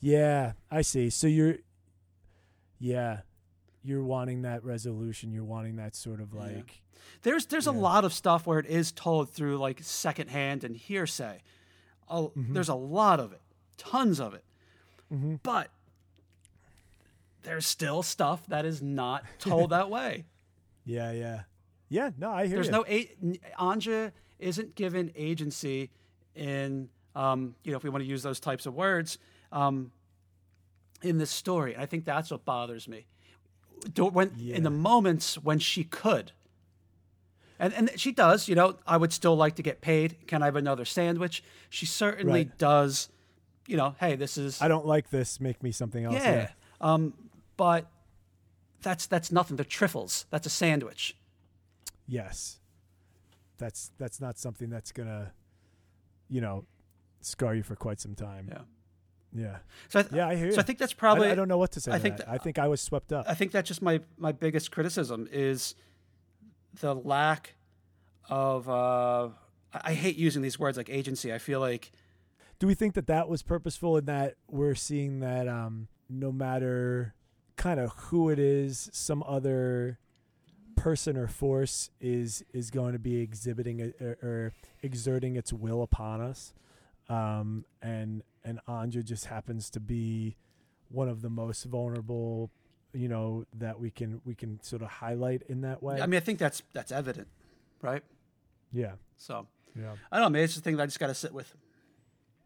Yeah, 0.00 0.52
I 0.70 0.82
see. 0.82 1.10
So 1.10 1.26
you're 1.26 1.56
Yeah. 2.78 3.20
You're 3.82 4.02
wanting 4.04 4.42
that 4.42 4.64
resolution. 4.64 5.32
You're 5.32 5.44
wanting 5.44 5.76
that 5.76 5.94
sort 5.94 6.20
of 6.20 6.32
Yeah. 6.34 6.40
like 6.40 6.82
There's 7.22 7.46
there's 7.46 7.66
a 7.66 7.72
lot 7.72 8.04
of 8.04 8.12
stuff 8.12 8.46
where 8.46 8.58
it 8.58 8.66
is 8.66 8.90
told 8.92 9.30
through 9.30 9.58
like 9.58 9.80
secondhand 9.82 10.64
and 10.64 10.76
hearsay. 10.76 11.42
A- 12.08 12.14
Mm-hmm. 12.22 12.52
There's 12.52 12.68
a 12.68 12.74
lot 12.74 13.20
of 13.20 13.32
it, 13.32 13.40
tons 13.76 14.20
of 14.20 14.34
it. 14.34 14.44
Mhm. 15.12 15.40
But 15.42 15.70
there's 17.42 17.66
still 17.66 18.02
stuff 18.02 18.44
that 18.48 18.64
is 18.64 18.82
not 18.82 19.24
told 19.38 19.70
that 19.70 19.88
way. 19.90 20.24
Yeah, 20.88 21.10
yeah. 21.10 21.42
Yeah, 21.88 22.10
no, 22.16 22.30
I 22.30 22.46
hear 22.46 22.56
There's 22.62 22.66
you. 22.66 22.72
no 22.72 22.84
a- 22.86 23.38
Anja 23.58 24.12
isn't 24.38 24.76
given 24.76 25.10
agency 25.16 25.90
in 26.36 26.88
um, 27.16 27.56
you 27.64 27.72
know 27.72 27.76
if 27.76 27.82
we 27.82 27.90
want 27.90 28.04
to 28.04 28.08
use 28.08 28.22
those 28.22 28.38
types 28.38 28.66
of 28.66 28.74
words 28.74 29.18
um, 29.52 29.92
in 31.02 31.18
this 31.18 31.30
story. 31.30 31.76
I 31.76 31.86
think 31.86 32.04
that's 32.04 32.30
what 32.30 32.44
bothers 32.44 32.88
me. 32.88 33.06
Do- 33.92 34.06
When 34.06 34.32
in 34.40 34.62
the 34.62 34.70
moments 34.70 35.36
when 35.38 35.58
she 35.58 35.84
could, 35.84 36.32
and 37.58 37.72
and 37.74 37.90
she 37.96 38.12
does. 38.12 38.48
You 38.48 38.54
know, 38.54 38.76
I 38.86 38.96
would 38.96 39.12
still 39.12 39.36
like 39.36 39.56
to 39.56 39.62
get 39.62 39.80
paid. 39.80 40.26
Can 40.26 40.42
I 40.42 40.46
have 40.46 40.56
another 40.56 40.84
sandwich? 40.84 41.42
She 41.70 41.86
certainly 41.86 42.40
Right. 42.44 42.58
does. 42.58 43.08
You 43.68 43.76
know, 43.76 43.94
hey, 43.98 44.14
this 44.16 44.38
is 44.38 44.60
I 44.62 44.68
don't 44.68 44.86
like 44.86 45.10
this. 45.10 45.40
Make 45.40 45.62
me 45.62 45.72
something 45.72 46.04
else. 46.04 46.14
yeah. 46.14 46.50
Um, 46.80 47.14
but 47.56 47.86
that's 48.82 49.06
that's 49.06 49.32
nothing. 49.32 49.56
They're 49.56 49.64
trifles. 49.64 50.26
That's 50.30 50.46
a 50.46 50.50
sandwich. 50.50 51.16
Yes. 52.06 52.58
That's 53.58 53.90
that's 53.98 54.20
not 54.20 54.38
something 54.38 54.70
that's 54.70 54.92
gonna, 54.92 55.32
you 56.28 56.40
know, 56.40 56.64
scar 57.22 57.54
you 57.54 57.62
for 57.62 57.74
quite 57.74 58.00
some 58.00 58.14
time. 58.14 58.48
Yeah. 58.50 58.60
Yeah. 59.34 59.58
So 59.88 59.98
I 60.00 60.02
th- 60.02 60.14
Yeah, 60.14 60.28
I 60.28 60.36
hear 60.36 60.46
you. 60.46 60.52
so 60.52 60.60
I 60.60 60.62
think 60.62 60.78
that's 60.78 60.92
probably 60.94 61.28
I, 61.28 61.34
don't 61.34 61.48
know 61.48 61.58
what 61.58 61.72
to 61.72 61.80
say. 61.80 61.92
I 61.92 61.96
to 61.96 62.00
think 62.02 62.16
that. 62.18 62.26
that- 62.26 62.32
I 62.32 62.38
think 62.38 62.58
I 62.58 62.68
was 62.68 62.80
swept 62.80 63.12
up. 63.12 63.26
I 63.28 63.34
think 63.34 63.52
that's 63.52 63.68
just 63.68 63.82
my 63.82 64.00
my 64.16 64.32
biggest 64.32 64.70
criticism 64.70 65.28
is 65.30 65.74
the 66.80 66.94
lack 66.94 67.54
of. 68.28 68.68
Uh, 68.68 69.28
I 69.72 69.80
I 69.84 69.92
hate 69.94 70.16
using 70.16 70.42
these 70.42 70.58
words 70.58 70.76
like 70.78 70.88
agency. 70.88 71.32
I 71.34 71.38
feel 71.38 71.60
like 71.60 71.92
Do 72.58 72.66
we 72.66 72.74
think 72.74 72.94
that 72.94 73.06
that 73.08 73.28
was 73.28 73.42
purposeful 73.42 73.98
in 73.98 74.06
that 74.06 74.36
we're 74.48 74.74
seeing 74.74 75.20
that 75.20 75.46
um, 75.48 75.88
no 76.08 76.32
matter 76.32 77.14
kind 77.56 77.78
of 77.80 77.90
who 77.90 78.30
it 78.30 78.38
is, 78.38 78.88
some 78.92 79.22
other 79.26 79.98
person 80.76 81.16
or 81.16 81.26
force 81.26 81.90
is 82.00 82.42
is 82.54 82.70
going 82.70 82.92
to 82.92 82.98
be 82.98 83.16
exhibiting 83.20 83.80
it 83.80 83.96
or, 84.00 84.16
or 84.22 84.52
exerting 84.82 85.36
its 85.36 85.52
will 85.52 85.82
upon 85.82 86.20
us, 86.22 86.54
um, 87.08 87.64
and 87.82 88.22
and 88.46 88.60
Anja 88.66 89.04
just 89.04 89.26
happens 89.26 89.68
to 89.70 89.80
be 89.80 90.36
one 90.88 91.08
of 91.08 91.20
the 91.20 91.28
most 91.28 91.64
vulnerable, 91.64 92.50
you 92.94 93.08
know, 93.08 93.44
that 93.52 93.78
we 93.80 93.90
can 93.90 94.20
we 94.24 94.34
can 94.34 94.62
sort 94.62 94.82
of 94.82 94.88
highlight 94.88 95.42
in 95.48 95.60
that 95.62 95.82
way. 95.82 96.00
I 96.00 96.06
mean 96.06 96.16
I 96.16 96.20
think 96.20 96.38
that's 96.38 96.62
that's 96.72 96.92
evident, 96.92 97.28
right? 97.82 98.02
yeah, 98.72 98.92
So 99.16 99.46
yeah. 99.78 99.92
I 100.10 100.16
don't 100.16 100.26
know. 100.26 100.30
Maybe 100.30 100.44
it's 100.44 100.54
the 100.54 100.60
thing 100.62 100.76
that 100.76 100.84
I 100.84 100.86
just 100.86 101.00
got 101.00 101.08
to 101.08 101.14
sit 101.14 101.34
with. 101.34 101.54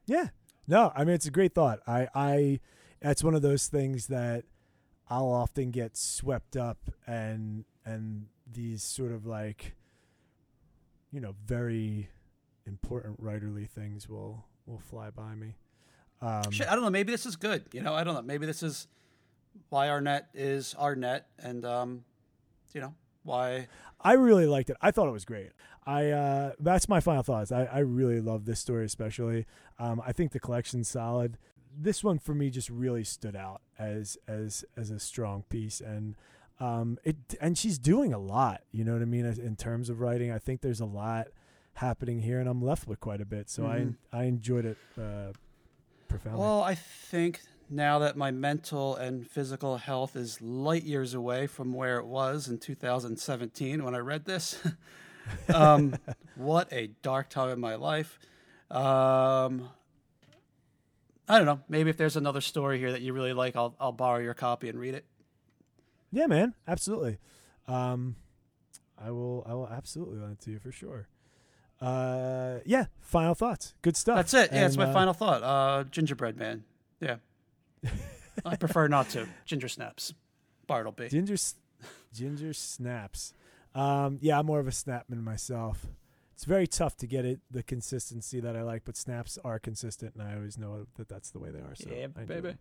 Yeah. 0.07 0.29
No, 0.67 0.93
I 0.97 1.05
mean 1.05 1.15
it's 1.15 1.27
a 1.27 1.31
great 1.31 1.55
thought. 1.55 1.81
I 1.87 2.09
I 2.15 2.61
that's 3.01 3.23
one 3.23 3.35
of 3.35 3.43
those 3.43 3.69
things 3.69 4.07
that 4.09 4.45
I'll 5.09 5.31
often 5.31 5.71
get 5.71 5.97
swept 5.97 6.57
up 6.57 6.79
and 7.07 7.65
and 7.85 8.27
these 8.51 8.83
sort 8.83 9.13
of 9.13 9.27
like 9.27 9.75
you 11.13 11.21
know, 11.21 11.35
very 11.45 12.09
important 12.67 13.23
writerly 13.23 13.69
things 13.69 14.09
will 14.09 14.45
will 14.67 14.79
fly 14.79 15.11
by 15.11 15.35
me. 15.35 15.57
Um 16.23 16.51
Shit, 16.51 16.69
I 16.69 16.75
don't 16.75 16.85
know. 16.85 16.91
Maybe 16.91 17.13
this 17.13 17.27
is 17.27 17.37
good. 17.37 17.65
You 17.73 17.81
know, 17.83 17.95
I 17.95 18.05
don't 18.05 18.15
know. 18.15 18.23
Maybe 18.23 18.47
this 18.47 18.63
is 18.63 18.87
why 19.69 19.89
Arnett 19.89 20.29
is 20.35 20.75
Arnett, 20.79 21.27
and 21.39 21.65
um, 21.65 22.05
you 22.75 22.81
know 22.81 22.95
why. 23.23 23.69
I 24.01 24.13
really 24.15 24.47
liked 24.47 24.71
it. 24.71 24.77
I 24.81 24.91
thought 24.91 25.09
it 25.09 25.13
was 25.13 25.25
great. 25.25 25.51
I 25.87 26.11
uh, 26.11 26.53
that's 26.61 26.89
my 26.89 27.01
final 27.01 27.23
thoughts. 27.23 27.53
I, 27.53 27.65
I 27.65 27.79
really 27.81 28.21
love 28.21 28.45
this 28.45 28.61
story, 28.61 28.85
especially. 28.85 29.47
Um, 29.79 30.01
I 30.05 30.13
think 30.13 30.33
the 30.33 30.41
collection's 30.41 30.89
solid. 30.89 31.39
This 31.77 32.03
one 32.03 32.19
for 32.19 32.35
me 32.35 32.51
just 32.51 32.69
really 32.69 33.05
stood 33.05 33.37
out 33.37 33.63
as 33.79 34.19
as 34.29 34.65
as 34.77 34.91
a 34.91 34.99
strong 34.99 35.45
piece, 35.49 35.81
and 35.81 36.17
um, 36.61 36.99
it 37.05 37.17
and 37.41 37.57
she's 37.57 37.79
doing 37.79 38.13
a 38.13 38.19
lot. 38.19 38.63
You 38.73 38.85
know 38.85 38.93
what 38.93 39.03
I 39.03 39.07
mean 39.07 39.25
in 39.25 39.57
terms 39.57 39.89
of 39.89 40.01
writing. 40.01 40.31
I 40.31 40.39
think 40.39 40.61
there's 40.61 40.81
a 40.81 40.85
lot 40.87 41.29
happening 41.75 42.21
here, 42.21 42.41
and 42.41 42.49
I'm 42.49 42.61
left 42.63 42.87
with 42.87 43.01
quite 43.01 43.21
a 43.21 43.25
bit. 43.27 43.49
So 43.49 43.63
Mhm. 43.63 43.95
I 44.13 44.19
I 44.21 44.25
enjoyed 44.25 44.65
it 44.67 44.77
uh, 44.99 45.33
profoundly. 46.11 46.41
Well, 46.41 46.63
I 46.63 46.75
think 46.75 47.41
now 47.71 48.01
that 48.01 48.17
my 48.17 48.31
mental 48.31 48.97
and 48.97 49.27
physical 49.27 49.77
health 49.77 50.17
is 50.17 50.41
light 50.43 50.83
years 50.83 51.15
away 51.15 51.47
from 51.47 51.73
where 51.73 51.99
it 51.99 52.07
was 52.07 52.49
in 52.49 52.59
2017 52.59 53.85
when 53.85 53.95
I 53.95 53.99
read 53.99 54.25
this, 54.25 54.61
um, 55.55 55.95
what 56.35 56.71
a 56.73 56.89
dark 57.03 57.31
time 57.31 57.51
in 57.51 57.61
my 57.61 57.77
life. 57.77 58.19
Um, 58.71 59.69
I 61.29 61.39
don't 61.39 61.47
know. 61.47 61.61
Maybe 61.69 61.91
if 61.91 61.97
there's 61.97 62.17
another 62.17 62.41
story 62.41 62.79
here 62.79 62.91
that 62.91 63.03
you 63.03 63.13
really 63.13 63.33
like, 63.33 63.55
I'll 63.55 63.77
I'll 63.81 63.93
borrow 63.93 64.19
your 64.19 64.35
copy 64.35 64.69
and 64.69 64.79
read 64.79 64.95
it. 64.95 65.05
Yeah, 66.13 66.27
man, 66.27 66.55
absolutely. 66.67 67.19
Um, 67.69 68.17
I 68.99 69.13
will. 69.13 69.47
I 69.49 69.55
will 69.55 69.69
absolutely 69.69 70.19
lend 70.19 70.33
it 70.33 70.41
to 70.41 70.51
you 70.51 70.59
for 70.59 70.73
sure. 70.73 71.09
Uh, 71.81 72.59
yeah. 72.65 72.87
Final 73.01 73.35
thoughts. 73.35 73.75
Good 73.83 73.97
stuff. 73.97 74.17
That's 74.17 74.35
it. 74.35 74.51
Yeah, 74.53 74.67
it's 74.67 74.77
And, 74.77 74.85
my 74.85 74.91
uh, 74.91 74.93
final 74.93 75.15
thought. 75.15 75.43
Uh, 75.43 75.85
gingerbread 75.85 76.37
man. 76.37 76.65
Yeah. 77.01 77.17
I 78.45 78.57
prefer 78.57 78.89
not 78.89 79.09
to. 79.11 79.27
Ginger 79.47 79.69
snaps. 79.69 80.15
Bartleby. 80.67 81.09
Ginger, 81.09 81.37
ginger 82.15 82.53
snaps. 82.53 83.33
Um, 83.75 84.19
yeah, 84.21 84.39
I'm 84.39 84.47
more 84.47 84.61
of 84.61 84.69
a 84.69 84.73
snapman 84.73 85.23
myself. 85.23 85.87
It's 86.35 86.45
very 86.45 86.67
tough 86.67 86.97
to 86.99 87.07
get 87.07 87.25
it 87.25 87.41
the 87.51 87.63
consistency 87.63 88.41
that 88.41 88.57
I 88.57 88.63
like, 88.63 88.85
but 88.85 88.97
snaps 88.97 89.39
are 89.45 89.59
consistent, 89.59 90.15
and 90.15 90.27
I 90.27 90.35
always 90.35 90.57
know 90.57 90.87
that 90.97 91.09
that's 91.09 91.31
the 91.31 91.39
way 91.39 91.51
they 91.51 91.59
are. 91.59 91.75
So 91.75 91.91
yeah, 91.91 92.07
baby. 92.07 92.55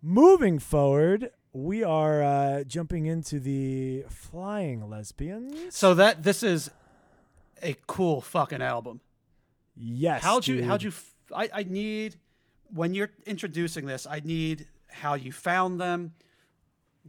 Moving 0.00 0.58
forward, 0.58 1.30
we 1.52 1.84
are 1.84 2.22
uh, 2.22 2.64
jumping 2.64 3.06
into 3.06 3.40
the 3.40 4.04
flying 4.08 4.88
lesbians. 4.88 5.74
So 5.74 5.94
that 5.94 6.22
this 6.22 6.42
is 6.42 6.70
a 7.64 7.74
cool 7.86 8.20
fucking 8.20 8.62
album. 8.62 9.00
yes, 9.76 10.22
how'd 10.22 10.46
you 10.46 10.56
dude. 10.56 10.64
how'd 10.64 10.82
you 10.82 10.92
I, 11.34 11.48
I 11.52 11.62
need 11.64 12.16
when 12.72 12.94
you're 12.94 13.10
introducing 13.26 13.86
this 13.86 14.06
i 14.06 14.20
need 14.24 14.66
how 14.88 15.14
you 15.14 15.32
found 15.32 15.80
them 15.80 16.12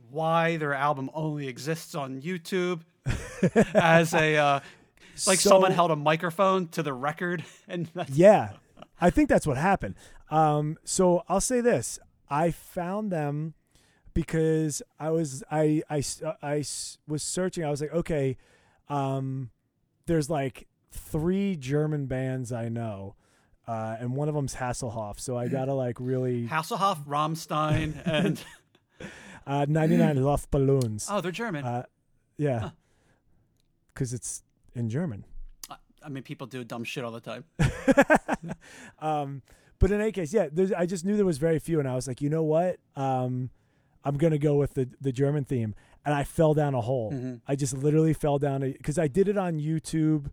why 0.09 0.57
their 0.57 0.73
album 0.73 1.09
only 1.13 1.47
exists 1.47 1.95
on 1.95 2.21
youtube 2.21 2.81
as 3.75 4.13
a 4.13 4.35
uh, 4.37 4.59
like 5.27 5.39
So- 5.39 5.49
someone 5.49 5.71
held 5.71 5.91
a 5.91 5.95
microphone 5.95 6.67
to 6.69 6.83
the 6.83 6.93
record 6.93 7.43
and 7.67 7.89
Yeah, 8.09 8.51
I 8.99 9.09
think 9.09 9.29
that's 9.29 9.45
what 9.47 9.57
happened. 9.57 9.95
Um, 10.31 10.77
so 10.83 11.23
I'll 11.29 11.41
say 11.41 11.61
this: 11.61 11.99
I 12.29 12.49
found 12.51 13.11
them 13.11 13.53
because 14.13 14.81
I 14.99 15.09
was 15.11 15.43
i 15.51 15.83
i, 15.89 16.01
I 16.41 16.63
was 17.07 17.21
searching. 17.23 17.63
I 17.63 17.69
was 17.69 17.79
like, 17.81 17.93
okay, 17.93 18.37
um, 18.89 19.51
there's 20.07 20.29
like 20.29 20.67
three 20.91 21.55
German 21.55 22.05
bands 22.05 22.51
I 22.51 22.69
know, 22.69 23.15
uh, 23.67 23.97
and 23.99 24.15
one 24.15 24.27
of 24.29 24.35
them's 24.35 24.55
Hasselhoff. 24.55 25.19
So 25.19 25.37
I 25.37 25.47
gotta 25.47 25.73
like 25.73 25.97
really 25.99 26.47
hasselhoff 26.47 27.05
rammstein 27.05 27.95
and 28.05 28.41
uh, 29.47 29.65
99 29.67 30.17
Luftballons. 30.17 31.07
oh 31.09 31.21
they're 31.21 31.31
german 31.31 31.63
Uh, 31.65 31.83
yeah, 32.37 32.69
because 33.93 34.13
it's 34.13 34.43
in 34.73 34.89
German. 34.89 35.23
i 36.03 36.09
mean 36.09 36.23
people 36.23 36.45
do 36.47 36.63
dumb 36.63 36.83
shit 36.83 37.03
all 37.03 37.11
the 37.11 37.19
time 37.21 37.43
um, 38.99 39.41
but 39.79 39.91
in 39.91 39.99
any 39.99 40.11
case, 40.13 40.33
yeah, 40.33 40.47
I 40.77 40.85
just 40.85 41.03
knew 41.03 41.17
there 41.17 41.25
was 41.25 41.37
very 41.37 41.59
few, 41.59 41.79
and 41.79 41.87
I 41.87 41.95
was 41.95 42.07
like, 42.07 42.21
you 42.21 42.29
know 42.29 42.43
what? 42.43 42.77
Um, 42.95 43.49
I'm 44.05 44.17
gonna 44.17 44.37
go 44.37 44.55
with 44.55 44.73
the 44.75 44.87
the 45.01 45.11
German 45.11 45.43
theme, 45.43 45.75
and 46.05 46.13
I 46.13 46.23
fell 46.23 46.53
down 46.53 46.73
a 46.75 46.81
hole. 46.81 47.11
Mhm. 47.11 47.41
I 47.47 47.55
just 47.55 47.75
literally 47.75 48.13
fell 48.13 48.37
down 48.39 48.63
a 48.63 48.71
because 48.71 48.97
I 48.99 49.07
did 49.07 49.27
it 49.27 49.37
on 49.37 49.59
YouTube. 49.59 50.29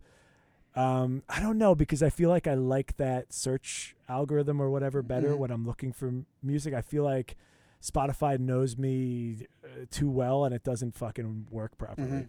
Um, 0.75 1.21
I 1.29 1.39
don't 1.39 1.57
know 1.59 1.75
because 1.75 2.01
I 2.01 2.09
feel 2.09 2.29
like 2.29 2.47
I 2.47 2.55
like 2.55 2.97
that 2.97 3.31
search 3.31 3.95
algorithm 4.09 4.59
or 4.61 4.69
whatever 4.71 5.01
better 5.03 5.29
Mhm. 5.29 5.37
when 5.37 5.51
I'm 5.51 5.65
looking 5.67 5.91
for 5.91 6.11
music. 6.41 6.73
I 6.73 6.81
feel 6.81 7.03
like 7.03 7.35
Spotify 7.81 8.39
knows 8.39 8.77
me 8.77 9.45
uh, 9.63 9.85
too 9.91 10.09
well, 10.09 10.45
and 10.45 10.55
it 10.55 10.63
doesn't 10.63 10.95
fucking 10.95 11.47
work 11.51 11.77
properly. 11.77 12.27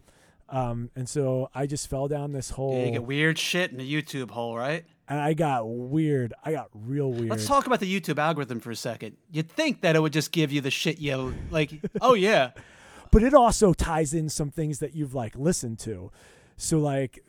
Um, 0.51 0.91
and 0.95 1.09
so 1.09 1.49
I 1.55 1.67
just 1.67 1.89
fell 1.89 2.07
down 2.07 2.33
this 2.33 2.51
hole, 2.51 2.77
Yeah, 2.79 2.85
you 2.87 2.91
get 2.93 3.05
weird 3.05 3.39
shit 3.39 3.71
in 3.71 3.79
the 3.79 3.91
YouTube 4.03 4.31
hole, 4.31 4.57
right? 4.57 4.85
and 5.09 5.19
I 5.21 5.33
got 5.35 5.67
weird. 5.69 6.33
I 6.45 6.53
got 6.53 6.69
real 6.75 7.11
weird. 7.13 7.29
Let's 7.31 7.47
talk 7.47 7.67
about 7.67 7.79
the 7.81 8.01
YouTube 8.01 8.19
algorithm 8.19 8.59
for 8.61 8.71
a 8.71 8.77
second. 8.77 9.17
You'd 9.31 9.51
think 9.51 9.81
that 9.83 9.97
it 9.97 10.01
would 10.01 10.13
just 10.15 10.33
give 10.33 10.51
you 10.53 10.61
the 10.63 10.71
shit 10.71 10.99
you 10.99 11.35
like. 11.51 11.73
oh 12.03 12.15
yeah, 12.15 12.51
but 13.15 13.23
it 13.23 13.33
also 13.33 13.73
ties 13.73 14.13
in 14.13 14.29
some 14.29 14.51
things 14.51 14.81
that 14.81 14.95
you've 14.95 15.15
like 15.15 15.35
listened 15.37 15.79
to 15.79 16.11
so 16.57 16.79
like 16.79 17.23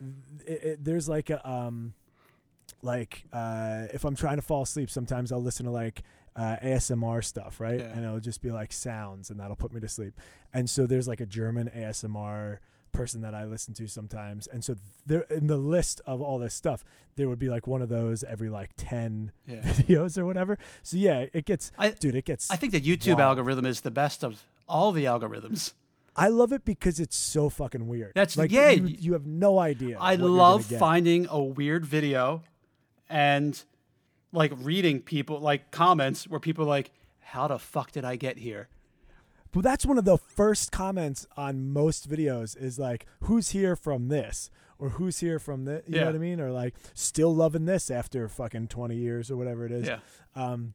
it, 0.46 0.62
it, 0.64 0.84
there's 0.84 1.08
like 1.08 1.30
a 1.30 1.48
um 1.48 1.94
like 2.82 3.24
uh 3.32 3.86
if 3.94 4.04
i'm 4.04 4.14
trying 4.16 4.36
to 4.36 4.42
fall 4.42 4.62
asleep 4.62 4.90
sometimes 4.90 5.32
i'll 5.32 5.42
listen 5.42 5.64
to 5.66 5.72
like 5.72 6.02
uh, 6.36 6.56
asmr 6.62 7.24
stuff 7.24 7.60
right 7.60 7.80
Yeah. 7.80 7.86
and 7.94 8.04
it'll 8.04 8.20
just 8.20 8.42
be 8.42 8.50
like 8.50 8.70
sounds 8.72 9.30
and 9.30 9.40
that'll 9.40 9.56
put 9.56 9.72
me 9.72 9.80
to 9.80 9.88
sleep 9.88 10.12
and 10.52 10.68
so 10.68 10.86
there's 10.86 11.08
like 11.08 11.20
a 11.20 11.26
german 11.26 11.70
asmr 11.74 12.58
person 12.92 13.22
that 13.22 13.34
i 13.34 13.44
listen 13.44 13.72
to 13.74 13.86
sometimes 13.86 14.46
and 14.46 14.62
so 14.64 14.74
there 15.06 15.22
in 15.30 15.46
the 15.46 15.56
list 15.56 16.00
of 16.06 16.20
all 16.20 16.38
this 16.38 16.54
stuff 16.54 16.84
there 17.16 17.28
would 17.28 17.38
be 17.38 17.48
like 17.48 17.66
one 17.66 17.80
of 17.80 17.88
those 17.88 18.22
every 18.24 18.50
like 18.50 18.70
10 18.76 19.32
yeah. 19.46 19.56
videos 19.62 20.18
or 20.18 20.26
whatever 20.26 20.58
so 20.82 20.96
yeah 20.98 21.24
it 21.32 21.44
gets 21.46 21.72
I 21.78 21.90
dude 21.90 22.14
it 22.14 22.24
gets 22.26 22.50
I 22.50 22.56
think 22.56 22.72
the 22.72 22.80
YouTube 22.80 23.18
Wow. 23.18 23.28
algorithm 23.30 23.64
is 23.66 23.80
the 23.82 23.90
best 23.90 24.22
of 24.24 24.42
all 24.68 24.92
the 24.92 25.04
algorithms. 25.04 25.72
I 26.18 26.28
love 26.28 26.50
it 26.52 26.64
because 26.64 26.98
it's 26.98 27.16
so 27.16 27.48
fucking 27.50 27.86
weird. 27.88 28.12
That's- 28.14 28.36
like 28.38 28.50
yeah, 28.50 28.70
You, 28.70 28.86
you 28.86 29.12
have 29.12 29.26
no 29.26 29.58
idea. 29.58 29.98
I 30.00 30.14
love 30.16 30.64
finding 30.64 31.26
a 31.28 31.42
weird 31.42 31.84
video 31.84 32.42
and 33.08 33.62
like 34.32 34.52
reading 34.56 35.00
people 35.00 35.40
like 35.40 35.70
comments 35.70 36.26
where 36.26 36.40
people 36.40 36.64
are 36.64 36.68
like, 36.68 36.90
"How 37.20 37.48
the 37.48 37.58
fuck 37.58 37.92
did 37.92 38.04
I 38.04 38.16
get 38.16 38.38
here?" 38.38 38.68
But 39.52 39.62
that's 39.62 39.86
one 39.86 39.96
of 39.98 40.04
the 40.04 40.18
first 40.18 40.72
comments 40.72 41.26
on 41.36 41.70
most 41.72 42.08
videos 42.08 42.56
is 42.60 42.78
like, 42.78 43.06
"Who's 43.20 43.50
here 43.50 43.76
from 43.76 44.08
this?" 44.08 44.50
or 44.78 44.90
"Who's 44.90 45.20
here 45.20 45.38
from 45.38 45.64
this?" 45.64 45.84
You 45.86 46.00
know 46.00 46.06
what 46.06 46.14
I 46.14 46.18
mean? 46.18 46.40
Or 46.40 46.50
like, 46.50 46.74
"Still 46.94 47.34
loving 47.34 47.66
this 47.66 47.90
after 47.90 48.28
fucking 48.28 48.68
twenty 48.68 48.96
years 48.96 49.30
or 49.30 49.36
whatever 49.36 49.64
it 49.66 49.72
is." 49.72 49.86
Yeah. 49.86 49.98
Um, 50.34 50.74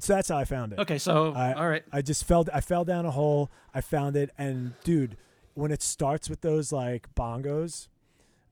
so 0.00 0.14
that's 0.14 0.28
how 0.28 0.36
I 0.38 0.44
found 0.44 0.72
it. 0.72 0.78
Okay, 0.80 0.98
so 0.98 1.32
I- 1.34 1.52
all 1.52 1.68
right. 1.68 1.82
I 1.92 2.02
just 2.02 2.24
fell. 2.24 2.44
I 2.52 2.60
fell 2.60 2.84
down 2.84 3.06
a 3.06 3.10
hole. 3.10 3.50
I 3.74 3.80
found 3.80 4.16
it, 4.16 4.30
and 4.38 4.74
dude, 4.84 5.16
when 5.54 5.70
it 5.70 5.82
starts 5.82 6.28
with 6.30 6.40
those 6.40 6.72
like 6.72 7.12
bongos, 7.14 7.88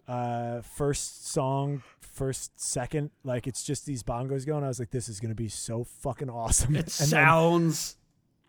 uh, 0.08 0.60
first 0.62 1.26
song, 1.28 1.82
first 2.00 2.58
second, 2.60 3.10
like 3.24 3.46
it's 3.46 3.64
just 3.64 3.86
these 3.86 4.02
bongos 4.02 4.46
going. 4.46 4.64
I 4.64 4.68
was 4.68 4.78
like, 4.78 4.90
this 4.90 5.08
is 5.08 5.20
gonna 5.20 5.34
be 5.34 5.48
so 5.48 5.84
fucking 5.84 6.28
awesome. 6.30 6.74
It 6.76 6.78
And 6.84 6.86
then, 6.88 7.08
sounds 7.08 7.96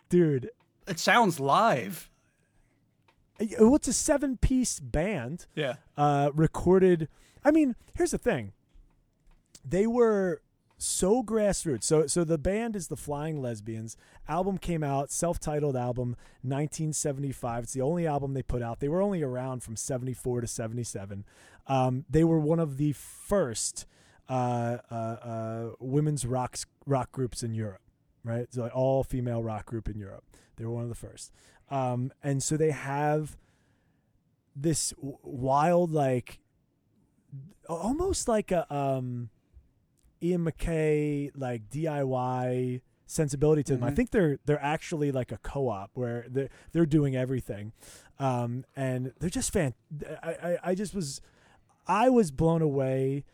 dude. 0.09 0.49
it 0.87 0.99
sounds 0.99 1.39
live. 1.39 2.09
it- 3.39 3.59
Well, 3.59 3.75
it's 3.75 3.87
a 3.87 3.93
seven-piece 3.93 4.79
band. 4.79 5.45
Yeah. 5.55 5.75
uh, 5.97 6.31
recorded. 6.33 7.07
I 7.43 7.51
mean, 7.51 7.75
here's 7.95 8.11
the 8.11 8.17
thing. 8.17 8.53
They 9.65 9.87
were 9.87 10.41
so 10.83 11.23
grassroots. 11.23 11.83
So 11.83 12.07
so 12.07 12.23
the 12.23 12.37
band 12.37 12.75
is 12.75 12.87
the 12.87 12.97
Flying 12.97 13.41
Lesbians. 13.41 13.95
Album 14.27 14.57
came 14.57 14.83
out, 14.83 15.11
self-titled 15.11 15.77
album, 15.77 16.17
1975. 16.41 17.63
It's 17.63 17.73
the 17.73 17.81
only 17.81 18.05
album 18.05 18.33
they 18.33 18.43
put 18.43 18.61
out. 18.61 18.79
They 18.79 18.89
were 18.89 19.01
only 19.01 19.21
around 19.21 19.63
from 19.63 19.77
74 19.77 20.41
to 20.41 20.47
77. 20.47 21.23
Um, 21.67 22.05
they 22.09 22.25
were 22.25 22.39
one 22.39 22.59
of 22.59 22.77
the 22.77 22.91
first 22.91 23.85
uh, 24.27 24.77
uh, 24.91 24.93
uh, 24.93 25.69
women's 25.79 26.25
rock 26.25 26.57
rock 26.85 27.11
groups 27.11 27.43
in 27.43 27.53
Europe. 27.53 27.81
Right, 28.25 28.47
so 28.51 28.63
like 28.63 28.75
all 28.75 29.03
female 29.03 29.43
rock 29.43 29.65
group 29.65 29.89
in 29.89 29.97
Europe. 29.97 30.23
They 30.57 30.65
were 30.65 30.71
one 30.71 30.83
of 30.83 30.89
the 30.89 30.95
first, 30.95 31.31
um, 31.69 32.11
and 32.21 32.41
so 32.41 32.55
they 32.55 32.71
have 32.71 33.37
this 34.55 34.93
wild 34.99 35.91
like 35.91 36.39
almost 37.67 38.27
like 38.27 38.51
a 38.51 38.71
um 38.73 39.29
Ian 40.23 40.45
MacKaye 40.45 41.31
like 41.35 41.69
DIY 41.69 42.81
sensibility 43.05 43.61
to 43.63 43.73
them. 43.75 43.83
I 43.83 43.91
Mhm. 43.91 43.95
think 43.95 44.11
they're 44.11 44.39
they're 44.45 44.63
actually 44.63 45.11
like 45.11 45.31
a 45.31 45.37
co-op 45.37 45.91
where 45.93 46.25
they're 46.29 46.49
they're 46.71 46.85
doing 46.85 47.15
everything, 47.15 47.73
um, 48.19 48.65
and 48.75 49.13
they're 49.19 49.29
just 49.29 49.51
fan. 49.51 49.73
I, 50.23 50.29
I 50.31 50.57
I 50.71 50.75
just 50.75 50.95
was 50.95 51.21
I 51.85 52.09
was 52.09 52.31
blown 52.31 52.61
away 52.61 53.25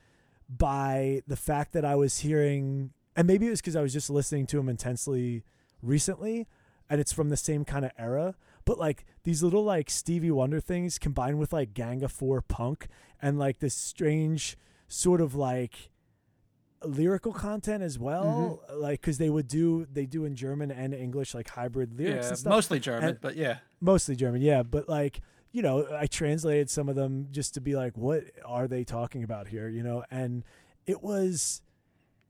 by 0.49 1.21
the 1.27 1.35
fact 1.35 1.73
that 1.73 1.85
I 1.85 1.95
was 1.95 2.19
hearing, 2.19 2.91
and 3.15 3.27
maybe 3.27 3.45
it 3.47 3.51
was 3.51 3.61
because 3.61 3.75
I 3.75 3.81
was 3.81 3.93
just 3.93 4.09
listening 4.09 4.47
to 4.47 4.57
them 4.57 4.67
intensely 4.69 5.43
recently, 5.81 6.47
and 6.89 6.99
it's 6.99 7.13
from 7.13 7.29
the 7.29 7.37
same 7.37 7.63
kind 7.63 7.85
of 7.85 7.91
era. 7.97 8.35
But 8.65 8.79
like 8.79 9.05
these 9.23 9.43
little 9.43 9.63
like 9.63 9.89
Stevie 9.89 10.31
Wonder 10.31 10.59
things 10.59 10.97
combined 10.97 11.37
with 11.39 11.53
like 11.53 11.73
Gang 11.73 12.03
of 12.03 12.11
Four 12.11 12.41
punk 12.41 12.87
and 13.21 13.37
like 13.37 13.59
this 13.59 13.75
strange 13.75 14.57
sort 14.87 15.21
of 15.21 15.35
like 15.35 15.91
lyrical 16.83 17.33
content 17.33 17.83
as 17.83 17.99
well, 17.99 18.61
mm-hmm. 18.67 18.81
like 18.81 19.01
because 19.01 19.17
they 19.17 19.29
would 19.29 19.47
do 19.47 19.85
they 19.91 20.05
do 20.05 20.25
in 20.25 20.35
German 20.35 20.71
and 20.71 20.93
English 20.93 21.33
like 21.33 21.49
hybrid 21.49 21.97
lyrics 21.97 22.43
Yeah, 22.43 22.49
mostly 22.49 22.79
German, 22.79 23.09
And- 23.09 23.21
but 23.21 23.35
yeah. 23.35 23.57
mostly 23.81 24.15
German, 24.15 24.41
yeah. 24.41 24.63
But 24.63 24.87
like, 24.87 25.21
you 25.51 25.61
know, 25.61 25.87
I 25.93 26.07
translated 26.07 26.69
some 26.69 26.89
of 26.89 26.95
them 26.95 27.27
just 27.31 27.53
to 27.55 27.61
be 27.61 27.75
like, 27.75 27.97
what 27.97 28.23
are 28.45 28.67
they 28.67 28.83
talking 28.83 29.23
about 29.23 29.47
here? 29.47 29.67
You 29.67 29.83
know, 29.83 30.03
and 30.09 30.43
it 30.85 31.03
was 31.03 31.61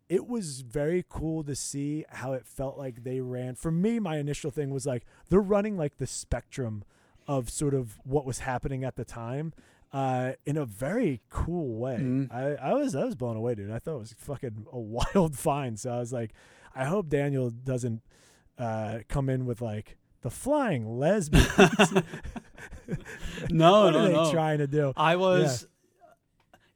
it 0.07 0.27
was 0.27 0.61
very 0.61 1.05
cool 1.07 1.43
to 1.43 1.55
see 1.55 2.03
how 2.09 2.33
it 2.33 2.45
felt 2.45 2.77
like 2.77 3.03
they 3.03 3.21
ran. 3.21 3.53
For 3.53 3.69
me, 3.69 3.99
my 3.99 4.17
initial 4.17 4.49
thing 4.49 4.71
was 4.71 4.85
like 4.85 5.05
they're 5.29 5.39
running 5.39 5.77
like 5.77 5.97
the 5.97 6.07
spectrum 6.07 6.83
of 7.27 7.49
sort 7.51 7.75
of 7.75 7.99
what 8.03 8.25
was 8.25 8.39
happening 8.39 8.83
at 8.83 8.95
the 8.95 9.05
time. 9.05 9.53
Uh, 9.91 10.33
in 10.45 10.55
a 10.55 10.65
very 10.65 11.19
cool 11.29 11.75
way. 11.79 11.97
Mhm. 11.99 12.31
I, 12.31 12.53
I 12.69 12.73
was 12.73 12.93
I 12.95 13.03
was 13.05 13.15
blown 13.15 13.35
away, 13.35 13.55
dude. 13.55 13.71
I 13.71 13.79
thought 13.79 13.95
it 13.95 13.99
was 13.99 14.13
fucking 14.17 14.67
a 14.71 14.79
wild 14.79 15.35
find. 15.37 15.79
So 15.79 15.91
I 15.91 15.97
was 15.97 16.13
like, 16.13 16.31
I 16.75 16.85
hope 16.85 17.09
Daniel 17.09 17.49
doesn't 17.49 18.01
uh, 18.59 18.99
come 19.07 19.29
in 19.29 19.45
with 19.47 19.61
like 19.61 19.97
the 20.21 20.29
flying 20.29 20.99
lesbians. 20.99 21.49
No, 23.49 23.85
what 23.85 23.91
no, 23.93 23.99
are 23.99 24.07
they 24.07 24.13
no. 24.13 24.31
trying 24.31 24.57
to 24.57 24.67
do? 24.67 24.93
I 24.97 25.15
was, 25.15 25.67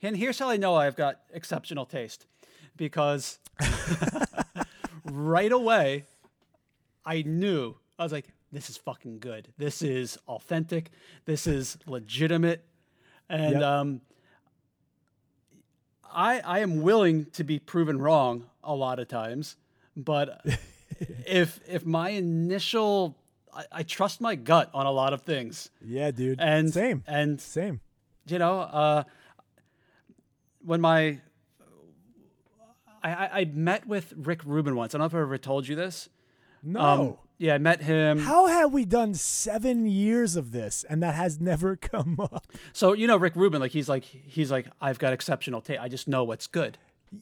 and 0.01 0.15
here's 0.15 0.37
how 0.37 0.49
I 0.49 0.57
know 0.57 0.75
I've 0.75 0.95
got 0.95 1.19
exceptional 1.33 1.85
taste, 1.87 2.27
because 2.77 3.39
right 5.05 5.51
away, 5.51 6.05
I 7.05 7.23
knew 7.23 7.75
I 7.97 8.03
was 8.03 8.11
like, 8.11 8.27
"This 8.51 8.69
is 8.69 8.77
fucking 8.77 9.19
good. 9.19 9.49
This 9.57 9.81
is 9.81 10.17
authentic. 10.27 10.91
This 11.25 11.47
is 11.47 11.77
legitimate," 11.85 12.63
and 13.33 13.53
Yep. 13.53 13.61
um, 13.63 14.01
I 16.11 16.39
I 16.41 16.59
am 16.59 16.81
willing 16.81 17.25
to 17.33 17.43
be 17.43 17.59
proven 17.59 17.99
wrong 17.99 18.45
a 18.63 18.75
lot 18.75 18.99
of 18.99 19.07
times, 19.07 19.55
but 19.95 20.45
if 21.27 21.59
if 21.67 21.85
my 21.85 22.09
initial 22.09 23.17
I, 23.53 23.65
I 23.71 23.83
trust 23.83 24.21
my 24.21 24.35
gut 24.35 24.69
on 24.73 24.85
a 24.85 24.91
lot 24.91 25.13
of 25.13 25.21
things, 25.21 25.69
Yeah, 25.81 26.11
dude. 26.11 26.39
and 26.39 26.71
same, 26.73 27.03
and 27.07 27.41
same. 27.41 27.81
you 28.27 28.37
know, 28.39 28.59
uh, 28.59 29.03
when 30.63 30.81
my 30.81 31.19
I, 33.03 33.09
I, 33.13 33.29
I 33.41 33.45
met 33.45 33.85
with 33.87 34.13
Rick 34.15 34.41
Rubin 34.45 34.75
once. 34.75 34.93
I 34.93 34.97
don't 34.97 35.01
know 35.11 35.17
if 35.17 35.21
I 35.21 35.21
ever 35.25 35.37
told 35.37 35.67
you 35.67 35.75
this. 35.75 36.09
No. 36.61 36.79
Um, 36.79 37.17
yeah, 37.43 37.55
I 37.55 37.57
met 37.57 37.81
him. 37.81 38.19
How 38.19 38.45
have 38.47 38.71
we 38.71 38.85
done 38.85 39.13
seven 39.15 39.85
years 39.85 40.37
of 40.37 40.53
this 40.53 40.85
and 40.89 41.03
that 41.03 41.13
has 41.15 41.41
never 41.41 41.75
come 41.91 42.17
up? 42.19 42.47
So 42.71 42.93
you 42.93 43.05
know, 43.05 43.17
Rick 43.17 43.35
Rubin, 43.35 43.59
like 43.59 43.71
he's 43.71 43.89
like 43.89 44.05
he's 44.05 44.49
like 44.49 44.67
I've 44.79 44.97
got 44.97 45.11
exceptional 45.13 45.59
taste. 45.61 45.81
I 45.81 45.89
just 45.89 46.07
know 46.07 46.23
what's 46.23 46.47
good. 46.47 46.77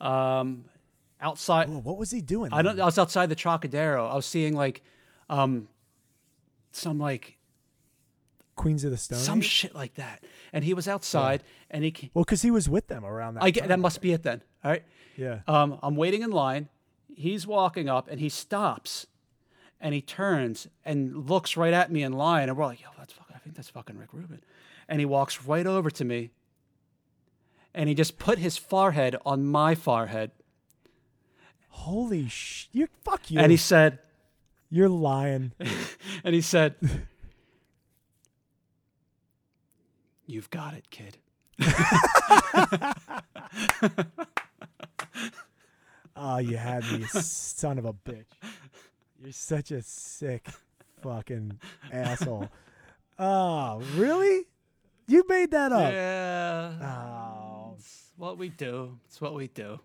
um, 0.00 0.64
outside. 1.20 1.68
Whoa, 1.68 1.78
what 1.80 1.98
was 1.98 2.10
he 2.10 2.20
doing? 2.20 2.52
I 2.52 2.62
don't. 2.62 2.78
I 2.80 2.84
was 2.84 2.98
outside 2.98 3.28
the 3.28 3.36
Trocadero. 3.36 4.10
I 4.10 4.14
was 4.16 4.26
seeing 4.26 4.54
like, 4.54 4.82
um, 5.30 5.68
some 6.72 6.98
like 6.98 7.38
Queens 8.56 8.84
of 8.84 8.90
the 8.90 8.96
Stone. 8.96 9.18
some 9.18 9.38
Age? 9.38 9.44
shit 9.46 9.74
like 9.74 9.94
that. 9.94 10.22
And 10.52 10.64
he 10.64 10.74
was 10.74 10.86
outside, 10.88 11.42
and 11.70 11.82
he. 11.84 11.90
ca- 11.90 12.10
well, 12.14 12.24
because 12.24 12.42
he 12.42 12.50
was 12.50 12.68
with 12.68 12.86
them 12.88 13.04
around 13.04 13.34
that. 13.34 13.42
I 13.42 13.50
get 13.50 13.60
time. 13.62 13.68
that 13.70 13.78
must 13.80 14.00
be 14.00 14.12
it 14.12 14.22
then. 14.22 14.42
All 14.64 14.70
right. 14.70 14.84
Yeah. 15.16 15.40
Um, 15.46 15.78
I'm 15.82 15.96
waiting 15.96 16.22
in 16.22 16.30
line. 16.30 16.68
He's 17.14 17.46
walking 17.46 17.88
up, 17.88 18.08
and 18.08 18.20
he 18.20 18.28
stops, 18.28 19.06
and 19.80 19.94
he 19.94 20.00
turns 20.00 20.66
and 20.84 21.28
looks 21.28 21.56
right 21.56 21.72
at 21.72 21.90
me 21.92 22.02
in 22.02 22.12
line, 22.12 22.48
and 22.48 22.56
we're 22.58 22.66
like, 22.66 22.80
"Yo, 22.80 22.88
that's 22.98 23.12
fucking. 23.12 23.34
I 23.36 23.38
think 23.38 23.54
that's 23.56 23.68
fucking 23.70 23.96
Rick 23.98 24.12
Rubin." 24.12 24.40
And 24.88 25.00
he 25.00 25.06
walks 25.06 25.44
right 25.44 25.66
over 25.66 25.90
to 25.90 26.04
me, 26.04 26.30
and 27.74 27.88
he 27.88 27.94
just 27.94 28.18
put 28.18 28.38
his 28.38 28.56
forehead 28.56 29.16
on 29.24 29.44
my 29.46 29.74
forehead, 29.74 30.30
Holy 31.68 32.28
sh! 32.28 32.68
You 32.72 32.88
fuck 33.04 33.30
you. 33.30 33.40
and 33.40 33.50
he 33.50 33.56
said, 33.56 33.98
You're 34.70 34.88
lying. 34.88 35.52
and 36.24 36.34
he 36.34 36.40
said, 36.40 36.74
You've 40.26 40.50
got 40.50 40.74
it, 40.74 40.90
kid. 40.90 41.18
Oh, 46.16 46.38
you 46.38 46.56
had 46.56 46.82
me, 46.92 46.98
you 46.98 47.06
son 47.06 47.78
of 47.78 47.84
a 47.84 47.92
bitch. 47.92 48.24
You're 49.22 49.32
such 49.32 49.70
a 49.70 49.82
sick 49.82 50.48
fucking 51.02 51.58
asshole. 51.92 52.48
Oh, 53.18 53.82
really? 53.96 54.44
You 55.06 55.24
made 55.28 55.50
that 55.50 55.72
up. 55.72 55.92
Yeah. 55.92 56.72
Oh, 56.82 57.74
It's 57.78 58.10
what 58.16 58.38
we 58.38 58.48
do. 58.48 58.98
It's 59.06 59.20
what 59.20 59.34
we 59.34 59.48
do. 59.48 59.78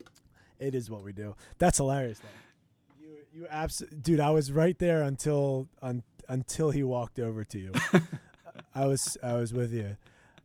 it 0.59 0.73
is 0.75 0.89
what 0.89 1.03
we 1.03 1.11
do. 1.13 1.35
That's 1.57 1.77
hilarious, 1.77 2.19
though. 2.19 3.03
You, 3.05 3.17
you 3.33 3.47
absolutely, 3.49 3.99
dude. 3.99 4.19
I 4.19 4.29
was 4.31 4.51
right 4.51 4.77
there 4.79 5.03
until 5.03 5.67
un, 5.81 6.03
until 6.27 6.71
he 6.71 6.83
walked 6.83 7.19
over 7.19 7.43
to 7.43 7.59
you. 7.59 7.71
I 8.75 8.85
was 8.87 9.17
I 9.23 9.33
was 9.33 9.53
with 9.53 9.73
you. 9.73 9.97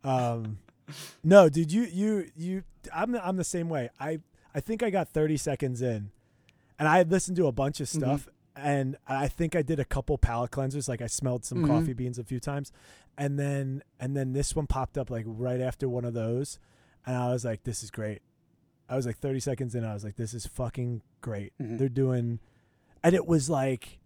Um, 0.04 0.58
no, 1.22 1.48
dude. 1.48 1.72
You 1.72 1.82
you 1.90 2.30
you. 2.36 2.62
I'm 2.94 3.12
the, 3.12 3.26
I'm 3.26 3.36
the 3.36 3.44
same 3.44 3.68
way. 3.68 3.88
I 3.98 4.18
I 4.54 4.60
think 4.60 4.82
I 4.82 4.90
got 4.90 5.08
30 5.08 5.36
seconds 5.38 5.82
in, 5.82 6.10
and 6.78 6.86
I 6.88 7.02
listened 7.02 7.36
to 7.38 7.46
a 7.46 7.52
bunch 7.52 7.80
of 7.80 7.88
stuff, 7.88 8.28
and 8.54 8.96
I 9.08 9.26
think 9.28 9.56
I 9.56 9.62
did 9.62 9.80
a 9.80 9.84
couple 9.84 10.18
palate 10.18 10.50
cleansers. 10.50 10.88
Like 10.88 11.00
I 11.02 11.06
smelled 11.06 11.44
some 11.44 11.58
Mhm. 11.64 11.66
coffee 11.68 11.92
beans 11.94 12.18
a 12.18 12.24
few 12.24 12.38
times, 12.40 12.70
and 13.16 13.38
then 13.38 13.82
and 13.98 14.16
then 14.16 14.32
this 14.32 14.54
one 14.54 14.66
popped 14.66 14.98
up 14.98 15.10
like 15.10 15.24
right 15.26 15.60
after 15.60 15.88
one 15.88 16.04
of 16.04 16.12
those, 16.14 16.58
and 17.06 17.16
I 17.16 17.28
was 17.32 17.44
like, 17.44 17.64
this 17.64 17.82
is 17.82 17.90
great. 17.90 18.20
I 18.88 18.96
was 18.96 19.06
like 19.06 19.16
30 19.16 19.40
seconds 19.40 19.74
in. 19.74 19.82
I 19.84 19.94
was 19.94 20.04
like, 20.04 20.16
this 20.16 20.34
is 20.34 20.46
fucking 20.46 21.00
great. 21.22 21.54
Mhm. 21.58 21.78
They're 21.78 21.88
doing, 21.88 22.38
and 23.02 23.14
it 23.14 23.26
was 23.26 23.48
like, 23.48 23.98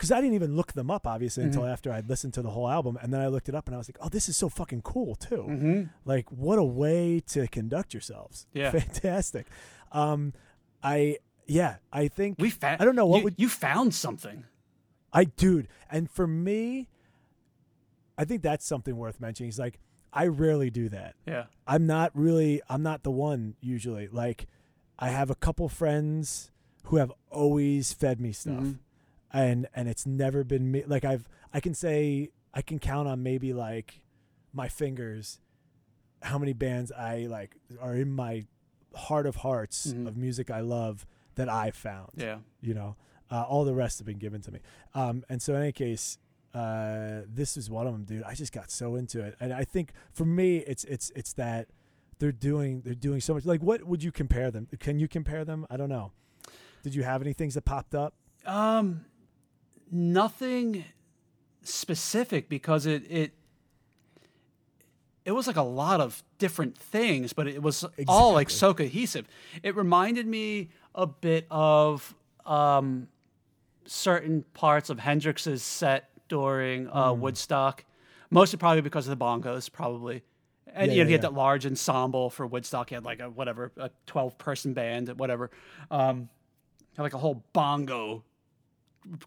because 0.00 0.10
I 0.10 0.20
didn't 0.22 0.34
even 0.34 0.56
look 0.56 0.72
them 0.72 0.90
up 0.90 1.06
obviously 1.06 1.44
until 1.44 1.62
Mhm. 1.62 1.72
after 1.72 1.92
I'd 1.92 2.08
listened 2.08 2.32
to 2.34 2.42
the 2.42 2.48
whole 2.50 2.68
album, 2.70 2.96
and 3.02 3.12
then 3.12 3.20
I 3.20 3.26
looked 3.28 3.50
it 3.50 3.54
up 3.54 3.66
and 3.68 3.74
I 3.74 3.78
was 3.78 3.86
like, 3.86 3.98
oh, 4.00 4.08
this 4.08 4.30
is 4.30 4.36
so 4.36 4.48
fucking 4.48 4.80
cool 4.80 5.14
too. 5.14 5.44
Mm-hmm. 5.48 5.82
Like, 6.06 6.32
what 6.32 6.58
a 6.58 6.64
way 6.64 7.20
to 7.28 7.46
conduct 7.48 7.92
yourselves. 7.92 8.46
Yeah. 8.54 8.70
fantastic. 8.80 9.46
Um, 9.92 10.32
I 10.82 11.18
yeah, 11.46 11.76
I 11.92 12.08
think 12.08 12.36
We 12.38 12.48
found. 12.48 12.80
I 12.80 12.84
don't 12.86 12.96
know, 12.96 13.04
what 13.06 13.18
you, 13.18 13.24
would- 13.24 13.34
you 13.38 13.48
found 13.50 13.92
something. 13.94 14.44
I 15.12 15.24
dude, 15.24 15.68
and 15.90 16.08
for 16.10 16.26
me, 16.26 16.88
I 18.16 18.24
think 18.24 18.42
that's 18.42 18.64
something 18.66 18.96
worth 18.96 19.20
mentioning. 19.20 19.48
He's 19.48 19.58
like, 19.58 19.80
I 20.12 20.26
rarely 20.26 20.70
do 20.70 20.88
that. 20.88 21.14
Yeah. 21.26 21.44
I'm 21.66 21.86
not 21.86 22.10
really 22.16 22.62
I'm 22.68 22.82
not 22.82 23.02
the 23.02 23.10
one 23.10 23.54
usually. 23.60 24.08
Like 24.08 24.46
I 24.98 25.10
have 25.10 25.30
a 25.30 25.34
couple 25.34 25.68
friends 25.68 26.50
who 26.84 26.96
have 26.96 27.12
always 27.30 27.92
fed 27.92 28.20
me 28.20 28.32
stuff. 28.32 28.54
Mhm. 28.64 28.78
And 29.32 29.68
and 29.74 29.88
it's 29.88 30.06
never 30.06 30.42
been 30.44 30.70
me 30.70 30.84
like 30.86 31.04
I've 31.04 31.28
I 31.52 31.60
can 31.60 31.74
say 31.74 32.30
I 32.52 32.62
can 32.62 32.78
count 32.78 33.06
on 33.08 33.22
maybe 33.22 33.52
like 33.52 34.00
my 34.52 34.68
fingers 34.68 35.40
how 36.22 36.38
many 36.38 36.52
bands 36.52 36.90
I 36.92 37.26
like 37.30 37.56
are 37.80 37.94
in 37.94 38.10
my 38.12 38.44
heart 38.94 39.26
of 39.26 39.36
hearts 39.36 39.92
Mhm. 39.92 40.06
of 40.08 40.16
music 40.16 40.50
I 40.50 40.60
love 40.60 41.06
that 41.36 41.48
I 41.48 41.70
found 41.70 42.10
Yeah. 42.16 42.38
you 42.60 42.74
know? 42.74 42.96
Uh, 43.30 43.42
all 43.42 43.64
the 43.64 43.72
rest 43.74 43.98
have 44.00 44.06
been 44.06 44.18
given 44.18 44.40
to 44.42 44.50
me. 44.50 44.58
Um, 44.92 45.24
and 45.28 45.40
so 45.40 45.54
in 45.54 45.62
any 45.62 45.72
case 45.72 46.18
uh, 46.52 47.20
this 47.32 47.56
is 47.56 47.70
one 47.70 47.86
of 47.86 47.92
them 47.92 48.02
dude. 48.02 48.24
I 48.24 48.34
just 48.34 48.52
got 48.52 48.72
so 48.72 48.96
into 48.96 49.20
it. 49.24 49.36
And 49.38 49.52
i 49.52 49.62
think 49.62 49.92
for 50.12 50.24
me 50.24 50.58
it's 50.58 50.82
it's 50.84 51.10
it's 51.14 51.32
that 51.34 51.68
they're 52.18 52.32
doing 52.32 52.80
they're 52.82 52.94
doing 52.96 53.20
so 53.20 53.32
much. 53.34 53.44
Like 53.46 53.62
what 53.62 53.84
would 53.84 54.02
you 54.02 54.10
compare 54.10 54.50
them? 54.50 54.66
Can 54.80 54.98
you 54.98 55.06
compare 55.06 55.44
them? 55.44 55.64
I 55.70 55.76
don't 55.76 55.88
know. 55.88 56.10
Did 56.82 56.94
you 56.96 57.04
have 57.04 57.22
any 57.22 57.32
things 57.32 57.54
that 57.54 57.64
popped 57.64 57.94
up? 57.94 58.14
Um, 58.44 59.04
nothing 59.90 60.84
specific 61.62 62.48
because 62.48 62.86
it 62.86 63.04
it 63.10 63.32
it 65.24 65.32
was 65.32 65.46
like 65.46 65.56
a 65.56 65.62
lot 65.62 66.00
of 66.00 66.22
different 66.38 66.76
things, 66.78 67.32
but 67.32 67.46
it 67.46 67.62
was 67.62 67.84
all 68.08 68.32
like 68.32 68.48
so 68.50 68.72
cohesive. 68.72 69.28
It 69.62 69.76
reminded 69.76 70.26
me 70.26 70.70
a 70.94 71.06
bit 71.06 71.46
of 71.50 72.14
um, 72.46 73.08
certain 73.84 74.44
parts 74.54 74.88
of 74.90 74.98
Hendrix's 74.98 75.62
set 75.62 76.08
during 76.28 76.88
uh, 76.88 77.12
Hmm. 77.12 77.20
Woodstock, 77.20 77.84
mostly 78.30 78.58
probably 78.58 78.80
because 78.80 79.06
of 79.06 79.16
the 79.18 79.22
bongos, 79.24 79.70
probably. 79.70 80.22
And 80.72 80.90
Yeah, 80.90 80.98
you 80.98 81.04
know, 81.04 81.08
he 81.08 81.12
had 81.12 81.22
yeah. 81.22 81.28
that 81.28 81.34
large 81.34 81.66
ensemble 81.66 82.30
for 82.30 82.46
Woodstock. 82.46 82.88
He 82.88 82.94
had 82.94 83.04
like 83.04 83.20
a 83.20 83.28
whatever, 83.28 83.72
a 83.76 83.90
twelve 84.06 84.38
person 84.38 84.72
band, 84.72 85.08
whatever. 85.18 85.50
Um, 85.90 86.28
had 86.96 87.02
like 87.02 87.14
a 87.14 87.18
whole 87.18 87.44
bongo 87.52 88.24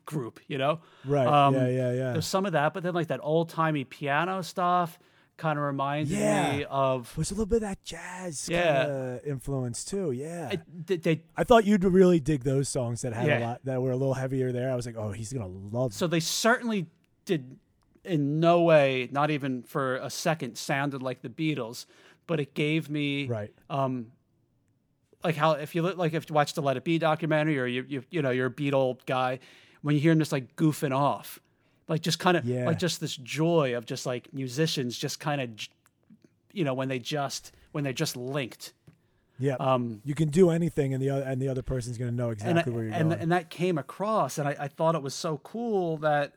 group, 0.05 0.39
you 0.47 0.57
know. 0.57 0.79
right 1.05 1.27
Um, 1.27 1.53
yeah 1.55 1.67
yeah 1.67 1.91
yeah 1.93 2.11
There's 2.13 2.27
some 2.27 2.45
of 2.45 2.51
that, 2.53 2.73
but 2.73 2.83
then 2.83 2.93
like 2.93 3.07
that 3.07 3.19
old 3.23 3.49
timey 3.49 3.83
piano 3.83 4.41
stuff 4.43 4.99
kind 5.35 5.57
of 5.57 5.65
reminds 5.65 6.11
Yeah. 6.11 6.57
me 6.57 6.65
of. 6.69 7.11
there's 7.15 7.31
a 7.31 7.33
little 7.33 7.47
bit 7.47 7.55
of 7.57 7.61
that 7.63 7.83
jazz 7.83 8.47
Yeah. 8.47 9.17
influence 9.25 9.83
too 9.83 10.11
yeah 10.11 10.49
I, 10.51 10.59
they, 10.85 10.97
they- 10.97 11.23
I 11.35 11.43
thought 11.43 11.65
you'd 11.65 11.83
really 11.83 12.19
dig 12.19 12.43
those 12.43 12.69
songs 12.69 13.01
that 13.01 13.13
had 13.13 13.29
a 13.29 13.39
lot 13.45 13.61
that 13.65 13.81
were 13.81 13.91
a 13.91 13.97
little 13.97 14.13
heavier 14.13 14.51
there. 14.51 14.71
I 14.71 14.75
was 14.75 14.85
like, 14.85 14.95
oh, 14.97 15.11
he's 15.11 15.33
gonna 15.33 15.47
love. 15.47 15.93
so 15.93 16.05
they 16.07 16.19
certainly 16.19 16.85
did 17.25 17.57
in 18.05 18.39
no 18.41 18.61
way, 18.61 19.07
not 19.11 19.31
even 19.31 19.63
for 19.63 19.95
a 19.95 20.09
second, 20.09 20.57
sounded 20.57 21.01
like 21.01 21.21
the 21.21 21.29
Beatles, 21.29 21.85
but 22.27 22.39
it 22.39 22.53
gave 22.53 22.89
me 22.89 23.27
right. 23.27 23.51
um, 23.69 24.07
like 25.23 25.35
how 25.35 25.53
if 25.53 25.73
you 25.73 25.81
look 25.81 25.97
like 25.97 26.13
if 26.13 26.29
you 26.29 26.33
watch 26.35 26.53
the 26.53 26.61
Let 26.61 26.75
It 26.77 26.83
Be 26.83 26.99
documentary 26.99 27.57
or 27.59 27.65
you 27.65 27.85
you 27.87 28.03
you 28.11 28.21
know 28.21 28.29
you're 28.29 28.47
a 28.47 28.51
Beatle 28.51 28.97
guy, 29.05 29.39
when 29.83 29.93
you 29.95 30.01
hear 30.01 30.11
him 30.11 30.19
just 30.19 30.31
like 30.31 30.55
goofing 30.55 30.95
off, 30.95 31.39
like 31.87 32.01
just 32.01 32.17
kind 32.17 32.35
of 32.35 32.45
Yeah. 32.45 32.65
like 32.65 32.79
just 32.79 32.99
this 32.99 33.15
joy 33.15 33.77
of 33.77 33.85
just 33.85 34.05
like 34.07 34.33
musicians 34.33 34.97
just 34.97 35.19
kind 35.19 35.39
of 35.41 35.49
you 36.51 36.63
know 36.63 36.73
when 36.73 36.87
they 36.87 36.97
just 36.99 37.51
when 37.71 37.83
they're 37.83 37.93
just 37.93 38.17
linked. 38.17 38.73
Yeah. 39.39 39.55
Um, 39.59 40.01
you 40.05 40.15
can 40.15 40.29
do 40.29 40.49
anything, 40.51 40.93
and 40.93 41.01
the 41.01 41.09
other 41.09 41.23
and 41.23 41.41
the 41.41 41.49
other 41.49 41.61
person's 41.61 41.97
gonna 41.97 42.11
know 42.11 42.29
and 42.29 42.33
exactly 42.33 42.71
I- 42.71 42.75
where 42.75 42.85
you're 42.85 42.93
and, 42.93 43.09
going. 43.09 43.21
and 43.21 43.31
that 43.31 43.49
came 43.49 43.77
across, 43.77 44.37
and 44.37 44.47
I, 44.47 44.55
I 44.59 44.67
thought 44.67 44.95
it 44.95 45.01
was 45.01 45.13
so 45.13 45.37
cool 45.39 45.97
that 45.97 46.33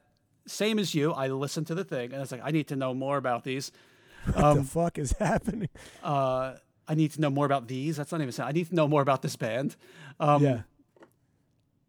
same 0.46 0.78
as 0.78 0.94
you, 0.94 1.12
I 1.12 1.28
listened 1.28 1.66
to 1.68 1.74
the 1.74 1.84
thing, 1.84 2.12
and 2.12 2.22
it's 2.22 2.32
like 2.32 2.40
I 2.44 2.50
need 2.50 2.68
to 2.68 2.76
know 2.76 2.94
more 2.94 3.16
about 3.16 3.44
these. 3.44 3.70
what 4.32 4.44
um, 4.44 4.58
the 4.58 4.64
fuck 4.64 4.98
is 4.98 5.12
happening? 5.12 5.68
Uh, 6.02 6.54
I 6.88 6.94
need 6.94 7.12
to 7.12 7.20
know 7.20 7.30
more 7.30 7.46
about 7.46 7.68
these. 7.68 7.96
That's 7.96 8.10
not 8.12 8.20
even. 8.20 8.32
Saying, 8.32 8.48
I 8.48 8.52
need 8.52 8.68
to 8.68 8.74
know 8.74 8.88
more 8.88 9.02
about 9.02 9.22
this 9.22 9.36
band. 9.36 9.76
Um, 10.18 10.42
yeah. 10.42 10.60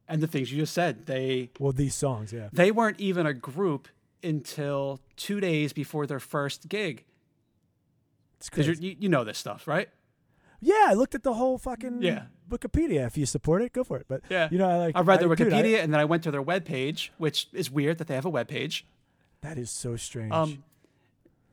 And 0.08 0.22
the 0.22 0.28
things 0.28 0.51
you 0.51 0.58
just 0.60 0.74
said, 0.74 1.05
they 1.05 1.49
Well, 1.60 1.72
these 1.74 1.95
songs, 1.95 2.32
yeah. 2.34 2.49
they 2.53 2.72
weren't 2.72 2.99
even 2.99 3.26
a 3.26 3.34
group 3.34 3.88
until 4.24 4.99
two 5.16 5.39
days 5.39 5.74
before 5.74 6.08
their 6.08 6.20
first 6.20 6.70
gig. 6.70 7.05
It's 8.38 8.49
Because 8.49 8.80
you 8.80 8.95
you 8.99 9.10
know 9.10 9.24
this 9.24 9.38
stuff, 9.38 9.68
right? 9.68 9.89
Yeah, 10.60 10.86
I 10.89 10.93
looked 10.93 11.14
at 11.16 11.24
the 11.24 11.34
whole 11.34 11.58
fucking 11.58 12.01
Yeah. 12.01 12.26
Wikipedia. 12.49 13.05
If 13.05 13.18
you 13.18 13.26
support 13.26 13.62
it, 13.62 13.74
go 13.74 13.84
for 13.84 13.97
it. 13.97 14.05
But 14.08 14.22
Yeah. 14.30 14.47
you 14.51 14.58
know, 14.58 14.68
I 14.70 14.78
like. 14.78 14.95
I 14.95 15.01
read 15.01 15.20
their 15.20 15.34
dude, 15.36 15.53
I- 15.53 15.62
Wikipedia, 15.62 15.84
and 15.84 15.93
then 15.93 15.99
I 15.99 16.05
went 16.05 16.24
to 16.24 16.32
their 16.32 16.43
webpage, 16.43 17.10
which 17.18 17.47
is 17.53 17.70
weird 17.70 17.97
that 17.99 18.08
they 18.08 18.16
have 18.16 18.26
a 18.26 18.32
webpage. 18.32 18.84
that 19.41 19.58
is 19.58 19.70
so 19.70 19.95
strange. 19.95 20.32
Um, 20.34 20.64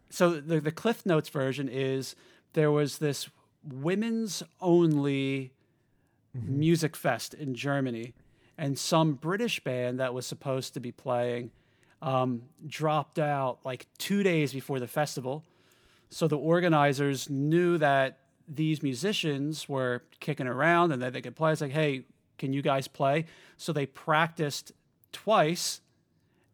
so 0.09 0.41
the 0.41 0.59
the 0.61 0.73
Cliff 0.73 1.05
Notes 1.05 1.29
version 1.29 1.69
is 1.69 2.17
there 2.55 2.71
was 2.71 2.99
this 2.99 3.29
women's 3.63 4.43
only 4.61 5.53
Mm-hmm. 6.37 6.59
music 6.59 6.97
fest 6.97 7.33
in 7.33 7.55
Germany, 7.55 8.13
and 8.57 8.79
some 8.79 9.15
British 9.15 9.63
band 9.63 10.01
that 10.01 10.15
was 10.15 10.27
supposed 10.27 10.75
to 10.75 10.81
be 10.81 10.93
playing 10.93 11.51
um, 12.03 12.43
dropped 12.67 13.19
out 13.19 13.59
like 13.65 13.87
two 13.99 14.23
days 14.23 14.53
before 14.53 14.79
the 14.79 14.87
festival. 14.87 15.45
So 16.11 16.29
the 16.29 16.37
organizers 16.37 17.29
knew 17.31 17.79
that 17.79 18.19
these 18.47 18.83
musicians 18.83 19.69
were 19.69 20.03
kicking 20.21 20.47
around 20.47 20.93
and 20.93 21.03
that 21.03 21.13
they 21.15 21.23
could 21.23 21.35
play. 21.35 21.53
It's 21.53 21.61
like, 21.61 21.73
hey, 21.73 22.05
can 22.39 22.53
you 22.53 22.63
guys 22.63 22.87
play? 22.87 23.25
So 23.57 23.73
they 23.73 23.87
practiced 23.87 24.73
twice 25.13 25.81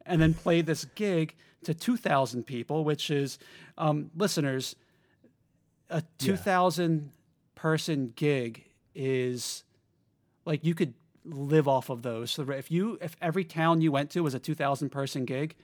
and 0.06 0.22
then 0.22 0.34
played 0.34 0.66
this 0.66 0.84
gig 0.94 1.34
to 1.64 1.74
2,000 1.74 2.44
people, 2.44 2.84
which 2.84 3.10
is, 3.10 3.38
um, 3.76 4.10
listeners, 4.16 4.76
a 5.90 6.02
2,000 6.18 7.10
person 7.54 8.12
gig 8.16 8.64
is 8.94 9.64
like 10.44 10.64
you 10.64 10.74
could 10.74 10.94
live 11.24 11.68
off 11.68 11.90
of 11.90 12.02
those. 12.02 12.30
So 12.30 12.48
if 12.50 12.70
you, 12.70 12.98
if 13.00 13.16
every 13.20 13.44
town 13.44 13.80
you 13.80 13.92
went 13.92 14.10
to 14.10 14.20
was 14.22 14.34
a 14.34 14.38
2,000 14.38 14.90
person 14.90 15.24
gig, 15.24 15.54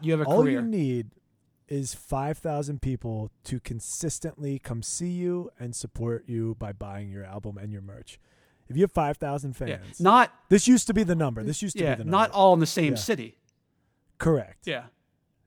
you 0.00 0.12
have 0.12 0.20
a 0.20 0.24
career. 0.24 0.36
All 0.36 0.42
career. 0.42 0.60
you 0.60 0.66
need 0.66 1.10
is 1.68 1.92
five 1.94 2.38
thousand 2.38 2.80
people 2.80 3.30
to 3.44 3.60
consistently 3.60 4.58
come 4.58 4.82
see 4.82 5.10
you 5.10 5.50
and 5.58 5.76
support 5.76 6.24
you 6.26 6.56
by 6.58 6.72
buying 6.72 7.10
your 7.10 7.24
album 7.24 7.58
and 7.58 7.70
your 7.72 7.82
merch. 7.82 8.18
If 8.68 8.76
you 8.76 8.82
have 8.84 8.92
five 8.92 9.16
thousand 9.18 9.56
yeah. 9.60 9.78
fans, 9.78 10.00
Not, 10.00 10.32
this 10.48 10.66
used 10.68 10.86
to 10.86 10.94
be 10.94 11.02
the 11.02 11.14
number. 11.14 11.42
This 11.42 11.60
used 11.60 11.76
to 11.76 11.84
yeah, 11.84 11.94
be 11.94 11.98
the 11.98 12.04
number. 12.04 12.10
not 12.18 12.30
all 12.30 12.54
in 12.54 12.60
the 12.60 12.66
same 12.66 12.92
Yeah. 12.94 12.98
city. 12.98 13.36
correct. 14.18 14.66
Yeah. 14.66 14.84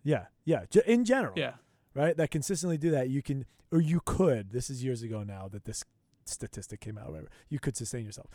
Yeah, 0.03 0.25
yeah. 0.45 0.65
J- 0.69 0.82
in 0.86 1.05
general, 1.05 1.34
Yeah. 1.36 1.53
right? 1.93 2.15
That 2.17 2.32
consistently 2.32 2.77
do 2.77 2.91
that. 2.91 3.09
You 3.09 3.21
can, 3.21 3.45
or 3.71 3.79
you 3.82 4.01
could. 4.05 4.51
This 4.51 4.69
is 4.69 4.84
years 4.84 5.01
ago 5.03 5.23
now 5.23 5.47
that 5.49 5.65
this 5.65 5.84
statistic 6.32 6.79
came 6.82 6.97
out 6.97 7.07
or 7.07 7.11
whatever. 7.11 7.29
You 7.49 7.59
could 7.59 7.75
sustain 7.77 8.05
yourself. 8.05 8.27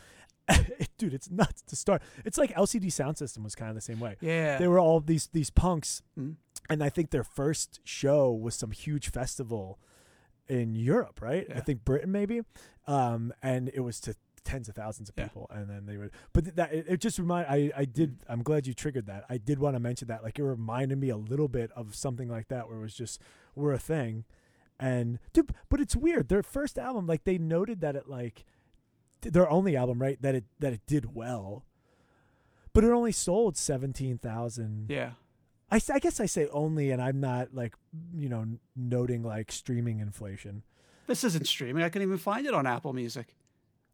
Dude, 0.97 1.13
it's 1.13 1.29
nuts 1.29 1.61
to 1.63 1.75
start. 1.75 2.01
It's 2.25 2.37
like 2.37 2.53
LCD 2.55 2.85
Soundsystem 2.87 3.43
was 3.43 3.53
kind 3.55 3.69
of 3.69 3.75
the 3.75 3.81
same 3.81 3.99
way. 3.99 4.15
Yeah. 4.21 4.57
They 4.57 4.67
were 4.67 4.79
all 4.79 4.99
these 5.01 5.27
these 5.33 5.49
punks, 5.49 6.01
Mhm. 6.17 6.35
and 6.69 6.83
I 6.83 6.89
think 6.89 7.09
their 7.11 7.23
first 7.25 7.79
show 7.83 8.31
was 8.31 8.55
some 8.55 8.71
huge 8.71 9.09
festival 9.11 9.79
in 10.47 10.75
Europe, 10.75 11.21
right? 11.21 11.45
I 11.53 11.59
think 11.59 11.83
Britain 11.83 12.11
maybe, 12.11 12.41
um, 12.87 13.33
and 13.43 13.69
it 13.73 13.81
was 13.81 13.99
to 14.01 14.15
tens 14.45 14.69
of 14.69 14.75
thousands 14.75 15.09
of 15.09 15.15
Yeah. 15.17 15.25
people, 15.25 15.47
and 15.53 15.69
then 15.69 15.85
they 15.85 15.97
would. 15.97 16.11
But 16.31 16.45
th- 16.45 16.55
that 16.55 16.73
it, 16.73 16.85
it 16.87 17.01
just 17.01 17.19
remind 17.19 17.47
I 17.49 17.69
I 17.75 17.83
did. 17.83 18.23
I'm 18.29 18.43
glad 18.43 18.65
you 18.65 18.73
triggered 18.73 19.05
that. 19.07 19.25
I 19.29 19.37
did 19.37 19.59
want 19.59 19.75
to 19.75 19.79
mention 19.81 20.07
that. 20.07 20.23
Like 20.23 20.39
it 20.39 20.43
reminded 20.43 20.97
me 20.97 21.09
a 21.09 21.17
little 21.17 21.49
bit 21.49 21.69
of 21.73 21.93
something 21.95 22.29
like 22.29 22.47
that, 22.47 22.69
where 22.69 22.77
it 22.77 22.81
was 22.81 22.93
just 22.95 23.21
we're 23.55 23.73
a 23.73 23.79
thing, 23.79 24.23
and 24.79 25.19
dude, 25.33 25.53
but 25.69 25.79
it's 25.79 25.95
weird. 25.95 26.29
Their 26.29 26.43
first 26.43 26.77
album, 26.77 27.07
like 27.07 27.23
they 27.23 27.37
noted 27.37 27.81
that 27.81 27.95
it 27.95 28.07
like 28.07 28.45
their 29.21 29.49
only 29.49 29.75
album, 29.75 29.99
right? 30.01 30.21
That 30.21 30.35
it 30.35 30.45
that 30.59 30.73
it 30.73 30.81
did 30.85 31.15
well, 31.15 31.65
but 32.73 32.83
it 32.83 32.91
only 32.91 33.11
sold 33.11 33.57
seventeen 33.57 34.17
thousand. 34.17 34.87
yeah. 34.89 35.11
I, 35.69 35.81
I 35.93 35.99
guess 35.99 36.21
I 36.21 36.27
say 36.27 36.47
only, 36.53 36.91
and 36.91 37.01
I'm 37.01 37.19
not 37.19 37.53
like 37.53 37.75
you 38.15 38.29
know 38.29 38.45
noting 38.75 39.21
like 39.23 39.51
streaming 39.51 39.99
inflation. 39.99 40.63
This 41.07 41.23
isn't 41.25 41.45
streaming. 41.47 41.83
I 41.83 41.89
couldn't 41.89 42.07
even 42.07 42.17
find 42.17 42.45
it 42.45 42.53
on 42.53 42.65
Apple 42.65 42.93
Music. 42.93 43.35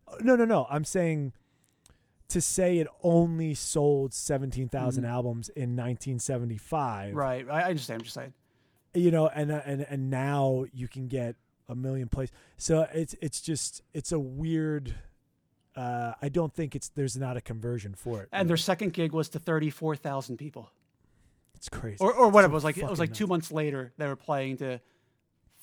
Uh, 0.07 0.17
No, 0.21 0.35
no, 0.35 0.45
no. 0.45 0.67
I'm 0.69 0.83
saying 0.83 1.33
to 2.27 2.41
say 2.41 2.77
it 2.77 2.87
only 3.01 3.53
sold 3.55 4.13
seventeen 4.13 4.69
Mhm. 4.69 5.03
albums 5.07 5.49
in 5.49 5.75
1975. 5.75 7.15
Right. 7.15 7.47
I, 7.49 7.61
I 7.61 7.69
understand. 7.69 8.01
I'm 8.01 8.03
just 8.03 8.13
saying. 8.15 8.33
You 8.93 9.11
know, 9.11 9.27
and 9.27 9.51
uh, 9.51 9.61
and 9.65 9.85
and 9.89 10.09
now 10.09 10.65
you 10.73 10.87
can 10.87 11.07
get 11.07 11.35
a 11.67 11.75
million 11.75 12.09
plays. 12.09 12.31
So 12.57 12.87
it's 12.93 13.15
it's 13.21 13.41
just 13.41 13.81
it's 13.93 14.11
a 14.11 14.19
weird. 14.19 14.95
Uh, 15.75 16.13
I 16.21 16.29
don't 16.29 16.53
think 16.53 16.75
it's 16.75 16.89
there's 16.89 17.17
not 17.17 17.35
a 17.35 17.41
conversion 17.41 17.95
for 17.95 18.21
it. 18.21 18.29
And 18.31 18.47
their 18.47 18.57
second 18.57 18.93
gig 18.93 19.11
was 19.11 19.27
to 19.29 19.39
34,000 19.39 20.37
people. 20.37 20.69
it's 21.55 21.67
crazy. 21.67 21.97
Or, 21.99 22.13
or 22.13 22.29
whatever. 22.29 22.51
So 22.51 22.53
It 22.53 22.55
was 22.57 22.63
like, 22.63 22.77
it 22.77 22.87
was 22.87 22.99
like 22.99 23.09
nuts. 23.09 23.17
two 23.17 23.25
months 23.25 23.51
later, 23.51 23.91
they 23.97 24.05
were 24.07 24.15
playing 24.15 24.57
to 24.57 24.79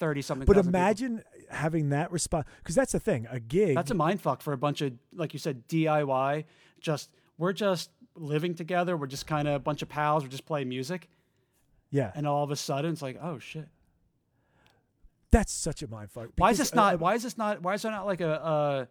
30 0.00 0.22
something. 0.22 0.46
But 0.46 0.56
imagine 0.56 1.22
having 1.48 1.90
that 1.90 2.10
response 2.10 2.48
because 2.58 2.74
that's 2.74 2.90
the 2.90 2.98
thing. 2.98 3.28
A 3.30 3.38
gig. 3.38 3.76
That's 3.76 3.92
a 3.92 3.94
mind 3.94 4.20
fuck 4.20 4.42
for 4.42 4.52
a 4.52 4.58
bunch 4.58 4.80
of, 4.80 4.94
like 5.14 5.32
you 5.32 5.38
said, 5.38 5.68
DIY. 5.68 6.44
Just, 6.80 7.10
we're 7.38 7.52
just 7.52 7.90
living 8.16 8.56
together. 8.56 8.96
We're 8.96 9.06
just 9.06 9.28
kind 9.28 9.46
of 9.46 9.54
a 9.54 9.58
bunch 9.60 9.80
of 9.82 9.88
pals. 9.88 10.24
We're 10.24 10.30
just 10.30 10.46
playing 10.46 10.68
music. 10.68 11.08
Yeah. 11.90 12.12
And 12.14 12.26
all 12.26 12.44
of 12.44 12.50
a 12.50 12.56
sudden, 12.56 12.92
it's 12.92 13.02
like, 13.02 13.18
oh 13.22 13.38
shit. 13.38 13.68
That's 15.30 15.52
such 15.52 15.82
a 15.82 15.88
mind 15.88 16.10
fuck. 16.10 16.28
Why 16.36 16.50
is 16.50 16.58
this 16.58 16.74
not? 16.74 16.94
uh, 16.94 16.98
why 16.98 17.14
is 17.14 17.22
this 17.22 17.38
not? 17.38 17.62
Why 17.62 17.74
is 17.74 17.82
there 17.82 17.92
not 17.92 18.06
like 18.06 18.20
a 18.20 18.88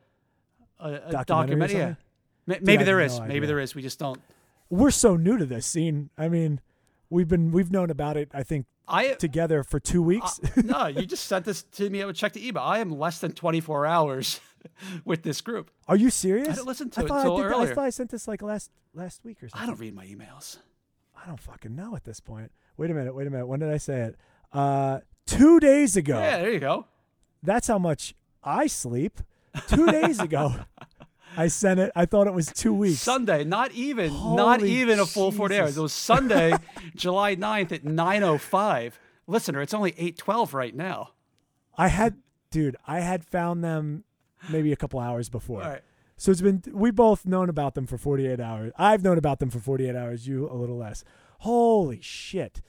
a, 0.80 0.88
a, 0.88 1.24
Documentary? 1.26 1.78
Yeah. 1.78 1.95
Maybe 2.45 2.78
I 2.80 2.84
there 2.84 3.02
is. 3.02 3.20
no 3.20 3.26
Maybe 3.26 3.45
there 3.45 3.60
is. 3.60 3.76
We 3.76 3.82
just 3.82 4.00
don't. 4.00 4.20
we're 4.70 4.91
so 4.91 5.16
new 5.16 5.38
to 5.38 5.45
this 5.45 5.66
scene. 5.66 6.10
I 6.18 6.30
mean, 6.30 6.62
we've 7.10 7.28
been 7.28 7.52
we've 7.52 7.72
known 7.72 7.89
about 7.89 8.18
it. 8.18 8.30
I 8.34 8.43
think 8.43 8.66
I 8.88 9.14
together 9.14 9.64
for 9.64 9.80
two 9.80 10.02
weeks. 10.02 10.39
Uh, 10.43 10.62
no, 10.66 10.88
you 10.88 11.06
just 11.06 11.26
sent 11.26 11.45
this 11.45 11.64
to 11.64 11.89
me. 11.89 12.02
I 12.02 12.06
would 12.06 12.16
check 12.16 12.34
the 12.34 12.47
email. 12.47 12.64
I 12.64 12.80
am 12.80 12.89
less 12.89 13.20
than 13.20 13.34
24 13.34 13.86
hours 13.86 14.39
with 15.06 15.24
this 15.24 15.41
group. 15.41 15.72
Are 15.88 15.95
you 15.95 16.10
serious? 16.10 16.47
I 16.47 16.54
didn't 16.54 16.68
listen 16.68 16.89
to 16.91 17.02
I 17.02 17.04
it 17.04 17.08
thought 17.08 17.18
until 17.20 17.38
I, 17.38 17.41
that- 17.41 17.47
earlier. 17.54 17.72
I 17.72 17.76
thought 17.76 17.86
I 17.86 17.89
sent 17.89 18.10
this 18.12 18.28
like 18.28 18.41
last 18.41 18.72
last 18.93 19.24
week 19.24 19.43
or 19.43 19.50
something. 19.50 19.64
I 19.64 19.68
don't 19.70 19.80
read 19.80 19.93
my 19.93 20.06
emails. 20.06 20.58
I 21.22 21.28
don't 21.28 21.39
fucking 21.39 21.76
know 21.76 21.95
at 21.95 22.06
this 22.06 22.20
point. 22.20 22.52
Wait 22.80 22.90
a 22.90 22.94
minute. 22.94 23.14
Wait 23.14 23.28
a 23.28 23.30
minute. 23.30 23.46
When 23.46 23.60
did 23.60 23.70
I 23.70 23.78
say 23.78 24.00
it? 24.04 24.16
Uh, 24.54 25.00
two 25.26 25.60
days 25.60 25.98
ago. 25.98 26.18
Yeah, 26.18 26.38
there 26.38 26.52
you 26.52 26.62
go. 26.62 26.86
That's 27.44 27.68
how 27.68 27.78
much 27.78 28.16
I 28.42 28.68
sleep. 28.68 29.20
Two 29.68 29.88
days 29.88 30.20
ago, 30.20 30.56
I 31.38 31.50
sent 31.50 31.82
it. 31.82 31.92
I 31.94 32.06
thought 32.06 32.28
it 32.28 32.34
was 32.34 32.48
two 32.48 32.74
weeks. 32.74 33.02
Sunday, 33.02 33.44
not 33.44 33.74
even, 33.74 34.14
not 34.14 34.62
Holy 34.62 34.72
even 34.72 34.98
a 34.98 35.06
full 35.06 35.34
40 35.34 35.60
hours. 35.60 35.78
It 35.78 35.82
was 35.82 35.92
Sunday, 35.92 36.54
July 36.96 37.36
9th 37.36 37.74
at 37.74 37.84
9:05. 37.84 38.94
Listener, 39.28 39.62
it's 39.62 39.74
only 39.74 39.92
8:12 39.92 40.54
right 40.54 40.74
now. 40.74 41.12
I 41.78 41.90
had, 41.90 42.16
dude. 42.50 42.78
I 42.88 43.02
had 43.02 43.26
found 43.26 43.62
them 43.62 44.06
maybe 44.50 44.72
a 44.72 44.78
couple 44.78 45.02
hours 45.02 45.28
before. 45.28 45.64
All 45.64 45.70
right. 45.70 45.82
So 46.16 46.32
it's 46.32 46.42
been 46.42 46.64
we 46.72 46.92
both 46.92 47.26
known 47.26 47.50
about 47.50 47.76
them 47.76 47.88
for 47.88 47.98
48 47.98 48.40
hours. 48.40 48.72
I've 48.78 49.04
known 49.04 49.18
about 49.18 49.40
them 49.40 49.50
for 49.50 49.60
48 49.60 49.96
hours, 49.96 50.28
you 50.28 50.50
a 50.50 50.56
little 50.56 50.78
less. 50.78 51.04
Holy 51.40 52.00
shit. 52.02 52.62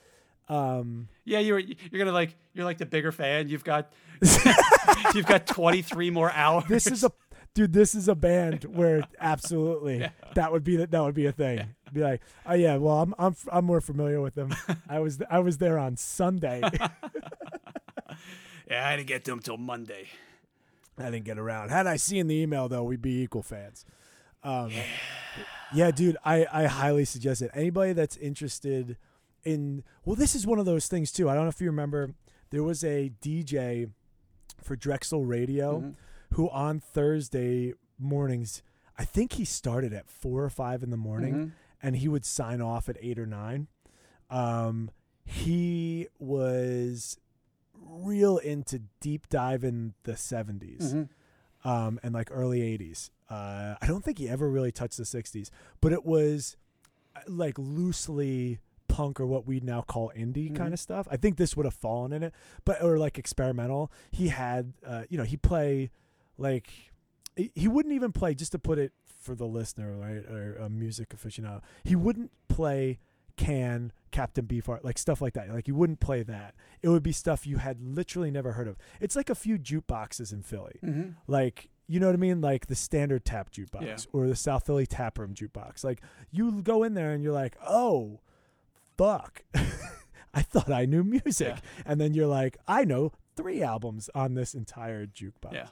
Um 0.49 1.07
Yeah, 1.23 1.39
you're 1.39 1.59
you're 1.59 1.99
gonna 1.99 2.11
like 2.11 2.35
you're 2.53 2.65
like 2.65 2.77
the 2.77 2.85
bigger 2.85 3.11
fan. 3.11 3.47
You've 3.47 3.63
got 3.63 3.93
you've 5.15 5.25
got 5.25 5.47
23 5.47 6.09
more 6.09 6.31
hours. 6.31 6.65
this 6.67 6.87
is 6.87 7.03
a 7.03 7.11
dude, 7.53 7.73
this 7.73 7.95
is 7.95 8.07
a 8.07 8.15
band 8.15 8.63
where 8.65 9.03
absolutely 9.19 10.07
that 10.35 10.51
would 10.51 10.63
be 10.63 10.77
that 10.77 11.01
would 11.01 11.15
be 11.15 11.25
a 11.25 11.31
thing. 11.31 11.75
Be 11.93 12.01
like, 12.01 12.21
"Oh 12.45 12.53
yeah, 12.53 12.77
well, 12.77 13.01
I'm 13.01 13.13
I'm 13.19 13.35
I'm 13.51 13.65
more 13.65 13.81
familiar 13.81 14.21
with 14.21 14.35
them. 14.35 14.55
I 14.87 14.99
was 14.99 15.19
I 15.29 15.39
was 15.39 15.57
there 15.57 15.77
on 15.77 15.97
Sunday. 15.97 16.61
yeah. 18.69 18.87
I 18.87 18.95
didn't 18.95 19.07
get 19.07 19.25
to 19.25 19.31
them 19.31 19.41
till 19.41 19.57
Monday. 19.57 20.07
I 20.97 21.05
didn't 21.11 21.25
get 21.25 21.37
around. 21.37 21.69
Had 21.69 21.87
I 21.87 21.97
seen 21.97 22.27
the 22.27 22.35
email 22.35 22.69
though, 22.69 22.83
we'd 22.83 23.01
be 23.01 23.21
equal 23.21 23.41
fans. 23.43 23.85
Um, 24.43 24.71
yeah, 25.73 25.91
dude, 25.91 26.17
I, 26.25 26.45
I 26.51 26.65
highly 26.65 27.05
suggest 27.05 27.41
it. 27.41 27.51
Anybody 27.53 27.93
that's 27.93 28.17
interested 28.17 28.97
in 29.43 29.83
well, 30.05 30.15
this 30.15 30.35
is 30.35 30.45
one 30.45 30.59
of 30.59 30.65
those 30.65 30.87
things 30.87 31.11
too. 31.11 31.29
I 31.29 31.33
don't 31.33 31.43
know 31.43 31.49
if 31.49 31.61
you 31.61 31.67
remember, 31.67 32.13
there 32.51 32.63
was 32.63 32.83
a 32.83 33.11
DJ 33.21 33.89
for 34.63 34.75
Drexel 34.75 35.25
Radio 35.25 35.79
Mhm. 35.81 35.95
who 36.33 36.49
on 36.49 36.79
Thursday 36.79 37.73
mornings, 37.97 38.61
I 38.97 39.05
think 39.05 39.33
he 39.33 39.45
started 39.45 39.93
at 39.93 40.09
four 40.09 40.43
or 40.43 40.49
five 40.49 40.83
in 40.83 40.89
the 40.91 40.97
morning, 40.97 41.33
Mhm. 41.33 41.51
and 41.81 41.95
he 41.97 42.07
would 42.07 42.25
sign 42.25 42.61
off 42.61 42.87
at 42.89 42.97
eight 43.01 43.17
or 43.17 43.25
nine. 43.25 43.67
Um, 44.29 44.91
he 45.23 46.07
was 46.19 47.17
real 47.73 48.37
into 48.37 48.79
deep 48.99 49.27
diving 49.29 49.69
in 49.69 49.93
the 50.03 50.15
70s 50.17 50.93
Mhm. 50.93 51.09
um, 51.63 51.99
and 52.03 52.13
like 52.13 52.29
early 52.31 52.61
80s. 52.61 53.09
Uh, 53.31 53.75
I 53.81 53.87
don't 53.87 54.03
think 54.03 54.17
he 54.17 54.27
ever 54.27 54.49
really 54.49 54.71
touched 54.71 54.97
the 54.97 55.03
60s, 55.03 55.49
but 55.79 55.93
it 55.93 56.05
was 56.05 56.57
uh, 57.15 57.19
like 57.27 57.57
loosely 57.57 58.59
punk 58.87 59.19
or 59.21 59.25
what 59.25 59.47
we 59.47 59.61
now 59.61 59.81
call 59.81 60.11
indie 60.17 60.51
Mhm. 60.51 60.55
kind 60.57 60.73
of 60.73 60.79
stuff. 60.79 61.07
I 61.09 61.15
think 61.15 61.37
this 61.37 61.55
would 61.55 61.65
have 61.65 61.73
fallen 61.73 62.11
in 62.11 62.23
it, 62.23 62.33
but 62.65 62.83
or 62.83 62.97
like 62.99 63.17
experimental. 63.17 63.89
He 64.11 64.27
had, 64.27 64.73
uh, 64.85 65.03
you 65.09 65.17
know, 65.17 65.23
he 65.23 65.37
play 65.37 65.91
like 66.37 66.69
he 67.55 67.67
wouldn't 67.69 67.93
even 67.95 68.11
play 68.11 68.33
just 68.35 68.51
to 68.51 68.59
put 68.59 68.77
it 68.77 68.91
for 69.05 69.35
the 69.35 69.45
listener, 69.47 69.95
right, 69.95 70.25
or 70.29 70.55
a 70.55 70.69
music 70.69 71.09
aficionado. 71.15 71.61
He 71.85 71.95
wouldn't 71.95 72.31
play 72.49 72.99
can 73.37 73.93
Captain 74.11 74.45
Beefheart 74.45 74.83
like 74.83 74.97
stuff 74.97 75.21
like 75.21 75.33
that. 75.35 75.49
Like 75.49 75.67
you 75.69 75.75
wouldn't 75.75 76.01
play 76.01 76.21
that. 76.23 76.53
It 76.81 76.89
would 76.89 77.01
be 77.03 77.13
stuff 77.13 77.47
you 77.47 77.57
had 77.57 77.81
literally 77.81 78.29
never 78.29 78.51
heard 78.51 78.67
of. 78.67 78.77
It's 78.99 79.15
like 79.15 79.29
a 79.29 79.35
few 79.35 79.57
jukeboxes 79.57 80.33
in 80.33 80.41
Philly 80.43 80.79
Mhm. 80.83 81.15
like 81.27 81.69
you 81.91 81.99
know 81.99 82.05
what 82.07 82.15
I 82.15 82.19
mean, 82.19 82.39
like 82.41 82.67
the 82.67 82.75
standard 82.75 83.25
tap 83.25 83.51
jukebox 83.51 83.81
Yeah. 83.83 83.97
or 84.13 84.27
the 84.27 84.35
South 84.35 84.65
Philly 84.65 84.85
tap 84.85 85.19
room 85.19 85.33
jukebox. 85.33 85.83
Like 85.83 86.01
you 86.31 86.61
go 86.61 86.83
in 86.83 86.93
there 86.93 87.11
and 87.11 87.23
you're 87.23 87.33
like, 87.33 87.55
oh, 87.67 88.19
fuck, 88.97 89.41
I 90.33 90.41
thought 90.41 90.71
I 90.71 90.85
knew 90.85 91.03
music, 91.03 91.55
Yeah. 91.57 91.81
and 91.85 91.99
then 91.99 92.13
you're 92.13 92.27
like, 92.27 92.57
I 92.67 92.85
know 92.85 93.11
three 93.35 93.61
albums 93.61 94.09
on 94.15 94.33
this 94.35 94.53
entire 94.53 95.05
jukebox. 95.05 95.53
Yeah. 95.53 95.67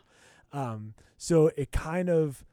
Um, 0.52 0.94
so 1.18 1.52
it 1.56 1.72
kind 1.72 2.10
of, 2.10 2.44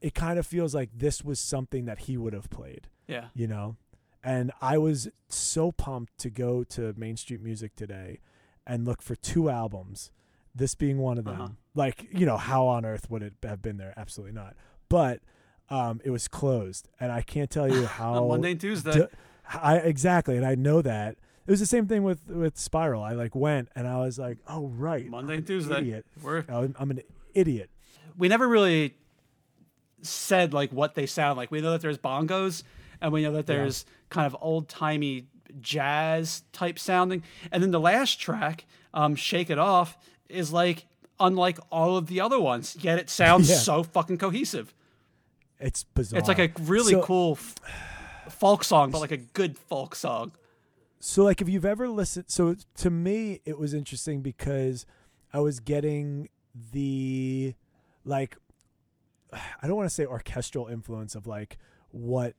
it 0.00 0.14
kind 0.14 0.38
of 0.38 0.46
feels 0.46 0.74
like 0.74 0.90
this 0.94 1.22
was 1.24 1.38
something 1.40 1.84
that 1.84 2.00
he 2.00 2.16
would 2.16 2.32
have 2.32 2.48
played 2.48 2.88
Yeah. 3.06 3.26
you 3.34 3.46
know 3.46 3.76
and 4.22 4.50
i 4.60 4.76
was 4.78 5.08
so 5.28 5.72
pumped 5.72 6.16
to 6.18 6.28
go 6.30 6.62
to 6.64 6.94
main 6.96 7.16
street 7.16 7.40
music 7.42 7.74
today 7.74 8.20
and 8.66 8.84
look 8.86 9.00
for 9.02 9.14
two 9.16 9.48
albums 9.50 10.10
this 10.54 10.74
being 10.74 10.98
one 10.98 11.18
of 11.18 11.24
them 11.24 11.40
Uh-huh. 11.40 11.48
like 11.74 12.06
you 12.12 12.26
know 12.26 12.36
how 12.36 12.66
on 12.66 12.84
earth 12.84 13.08
would 13.10 13.22
it 13.22 13.34
have 13.42 13.62
been 13.62 13.76
there 13.76 13.94
absolutely 13.96 14.34
not 14.34 14.54
but 14.88 15.20
um 15.68 16.00
it 16.04 16.10
was 16.10 16.26
closed 16.28 16.88
and 16.98 17.12
i 17.12 17.22
can't 17.22 17.50
tell 17.50 17.68
you 17.72 17.86
how 17.98 18.14
On 18.24 18.28
Monday 18.28 18.52
and 18.52 18.60
Tuesday. 18.60 18.92
d- 18.92 19.04
I 19.52 19.76
exactly 19.78 20.36
and 20.36 20.44
i 20.46 20.54
know 20.54 20.82
that 20.82 21.16
it 21.46 21.50
was 21.50 21.60
the 21.60 21.66
same 21.66 21.86
thing 21.86 22.02
with 22.02 22.28
with 22.28 22.58
spiral 22.58 23.02
i 23.02 23.12
like 23.12 23.34
went 23.34 23.68
and 23.76 23.86
i 23.88 23.98
was 23.98 24.18
like 24.18 24.38
oh 24.48 24.66
right 24.68 25.06
Monday 25.08 25.36
and 25.36 25.46
Tuesday. 25.46 25.78
idiot 25.78 26.06
We're 26.22 26.44
I'm, 26.48 26.74
I'm 26.78 26.90
an 26.90 27.00
idiot 27.34 27.70
we 28.18 28.28
never 28.28 28.48
really 28.48 28.96
said 30.02 30.52
like 30.54 30.70
what 30.72 30.94
they 30.94 31.06
sound 31.06 31.36
like. 31.36 31.50
We 31.50 31.60
know 31.60 31.72
that 31.72 31.80
there's 31.82 31.98
bongos 31.98 32.62
and 33.00 33.12
we 33.12 33.22
know 33.22 33.32
that 33.32 33.48
Yeah. 33.48 33.56
there's 33.58 33.84
kind 34.08 34.26
of 34.26 34.36
old 34.40 34.68
timey 34.68 35.26
jazz 35.60 36.42
type 36.52 36.78
sounding. 36.78 37.22
And 37.52 37.62
then 37.62 37.70
the 37.70 37.80
last 37.80 38.20
track, 38.20 38.64
um, 38.94 39.14
Shake 39.14 39.50
It 39.50 39.58
Off, 39.58 39.98
is 40.30 40.52
like 40.52 40.86
unlike 41.18 41.58
all 41.70 41.96
of 41.96 42.06
the 42.06 42.20
other 42.20 42.40
ones, 42.40 42.76
yet 42.80 42.98
it 42.98 43.10
sounds 43.10 43.48
Yeah. 43.50 43.56
so 43.56 43.82
fucking 43.82 44.18
cohesive. 44.18 44.74
it's 45.58 45.84
bizarre 45.84 46.18
It's 46.18 46.28
like 46.28 46.38
a 46.38 46.50
really 46.62 46.92
So- 46.92 47.02
cool 47.02 47.32
f- 47.32 47.54
folk 48.30 48.64
song, 48.64 48.90
but 48.90 49.00
like 49.02 49.10
a 49.10 49.18
good 49.18 49.58
folk 49.58 49.94
song. 49.94 50.32
So 51.00 51.22
like 51.24 51.42
if 51.42 51.48
you've 51.50 51.66
ever 51.66 51.88
listened 51.88 52.26
so 52.28 52.56
to 52.76 52.88
me 52.90 53.40
it 53.44 53.58
was 53.58 53.74
interesting 53.74 54.22
because 54.22 54.86
I 55.34 55.40
was 55.40 55.60
getting 55.60 56.28
the 56.72 57.54
like 58.04 58.36
I 59.62 59.66
don't 59.66 59.76
want 59.76 59.88
to 59.88 59.94
say 59.94 60.06
orchestral 60.06 60.66
influence 60.68 61.14
of 61.14 61.26
like 61.26 61.58
what 61.90 62.34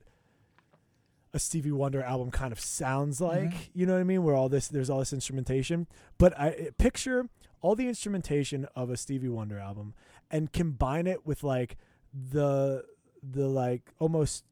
a 1.34 1.40
Stevie 1.40 1.72
Wonder 1.72 2.02
album 2.04 2.30
kind 2.32 2.52
of 2.52 2.60
sounds 2.60 3.22
like. 3.22 3.52
Mhm. 3.52 3.70
You 3.74 3.86
know 3.86 3.94
what 3.94 4.00
I 4.02 4.04
mean? 4.04 4.24
Where 4.24 4.36
all 4.36 4.50
this 4.50 4.68
there's 4.68 4.90
all 4.90 5.00
this 5.00 5.14
instrumentation, 5.14 5.88
but 6.18 6.38
I 6.40 6.70
picture 6.78 7.30
all 7.62 7.76
the 7.76 7.88
instrumentation 7.88 8.68
of 8.76 8.90
a 8.90 8.98
Stevie 8.98 9.30
Wonder 9.30 9.60
album 9.60 9.94
and 10.30 10.52
combine 10.52 11.08
it 11.08 11.26
with 11.26 11.44
like 11.44 11.78
the 12.14 12.84
the 13.24 13.48
like 13.48 13.92
almost 14.00 14.44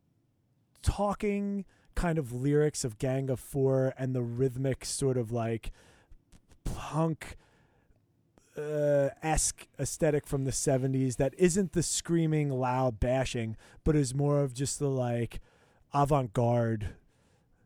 talking 0.82 1.66
kind 1.96 2.18
of 2.18 2.32
lyrics 2.32 2.84
of 2.84 2.98
Gang 2.98 3.30
of 3.30 3.40
Four 3.40 3.94
and 3.98 4.16
the 4.16 4.22
rhythmic 4.22 4.86
sort 4.86 5.18
of 5.18 5.32
like 5.32 5.72
punk 6.64 7.36
uh, 8.58 9.10
esque 9.24 9.68
aesthetic 9.80 10.28
from 10.28 10.44
the 10.44 10.52
70s 10.52 11.16
that 11.18 11.34
isn't 11.38 11.72
the 11.74 11.84
screaming 11.84 12.50
loud 12.50 13.00
bashing 13.00 13.56
but 13.84 13.96
is 13.96 14.14
more 14.14 14.42
of 14.42 14.54
just 14.54 14.80
the 14.80 14.90
like 14.90 15.40
avant-garde. 15.94 16.90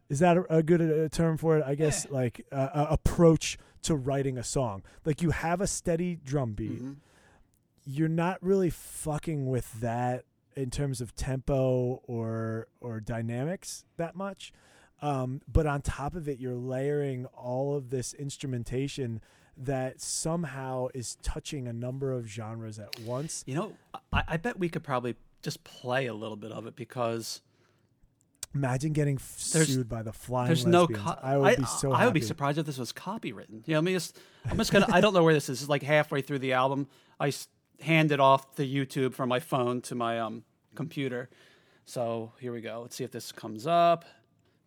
Is 0.10 0.20
that 0.20 0.38
a, 0.38 0.58
a 0.58 0.64
good 0.64 0.82
uh, 0.82 1.10
term 1.10 1.38
for 1.38 1.58
it? 1.58 1.64
I 1.66 1.76
guess 1.76 2.10
like 2.10 2.46
uh, 2.52 2.70
uh, 2.74 2.88
approach 2.90 3.58
to 3.84 3.96
writing 3.96 4.38
a 4.38 4.44
song. 4.44 4.84
Like 5.06 5.22
you 5.22 5.32
have 5.32 5.62
a 5.62 5.68
steady 5.68 6.16
drum 6.16 6.54
beat 6.54 6.82
Mhm. 6.82 6.96
you're 7.86 8.08
not 8.08 8.42
really 8.42 8.70
fucking 8.70 9.46
with 9.46 9.82
that 9.82 10.24
in 10.56 10.70
terms 10.70 11.02
of 11.02 11.16
tempo 11.16 12.02
or 12.08 12.68
or 12.80 13.00
dynamics 13.00 13.86
that 13.98 14.16
much. 14.16 14.54
Um, 15.02 15.42
but 15.52 15.66
on 15.68 15.82
top 15.82 16.16
of 16.16 16.30
it 16.30 16.40
you're 16.40 16.56
layering 16.56 17.26
all 17.28 17.76
of 17.76 17.90
this 17.90 18.14
instrumentation 18.14 19.22
that 19.58 20.00
somehow 20.02 20.88
is 20.94 21.18
touching 21.22 21.68
a 21.68 21.74
number 21.74 22.12
of 22.12 22.26
genres 22.28 22.80
at 22.80 23.00
once. 23.02 23.44
You 23.46 23.56
know, 23.56 23.74
I, 24.12 24.24
I 24.30 24.38
bet 24.38 24.58
we 24.58 24.70
could 24.70 24.84
probably 24.84 25.16
just 25.42 25.64
play 25.64 26.06
a 26.08 26.14
little 26.14 26.38
bit 26.38 26.52
of 26.52 26.66
it 26.66 26.76
because 26.76 27.42
imagine 28.54 28.94
getting 28.94 29.16
There's- 29.52 29.68
sued 29.70 29.90
by 29.90 30.04
the 30.04 30.14
flying 30.14 30.48
there's 30.48 30.66
no. 30.66 30.88
Co- 30.88 31.18
i 31.22 31.38
would 31.38 31.58
be 31.58 31.66
so 31.66 31.92
I 31.92 32.06
would 32.06 32.14
be 32.14 32.22
surprised 32.22 32.58
if 32.58 32.66
this 32.66 32.78
was 32.78 32.92
copywritten. 32.94 33.68
You 33.68 33.74
know, 33.74 33.78
I 33.80 33.82
mean, 33.82 33.96
just, 33.96 34.18
I'm 34.50 34.58
just 34.58 34.72
gonna. 34.72 34.88
I 34.92 35.02
don't 35.02 35.14
know 35.14 35.24
where 35.24 35.34
this 35.34 35.50
is. 35.50 35.62
It's 35.62 35.70
like 35.70 35.84
halfway 35.84 36.22
through 36.22 36.40
the 36.40 36.54
album. 36.54 36.88
I 37.20 37.30
s- 37.30 37.48
handed 37.82 38.20
off 38.20 38.56
the 38.56 38.64
YouTube 38.64 39.14
from 39.14 39.30
my 39.30 39.40
phone 39.40 39.82
to 39.82 39.96
my 39.96 40.20
um 40.20 40.44
computer. 40.76 41.30
So 41.86 42.32
here 42.40 42.54
we 42.54 42.62
go. 42.62 42.82
Let's 42.82 42.96
see 42.96 43.04
if 43.04 43.12
this 43.12 43.32
comes 43.32 43.68
up. 43.68 44.06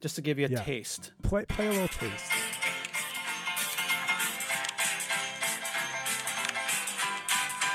Just 0.01 0.17
to 0.17 0.23
give 0.23 0.39
you 0.39 0.47
a 0.47 0.51
Yeah. 0.51 0.63
taste. 0.63 1.13
play, 1.23 1.45
play 1.47 1.67
a 1.69 1.71
little 1.71 1.89
taste 1.89 2.31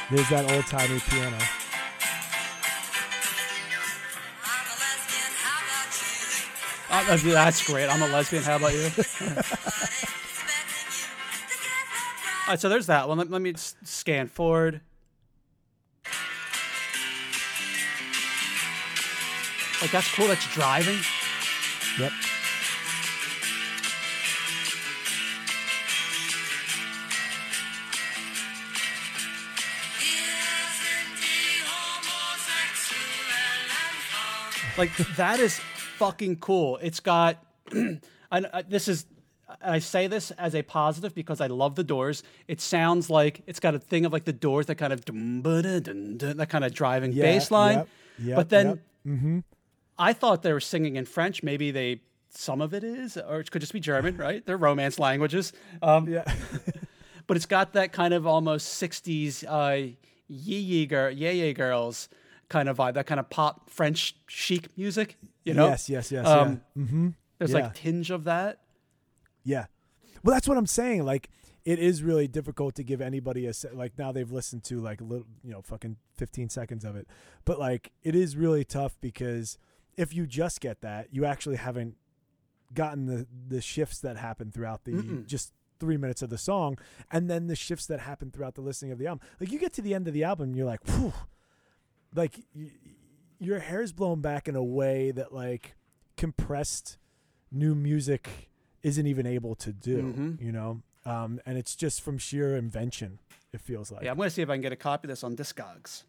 there's 0.09 0.29
that 0.29 0.51
old-timey 0.51 0.99
piano 1.09 1.37
Uh, 6.91 7.05
that's 7.15 7.65
great. 7.65 7.87
I'm 7.87 8.01
a 8.01 8.07
lesbian. 8.07 8.43
How 8.43 8.57
about 8.57 8.73
you? 8.73 8.83
All 12.41 12.53
right, 12.55 12.59
so 12.59 12.67
there's 12.67 12.87
that 12.87 13.07
one. 13.07 13.17
Let, 13.17 13.31
let 13.31 13.41
me 13.41 13.53
scan 13.55 14.27
forward. 14.27 14.81
Like 19.81 19.91
that's 19.91 20.13
cool. 20.13 20.27
That's 20.27 20.53
driving. 20.53 20.99
yep 21.97 22.11
Like 34.77 34.95
that 35.15 35.39
is 35.39 35.61
fucking 36.01 36.37
cool. 36.37 36.77
It's 36.81 36.99
got. 36.99 37.43
and 37.71 37.99
uh, 38.31 38.63
this 38.67 38.87
is. 38.87 39.05
I 39.61 39.79
say 39.79 40.07
this 40.07 40.31
as 40.31 40.55
a 40.55 40.61
positive 40.61 41.13
because 41.13 41.41
I 41.41 41.47
love 41.47 41.75
the 41.75 41.83
Doors. 41.83 42.23
It 42.47 42.61
sounds 42.61 43.09
like 43.09 43.41
it's 43.47 43.59
got 43.59 43.75
a 43.75 43.79
thing 43.79 44.05
of 44.05 44.13
like 44.13 44.23
the 44.23 44.33
Doors 44.33 44.67
that 44.67 44.75
kind 44.75 44.93
of 44.93 45.03
dum, 45.03 45.41
ba-da, 45.41 45.79
dun, 45.81 46.17
dun, 46.17 46.37
that 46.37 46.47
kind 46.47 46.63
of 46.63 46.73
driving 46.73 47.11
Yeah, 47.11 47.23
bass 47.23 47.51
line. 47.51 47.79
yep, 47.79 47.87
yep, 48.19 48.35
but 48.37 48.49
then 48.49 48.67
yep. 48.67 48.79
Mm-hmm. 49.05 49.39
I 49.99 50.13
thought 50.13 50.41
they 50.41 50.53
were 50.53 50.61
singing 50.61 50.95
in 50.95 51.03
French. 51.05 51.43
Maybe 51.43 51.69
they 51.71 52.01
some 52.29 52.61
of 52.61 52.73
it 52.73 52.85
is, 52.85 53.17
or 53.17 53.41
it 53.41 53.51
could 53.51 53.59
just 53.59 53.73
be 53.73 53.81
German, 53.81 54.15
right? 54.15 54.45
They're 54.45 54.55
Romance 54.55 54.97
languages. 54.99 55.51
Um, 55.81 56.07
yeah 56.07 56.23
but 57.27 57.35
it's 57.35 57.45
got 57.45 57.73
that 57.73 57.91
kind 57.91 58.13
of 58.13 58.25
almost 58.25 58.81
'60s 58.81 59.43
uh, 59.47 59.91
yee 60.29 60.57
yee 60.59 60.85
girl, 60.85 61.11
yeah 61.11 61.31
yeah 61.31 61.51
girls 61.51 62.07
kind 62.47 62.69
of 62.69 62.77
vibe, 62.77 62.93
that 62.93 63.05
kind 63.05 63.19
of 63.19 63.29
pop 63.29 63.69
French 63.69 64.15
chic 64.27 64.69
music. 64.77 65.17
You 65.43 65.53
know, 65.53 65.67
yes 65.67 65.89
yes 65.89 66.11
yes 66.11 66.27
Um, 66.27 66.61
yeah. 66.75 66.83
mm-hmm. 66.83 67.09
there's 67.37 67.51
yeah. 67.51 67.57
like 67.61 67.73
tinge 67.73 68.11
of 68.11 68.23
that. 68.25 68.59
Yeah. 69.43 69.65
Well, 70.23 70.33
that's 70.35 70.47
what 70.47 70.57
I'm 70.57 70.67
saying. 70.67 71.03
Like, 71.03 71.29
it 71.65 71.79
is 71.79 72.03
really 72.03 72.27
difficult 72.27 72.75
to 72.75 72.83
give 72.83 73.01
anybody 73.01 73.47
a 73.47 73.53
like. 73.73 73.97
Now 73.97 74.11
they've 74.11 74.31
listened 74.31 74.63
to 74.65 74.79
like 74.79 75.01
a 75.01 75.03
little, 75.03 75.25
you 75.43 75.51
know, 75.51 75.61
fucking 75.61 75.97
15 76.17 76.49
seconds 76.49 76.85
of 76.85 76.95
it, 76.95 77.07
but 77.45 77.59
like, 77.59 77.91
it 78.03 78.15
is 78.15 78.35
really 78.37 78.63
tough 78.63 78.95
because 79.01 79.57
if 79.97 80.13
you 80.13 80.25
just 80.27 80.61
get 80.61 80.81
that, 80.81 81.07
you 81.11 81.25
actually 81.25 81.57
haven't 81.57 81.95
gotten 82.73 83.05
the 83.05 83.27
the 83.47 83.61
shifts 83.61 83.99
that 83.99 84.17
happen 84.17 84.51
throughout 84.51 84.85
the 84.85 84.93
Mm-mm. 84.93 85.25
just 85.27 85.53
three 85.79 85.97
minutes 85.97 86.21
of 86.21 86.29
the 86.29 86.37
song, 86.37 86.77
and 87.11 87.29
then 87.29 87.47
the 87.47 87.55
shifts 87.55 87.87
that 87.87 87.99
happen 87.99 88.29
throughout 88.31 88.53
the 88.55 88.61
listening 88.61 88.91
of 88.91 88.99
the 88.99 89.07
album. 89.07 89.27
Like, 89.39 89.51
you 89.51 89.57
get 89.59 89.73
to 89.73 89.81
the 89.81 89.93
end 89.95 90.07
of 90.07 90.13
the 90.13 90.23
album, 90.23 90.49
and 90.49 90.55
you're 90.55 90.67
like, 90.67 90.83
whew, 90.87 91.13
like 92.13 92.39
your 93.41 93.59
hair's 93.59 93.91
blown 93.91 94.21
back 94.21 94.47
in 94.47 94.55
a 94.55 94.63
way 94.63 95.09
that 95.11 95.33
like 95.33 95.73
compressed 96.15 96.97
new 97.51 97.73
music 97.75 98.49
isn't 98.83 99.07
even 99.07 99.25
able 99.25 99.55
to 99.55 99.73
do 99.73 100.13
Mhm. 100.13 100.41
you 100.41 100.51
know 100.51 100.81
um, 101.05 101.41
and 101.47 101.57
it's 101.57 101.75
just 101.75 102.01
from 102.01 102.17
sheer 102.19 102.55
invention 102.55 103.17
it 103.51 103.59
feels 103.59 103.91
like 103.91 104.03
Yeah, 104.03 104.11
I'm 104.11 104.17
gonna 104.17 104.29
see 104.29 104.43
if 104.43 104.49
I 104.49 104.53
can 104.53 104.61
get 104.61 104.71
a 104.71 104.75
copy 104.77 105.07
of 105.07 105.09
this 105.09 105.23
on 105.23 105.35
Discogs. 105.35 106.03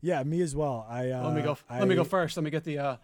Yeah, 0.00 0.22
me 0.24 0.40
as 0.40 0.56
well 0.56 0.86
i 0.88 1.10
uh, 1.10 1.24
let 1.28 1.34
me 1.36 1.42
go. 1.42 1.56
I, 1.68 1.78
let 1.78 1.86
me 1.88 1.94
go 1.94 2.04
first. 2.04 2.36
Let 2.36 2.42
me 2.44 2.50
get 2.50 2.64
the 2.64 2.78
uh, 2.78 2.96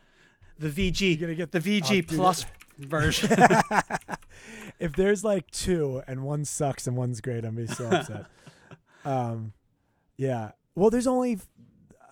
the 0.59 0.69
VG. 0.69 1.01
You're 1.19 1.21
gonna 1.29 1.35
get- 1.35 1.53
the 1.53 1.61
VG 1.61 2.05
Oh, 2.13 2.17
Plus 2.17 2.45
version. 2.79 3.31
if 4.79 4.93
there's 4.97 5.23
like 5.25 5.51
two 5.51 6.03
and 6.07 6.23
one 6.25 6.45
sucks 6.45 6.87
and 6.87 6.97
one's 6.97 7.21
great 7.21 7.45
i'm 7.45 7.55
gonna 7.55 7.67
be 7.67 7.75
so 7.75 7.87
upset 7.91 8.25
um 9.05 9.53
yeah 10.17 10.53
well 10.75 10.89
there's 10.91 11.07
only 11.07 11.39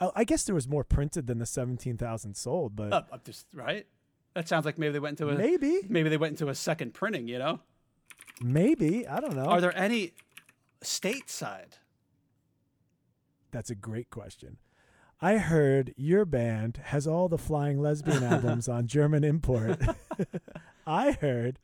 I- 0.01 0.11
i 0.16 0.24
guess 0.24 0.44
there 0.44 0.55
was 0.55 0.68
more 0.68 0.84
printed 0.84 1.26
than 1.26 1.38
the 1.38 1.46
17000 1.46 2.34
sold 2.36 2.76
but 2.76 2.92
Uh, 2.92 3.03
just 3.24 3.46
right. 3.53 3.86
That 4.34 4.46
sounds 4.49 4.64
like 4.64 4.78
maybe 4.78 4.92
they 4.92 5.01
went 5.01 5.18
into 5.20 5.32
a 5.32 5.36
maybe 5.38 5.80
maybe 5.88 6.09
they 6.09 6.16
went 6.16 6.32
into 6.32 6.49
a 6.49 6.55
second 6.55 6.94
printing. 6.94 7.27
You 7.28 7.39
know. 7.39 7.60
maybe 8.43 9.06
i 9.09 9.18
don't 9.20 9.35
know 9.36 9.47
Are 9.47 9.60
there 9.60 9.77
any 9.77 10.12
stateside? 10.85 11.78
That's 13.51 13.70
a 13.70 13.74
great 13.74 14.10
question. 14.10 14.59
I 15.20 15.39
heard 15.39 15.94
your 15.97 16.24
band 16.24 16.77
has 16.85 17.06
all 17.06 17.28
the 17.28 17.39
Flying 17.39 17.81
Lesbian 17.81 18.22
albums 18.35 18.68
on 18.68 18.86
German 18.86 19.24
import. 19.24 19.81
I 20.86 21.12
heard. 21.12 21.59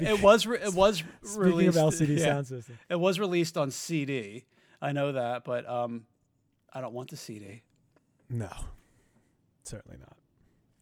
It 0.00 0.22
was 0.22 0.46
re- 0.46 0.58
it 0.62 0.72
was 0.74 1.02
speaking 1.22 1.42
released. 1.42 1.76
of 1.76 1.92
LCD 1.92 2.18
yeah, 2.18 2.24
sound 2.24 2.46
system, 2.46 2.78
It 2.88 2.98
was 2.98 3.18
released 3.20 3.58
on 3.58 3.70
CD. 3.70 4.46
I 4.80 4.92
know 4.92 5.12
that, 5.12 5.44
but 5.44 5.68
um, 5.68 6.04
I 6.72 6.80
don't 6.80 6.94
want 6.94 7.10
the 7.10 7.16
CD. 7.16 7.62
No, 8.28 8.50
certainly 9.62 9.98
not. 9.98 10.16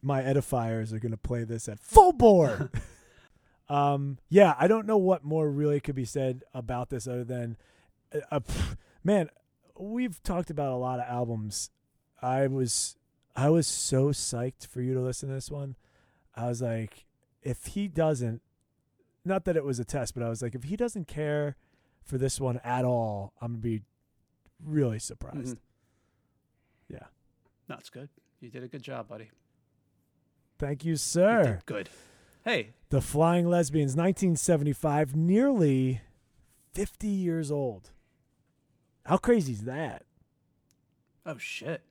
My 0.01 0.21
edifiers 0.21 0.93
are 0.93 0.99
going 0.99 1.11
to 1.11 1.17
play 1.17 1.43
this 1.43 1.67
at 1.67 1.79
full 1.79 2.13
bore. 2.13 2.71
um, 3.69 4.19
yeah, 4.29 4.55
I 4.59 4.67
don't 4.67 4.85
know 4.85 4.97
what 4.97 5.23
more 5.23 5.49
really 5.49 5.79
could 5.79 5.95
be 5.95 6.05
said 6.05 6.43
about 6.53 6.89
this 6.89 7.07
other 7.07 7.23
than, 7.23 7.57
uh, 8.13 8.19
uh, 8.31 8.39
pff, 8.39 8.77
man, 9.03 9.29
we've 9.77 10.21
talked 10.23 10.49
about 10.49 10.71
a 10.71 10.77
lot 10.77 10.99
of 10.99 11.05
albums. 11.07 11.71
I 12.21 12.47
was, 12.47 12.95
I 13.35 13.49
was 13.49 13.67
so 13.67 14.09
psyched 14.09 14.67
for 14.67 14.81
you 14.81 14.93
to 14.93 15.01
listen 15.01 15.29
to 15.29 15.35
this 15.35 15.51
one. 15.51 15.75
I 16.35 16.47
was 16.47 16.61
like, 16.61 17.05
if 17.41 17.65
he 17.67 17.87
doesn't, 17.87 18.41
not 19.25 19.45
that 19.45 19.57
it 19.57 19.63
was 19.65 19.79
a 19.79 19.85
test, 19.85 20.13
but 20.13 20.23
I 20.23 20.29
was 20.29 20.41
like, 20.41 20.55
if 20.55 20.63
he 20.63 20.75
doesn't 20.75 21.07
care 21.07 21.55
for 22.03 22.17
this 22.17 22.39
one 22.39 22.59
at 22.63 22.85
all, 22.85 23.33
I'm 23.41 23.53
gonna 23.53 23.61
be 23.61 23.81
really 24.63 24.99
surprised. 24.99 25.57
Mhm. 25.57 25.59
That's 27.67 27.89
good. 27.89 28.09
You 28.39 28.49
did 28.49 28.63
a 28.63 28.67
good 28.67 28.83
job, 28.83 29.07
buddy. 29.07 29.29
Thank 30.59 30.85
you, 30.85 30.91
You 30.91 30.97
sir. 30.97 31.43
did 31.43 31.65
good. 31.65 31.89
Hey, 32.45 32.69
The 32.89 33.01
Flying 33.01 33.47
Lesbians, 33.47 33.91
1975, 33.95 35.15
nearly 35.15 36.01
50 36.73 37.07
years 37.07 37.51
old. 37.51 37.91
How 39.05 39.17
crazy 39.17 39.53
is 39.53 39.61
that? 39.63 40.03
oh 41.25 41.37
shit, 41.37 41.81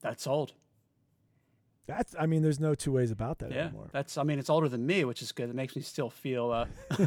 that's 0.00 0.26
old. 0.26 0.52
That's, 1.88 2.14
I 2.18 2.26
mean, 2.26 2.42
there's 2.42 2.60
no 2.60 2.74
two 2.74 2.92
ways 2.92 3.10
about 3.10 3.38
that 3.40 3.50
Yeah, 3.52 3.64
anymore. 3.66 3.88
that's. 3.92 4.16
I 4.18 4.22
mean, 4.24 4.38
it's 4.38 4.50
older 4.50 4.68
than 4.68 4.86
me, 4.86 5.04
which 5.04 5.22
is 5.22 5.30
good. 5.32 5.48
It 5.50 5.54
makes 5.56 5.74
me 5.76 5.82
still 5.82 6.10
feel. 6.10 6.50
Uh, 6.50 6.66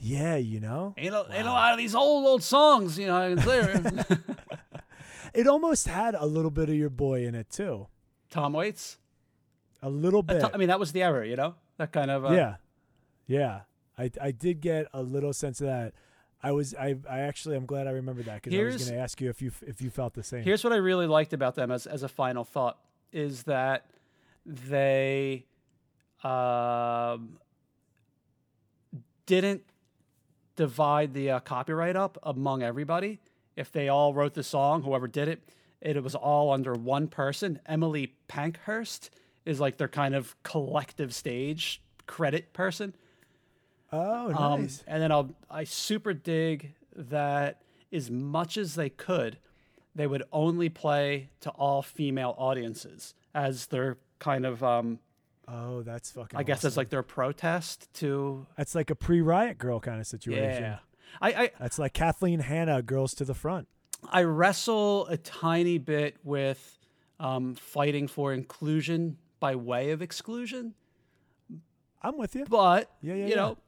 Yeah, 0.00 0.36
you 0.36 0.60
know, 0.60 0.94
Ain't 0.96 1.14
a, 1.14 1.26
ain't 1.30 1.46
a 1.46 1.50
lot 1.50 1.72
of 1.72 1.78
these 1.78 1.94
old 1.94 2.26
old 2.26 2.42
songs, 2.42 2.98
you 2.98 3.06
know. 3.06 3.16
I 3.16 3.96
it 5.34 5.46
almost 5.46 5.88
had 5.88 6.14
a 6.14 6.24
little 6.24 6.50
bit 6.50 6.68
of 6.68 6.76
your 6.76 6.90
boy 6.90 7.26
in 7.26 7.34
it 7.34 7.50
too, 7.50 7.88
Tom 8.30 8.52
Waits. 8.52 8.98
a 9.82 9.90
little 9.90 10.22
bit. 10.22 10.44
I 10.52 10.56
mean, 10.56 10.68
that 10.68 10.78
was 10.78 10.92
the 10.92 11.02
era, 11.02 11.26
you 11.26 11.36
know. 11.36 11.56
That 11.78 11.92
kind 11.92 12.10
of 12.10 12.24
uh, 12.24 12.30
yeah, 12.30 12.56
yeah. 13.26 13.60
I 13.98 14.10
I 14.20 14.30
did 14.30 14.60
get 14.60 14.86
a 14.94 15.02
little 15.02 15.32
sense 15.32 15.60
of 15.60 15.66
that. 15.66 15.94
I 16.42 16.52
was 16.52 16.74
I 16.74 16.96
I 17.10 17.20
actually 17.20 17.56
I'm 17.56 17.66
glad 17.66 17.88
I 17.88 17.90
remembered 17.90 18.26
that 18.26 18.42
because 18.42 18.56
I 18.58 18.62
was 18.62 18.84
going 18.84 18.96
to 18.96 19.02
ask 19.02 19.20
you 19.20 19.28
if 19.28 19.42
you 19.42 19.50
if 19.66 19.82
you 19.82 19.90
felt 19.90 20.14
the 20.14 20.22
same. 20.22 20.44
Here's 20.44 20.62
what 20.62 20.72
I 20.72 20.76
really 20.76 21.06
liked 21.06 21.32
about 21.32 21.56
them 21.56 21.72
as 21.72 21.86
as 21.86 22.04
a 22.04 22.08
final 22.08 22.44
thought 22.44 22.78
is 23.12 23.44
that 23.44 23.86
they 24.46 25.46
um, 26.22 27.38
didn't 29.26 29.62
divide 30.58 31.14
the 31.14 31.30
uh, 31.30 31.40
copyright 31.40 31.94
up 31.96 32.18
among 32.24 32.62
everybody. 32.62 33.20
If 33.56 33.70
they 33.72 33.88
all 33.88 34.12
wrote 34.12 34.34
the 34.34 34.42
song, 34.42 34.82
whoever 34.82 35.06
did 35.06 35.28
it, 35.28 35.40
it 35.80 36.02
was 36.02 36.14
all 36.16 36.50
under 36.52 36.74
one 36.74 37.06
person. 37.06 37.60
Emily 37.64 38.14
Pankhurst 38.26 39.10
is 39.46 39.60
like 39.60 39.76
their 39.78 39.88
kind 39.88 40.14
of 40.16 40.34
collective 40.42 41.14
stage 41.14 41.80
credit 42.06 42.52
person. 42.52 42.92
oh, 43.92 44.34
Um, 44.34 44.62
nice. 44.62 44.82
and 44.88 45.00
then 45.00 45.12
I'll 45.12 45.30
I 45.50 45.62
super 45.64 46.12
dig 46.12 46.74
that 46.96 47.62
as 47.92 48.10
much 48.10 48.56
as 48.56 48.74
they 48.74 48.90
could, 48.90 49.38
they 49.94 50.06
would 50.08 50.24
only 50.32 50.68
play 50.68 51.30
to 51.40 51.50
all 51.50 51.82
female 51.82 52.34
audiences 52.36 53.14
as 53.34 53.66
their 53.66 53.96
kind 54.18 54.44
of 54.44 54.62
um, 54.64 54.98
oh, 55.50 55.82
that's 55.82 56.10
fucking. 56.12 56.38
I 56.38 56.42
guess 56.42 56.58
as 56.64 56.72
awesome. 56.72 56.80
like 56.80 56.88
their 56.90 57.02
protest 57.02 57.92
to 57.94 58.46
that's 58.56 58.74
like 58.74 58.90
a 58.90 58.94
pre-riot 58.94 59.58
girl 59.58 59.80
kind 59.80 60.00
of 60.00 60.06
situation. 60.06 60.62
yeah. 60.62 60.78
I, 61.22 61.28
I 61.32 61.50
That's 61.58 61.78
like 61.78 61.94
Kathleen 61.94 62.40
Hanna, 62.40 62.82
girls 62.82 63.14
to 63.14 63.24
the 63.24 63.34
front. 63.34 63.66
I 64.10 64.22
wrestle 64.24 65.06
a 65.06 65.16
tiny 65.16 65.78
bit 65.78 66.16
with 66.22 66.76
um, 67.18 67.54
fighting 67.54 68.06
for 68.08 68.32
inclusion 68.34 69.16
by 69.40 69.54
way 69.56 69.90
of 69.92 70.02
exclusion, 70.02 70.74
I'm 72.02 72.16
with 72.18 72.34
you. 72.34 72.44
but 72.48 72.90
Yeah, 73.00 73.14
yeah, 73.14 73.24
you 73.24 73.30
yeah. 73.30 73.36
know, 73.36 73.58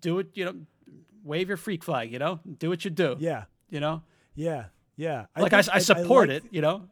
do 0.00 0.20
it. 0.20 0.28
You 0.34 0.44
know, 0.46 0.54
wave 1.24 1.48
your 1.48 1.56
freak 1.56 1.82
flag. 1.82 2.12
You 2.12 2.18
know, 2.18 2.40
do 2.58 2.68
what 2.68 2.84
you 2.84 2.90
do. 2.90 3.16
Yeah, 3.18 3.44
You 3.68 3.80
know, 3.80 4.02
yeah, 4.34 4.66
yeah. 4.96 5.26
like 5.36 5.52
I, 5.52 5.62
think- 5.62 5.74
I 5.74 5.78
support 5.80 6.28
like- 6.28 6.44
it. 6.44 6.44
You 6.50 6.60
know, 6.62 6.88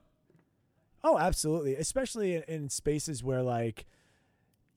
Oh, 1.04 1.18
absolutely. 1.18 1.76
Especially 1.76 2.34
in, 2.36 2.42
in 2.44 2.68
spaces 2.68 3.22
where 3.22 3.42
like 3.42 3.86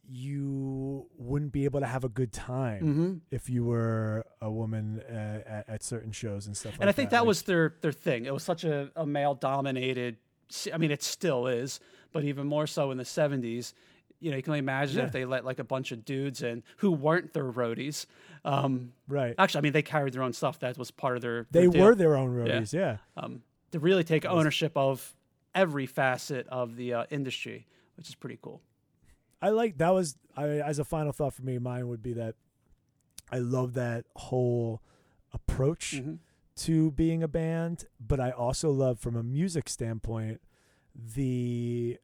you 0.10 1.06
wouldn't 1.18 1.52
be 1.52 1.66
able 1.66 1.80
to 1.80 1.86
have 1.86 2.04
a 2.04 2.10
good 2.10 2.34
time 2.34 2.80
hmm 2.82 3.14
if 3.36 3.50
you 3.50 3.64
were 3.64 4.26
a 4.42 4.50
woman 4.52 5.02
uh, 5.10 5.14
at, 5.46 5.66
at 5.70 5.84
certain 5.84 6.12
shows 6.12 6.48
and 6.48 6.58
stuff. 6.58 6.76
and 6.80 6.90
I 6.90 6.92
think 6.92 7.12
that 7.12 7.20
Like, 7.20 7.28
was 7.28 7.42
their 7.44 7.76
their 7.82 7.92
thing. 7.92 8.26
It 8.26 8.34
was 8.34 8.44
such 8.44 8.64
a, 8.64 8.92
a 8.96 9.06
male 9.06 9.36
dominated. 9.36 10.18
I 10.74 10.78
mean, 10.78 10.92
it 10.92 11.02
still 11.02 11.48
is, 11.48 11.80
but 12.12 12.26
even 12.26 12.46
more 12.48 12.68
so 12.68 12.92
in 12.92 12.98
the 12.98 13.04
'70s. 13.06 13.74
You 14.20 14.30
know, 14.32 14.38
you 14.38 14.44
can 14.44 14.52
only 14.52 14.60
imagine 14.60 14.98
Yeah. 15.00 15.06
if 15.06 15.12
they 15.14 15.26
let 15.26 15.46
like 15.46 15.60
a 15.60 15.64
bunch 15.64 15.92
of 15.92 16.04
dudes 16.06 16.44
in 16.44 16.62
who 16.78 16.92
weren't 16.92 17.34
their 17.34 17.50
roadies. 17.52 18.06
Um, 18.44 18.94
right. 19.08 19.34
actually, 19.40 19.60
I 19.60 19.62
mean, 19.62 19.74
they 19.74 19.82
carried 19.82 20.14
their 20.14 20.24
own 20.24 20.34
stuff. 20.34 20.60
That 20.60 20.78
was 20.78 20.92
part 20.92 21.16
of 21.16 21.22
their. 21.22 21.48
They 21.52 21.68
deal. 21.68 21.82
were 21.86 21.96
their 21.96 22.16
own 22.18 22.30
roadies. 22.36 22.74
Yeah. 22.74 22.98
um, 23.18 23.42
to 23.72 23.80
really 23.80 24.04
take 24.04 24.26
ownership 24.26 24.74
of 24.76 25.16
every 25.54 25.86
facet 25.86 26.48
of 26.48 26.76
the 26.76 26.94
uh, 26.94 27.06
industry, 27.10 27.68
which 27.96 28.08
is 28.10 28.16
pretty 28.16 28.40
cool. 28.42 28.62
I 29.42 29.50
like 29.50 29.78
that 29.80 29.94
was 29.94 30.16
I 30.38 30.46
as 30.48 30.80
a 30.80 30.84
final 30.86 31.12
thought 31.12 31.34
for 31.34 31.42
me. 31.44 31.58
Mine 31.58 31.88
would 31.88 32.04
be 32.04 32.14
that 32.14 32.36
I 33.32 33.40
love 33.40 33.74
that 33.74 34.06
whole 34.16 34.82
approach 35.34 35.96
Mhm. 36.04 36.20
to 36.58 36.92
being 36.92 37.24
a 37.24 37.28
band, 37.28 37.86
but 38.00 38.20
I 38.20 38.32
also 38.32 38.70
love 38.72 39.00
from 39.00 39.16
a 39.16 39.24
music 39.24 39.68
standpoint 39.70 40.42
the 40.94 41.98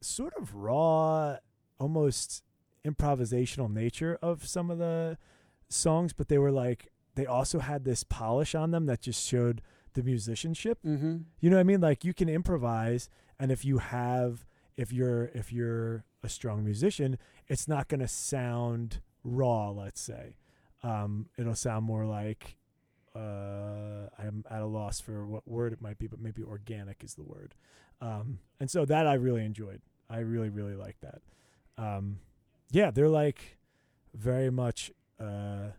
sort 0.00 0.34
of 0.38 0.54
raw, 0.54 1.38
almost 1.78 2.42
improvisational 2.84 3.72
nature 3.72 4.18
of 4.22 4.46
some 4.46 4.70
of 4.70 4.78
the 4.78 5.16
songs, 5.68 6.12
but 6.12 6.28
they 6.28 6.38
were 6.38 6.52
like 6.52 6.90
they 7.14 7.26
also 7.26 7.60
had 7.60 7.84
this 7.84 8.04
polish 8.04 8.54
on 8.54 8.70
them 8.72 8.86
that 8.86 9.00
just 9.00 9.24
showed 9.26 9.62
the 9.94 10.02
musicianship. 10.02 10.78
Mm-hmm. 10.86 11.18
You 11.40 11.50
know 11.50 11.56
what 11.56 11.60
I 11.60 11.64
mean? 11.64 11.80
Like 11.80 12.04
you 12.04 12.14
can 12.14 12.28
improvise, 12.28 13.08
and 13.38 13.50
if 13.50 13.64
you 13.64 13.78
have, 13.78 14.44
if 14.76 14.92
you're 14.92 15.26
if 15.34 15.52
you're 15.52 16.04
a 16.22 16.28
strong 16.28 16.64
musician, 16.64 17.18
it's 17.48 17.66
not 17.66 17.88
going 17.88 18.00
to 18.00 18.08
sound 18.08 19.00
raw. 19.22 19.70
Let's 19.70 20.00
say, 20.00 20.36
um, 20.82 21.26
it'll 21.38 21.54
sound 21.54 21.84
more 21.84 22.04
like 22.04 22.56
uh, 23.14 24.08
I'm 24.18 24.44
at 24.50 24.60
a 24.60 24.66
loss 24.66 25.00
for 25.00 25.26
what 25.26 25.46
word 25.48 25.72
it 25.72 25.80
might 25.80 25.98
be, 25.98 26.06
but 26.06 26.20
maybe 26.20 26.42
organic 26.42 27.02
is 27.02 27.14
the 27.14 27.24
word. 27.24 27.54
Um, 28.00 28.40
and 28.60 28.70
so 28.70 28.84
that 28.84 29.06
I 29.06 29.14
really 29.14 29.44
enjoyed. 29.44 29.80
I 30.10 30.18
really 30.18 30.50
really 30.50 30.74
like 30.74 30.96
that. 31.00 31.22
Um, 31.78 32.18
yeah, 32.70 32.90
they're 32.90 33.08
like 33.08 33.58
very 34.14 34.50
much 34.50 34.92
uh, 35.20 35.70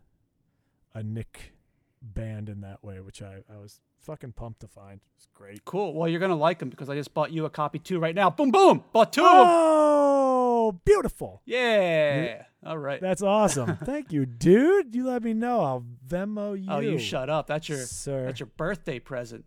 a 0.93 1.03
Nick 1.03 1.53
band 2.01 2.49
in 2.49 2.61
that 2.61 2.83
way, 2.83 2.99
which 2.99 3.21
I, 3.21 3.43
I 3.53 3.57
was 3.57 3.79
fucking 4.05 4.33
pumped 4.33 4.61
to 4.61 4.67
find. 4.67 4.99
It's 5.17 5.27
great. 5.33 5.65
Cool. 5.65 5.93
Well, 5.93 6.07
you're 6.07 6.19
gonna 6.19 6.35
like 6.35 6.59
them 6.59 6.69
because 6.69 6.89
I 6.89 6.95
just 6.95 7.13
bought 7.13 7.31
you 7.31 7.45
a 7.45 7.49
copy 7.49 7.79
too 7.79 7.99
right 7.99 8.15
now. 8.15 8.29
Boom, 8.29 8.51
boom. 8.51 8.83
Bought 8.93 9.11
two 9.13 9.25
of 9.25 9.31
them. 9.31 9.45
Oh, 9.47 10.79
beautiful. 10.85 11.41
Yeah. 11.45 12.43
All 12.65 12.77
right. 12.77 13.01
That's 13.01 13.21
awesome. 13.21 13.77
Thank 13.83 14.11
you, 14.11 14.25
dude. 14.25 14.95
You 14.95 15.05
let 15.07 15.23
me 15.23 15.33
know. 15.33 15.61
I'll 15.61 15.85
Venmo 16.07 16.57
you. 16.59 16.67
Oh, 16.69 16.79
you 16.79 16.97
shut 16.99 17.29
up. 17.29 17.47
That's 17.47 17.67
your 17.69 17.79
sir. 17.79 18.25
that's 18.25 18.39
your 18.39 18.49
birthday 18.57 18.99
present. 18.99 19.45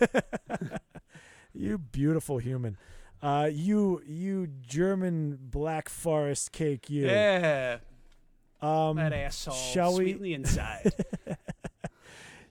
you 1.54 1.78
beautiful 1.78 2.38
human. 2.38 2.76
Uh, 3.22 3.50
you 3.52 4.02
you 4.06 4.46
German 4.66 5.38
black 5.40 5.88
forest 5.88 6.52
cake. 6.52 6.88
You. 6.88 7.06
Yeah. 7.06 7.78
Um, 8.62 8.96
That 8.96 9.12
asshole. 9.12 9.54
shall 9.54 9.90
we- 9.96 10.04
Sweetly 10.04 10.34
inside. 10.34 10.92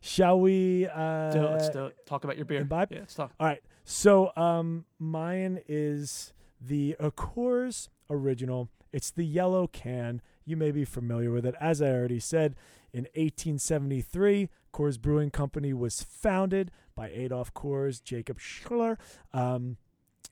Shall 0.01 0.39
we? 0.39 0.87
Uh. 0.87 1.31
Let's 1.33 1.69
do. 1.69 1.91
Talk 2.05 2.23
about 2.23 2.37
your 2.37 2.45
beer. 2.45 2.61
imbibe? 2.61 2.91
Yeah, 2.91 2.99
let's 2.99 3.15
talk. 3.15 3.31
All 3.39 3.47
right. 3.47 3.61
So 3.83 4.31
um 4.35 4.85
mine 4.97 5.61
is 5.67 6.33
the 6.61 6.95
Accords 6.99 7.89
original. 8.09 8.69
It's 8.91 9.11
the 9.11 9.25
yellow 9.25 9.67
can. 9.67 10.21
You 10.45 10.57
may 10.57 10.71
be 10.71 10.85
familiar 10.85 11.31
with 11.31 11.45
it. 11.45 11.55
As 11.59 11.81
I 11.81 11.89
already 11.89 12.19
said, 12.19 12.55
in 12.91 13.03
1873, 13.15 14.49
Coors 14.73 14.99
Brewing 14.99 15.29
Company 15.29 15.73
was 15.73 16.01
founded 16.01 16.71
by 16.95 17.09
Adolph 17.09 17.53
Coors, 17.53 18.03
Jacob 18.03 18.39
Schueler. 18.39 18.97
Um, 19.31 19.77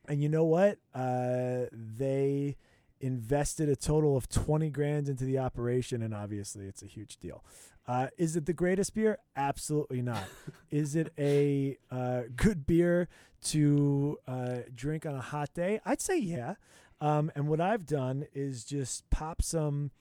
and 0.07 0.23
you 0.23 0.30
know 0.30 0.44
what? 0.45 0.80
Uh, 0.94 1.65
they 1.72 2.56
invested 2.99 3.69
a 3.69 3.76
total 3.76 4.18
of 4.18 4.30
20 4.30 4.69
grand 4.69 5.10
into 5.10 5.24
the 5.24 5.38
operation, 5.38 6.02
and 6.02 6.14
obviously 6.14 6.65
it's 6.65 6.82
a 6.82 6.88
huge 6.88 7.18
deal. 7.18 7.44
Uh, 7.88 8.07
is 8.18 8.36
it 8.36 8.45
the 8.45 8.53
greatest 8.53 8.94
beer? 8.94 9.18
Absolutely 9.36 10.02
not. 10.02 10.24
is 10.72 10.95
it 10.95 11.14
a 11.18 11.78
uh, 11.90 12.24
good 12.36 12.65
beer 12.68 13.07
to 13.45 14.18
uh, 14.28 14.57
drink 14.76 15.06
on 15.06 15.15
a 15.15 15.22
hot 15.22 15.53
day? 15.53 15.80
I'd 15.86 16.02
say 16.02 16.18
yeah. 16.18 16.56
Um, 16.99 17.32
and 17.36 17.48
what 17.48 17.61
I've 17.61 17.86
done 17.86 18.26
is 18.34 18.65
just 18.65 19.10
pop 19.10 19.41
some, 19.41 19.91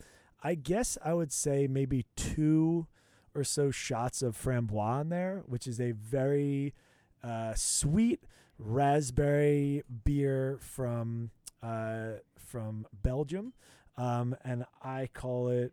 I 0.43 0.55
guess 0.55 0.97
I 1.05 1.15
would 1.15 1.33
say 1.33 1.67
maybe 1.67 2.07
two 2.17 2.87
or 3.35 3.45
so 3.45 3.71
shots 3.71 4.23
of 4.23 4.37
framboise 4.37 5.03
in 5.03 5.09
there, 5.11 5.43
which 5.47 5.67
is 5.67 5.81
a 5.81 5.93
very 5.93 6.75
uh, 7.23 7.53
sweet 7.55 8.25
raspberry 8.59 9.83
beer 10.05 10.59
from 10.61 11.31
uh, 11.63 12.13
from 12.47 12.87
Belgium, 13.03 13.53
um, 13.97 14.37
and 14.45 14.65
I 14.83 15.09
call 15.13 15.49
it, 15.49 15.73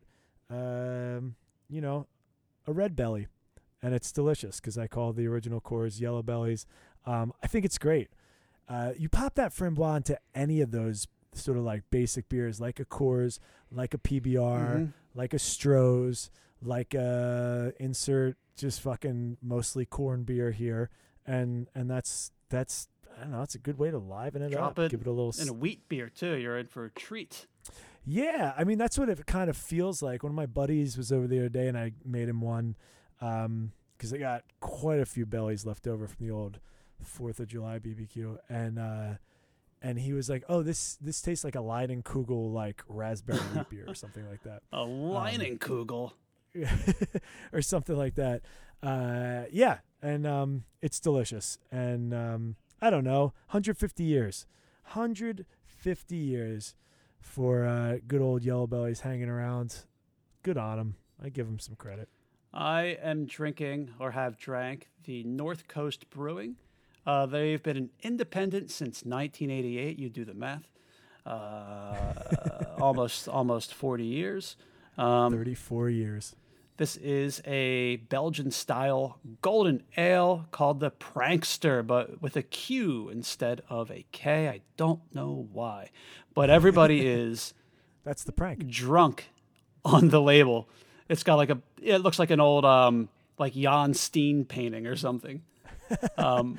um, 0.50 1.36
you 1.70 1.82
know, 1.82 2.08
a 2.68 2.74
red 2.74 2.96
belly, 2.96 3.28
and 3.82 3.94
it's 3.94 4.12
delicious 4.12 4.60
because 4.60 4.78
I 4.78 4.88
call 4.88 5.14
the 5.14 5.28
original 5.28 5.62
Coors 5.62 6.00
yellow 6.00 6.22
bellies. 6.24 6.66
Um, 7.06 7.34
I 7.44 7.48
think 7.48 7.66
it's 7.66 7.78
great. 7.78 8.10
Uh, 8.68 8.94
you 8.98 9.10
pop 9.10 9.36
that 9.36 9.52
framboise 9.54 9.98
into 9.98 10.20
any 10.34 10.62
of 10.62 10.72
those 10.72 11.08
sort 11.34 11.58
of 11.58 11.64
like 11.64 11.84
basic 11.92 12.30
beers, 12.30 12.62
like 12.62 12.80
a 12.80 12.86
Coors, 12.86 13.40
like 13.72 13.94
a 13.94 13.98
PBR, 13.98 14.78
Mhm. 14.78 14.94
like 15.16 15.34
a 15.34 15.38
Stroh's, 15.38 16.32
like 16.62 16.94
a 16.94 17.74
insert 17.80 18.38
just 18.56 18.80
fucking 18.82 19.38
mostly 19.42 19.86
corn 19.86 20.24
beer 20.24 20.52
here, 20.52 20.90
and 21.26 21.68
and 21.76 21.90
that's 21.90 22.32
that's 22.50 22.88
I 23.18 23.22
don't 23.24 23.32
know. 23.32 23.42
It's 23.42 23.56
a 23.56 23.60
good 23.60 23.78
way 23.78 23.92
to 23.92 23.98
liven 23.98 24.42
it 24.42 24.52
Drop 24.52 24.72
up. 24.72 24.80
it 24.80 24.92
Give 24.92 25.02
it 25.02 25.08
a 25.08 25.12
little. 25.12 25.34
And 25.40 25.50
a 25.50 25.54
wheat 25.54 25.88
beer 25.90 26.10
too. 26.10 26.36
You're 26.36 26.58
in 26.58 26.68
for 26.68 26.86
a 26.86 26.92
treat. 26.92 27.48
Yeah, 28.06 28.54
I 28.58 28.64
mean 28.64 28.78
that's 28.78 28.98
what 28.98 29.10
it 29.10 29.26
kind 29.26 29.50
of 29.50 29.56
feels 29.56 30.02
like. 30.02 30.24
One 30.24 30.32
of 30.32 30.36
my 30.36 30.46
buddies 30.46 30.98
was 30.98 31.12
over 31.12 31.28
the 31.28 31.40
other 31.40 31.50
day, 31.50 31.68
and 31.68 31.78
I 31.78 31.94
made 32.04 32.28
him 32.28 32.42
one 32.42 32.76
because 33.20 34.14
I 34.14 34.18
got 34.18 34.44
quite 34.60 35.00
a 35.00 35.06
few 35.06 35.26
bellies 35.26 35.66
left 35.66 35.88
over 35.88 36.08
from 36.08 36.26
the 36.26 36.32
old 36.32 36.60
Fourth 37.02 37.40
of 37.40 37.48
July 37.48 37.80
BBQ, 37.80 38.38
and 38.50 38.80
uh, 38.80 39.14
and 39.82 40.00
he 40.00 40.14
was 40.14 40.30
like, 40.30 40.44
"Oh, 40.50 40.64
this 40.64 40.96
this 40.96 41.22
tastes 41.22 41.44
like 41.44 41.56
a 41.56 41.60
Leinenkugel 41.60 42.54
like 42.54 42.82
raspberry 42.88 43.40
root 43.54 43.70
beer 43.70 43.86
or 43.88 43.96
something 43.96 44.28
like 44.30 44.44
that." 44.44 44.64
A 44.74 44.80
Leinenkugel. 44.80 46.12
or 47.54 47.62
something 47.62 47.96
like 47.98 48.16
that. 48.16 48.44
Uh, 48.82 49.44
yeah, 49.52 49.80
and 50.02 50.28
um, 50.28 50.64
it's 50.82 51.00
delicious. 51.00 51.58
And 51.72 52.14
um, 52.14 52.56
I 52.84 52.90
don't 52.90 53.06
know, 53.06 53.32
150 53.48 54.04
years, 54.04 54.46
150 54.88 56.16
years 56.18 56.76
for 57.22 57.66
uh, 57.66 58.00
good 58.06 58.20
old 58.20 58.44
Yellow 58.44 58.68
Bellies 58.68 59.00
hanging 59.00 59.30
around. 59.30 59.86
Good 60.42 60.58
on 60.58 60.78
them. 60.78 60.96
I 61.24 61.30
give 61.30 61.46
them 61.46 61.60
some 61.60 61.76
credit. 61.76 62.10
I 62.54 62.98
am 63.02 63.26
drinking 63.26 63.92
or 64.02 64.12
have 64.12 64.38
drank 64.38 64.90
the 65.06 65.24
North 65.24 65.70
Coast 65.70 66.10
Brewing. 66.10 66.58
Uh, 67.08 67.26
they've 67.26 67.64
been 67.64 67.78
an 67.78 67.90
independent 68.02 68.70
since 68.70 69.06
1988. 69.06 69.98
You 69.98 70.10
do 70.10 70.26
the 70.26 70.34
math. 70.34 70.68
Uh, 71.26 71.94
almost 72.82 73.30
almost 73.30 73.74
40 73.74 74.04
years. 74.04 74.58
Um, 74.98 75.32
34 75.32 75.90
years. 75.90 76.36
This 76.78 76.98
is 76.98 77.40
a 77.46 77.98
Belgian 77.98 78.50
style 78.50 79.20
golden 79.42 79.84
ale 79.96 80.48
called 80.52 80.80
the 80.80 80.90
PranQster, 80.90 81.86
but 81.86 82.20
with 82.22 82.36
a 82.36 82.42
Q 82.42 83.10
instead 83.10 83.62
of 83.70 83.92
a 83.92 84.06
K. 84.12 84.48
I 84.50 84.62
don't 84.76 85.02
know 85.14 85.48
why. 85.52 85.92
But 86.34 86.50
everybody 86.50 87.06
is 87.08 87.54
That's 88.04 88.24
the 88.24 88.32
prank. 88.32 88.68
drunk 88.68 89.30
on 89.86 90.10
the 90.10 90.20
label. 90.22 90.68
It's 91.10 91.22
got 91.24 91.36
like 91.36 91.52
a 91.52 91.60
it 91.82 92.00
looks 92.00 92.18
like 92.18 92.32
an 92.32 92.40
old 92.40 92.66
um 92.66 93.08
like 93.38 93.54
Jan 93.54 93.94
Steen 93.94 94.46
painting 94.46 94.88
or 94.88 94.96
something. 94.96 95.44
Um 96.18 96.58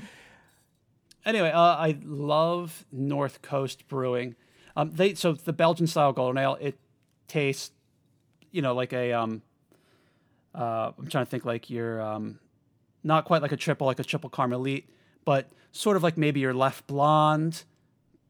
anyway, 1.25 1.51
uh, 1.51 1.59
I 1.61 1.99
love 2.05 2.85
North 2.93 3.43
Coast 3.43 3.89
Brewing. 3.89 4.37
Um 4.77 4.93
they 4.95 5.15
so 5.15 5.33
the 5.33 5.53
Belgian 5.53 5.89
style 5.89 6.13
golden 6.13 6.39
ale 6.41 6.57
it 6.61 6.79
tastes 7.27 7.73
you 8.53 8.63
know 8.63 8.75
like 8.75 8.93
a 8.93 9.13
um 9.13 9.43
uh, 10.55 10.93
I'm 10.99 11.09
trying 11.09 11.25
to 11.25 11.31
think 11.31 11.45
like 11.45 11.71
your 11.71 12.01
um, 12.01 12.39
not 13.03 13.25
quite 13.25 13.43
like 13.43 13.53
a 13.53 13.57
triple, 13.57 13.87
like 13.87 13.99
a 13.99 14.05
Tripel 14.05 14.31
Karmeliet, 14.31 14.85
but 15.25 15.49
sort 15.73 15.97
of 15.97 16.03
like 16.03 16.17
maybe 16.17 16.41
your 16.41 16.55
Leffe 16.55 16.83
blonde, 16.87 17.65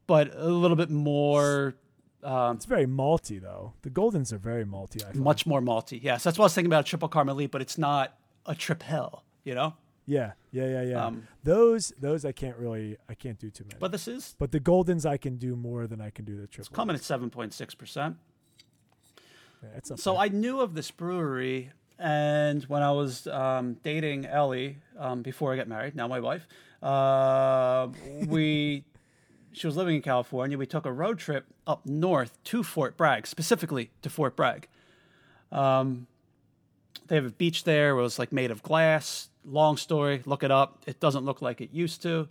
but 0.07 0.35
a 0.35 0.49
little 0.49 0.77
bit 0.77 0.91
more, 0.91 1.75
um, 2.23 2.57
It's 2.57 2.65
very 2.65 2.87
malty 2.87 3.41
though. 3.41 3.75
The 3.83 3.91
Goldens 3.91 4.33
are 4.33 4.39
very 4.39 4.65
malty. 4.65 5.03
I 5.03 5.13
find. 5.13 5.21
much 5.21 5.47
more 5.47 5.61
malty. 5.61 5.93
Yes, 5.93 6.03
yeah, 6.03 6.17
so 6.17 6.31
that's 6.31 6.39
what 6.39 6.45
I 6.45 6.47
was 6.47 6.55
thinking 6.55 6.73
about 6.73 6.91
a 6.93 6.97
Tripel 6.97 7.11
Karmeliet, 7.11 7.51
but 7.51 7.61
it's 7.61 7.79
not 7.79 8.17
a 8.47 8.55
triple, 8.55 9.23
you 9.45 9.55
know. 9.55 9.75
Yeah, 10.07 10.33
yeah, 10.51 10.67
yeah, 10.67 10.83
yeah. 10.83 11.07
Um, 11.07 11.27
those 11.45 11.93
those 11.99 12.25
I 12.27 12.33
can't 12.33 12.57
really 12.59 12.97
I 13.09 13.15
can't 13.15 13.39
do 13.39 13.49
too 13.51 13.65
many. 13.65 13.79
But 13.79 13.91
this 13.91 14.07
is 14.07 14.35
But 14.39 14.53
the 14.53 14.61
Goldens 14.61 15.07
I 15.07 15.17
can 15.17 15.37
do 15.37 15.57
more 15.57 15.87
than 15.87 16.01
I 16.01 16.11
can 16.11 16.27
do 16.27 16.37
the 16.37 16.47
triple. 16.47 16.61
It's 16.61 16.69
coming 16.69 16.95
at 16.95 17.03
seven 17.03 17.31
point 17.31 17.55
six 17.55 17.75
percent. 17.75 18.17
Yeah, 19.63 19.71
it's 19.77 19.91
up 19.91 19.99
So. 19.99 20.19
I 20.19 20.29
knew 20.29 20.61
of 20.61 20.75
this 20.75 20.91
brewery, 20.91 21.71
and 21.99 22.63
when 22.65 22.83
I 22.83 22.93
was 22.93 23.27
um, 23.27 23.75
dating 23.83 24.27
Ellie 24.27 24.79
um, 24.99 25.23
before 25.23 25.53
I 25.53 25.57
got 25.57 25.69
married, 25.69 25.95
now 25.95 26.09
my 26.09 26.21
wife, 26.21 26.47
uh, 26.83 27.89
we 28.27 28.85
she 29.53 29.67
was 29.67 29.77
living 29.77 29.97
in 29.97 30.03
California. 30.03 30.59
We 30.59 30.67
took 30.67 30.87
a 30.87 30.93
road 30.93 31.19
trip 31.19 31.47
up 31.67 31.87
north 31.87 32.43
to 32.45 32.63
Fort 32.63 32.97
Bragg, 32.97 33.27
specifically 33.27 33.91
to 34.03 34.11
Fort 34.11 34.37
Bragg. 34.37 34.69
Um, 35.53 36.07
they 37.07 37.17
have 37.17 37.27
a 37.27 37.31
beach 37.31 37.65
there. 37.65 37.91
It 37.91 38.03
was 38.03 38.19
like 38.19 38.33
made 38.33 38.51
of 38.51 38.63
glass. 38.63 39.29
Long 39.45 39.77
story. 39.77 40.23
Look 40.27 40.43
it 40.43 40.51
up. 40.51 40.83
It 40.87 41.01
doesn't 41.01 41.25
look 41.25 41.43
like 41.43 41.61
it 41.61 41.71
used 41.73 42.03
to. 42.03 42.29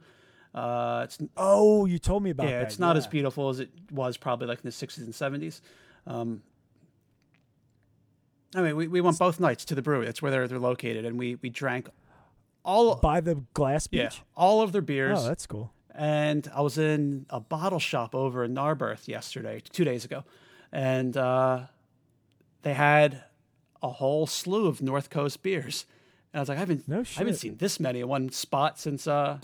Uh, 0.53 1.01
it's 1.05 1.17
oh, 1.35 1.85
you 1.85 1.97
told 1.97 2.21
me 2.21 2.29
about 2.29 2.47
yeah, 2.47 2.59
that. 2.59 2.67
it's 2.67 2.79
not 2.79 2.95
as 2.95 3.07
beautiful 3.07 3.49
as 3.49 3.59
it 3.59 3.69
was 3.91 4.17
probably 4.17 4.47
like 4.47 4.59
in 4.59 4.65
the 4.65 4.69
60s 4.69 4.97
and 4.99 5.13
70s. 5.13 5.61
Um, 6.05 6.43
I 8.55 8.61
mean, 8.61 8.75
we, 8.75 8.87
we 8.87 9.01
went 9.01 9.17
both 9.19 9.39
nights 9.39 9.65
to 9.65 9.75
the 9.75 9.81
brewery. 9.81 10.05
That's 10.05 10.21
where 10.21 10.31
they're, 10.31 10.47
they're 10.47 10.59
located, 10.59 11.05
and 11.05 11.17
we 11.17 11.35
we 11.41 11.49
drank 11.49 11.89
all 12.63 12.95
by 12.97 13.19
the 13.19 13.43
glass 13.53 13.87
beach. 13.87 13.99
yeah 14.01 14.09
all 14.37 14.61
of 14.61 14.71
their 14.71 14.81
beers. 14.81 15.19
Oh, 15.21 15.27
that's 15.27 15.45
cool. 15.47 15.71
and 15.95 16.49
I 16.55 16.61
was 16.61 16.77
in 16.77 17.25
a 17.29 17.39
bottle 17.39 17.79
shop 17.79 18.13
over 18.15 18.43
in 18.43 18.53
Narberth 18.53 19.07
yesterday, 19.07 19.61
two 19.71 19.83
days 19.83 20.05
ago, 20.05 20.23
and 20.71 21.15
uh, 21.17 21.61
they 22.61 22.73
had 22.73 23.23
a 23.81 23.89
whole 23.89 24.25
slew 24.27 24.67
of 24.67 24.81
North 24.81 25.09
Coast 25.09 25.43
beers, 25.43 25.85
and 26.31 26.39
I 26.39 26.41
was 26.41 26.49
like, 26.49 26.57
I 26.57 26.59
haven't 26.59 26.87
No 26.87 26.99
I 27.01 27.19
haven't 27.19 27.35
seen 27.35 27.57
this 27.57 27.79
many 27.79 27.99
in 28.01 28.07
one 28.07 28.29
spot 28.31 28.79
since 28.79 29.07
uh 29.07 29.39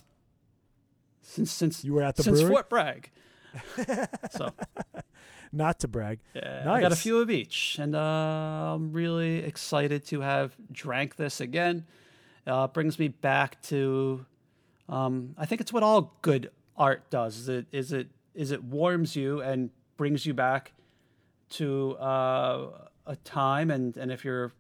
since 1.22 1.52
since 1.52 1.84
You 1.84 1.94
were 1.96 2.04
at 2.04 2.16
the 2.16 2.24
since 2.24 2.40
brewery? 2.40 2.54
Fort 2.54 2.70
Bragg. 2.70 3.10
so 4.32 4.52
Not 5.52 5.80
to 5.80 5.88
brag. 5.88 6.20
yeah, 6.34 6.72
I 6.72 6.82
got 6.82 6.92
a 6.92 6.96
few 6.96 7.20
of 7.20 7.30
each, 7.30 7.78
and 7.80 7.96
uh, 7.96 8.00
I'm 8.00 8.92
really 8.92 9.38
excited 9.40 10.06
to 10.08 10.22
have 10.22 10.56
drank 10.72 11.16
this 11.16 11.42
again. 11.42 11.86
Uh, 12.46 12.68
brings 12.68 12.98
me 13.00 13.08
back 13.10 13.62
to, 13.64 14.26
um, 14.88 15.36
I 15.38 15.46
think 15.46 15.62
it's 15.62 15.74
what 15.74 15.84
all 15.84 16.18
good 16.22 16.52
art 16.78 17.10
does. 17.10 17.38
Is 17.38 17.50
it 17.50 17.66
is 17.72 17.92
it 17.92 18.08
is 18.34 18.52
it 18.52 18.64
warms 18.64 19.16
you 19.16 19.42
and 19.42 19.70
brings 19.98 20.26
you 20.26 20.34
back 20.34 20.74
to 21.52 21.98
uh, 21.98 22.88
a 23.06 23.16
time, 23.18 23.72
and 23.72 23.98
and 23.98 24.12
if 24.12 24.24
you're 24.24 24.52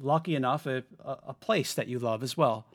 lucky 0.00 0.34
enough, 0.34 0.66
a, 0.66 0.84
a 1.04 1.18
a 1.28 1.34
place 1.34 1.74
that 1.74 1.88
you 1.88 1.98
love 1.98 2.22
as 2.22 2.36
well. 2.36 2.66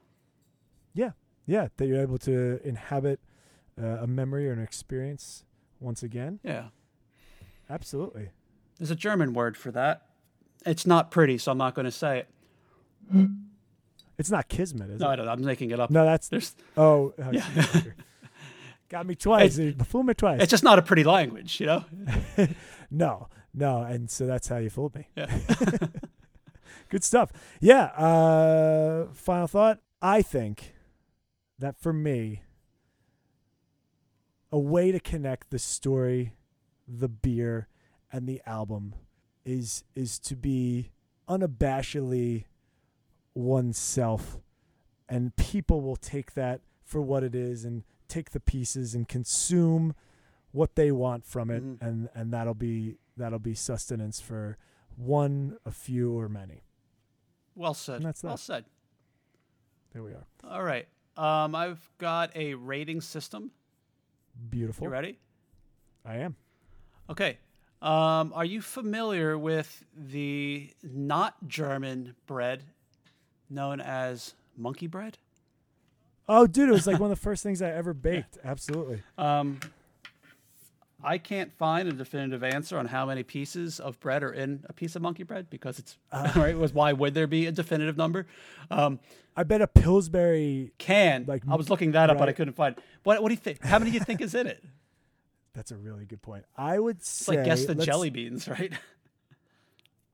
Yeah, 0.94 1.12
yeah. 1.46 1.70
That 1.78 1.88
you're 1.88 2.02
able 2.02 2.18
to 2.20 2.60
inhabit 2.64 3.20
uh, 3.82 3.86
a 4.02 4.08
memory 4.08 4.48
or 4.48 4.52
an 4.52 4.62
experience 4.62 5.46
once 5.80 6.04
again. 6.04 6.40
Yeah, 6.44 6.66
Absolutely. 7.72 8.30
there's 8.78 8.92
a 8.92 8.96
German 8.96 9.34
word 9.34 9.56
for 9.56 9.72
that. 9.72 10.08
It's 10.66 10.86
not 10.86 11.10
pretty, 11.10 11.38
so 11.38 11.52
I'm 11.52 11.58
not 11.58 11.74
going 11.74 11.86
to 11.86 11.92
say 11.92 12.20
it. 12.20 13.28
It's 14.18 14.30
not 14.30 14.48
kismet, 14.50 14.90
is 14.90 15.02
it? 15.02 15.04
No, 15.04 15.10
it? 15.10 15.14
I 15.14 15.16
don't, 15.16 15.28
I'm 15.28 15.42
making 15.44 15.72
it 15.72 15.80
up. 15.80 15.90
No, 15.90 16.06
that's 16.06 16.28
There's 16.30 16.56
oh. 16.78 17.14
Yeah. 17.32 17.46
Got 18.90 19.08
me 19.08 19.16
twice. 19.16 19.58
You 19.58 19.74
fooled 19.86 20.06
me 20.06 20.14
twice. 20.14 20.42
It's 20.42 20.52
just 20.52 20.64
not 20.64 20.78
a 20.78 20.82
pretty 20.82 21.04
language, 21.04 21.60
you 21.60 21.66
know. 21.66 21.86
No, 22.92 23.30
no, 23.54 23.84
and 23.84 24.12
so 24.12 24.28
that's 24.28 24.50
how 24.50 24.58
you 24.58 24.70
fooled 24.70 24.96
me. 24.96 25.08
Yeah. 25.16 25.34
Good 26.90 27.06
stuff. 27.06 27.32
Yeah. 27.62 27.86
Uh, 27.86 29.08
final 29.14 29.48
thought. 29.48 29.80
I 30.02 30.22
think 30.22 30.74
that 31.58 31.80
for 31.80 31.94
me, 31.94 32.42
a 34.52 34.60
way 34.60 34.92
to 34.92 35.00
connect 35.00 35.52
the 35.52 35.60
story, 35.60 36.34
the 37.00 37.08
beer, 37.10 37.68
and 38.12 38.28
the 38.28 38.42
album 38.46 38.94
is 39.46 39.84
is 39.96 40.20
to 40.20 40.36
be 40.36 40.92
unabashedly 41.30 42.46
oneself, 43.34 44.38
and 45.08 45.36
people 45.36 45.82
will 45.82 45.96
take 45.96 46.34
that 46.34 46.62
for 46.84 47.02
what 47.02 47.24
it 47.24 47.34
is 47.36 47.64
and 47.66 47.84
take 48.08 48.32
the 48.32 48.40
pieces 48.40 48.94
and 48.94 49.08
consume 49.08 49.96
what 50.52 50.76
they 50.76 50.92
want 50.92 51.26
from 51.26 51.50
it, 51.50 51.64
Mhm. 51.64 51.82
and 51.82 52.10
and 52.14 52.34
that'll 52.34 52.54
be 52.54 52.98
that'll 53.16 53.40
be 53.40 53.54
sustenance 53.56 54.20
for 54.20 54.58
one, 54.98 55.58
a 55.66 55.72
few, 55.72 56.12
or 56.18 56.28
many. 56.28 56.64
Well 57.56 57.74
said. 57.74 57.98
And 57.98 58.06
that's 58.06 58.24
well 58.24 58.38
said. 58.38 58.66
There 59.94 60.04
we 60.04 60.12
are. 60.14 60.26
All 60.44 60.64
right. 60.64 60.88
Um, 61.18 61.54
I've 61.56 61.90
got 61.98 62.36
a 62.36 62.54
rating 62.56 63.02
system. 63.02 63.52
Beautiful. 64.50 64.86
You 64.86 64.90
ready? 64.92 65.20
I 66.06 66.18
am. 66.18 66.36
Okay. 67.12 67.38
Um, 67.82 68.32
are 68.36 68.46
you 68.46 68.62
familiar 68.62 69.38
with 69.38 69.84
the 69.96 70.70
not 70.84 71.36
German 71.48 72.16
bread 72.28 72.64
known 73.50 73.82
as 73.82 74.34
monkey 74.56 74.88
bread? 74.88 75.18
Oh, 76.30 76.48
dude, 76.48 76.70
it 76.70 76.72
was 76.72 76.88
like 76.88 77.00
one 77.00 77.12
of 77.12 77.18
the 77.18 77.22
first 77.22 77.44
things 77.44 77.62
I 77.62 77.72
ever 77.72 77.94
baked. 77.94 78.38
Absolutely. 78.44 79.02
Um, 79.18 79.60
I 81.04 81.18
can't 81.18 81.52
find 81.58 81.90
a 81.90 81.92
definitive 81.92 82.44
answer 82.44 82.78
on 82.78 82.86
how 82.86 83.08
many 83.08 83.24
pieces 83.24 83.80
of 83.80 84.00
bread 84.00 84.24
are 84.24 84.32
in 84.32 84.64
a 84.70 84.74
piece 84.74 84.96
of 84.96 85.02
monkey 85.02 85.24
bread 85.24 85.50
because 85.50 85.80
it's 85.80 85.98
right. 86.36 86.56
Was 86.56 86.74
why 86.74 86.94
would 86.94 87.14
there 87.14 87.28
be 87.28 87.48
a 87.48 87.52
definitive 87.52 87.98
number? 87.98 88.28
Um, 88.70 89.00
I 89.36 89.44
bet 89.44 89.62
a 89.62 89.68
Pillsbury. 89.68 90.72
can 90.78 91.26
Like, 91.28 91.44
I 91.50 91.56
was 91.56 91.70
looking 91.70 91.94
that 91.94 92.10
up, 92.10 92.18
but 92.20 92.30
I 92.30 92.34
couldn't 92.34 92.54
find. 92.54 92.76
What 93.04 93.22
What 93.22 93.30
do 93.30 93.34
you 93.34 93.40
think? 93.40 93.64
How 93.64 93.80
many 93.80 93.92
do 93.92 93.98
you 93.98 94.04
think 94.04 94.22
is 94.22 94.36
in 94.36 94.46
it? 94.46 94.64
That's 95.54 95.72
a 95.72 95.78
really 95.78 96.06
good 96.06 96.22
point. 96.22 96.46
I 96.56 96.80
would 96.80 96.98
It's 96.98 97.10
say. 97.10 97.36
like 97.36 97.46
guess 97.46 97.66
the 97.66 97.76
jelly 97.76 98.10
beans, 98.10 98.48
right? 98.48 98.74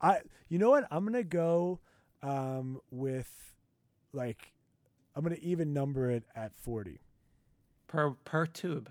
I. 0.00 0.20
You 0.48 0.58
know 0.58 0.70
what? 0.70 0.86
I'm 0.90 1.04
gonna 1.04 1.22
go 1.22 1.80
um, 2.22 2.80
with 2.90 3.30
like. 4.12 4.52
I'm 5.14 5.22
gonna 5.22 5.36
even 5.42 5.72
number 5.72 6.10
it 6.10 6.24
at 6.34 6.52
40 6.56 7.00
per 7.88 8.10
per 8.24 8.46
tube. 8.46 8.90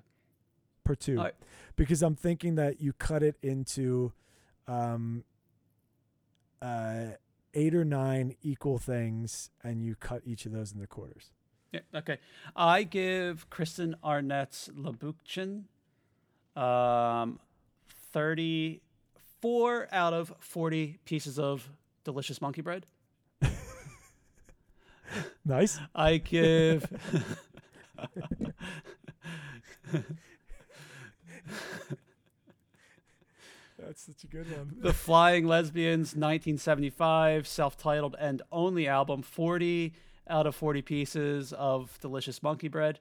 per 0.84 0.96
tube, 0.96 1.18
right. 1.20 1.34
because 1.76 2.02
I'm 2.02 2.16
thinking 2.16 2.56
that 2.56 2.82
you 2.82 2.92
cut 2.94 3.24
it 3.24 3.38
into, 3.42 4.12
um, 4.68 5.24
uh, 6.62 7.12
eight 7.54 7.74
or 7.74 7.86
nine 7.86 8.36
equal 8.42 8.78
things, 8.78 9.50
and 9.64 9.82
you 9.82 9.96
cut 9.96 10.22
each 10.26 10.46
of 10.46 10.52
those 10.52 10.74
into 10.74 10.88
quarters. 10.88 11.32
Yeah, 11.72 11.82
okay. 11.96 12.18
I 12.56 12.84
give 12.84 13.50
Kristen 13.50 13.96
Arnett's 14.04 14.70
Labuchin 14.78 15.64
Um, 16.58 17.40
34 18.12 19.88
out 19.92 20.14
of 20.14 20.34
40 20.40 20.98
pieces 21.06 21.38
of 21.38 21.70
delicious 22.04 22.42
monkey 22.42 22.62
bread. 22.62 22.86
Nice. 25.46 25.80
I 25.96 26.18
give. 26.18 26.86
That's 33.80 34.02
such 34.06 34.24
a 34.24 34.28
good 34.28 34.52
one. 34.52 34.76
the 34.80 34.92
Flying 34.92 35.48
Lesbians 35.48 36.08
1975 36.16 37.48
self-titled 37.48 38.16
and 38.20 38.42
only 38.52 38.88
album 38.88 39.22
40 39.22 39.94
out 40.30 40.46
of 40.46 40.56
40 40.56 40.82
pieces 40.82 41.54
of 41.54 41.98
delicious 42.02 42.44
monkey 42.44 42.68
bread 42.68 43.00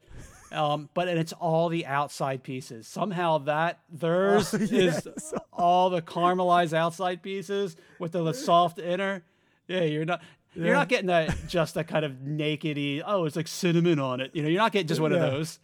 um, 0.52 0.88
but 0.94 1.08
and 1.08 1.18
it's 1.18 1.32
all 1.34 1.68
the 1.68 1.86
outside 1.86 2.42
pieces 2.42 2.86
somehow 2.86 3.38
that 3.38 3.80
theirs 3.92 4.54
Oh, 4.54 4.58
is 4.58 5.08
all 5.52 5.90
the 5.90 6.02
caramelized 6.02 6.72
outside 6.72 7.22
pieces 7.22 7.76
with 7.98 8.12
the, 8.12 8.32
soft 8.34 8.78
inner 8.78 9.22
yeah 9.68 9.82
you're 9.82 10.04
not 10.04 10.20
Yeah. 10.54 10.64
you're 10.66 10.74
not 10.74 10.88
getting 10.88 11.06
that 11.08 11.34
just 11.48 11.74
that 11.74 11.88
kind 11.88 12.04
of 12.04 12.12
nakedy 12.24 13.02
oh 13.06 13.24
it's 13.24 13.36
like 13.36 13.48
cinnamon 13.48 13.98
on 13.98 14.20
it 14.20 14.30
you 14.34 14.42
know 14.42 14.48
you're 14.48 14.60
not 14.60 14.72
getting 14.72 14.86
just 14.88 15.00
one 15.00 15.12
Yeah. 15.12 15.24
of 15.24 15.32
those 15.32 15.58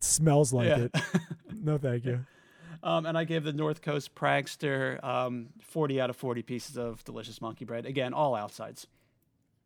smells 0.00 0.52
like 0.52 0.68
Yeah. 0.68 0.78
it. 0.84 0.96
No, 1.62 1.76
thank 1.76 2.04
you. 2.06 2.24
Um, 2.82 3.04
and 3.04 3.18
I 3.18 3.24
gave 3.24 3.44
the 3.44 3.52
North 3.52 3.82
Coast 3.82 4.14
PranQster 4.14 5.04
um, 5.04 5.48
40 5.60 6.00
out 6.00 6.08
of 6.08 6.16
40 6.16 6.40
pieces 6.40 6.78
of 6.78 7.04
delicious 7.04 7.42
monkey 7.42 7.66
bread. 7.66 7.84
Again, 7.84 8.14
all 8.14 8.34
outsides. 8.34 8.86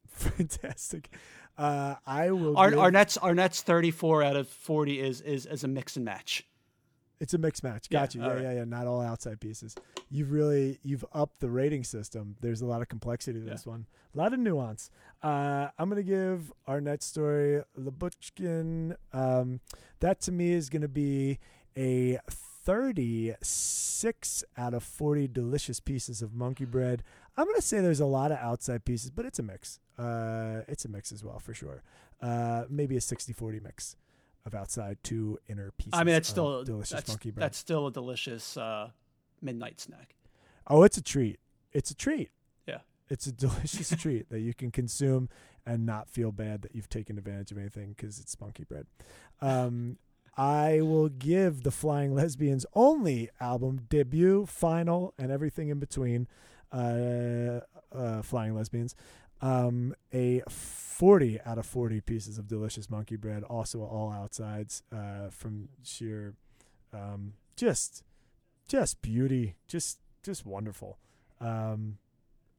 Fantastic. 0.09 1.11
Uh, 1.57 1.95
I 2.07 2.31
will. 2.33 2.57
Our, 2.57 2.71
give- 2.71 2.79
Arnett's 2.81 3.17
our 3.19 3.35
nets 3.35 3.63
34 3.63 4.23
out 4.23 4.37
of 4.37 4.49
40 4.49 5.01
is 5.01 5.21
is 5.21 5.47
is 5.47 5.63
a 5.65 5.69
mix 5.69 5.97
and 5.97 6.05
match. 6.05 6.45
It's 7.21 7.33
a 7.33 7.39
mixed 7.39 7.63
match. 7.63 7.87
Yeah, 7.91 8.01
Got 8.01 8.15
you. 8.17 8.23
Yeah, 8.23 8.29
right. 8.33 8.43
yeah, 8.43 8.53
yeah. 8.55 8.65
Not 8.65 8.89
all 8.89 9.01
outside 9.01 9.39
pieces. 9.41 9.77
You've 10.11 10.33
really 10.33 10.81
you've 10.83 11.05
upped 11.13 11.39
the 11.41 11.49
rating 11.49 11.85
system. 11.85 12.35
There's 12.41 12.61
a 12.61 12.67
lot 12.67 12.83
of 12.83 12.89
complexity 12.89 13.39
to 13.39 13.45
Yeah. 13.47 13.53
this 13.53 13.65
one. 13.65 13.87
A 14.15 14.19
lot 14.19 14.33
of 14.35 14.41
nuance. 14.41 14.91
Uh, 15.23 15.69
I'm 15.79 15.89
gonna 15.89 16.03
give 16.03 16.53
Arnett 16.69 17.03
story 17.05 17.63
Labuchkin. 17.79 18.97
Um, 19.13 19.61
that 20.01 20.21
to 20.23 20.33
me 20.33 20.51
is 20.53 20.69
gonna 20.69 20.89
be 20.89 21.39
a 21.77 22.19
36 22.29 24.45
out 24.57 24.73
of 24.75 24.83
40 24.83 25.29
delicious 25.29 25.79
pieces 25.81 26.23
of 26.23 26.35
monkey 26.35 26.65
bread. 26.65 27.03
I'm 27.37 27.47
gonna 27.47 27.61
say 27.61 27.81
there's 27.81 28.01
a 28.01 28.07
lot 28.07 28.31
of 28.31 28.39
outside 28.39 28.85
pieces, 28.85 29.11
but 29.11 29.25
it's 29.25 29.39
a 29.39 29.43
mix. 29.43 29.81
Uh, 29.99 30.61
it's 30.69 30.85
a 30.85 30.89
mix 30.89 31.13
as 31.13 31.25
well 31.25 31.39
for 31.39 31.55
sure. 31.55 31.83
Uh, 32.23 32.65
maybe 32.71 32.97
a 32.97 33.01
60-40 33.01 33.63
mix 33.63 33.97
of 34.47 34.55
outside 34.55 34.99
to 35.05 35.39
inner 35.49 35.73
pieces. 35.73 35.93
I 35.95 36.05
mean, 36.05 36.15
it's 36.15 36.29
of 36.29 36.33
still 36.33 36.61
a 36.61 36.65
delicious 36.65 36.91
that's, 36.91 37.09
monkey 37.09 37.31
bread. 37.31 37.45
that's 37.45 37.59
still 37.59 37.87
a 37.87 37.93
delicious 37.93 38.57
uh, 38.57 38.91
midnight 39.43 39.81
snack. 39.81 40.15
Oh, 40.67 40.83
it's 40.83 40.97
a 40.97 41.03
treat. 41.03 41.39
It's 41.73 41.91
a 41.91 41.95
treat. 41.95 42.31
Yeah. 42.67 42.79
It's 43.09 43.27
a 43.27 43.33
delicious 43.47 43.91
treat 43.99 44.31
that 44.31 44.41
you 44.41 44.55
can 44.55 44.71
consume 44.71 45.29
and 45.67 45.87
not 45.87 46.09
feel 46.09 46.31
bad 46.31 46.63
that 46.63 46.75
you've 46.75 46.89
taken 46.89 47.19
advantage 47.19 47.51
of 47.51 47.59
anything 47.59 47.95
because 47.97 48.19
it's 48.19 48.39
monkey 48.41 48.65
bread. 48.65 48.87
Um, 49.41 49.99
I 50.37 50.81
will 50.81 51.09
give 51.09 51.63
the 51.63 51.71
Flying 51.71 52.15
Lesbians 52.15 52.67
only 52.75 53.31
album 53.41 53.87
debut, 53.89 54.47
final, 54.47 55.15
and 55.19 55.31
everything 55.31 55.69
in 55.69 55.79
between. 55.79 56.27
Uh, 56.75 57.61
uh, 57.95 58.23
Flying 58.23 58.57
Lesbians, 58.57 58.97
um, 59.41 59.95
a 60.13 60.43
40 60.49 61.41
out 61.47 61.59
of 61.59 61.67
40 61.67 62.01
pieces 62.01 62.39
of 62.39 62.49
delicious 62.49 62.91
monkey 62.91 63.17
bread. 63.17 63.45
Also, 63.45 63.81
all 63.83 64.11
outsides 64.11 64.83
uh, 64.93 65.29
from 65.31 65.69
sheer, 65.85 66.35
um, 66.93 67.35
just, 67.57 68.03
just 68.67 69.01
beauty, 69.03 69.55
just, 69.69 70.01
just 70.25 70.45
wonderful. 70.45 70.99
Um, 71.41 71.99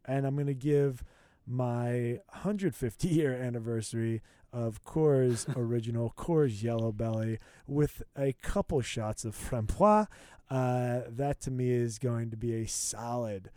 and 0.06 0.26
I'm 0.26 0.38
gonna 0.38 0.54
give 0.54 1.04
my 1.46 2.20
150 2.30 3.08
year 3.08 3.34
anniversary 3.34 4.22
of 4.54 4.84
Coors 4.84 5.54
original 5.58 6.14
Coors 6.18 6.64
Yellow 6.64 6.92
Belly 6.92 7.40
with 7.68 8.04
a 8.18 8.34
couple 8.42 8.82
shots 8.82 9.26
of 9.26 9.36
framboise. 9.36 10.08
Uh, 10.50 11.02
that 11.10 11.42
to 11.42 11.52
me 11.52 11.72
is 11.72 11.98
going 11.98 12.30
to 12.30 12.38
be 12.38 12.54
a 12.54 12.68
solid 12.68 13.50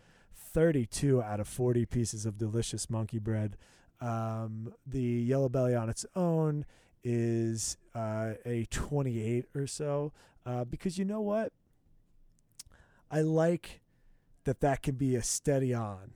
32 0.53 1.21
out 1.21 1.39
of 1.39 1.47
40 1.47 1.85
pieces 1.85 2.25
of 2.25 2.37
delicious 2.37 2.89
monkey 2.89 3.19
bread. 3.19 3.57
Um, 4.01 4.73
the 4.85 5.01
Yellow 5.01 5.49
Belly 5.49 5.75
on 5.75 5.89
its 5.89 6.05
own 6.15 6.65
is 7.03 7.77
uh, 7.95 8.33
a 8.45 8.65
28 8.69 9.45
or 9.55 9.67
so 9.67 10.11
uh, 10.45 10.63
because 10.65 10.97
you 10.97 11.05
know 11.05 11.21
what? 11.21 11.51
I 13.11 13.21
like 13.21 13.81
that 14.43 14.61
that 14.61 14.81
can 14.81 14.95
be 14.95 15.15
a 15.15 15.23
steady 15.23 15.73
on. 15.73 16.11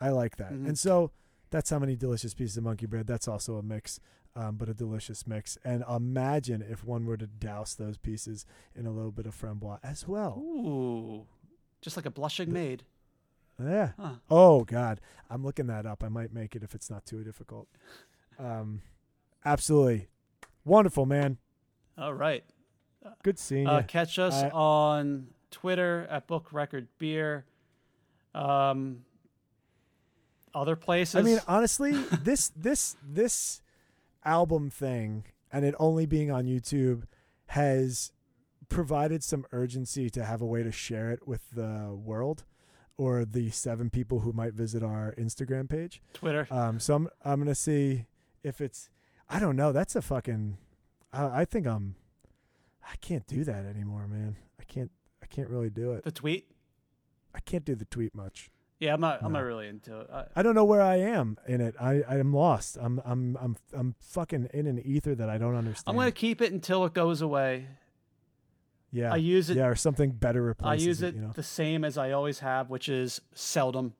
I 0.00 0.10
like 0.10 0.36
that. 0.36 0.52
Mhm. 0.52 0.68
And 0.68 0.78
so 0.78 1.10
that's 1.50 1.70
how 1.70 1.78
many 1.78 1.96
delicious 1.96 2.34
pieces 2.34 2.56
of 2.56 2.64
monkey 2.64 2.86
bread. 2.86 3.06
That's 3.06 3.28
also 3.28 3.56
a 3.56 3.62
mix, 3.62 3.98
um, 4.34 4.56
but 4.56 4.68
a 4.68 4.74
delicious 4.74 5.26
mix. 5.26 5.56
And 5.64 5.84
imagine 5.88 6.62
if 6.62 6.84
one 6.84 7.06
were 7.06 7.16
to 7.16 7.26
douse 7.26 7.74
those 7.74 7.96
pieces 7.96 8.44
in 8.74 8.86
a 8.86 8.90
little 8.90 9.12
bit 9.12 9.26
of 9.26 9.34
framboise 9.40 9.78
as 9.82 10.06
well. 10.06 10.38
Ooh, 10.38 11.26
just 11.80 11.96
like 11.96 12.06
a 12.06 12.10
blushing 12.10 12.52
maid. 12.52 12.84
Yeah. 13.62 13.92
Huh. 13.98 14.14
Oh 14.30 14.64
God, 14.64 15.00
I'm 15.30 15.44
looking 15.44 15.66
that 15.68 15.86
up. 15.86 16.02
I 16.04 16.08
might 16.08 16.32
make 16.32 16.54
it 16.54 16.62
if 16.62 16.74
it's 16.74 16.90
not 16.90 17.06
too 17.06 17.24
difficult. 17.24 17.68
Um, 18.38 18.82
absolutely, 19.44 20.08
wonderful 20.64 21.06
man. 21.06 21.38
All 21.96 22.14
right. 22.14 22.44
Good 23.22 23.38
seeing 23.38 23.66
Uh, 23.66 23.78
you. 23.78 23.84
catch 23.84 24.18
us 24.18 24.34
I- 24.34 24.50
on 24.50 25.28
Twitter 25.50 26.06
at 26.10 26.26
Book 26.26 26.52
Record 26.52 26.88
Beer. 26.98 27.46
Um, 28.34 29.04
other 30.54 30.76
places. 30.76 31.14
I 31.16 31.22
mean, 31.22 31.38
honestly, 31.46 31.92
this 32.22 32.48
this 32.56 32.96
this 33.06 33.62
album 34.24 34.70
thing 34.70 35.24
and 35.52 35.64
it 35.64 35.74
only 35.78 36.04
being 36.04 36.30
on 36.30 36.44
YouTube 36.44 37.04
has 37.46 38.12
provided 38.68 39.22
some 39.22 39.46
urgency 39.52 40.10
to 40.10 40.24
have 40.24 40.42
a 40.42 40.46
way 40.46 40.62
to 40.64 40.72
share 40.72 41.10
it 41.12 41.26
with 41.28 41.48
the 41.52 41.94
world 41.94 42.44
or 42.98 43.24
the 43.24 43.50
seven 43.50 43.90
people 43.90 44.20
who 44.20 44.32
might 44.32 44.54
visit 44.54 44.82
our 44.82 45.14
Instagram 45.18 45.68
page. 45.68 46.02
Twitter. 46.14 46.46
Um, 46.50 46.80
so 46.80 46.94
I'm 46.94 47.08
I'm 47.24 47.40
gonna 47.40 47.54
see 47.54 48.06
if 48.42 48.60
it's. 48.60 48.90
I 49.28 49.38
don't 49.40 49.56
know. 49.56 49.72
That's 49.72 49.96
a 49.96 50.02
fucking. 50.02 50.58
I, 51.12 51.40
I 51.40 51.44
think 51.44 51.66
I'm. 51.66 51.96
I 52.82 52.94
can't 53.00 53.26
do 53.26 53.44
that 53.44 53.64
anymore, 53.66 54.06
man. 54.06 54.36
I 54.60 54.64
can't. 54.64 54.90
I 55.22 55.26
can't 55.26 55.48
really 55.48 55.70
do 55.70 55.92
it. 55.92 56.04
the 56.04 56.12
tweet. 56.12 56.50
I 57.34 57.40
can't 57.40 57.64
do 57.64 57.74
the 57.74 57.84
tweet 57.84 58.14
much. 58.14 58.50
Yeah, 58.78 58.92
I'm 58.92 59.00
not. 59.00 59.22
I'm 59.22 59.32
not 59.32 59.40
really 59.40 59.68
into 59.68 60.00
it. 60.00 60.10
I, 60.12 60.24
I 60.36 60.42
don't 60.42 60.54
know 60.54 60.64
where 60.64 60.82
I 60.82 60.96
am 60.96 61.38
in 61.46 61.60
it. 61.60 61.74
I 61.80 62.02
I 62.08 62.18
am 62.18 62.32
lost. 62.32 62.76
I'm 62.80 63.00
I'm 63.04 63.36
I'm 63.40 63.56
I'm 63.72 63.94
fucking 64.00 64.50
in 64.52 64.66
an 64.66 64.78
ether 64.84 65.14
that 65.14 65.30
I 65.30 65.38
don't 65.38 65.56
understand. 65.56 65.84
I'm 65.86 65.96
gonna 65.96 66.12
keep 66.12 66.42
it 66.42 66.52
until 66.52 66.84
it 66.84 66.92
goes 66.92 67.22
away. 67.22 67.68
Yeah 68.92 69.12
I 69.12 69.16
use 69.16 69.50
it. 69.50 69.56
yeah 69.56 69.66
or 69.66 69.74
something 69.74 70.10
better 70.10 70.56
I 70.62 70.74
use 70.74 71.02
it. 71.02 71.08
it 71.08 71.14
You 71.16 71.22
know. 71.22 71.32
the 71.34 71.42
same 71.42 71.84
as 71.84 71.98
I 71.98 72.12
always 72.12 72.40
have, 72.40 72.70
which 72.70 72.88
is 72.88 73.20
seldom. 73.34 73.94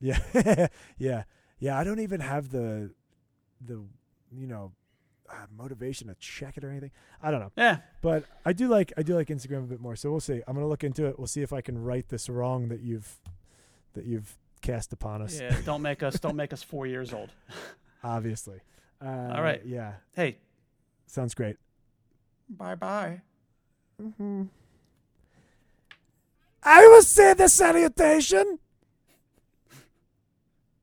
Yeah 0.00 0.18
yeah 0.98 1.24
yeah. 1.58 1.78
I 1.78 1.84
don't 1.84 2.00
even 2.00 2.20
have 2.20 2.50
the 2.50 2.92
the 3.60 3.82
you 4.32 4.46
know 4.46 4.72
uh, 5.30 5.34
motivation 5.56 6.08
to 6.08 6.14
check 6.14 6.56
it 6.56 6.64
or 6.64 6.70
anything. 6.70 6.90
I 7.22 7.30
don't 7.30 7.40
know. 7.40 7.52
Yeah. 7.56 7.78
But 8.00 8.24
I 8.44 8.52
do 8.52 8.68
like 8.68 8.92
I 8.96 9.02
do 9.02 9.14
like 9.14 9.28
Instagram 9.28 9.64
a 9.64 9.68
bit 9.68 9.80
more. 9.80 9.96
So 9.96 10.10
we'll 10.10 10.20
see. 10.20 10.40
I'm 10.46 10.54
gonna 10.54 10.68
look 10.68 10.84
into 10.84 11.06
it. 11.06 11.18
We'll 11.18 11.26
see 11.26 11.42
if 11.42 11.52
I 11.52 11.60
can 11.60 11.82
right 11.82 12.08
this 12.08 12.28
wrong 12.28 12.68
that 12.68 12.80
you've 12.80 13.18
that 13.94 14.04
you've 14.04 14.36
cast 14.60 14.92
upon 14.92 15.22
us. 15.22 15.40
Yeah. 15.40 15.56
don't 15.64 15.82
make 15.82 16.02
us. 16.02 16.18
Don't 16.20 16.36
make 16.36 16.52
us 16.52 16.62
four 16.62 16.86
years 16.86 17.12
old. 17.12 17.30
Obviously. 18.04 18.60
Uh, 19.04 19.32
All 19.34 19.42
right. 19.42 19.62
Yeah. 19.64 19.94
Hey. 20.14 20.38
Sounds 21.06 21.34
great. 21.34 21.56
Bye 22.48 22.74
bye. 22.74 23.22
Mm-hmm. 24.00 24.42
I 26.62 26.86
will 26.86 27.02
say 27.02 27.34
the 27.34 27.48
salutation. 27.48 28.58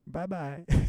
bye 0.08 0.26
bye. 0.26 0.66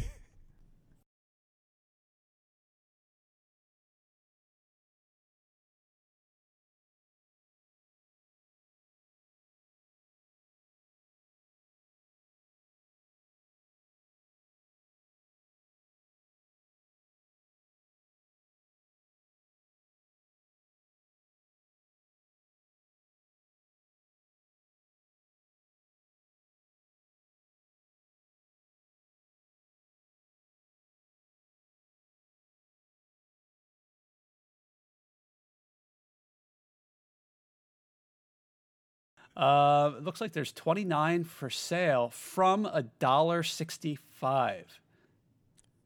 Uh, 39.37 39.91
it 39.97 40.03
looks 40.03 40.19
like 40.19 40.33
there's 40.33 40.51
29 40.51 41.23
for 41.23 41.49
sale 41.49 42.09
from 42.09 42.65
a 42.65 42.81
dollar 42.83 43.43
65. 43.43 44.79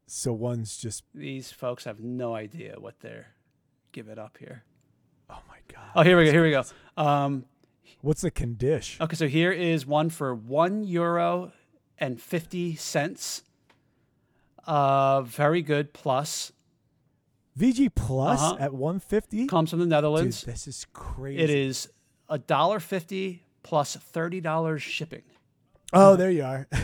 So 0.08 0.32
one's 0.34 0.78
just 0.78 1.04
These 1.14 1.52
folks 1.52 1.84
have 1.84 2.00
no 2.00 2.34
idea 2.34 2.76
what 2.80 3.00
they're 3.02 3.28
giving 3.92 4.18
up 4.18 4.38
here. 4.40 4.64
oh 5.30 5.40
my 5.50 5.58
god. 5.74 5.84
Oh, 5.96 6.02
here 6.02 6.18
we 6.18 6.26
go. 6.26 6.32
Here 6.32 6.44
we 6.44 6.52
go. 6.52 6.64
Um, 6.98 7.46
What's 8.02 8.22
the 8.22 8.32
condition? 8.32 9.04
okay, 9.04 9.16
so 9.16 9.28
here 9.28 9.52
is 9.52 9.86
one 9.86 10.10
for 10.10 10.34
one 10.34 10.84
euro 10.86 11.52
and 12.00 12.20
50 12.22 12.76
cents. 12.78 13.44
Uh, 14.66 15.22
very 15.24 15.62
good. 15.62 15.92
Plus 15.94 16.52
VG 17.60 17.94
Plus 17.94 18.40
Uh-huh. 18.42 18.58
at 18.60 18.74
150. 18.74 19.48
comes 19.48 19.70
from 19.72 19.80
the 19.80 19.86
Dude, 19.86 19.90
Netherlands. 19.92 20.44
this 20.44 20.68
is 20.68 20.86
crazy. 20.94 21.42
It 21.42 21.50
is 21.50 21.90
a 22.32 22.40
dollar 22.40 22.80
fifty 22.80 23.44
plus 23.62 23.96
thirty 23.96 24.42
dollars 24.42 24.82
shipping. 24.82 25.22
Oh, 25.94 26.16
there 26.16 26.32
you 26.32 26.44
are. 26.44 26.68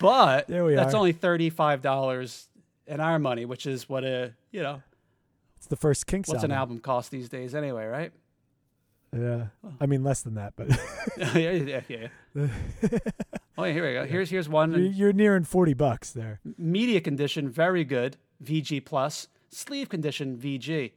But 0.00 0.46
There 0.46 0.64
we 0.64 0.74
that's 0.76 0.94
are. 0.94 0.96
only 0.96 1.12
thirty 1.12 1.50
five 1.50 1.82
dollars 1.82 2.48
in 2.86 3.00
our 3.00 3.18
money, 3.18 3.44
which 3.44 3.66
is 3.66 3.88
what 3.88 4.04
a 4.04 4.32
you 4.52 4.62
know 4.62 4.80
it's 5.56 5.66
the 5.66 5.76
first 5.76 6.06
Kinks 6.06 6.28
what's 6.28 6.38
album. 6.38 6.50
an 6.52 6.56
album 6.56 6.78
cost 6.80 7.10
these 7.10 7.28
days 7.28 7.52
anyway, 7.54 7.86
right? 7.86 8.12
Yeah. 9.16 9.46
I 9.80 9.86
mean 9.86 10.04
less 10.04 10.22
than 10.22 10.34
that, 10.34 10.52
but 10.54 10.68
yeah, 11.34 11.50
yeah, 11.50 11.80
yeah. 11.88 12.06
oh, 13.58 13.64
yeah, 13.64 13.72
here 13.72 13.86
we 13.88 13.92
go. 13.94 14.04
Here's 14.04 14.30
here's 14.30 14.48
one 14.48 14.70
you're, 14.72 14.80
you're 14.82 15.12
nearing 15.12 15.42
40 15.44 15.74
bucks 15.74 16.12
there. 16.12 16.40
media 16.56 17.00
condition, 17.00 17.48
very 17.48 17.84
good, 17.84 18.16
VG 18.44 18.84
plus. 18.84 19.26
Sleeve 19.50 19.88
condition, 19.88 20.36
VG, 20.36 20.92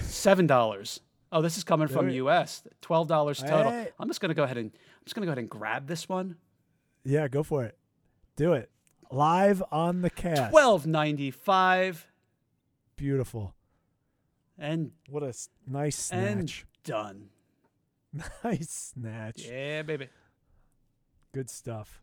seven 0.00 0.46
dollars. 0.46 1.00
Oh, 1.32 1.40
this 1.42 1.56
is 1.56 1.64
coming 1.64 1.88
from 1.88 2.10
U.S. 2.10 2.62
Twelve 2.82 3.08
dollars 3.08 3.40
total. 3.40 3.70
Hey. 3.72 3.88
I'm 3.98 4.06
just 4.08 4.20
gonna 4.20 4.34
go 4.34 4.42
ahead 4.42 4.58
and 4.58 4.70
I'm 4.74 5.04
just 5.04 5.14
gonna 5.14 5.24
go 5.26 5.30
ahead 5.32 5.38
and 5.38 5.48
grab 5.48 5.86
this 5.86 6.08
one. 6.08 6.36
Yeah, 7.04 7.26
go 7.28 7.42
for 7.42 7.64
it. 7.64 7.76
Do 8.36 8.52
it. 8.52 8.70
Live 9.10 9.62
on 9.72 10.02
the 10.02 10.10
cast. 10.10 10.50
Twelve 10.50 10.86
ninety 10.86 11.30
five 11.30 12.06
Beautiful. 12.96 13.54
and 14.58 14.92
What 15.08 15.22
a 15.22 15.28
s- 15.28 15.48
nice 15.66 16.10
and 16.12 16.48
snatch. 16.50 16.66
done. 16.84 17.28
nice 18.44 18.92
snatch. 18.94 19.46
Yeah, 19.50 19.82
baby. 19.82 20.08
Good 21.32 21.48
stuff. 21.50 22.02